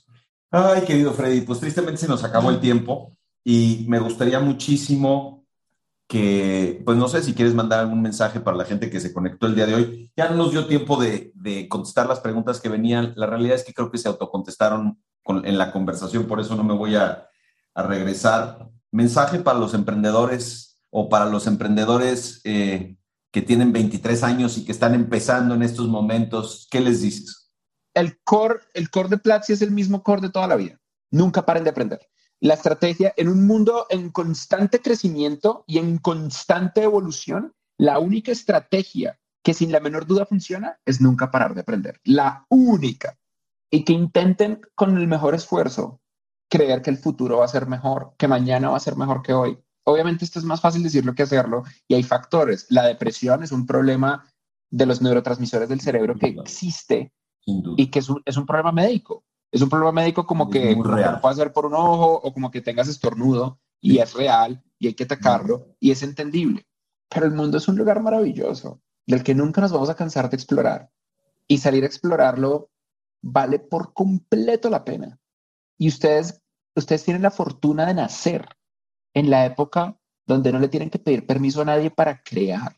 Ay, 0.51 0.83
querido 0.83 1.15
Freddy, 1.15 1.41
pues 1.41 1.61
tristemente 1.61 1.99
se 1.99 2.09
nos 2.09 2.23
acabó 2.23 2.51
el 2.51 2.61
tiempo 2.61 3.17
y 3.43 3.87
me 3.89 3.99
gustaría 3.99 4.39
muchísimo 4.39 5.42
que, 6.09 6.83
pues 6.85 6.99
no 6.99 7.09
sé 7.09 7.23
si 7.23 7.35
quieres 7.35 7.55
mandar 7.55 7.81
algún 7.81 8.03
mensaje 8.03 8.41
para 8.41 8.57
la 8.57 8.65
gente 8.65 8.91
que 8.91 9.01
se 9.01 9.13
conectó 9.13 9.47
el 9.47 9.55
día 9.55 9.67
de 9.67 9.75
hoy. 9.75 10.13
Ya 10.17 10.29
no 10.29 10.37
nos 10.37 10.53
dio 10.53 10.67
tiempo 10.67 11.01
de, 11.01 11.33
de 11.35 11.69
contestar 11.69 12.07
las 12.07 12.21
preguntas 12.21 12.61
que 12.61 12.69
venían. 12.69 13.15
La 13.17 13.27
realidad 13.27 13.57
es 13.57 13.65
que 13.65 13.73
creo 13.73 13.91
que 13.91 13.99
se 13.99 14.09
autocontestaron 14.09 15.03
con, 15.23 15.47
en 15.47 15.57
la 15.59 15.73
conversación, 15.73 16.27
por 16.27 16.41
eso 16.41 16.57
no 16.57 16.65
me 16.65 16.75
voy 16.75 16.97
a, 16.97 17.29
a 17.75 17.83
regresar. 17.83 18.69
Mensaje 18.91 19.39
para 19.39 19.59
los 19.59 19.75
emprendedores 19.75 20.81
o 20.91 21.09
para 21.09 21.27
los 21.27 21.47
emprendedores 21.47 22.41
eh, 22.45 22.97
que 23.31 23.43
tienen 23.43 23.73
23 23.73 24.23
años 24.23 24.59
y 24.59 24.65
que 24.65 24.73
están 24.73 24.95
empezando 24.95 25.55
en 25.55 25.63
estos 25.63 25.89
momentos, 25.89 26.69
¿qué 26.71 26.81
les 26.81 27.01
dices? 27.01 27.51
El 27.95 28.23
core, 28.23 28.61
el 28.75 28.91
core 28.91 29.09
de 29.09 29.19
Platzi 29.19 29.55
es 29.55 29.63
el 29.63 29.71
mismo 29.71 30.03
core 30.03 30.21
de 30.21 30.31
toda 30.31 30.47
la 30.47 30.57
vida. 30.57 30.79
Nunca 31.11 31.45
paren 31.45 31.65
de 31.65 31.71
aprender. 31.71 32.01
La 32.43 32.55
estrategia 32.55 33.15
en 33.17 33.29
un 33.29 33.47
mundo 33.47 33.87
en 33.89 34.11
constante 34.11 34.81
crecimiento 34.81 35.63
y 35.69 35.79
en 35.79 35.99
constante 35.99 36.83
evolución, 36.83 37.55
la 37.79 38.01
única 38.01 38.33
estrategia 38.33 39.17
que 39.45 39.55
sin 39.55 39.71
la 39.71 39.79
menor 39.79 40.09
duda 40.09 40.27
funciona 40.27 40.77
es 40.85 41.01
nunca 41.01 41.31
parar 41.31 41.55
de 41.55 41.61
aprender. 41.61 42.01
La 42.03 42.45
única. 42.49 43.17
Y 43.71 43.85
que 43.85 43.93
intenten 43.93 44.61
con 44.75 44.99
el 44.99 45.07
mejor 45.07 45.37
esfuerzo 45.37 46.01
creer 46.51 46.83
que 46.83 46.91
el 46.91 46.99
futuro 46.99 47.39
va 47.39 47.45
a 47.45 47.49
ser 47.49 47.69
mejor, 47.69 48.17
que 48.19 48.27
mañana 48.27 48.71
va 48.71 48.77
a 48.77 48.81
ser 48.81 48.97
mejor 48.97 49.23
que 49.23 49.35
hoy. 49.35 49.57
Obviamente 49.85 50.25
esto 50.25 50.41
es 50.41 50.45
más 50.45 50.61
fácil 50.61 50.83
decirlo 50.83 51.15
que 51.15 51.23
hacerlo 51.23 51.63
y 51.87 51.95
hay 51.95 52.03
factores. 52.03 52.67
La 52.71 52.83
depresión 52.83 53.45
es 53.45 53.53
un 53.53 53.67
problema 53.67 54.29
de 54.69 54.87
los 54.87 55.01
neurotransmisores 55.01 55.69
del 55.69 55.81
cerebro 55.81 56.17
que 56.17 56.35
existe 56.43 57.13
y 57.45 57.89
que 57.89 58.01
es 58.01 58.09
un, 58.09 58.21
es 58.25 58.37
un, 58.37 58.47
problema 58.47 58.73
médico. 58.73 59.25
Es 59.53 59.61
un 59.61 59.69
problema 59.69 59.93
médico 59.93 60.27
como 60.27 60.49
que, 60.49 60.75
como 60.75 60.97
que 60.97 61.03
lo 61.03 61.21
puedes 61.21 61.39
hacer 61.39 61.53
por 61.53 61.67
un 61.67 61.75
ojo 61.75 62.15
o 62.15 62.33
como 62.33 62.51
que 62.51 62.63
tengas 62.63 62.89
estornudo 62.89 63.61
y 63.83 63.99
es 63.99 64.15
real 64.15 64.65
y 64.79 64.87
hay 64.87 64.95
que 64.95 65.05
atacarlo 65.05 65.77
y 65.79 65.91
es 65.91 66.03
entendible. 66.03 66.67
Pero 67.11 67.27
el 67.27 67.33
mundo 67.33 67.59
es 67.59 67.69
un 67.69 67.77
lugar 67.77 68.01
maravilloso 68.01 68.81
del 69.07 69.23
que 69.23 69.35
nunca 69.35 69.61
nos 69.61 69.71
vamos 69.71 69.91
a 69.91 69.95
cansar 69.95 70.31
de 70.31 70.37
explorar 70.37 70.91
y 71.47 71.59
salir 71.59 71.85
a 71.85 71.87
explorarlo 71.87 72.71
vale 73.21 73.59
por 73.59 73.93
completo 73.93 74.71
la 74.71 74.85
pena. 74.85 75.21
Y 75.77 75.89
ustedes, 75.89 76.41
ustedes 76.75 77.05
tienen 77.05 77.23
la 77.23 77.31
fortuna 77.31 77.85
de 77.85 77.95
nacer 77.95 78.49
en 79.13 79.29
la 79.29 79.45
época 79.45 79.99
donde 80.27 80.51
no 80.51 80.61
le 80.61 80.69
tienen 80.69 80.89
que 80.89 80.99
pedir 80.99 81.27
permiso 81.27 81.61
a 81.61 81.67
nadie 81.67 81.91
para 81.91 82.23
crear. 82.23 82.77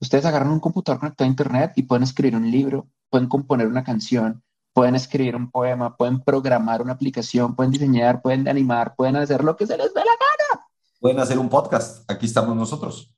Ustedes 0.00 0.24
agarran 0.24 0.52
un 0.52 0.60
computador 0.60 1.00
conectado 1.00 1.26
a 1.26 1.30
Internet 1.30 1.72
y 1.76 1.82
pueden 1.82 2.04
escribir 2.04 2.36
un 2.36 2.50
libro, 2.50 2.88
pueden 3.10 3.28
componer 3.28 3.66
una 3.66 3.84
canción, 3.84 4.42
pueden 4.78 4.94
escribir 4.94 5.34
un 5.34 5.50
poema, 5.50 5.96
pueden 5.96 6.20
programar 6.20 6.80
una 6.80 6.92
aplicación, 6.92 7.56
pueden 7.56 7.72
diseñar, 7.72 8.22
pueden 8.22 8.46
animar, 8.46 8.94
pueden 8.94 9.16
hacer 9.16 9.42
lo 9.42 9.56
que 9.56 9.66
se 9.66 9.76
les 9.76 9.92
dé 9.92 9.98
la 9.98 10.12
gana. 10.12 10.68
Pueden 11.00 11.18
hacer 11.18 11.36
un 11.36 11.48
podcast. 11.48 12.08
Aquí 12.08 12.26
estamos 12.26 12.54
nosotros. 12.54 13.12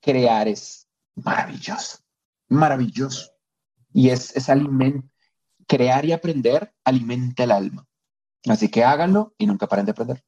Crear 0.00 0.46
es 0.46 0.88
maravilloso, 1.16 1.98
maravilloso. 2.48 3.28
Y 3.92 4.10
es, 4.10 4.36
es. 4.36 4.46
Crear 5.66 6.04
y 6.04 6.12
aprender 6.12 6.72
alimenta 6.84 7.42
el 7.42 7.50
alma. 7.50 7.88
Así 8.46 8.68
que 8.68 8.84
háganlo 8.84 9.34
y 9.36 9.48
nunca 9.48 9.66
paren 9.66 9.86
de 9.86 9.90
aprender. 9.90 10.24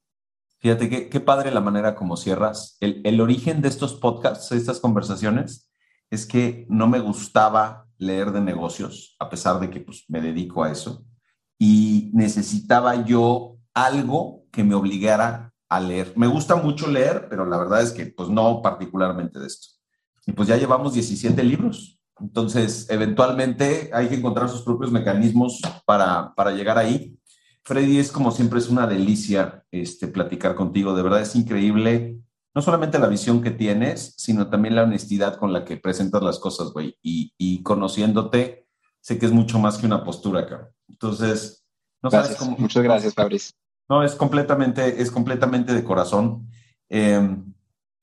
Fíjate 0.58 0.88
qué, 0.88 1.08
qué 1.08 1.20
padre 1.20 1.52
la 1.52 1.60
manera 1.60 1.94
como 1.94 2.16
cierras. 2.16 2.76
El, 2.80 3.02
el, 3.04 3.20
origen 3.20 3.62
de 3.62 3.68
estos 3.68 3.94
podcasts, 3.94 4.48
de 4.48 4.56
estas 4.56 4.80
conversaciones, 4.80 5.70
es 6.10 6.26
que 6.26 6.66
no 6.68 6.88
me 6.88 6.98
gustaba 6.98 7.86
leer 8.02 8.32
de 8.32 8.40
negocios, 8.40 9.16
a 9.18 9.30
pesar 9.30 9.60
de 9.60 9.70
que 9.70 9.80
pues, 9.80 10.04
me 10.08 10.20
dedico 10.20 10.64
a 10.64 10.70
eso, 10.70 11.04
y 11.58 12.10
necesitaba 12.12 13.04
yo 13.04 13.56
algo 13.72 14.44
que 14.50 14.64
me 14.64 14.74
obligara 14.74 15.52
a 15.68 15.80
leer. 15.80 16.12
Me 16.16 16.26
gusta 16.26 16.56
mucho 16.56 16.88
leer, 16.88 17.28
pero 17.30 17.46
la 17.46 17.56
verdad 17.56 17.82
es 17.82 17.92
que 17.92 18.06
pues 18.06 18.28
no 18.28 18.60
particularmente 18.60 19.38
de 19.38 19.46
esto. 19.46 19.68
Y 20.26 20.32
pues 20.32 20.48
ya 20.48 20.56
llevamos 20.56 20.92
17 20.92 21.42
libros. 21.42 21.98
Entonces, 22.20 22.86
eventualmente 22.90 23.90
hay 23.92 24.08
que 24.08 24.16
encontrar 24.16 24.48
sus 24.48 24.62
propios 24.62 24.92
mecanismos 24.92 25.60
para, 25.86 26.34
para 26.34 26.50
llegar 26.52 26.78
ahí. 26.78 27.16
Freddy, 27.64 27.98
es 27.98 28.12
como 28.12 28.32
siempre, 28.32 28.58
es 28.58 28.68
una 28.68 28.86
delicia 28.86 29.64
este, 29.70 30.08
platicar 30.08 30.54
contigo. 30.54 30.94
De 30.94 31.02
verdad 31.02 31.22
es 31.22 31.34
increíble, 31.34 32.20
no 32.54 32.62
solamente 32.62 32.98
la 32.98 33.08
visión 33.08 33.42
que 33.42 33.50
tienes, 33.50 34.14
sino 34.16 34.48
también 34.48 34.74
la 34.74 34.82
honestidad 34.82 35.36
con 35.36 35.52
la 35.52 35.64
que 35.64 35.76
presentas 35.76 36.22
las 36.22 36.38
cosas, 36.38 36.72
güey. 36.72 36.98
Y, 37.02 37.32
y, 37.38 37.62
conociéndote, 37.62 38.66
sé 39.00 39.18
que 39.18 39.26
es 39.26 39.32
mucho 39.32 39.58
más 39.58 39.78
que 39.78 39.86
una 39.86 40.04
postura 40.04 40.40
acá. 40.40 40.70
Entonces, 40.88 41.64
no 42.02 42.10
sabes 42.10 42.36
cómo. 42.36 42.56
Muchas 42.58 42.82
gracias, 42.82 43.14
Fabriz. 43.14 43.54
No, 43.88 44.02
es 44.02 44.14
completamente, 44.14 45.00
es 45.00 45.10
completamente 45.10 45.72
de 45.72 45.84
corazón. 45.84 46.48
Eh, 46.88 47.36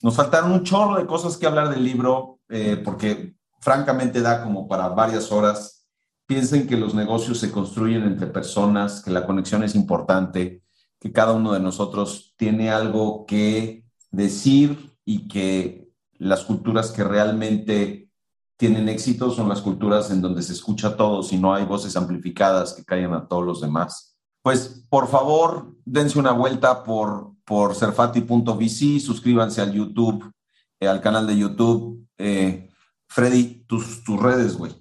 nos 0.01 0.15
faltaron 0.15 0.51
un 0.51 0.63
chorro 0.63 0.97
de 0.97 1.05
cosas 1.05 1.37
que 1.37 1.45
hablar 1.45 1.69
del 1.69 1.83
libro, 1.83 2.39
eh, 2.49 2.81
porque 2.83 3.35
francamente 3.59 4.21
da 4.21 4.43
como 4.43 4.67
para 4.67 4.89
varias 4.89 5.31
horas 5.31 5.79
piensen 6.25 6.67
que 6.67 6.77
los 6.77 6.93
negocios 6.93 7.39
se 7.39 7.51
construyen 7.51 8.03
entre 8.03 8.27
personas, 8.27 9.01
que 9.03 9.09
la 9.09 9.25
conexión 9.25 9.63
es 9.63 9.73
importante, 9.73 10.61
que 10.99 11.11
cada 11.11 11.33
uno 11.33 11.53
de 11.53 11.59
nosotros 11.59 12.35
tiene 12.37 12.69
algo 12.69 13.25
que 13.25 13.83
decir 14.11 14.95
y 15.05 15.27
que 15.27 15.89
las 16.17 16.43
culturas 16.43 16.91
que 16.91 17.03
realmente 17.03 18.09
tienen 18.57 18.89
éxito 18.89 19.31
son 19.31 19.47
las 19.47 19.61
culturas 19.61 20.11
en 20.11 20.21
donde 20.21 20.41
se 20.41 20.53
escucha 20.53 20.89
a 20.89 20.97
todos 20.97 21.31
y 21.31 21.37
no 21.37 21.53
hay 21.53 21.63
voces 21.65 21.95
amplificadas 21.95 22.73
que 22.73 22.83
callan 22.83 23.13
a 23.13 23.27
todos 23.27 23.45
los 23.45 23.61
demás. 23.61 24.17
Pues 24.41 24.85
por 24.89 25.07
favor, 25.07 25.75
dense 25.85 26.19
una 26.19 26.31
vuelta 26.31 26.83
por, 26.83 27.31
por 27.45 27.75
serfati.vc, 27.75 28.99
suscríbanse 28.99 29.61
al 29.61 29.71
YouTube, 29.71 30.31
eh, 30.79 30.87
al 30.87 31.01
canal 31.01 31.25
de 31.25 31.37
YouTube. 31.37 32.05
Eh, 32.17 32.69
Freddy, 33.07 33.63
tus, 33.65 34.03
tus 34.03 34.21
redes, 34.21 34.57
güey. 34.57 34.73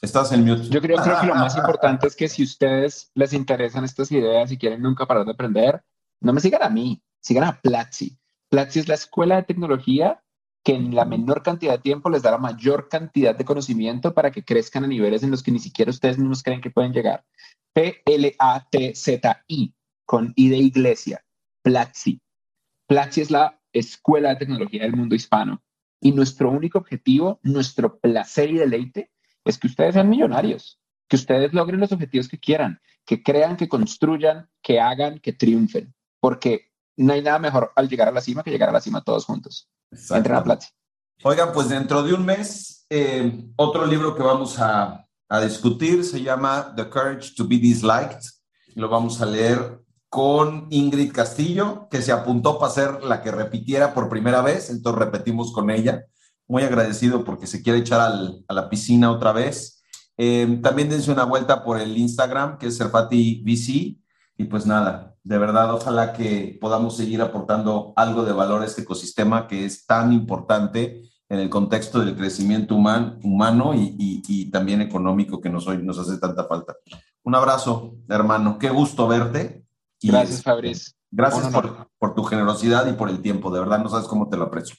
Estás 0.00 0.32
en 0.32 0.44
mute. 0.44 0.68
Yo 0.68 0.80
creo, 0.80 0.96
creo, 1.02 1.20
que 1.20 1.26
lo 1.26 1.34
más 1.34 1.56
importante 1.58 2.06
es 2.06 2.16
que 2.16 2.28
si 2.28 2.42
ustedes 2.42 3.10
les 3.14 3.32
interesan 3.32 3.84
estas 3.84 4.10
ideas 4.10 4.50
y 4.50 4.58
quieren 4.58 4.82
nunca 4.82 5.06
parar 5.06 5.24
de 5.24 5.32
aprender, 5.32 5.82
no 6.20 6.32
me 6.32 6.40
sigan 6.40 6.62
a 6.62 6.68
mí, 6.68 7.02
sigan 7.20 7.44
a 7.44 7.60
Platzi. 7.60 8.18
Platzi 8.52 8.80
es 8.80 8.88
la 8.88 8.96
escuela 8.96 9.36
de 9.36 9.44
tecnología 9.44 10.22
que 10.62 10.74
en 10.74 10.94
la 10.94 11.06
menor 11.06 11.42
cantidad 11.42 11.72
de 11.72 11.78
tiempo 11.78 12.10
les 12.10 12.20
da 12.20 12.32
la 12.32 12.36
mayor 12.36 12.90
cantidad 12.90 13.34
de 13.34 13.46
conocimiento 13.46 14.12
para 14.12 14.30
que 14.30 14.44
crezcan 14.44 14.84
a 14.84 14.88
niveles 14.88 15.22
en 15.22 15.30
los 15.30 15.42
que 15.42 15.50
ni 15.50 15.58
siquiera 15.58 15.90
ustedes 15.90 16.18
mismos 16.18 16.42
creen 16.42 16.60
que 16.60 16.70
pueden 16.70 16.92
llegar. 16.92 17.24
P-L-A-T-Z-I, 17.72 18.14
con 20.04 20.34
I 20.36 20.48
de 20.50 20.58
iglesia, 20.58 21.24
Platzi. 21.62 22.20
Platzi 22.86 23.22
es 23.22 23.30
la 23.30 23.58
escuela 23.72 24.28
de 24.28 24.36
tecnología 24.36 24.82
del 24.82 24.96
mundo 24.96 25.14
hispano. 25.14 25.62
Y 25.98 26.12
nuestro 26.12 26.50
único 26.50 26.76
objetivo, 26.76 27.40
nuestro 27.42 28.00
placer 28.00 28.50
y 28.50 28.58
deleite 28.58 29.10
es 29.46 29.56
que 29.56 29.68
ustedes 29.68 29.94
sean 29.94 30.10
millonarios, 30.10 30.78
que 31.08 31.16
ustedes 31.16 31.54
logren 31.54 31.80
los 31.80 31.92
objetivos 31.92 32.28
que 32.28 32.38
quieran, 32.38 32.82
que 33.06 33.22
crean, 33.22 33.56
que 33.56 33.70
construyan, 33.70 34.50
que 34.60 34.78
hagan, 34.78 35.20
que 35.20 35.32
triunfen, 35.32 35.94
porque 36.20 36.71
no 36.96 37.12
hay 37.12 37.22
nada 37.22 37.38
mejor 37.38 37.72
al 37.74 37.88
llegar 37.88 38.08
a 38.08 38.12
la 38.12 38.20
cima 38.20 38.42
que 38.42 38.50
llegar 38.50 38.68
a 38.68 38.72
la 38.72 38.80
cima 38.80 39.02
todos 39.02 39.24
juntos. 39.24 39.68
Entren 39.90 40.36
a 40.36 40.44
Platzi. 40.44 40.68
Oigan, 41.24 41.52
pues 41.52 41.68
dentro 41.68 42.02
de 42.02 42.14
un 42.14 42.24
mes, 42.24 42.86
eh, 42.90 43.44
otro 43.56 43.86
libro 43.86 44.14
que 44.14 44.22
vamos 44.22 44.58
a, 44.58 45.06
a 45.28 45.40
discutir 45.40 46.04
se 46.04 46.22
llama 46.22 46.74
The 46.76 46.88
Courage 46.88 47.34
to 47.36 47.46
be 47.46 47.58
Disliked. 47.58 48.20
Lo 48.74 48.88
vamos 48.88 49.20
a 49.20 49.26
leer 49.26 49.80
con 50.08 50.66
Ingrid 50.70 51.12
Castillo, 51.12 51.88
que 51.90 52.02
se 52.02 52.12
apuntó 52.12 52.58
para 52.58 52.72
ser 52.72 53.02
la 53.02 53.22
que 53.22 53.30
repitiera 53.30 53.94
por 53.94 54.08
primera 54.08 54.42
vez, 54.42 54.68
entonces 54.68 54.98
repetimos 54.98 55.52
con 55.52 55.70
ella 55.70 56.04
muy 56.52 56.64
agradecido 56.64 57.24
porque 57.24 57.46
se 57.46 57.62
quiere 57.62 57.78
echar 57.78 58.00
al, 58.00 58.44
a 58.46 58.52
la 58.52 58.68
piscina 58.68 59.10
otra 59.10 59.32
vez. 59.32 59.82
Eh, 60.18 60.60
también 60.62 60.90
dense 60.90 61.10
una 61.10 61.24
vuelta 61.24 61.64
por 61.64 61.80
el 61.80 61.96
Instagram, 61.96 62.58
que 62.58 62.66
es 62.66 62.76
Serfati 62.76 63.42
VC. 63.42 63.98
Y 64.36 64.44
pues 64.44 64.66
nada, 64.66 65.11
de 65.24 65.38
verdad, 65.38 65.72
ojalá 65.72 66.12
que 66.12 66.58
podamos 66.60 66.96
seguir 66.96 67.22
aportando 67.22 67.92
algo 67.96 68.24
de 68.24 68.32
valor 68.32 68.62
a 68.62 68.66
este 68.66 68.82
ecosistema 68.82 69.46
que 69.46 69.64
es 69.64 69.86
tan 69.86 70.12
importante 70.12 71.02
en 71.28 71.38
el 71.38 71.48
contexto 71.48 72.00
del 72.00 72.16
crecimiento 72.16 72.74
human, 72.74 73.18
humano 73.22 73.72
y, 73.74 73.94
y, 73.98 74.22
y, 74.28 74.50
también 74.50 74.82
económico 74.82 75.40
que 75.40 75.48
nos, 75.48 75.66
nos 75.66 75.98
hace 75.98 76.18
tanta 76.18 76.44
falta. 76.44 76.74
Un 77.22 77.34
abrazo, 77.34 77.94
hermano. 78.08 78.58
Qué 78.58 78.68
gusto 78.68 79.06
verte. 79.06 79.64
Y 80.00 80.08
gracias, 80.08 80.42
Fabriz. 80.42 80.96
Gracias 81.10 81.48
por, 81.48 81.88
por 81.98 82.14
tu 82.14 82.24
generosidad 82.24 82.86
y 82.86 82.94
por 82.94 83.08
el 83.08 83.22
tiempo. 83.22 83.50
De 83.50 83.60
verdad, 83.60 83.78
no 83.78 83.88
sabes 83.88 84.08
cómo 84.08 84.28
te 84.28 84.36
lo 84.36 84.44
aprecio. 84.44 84.76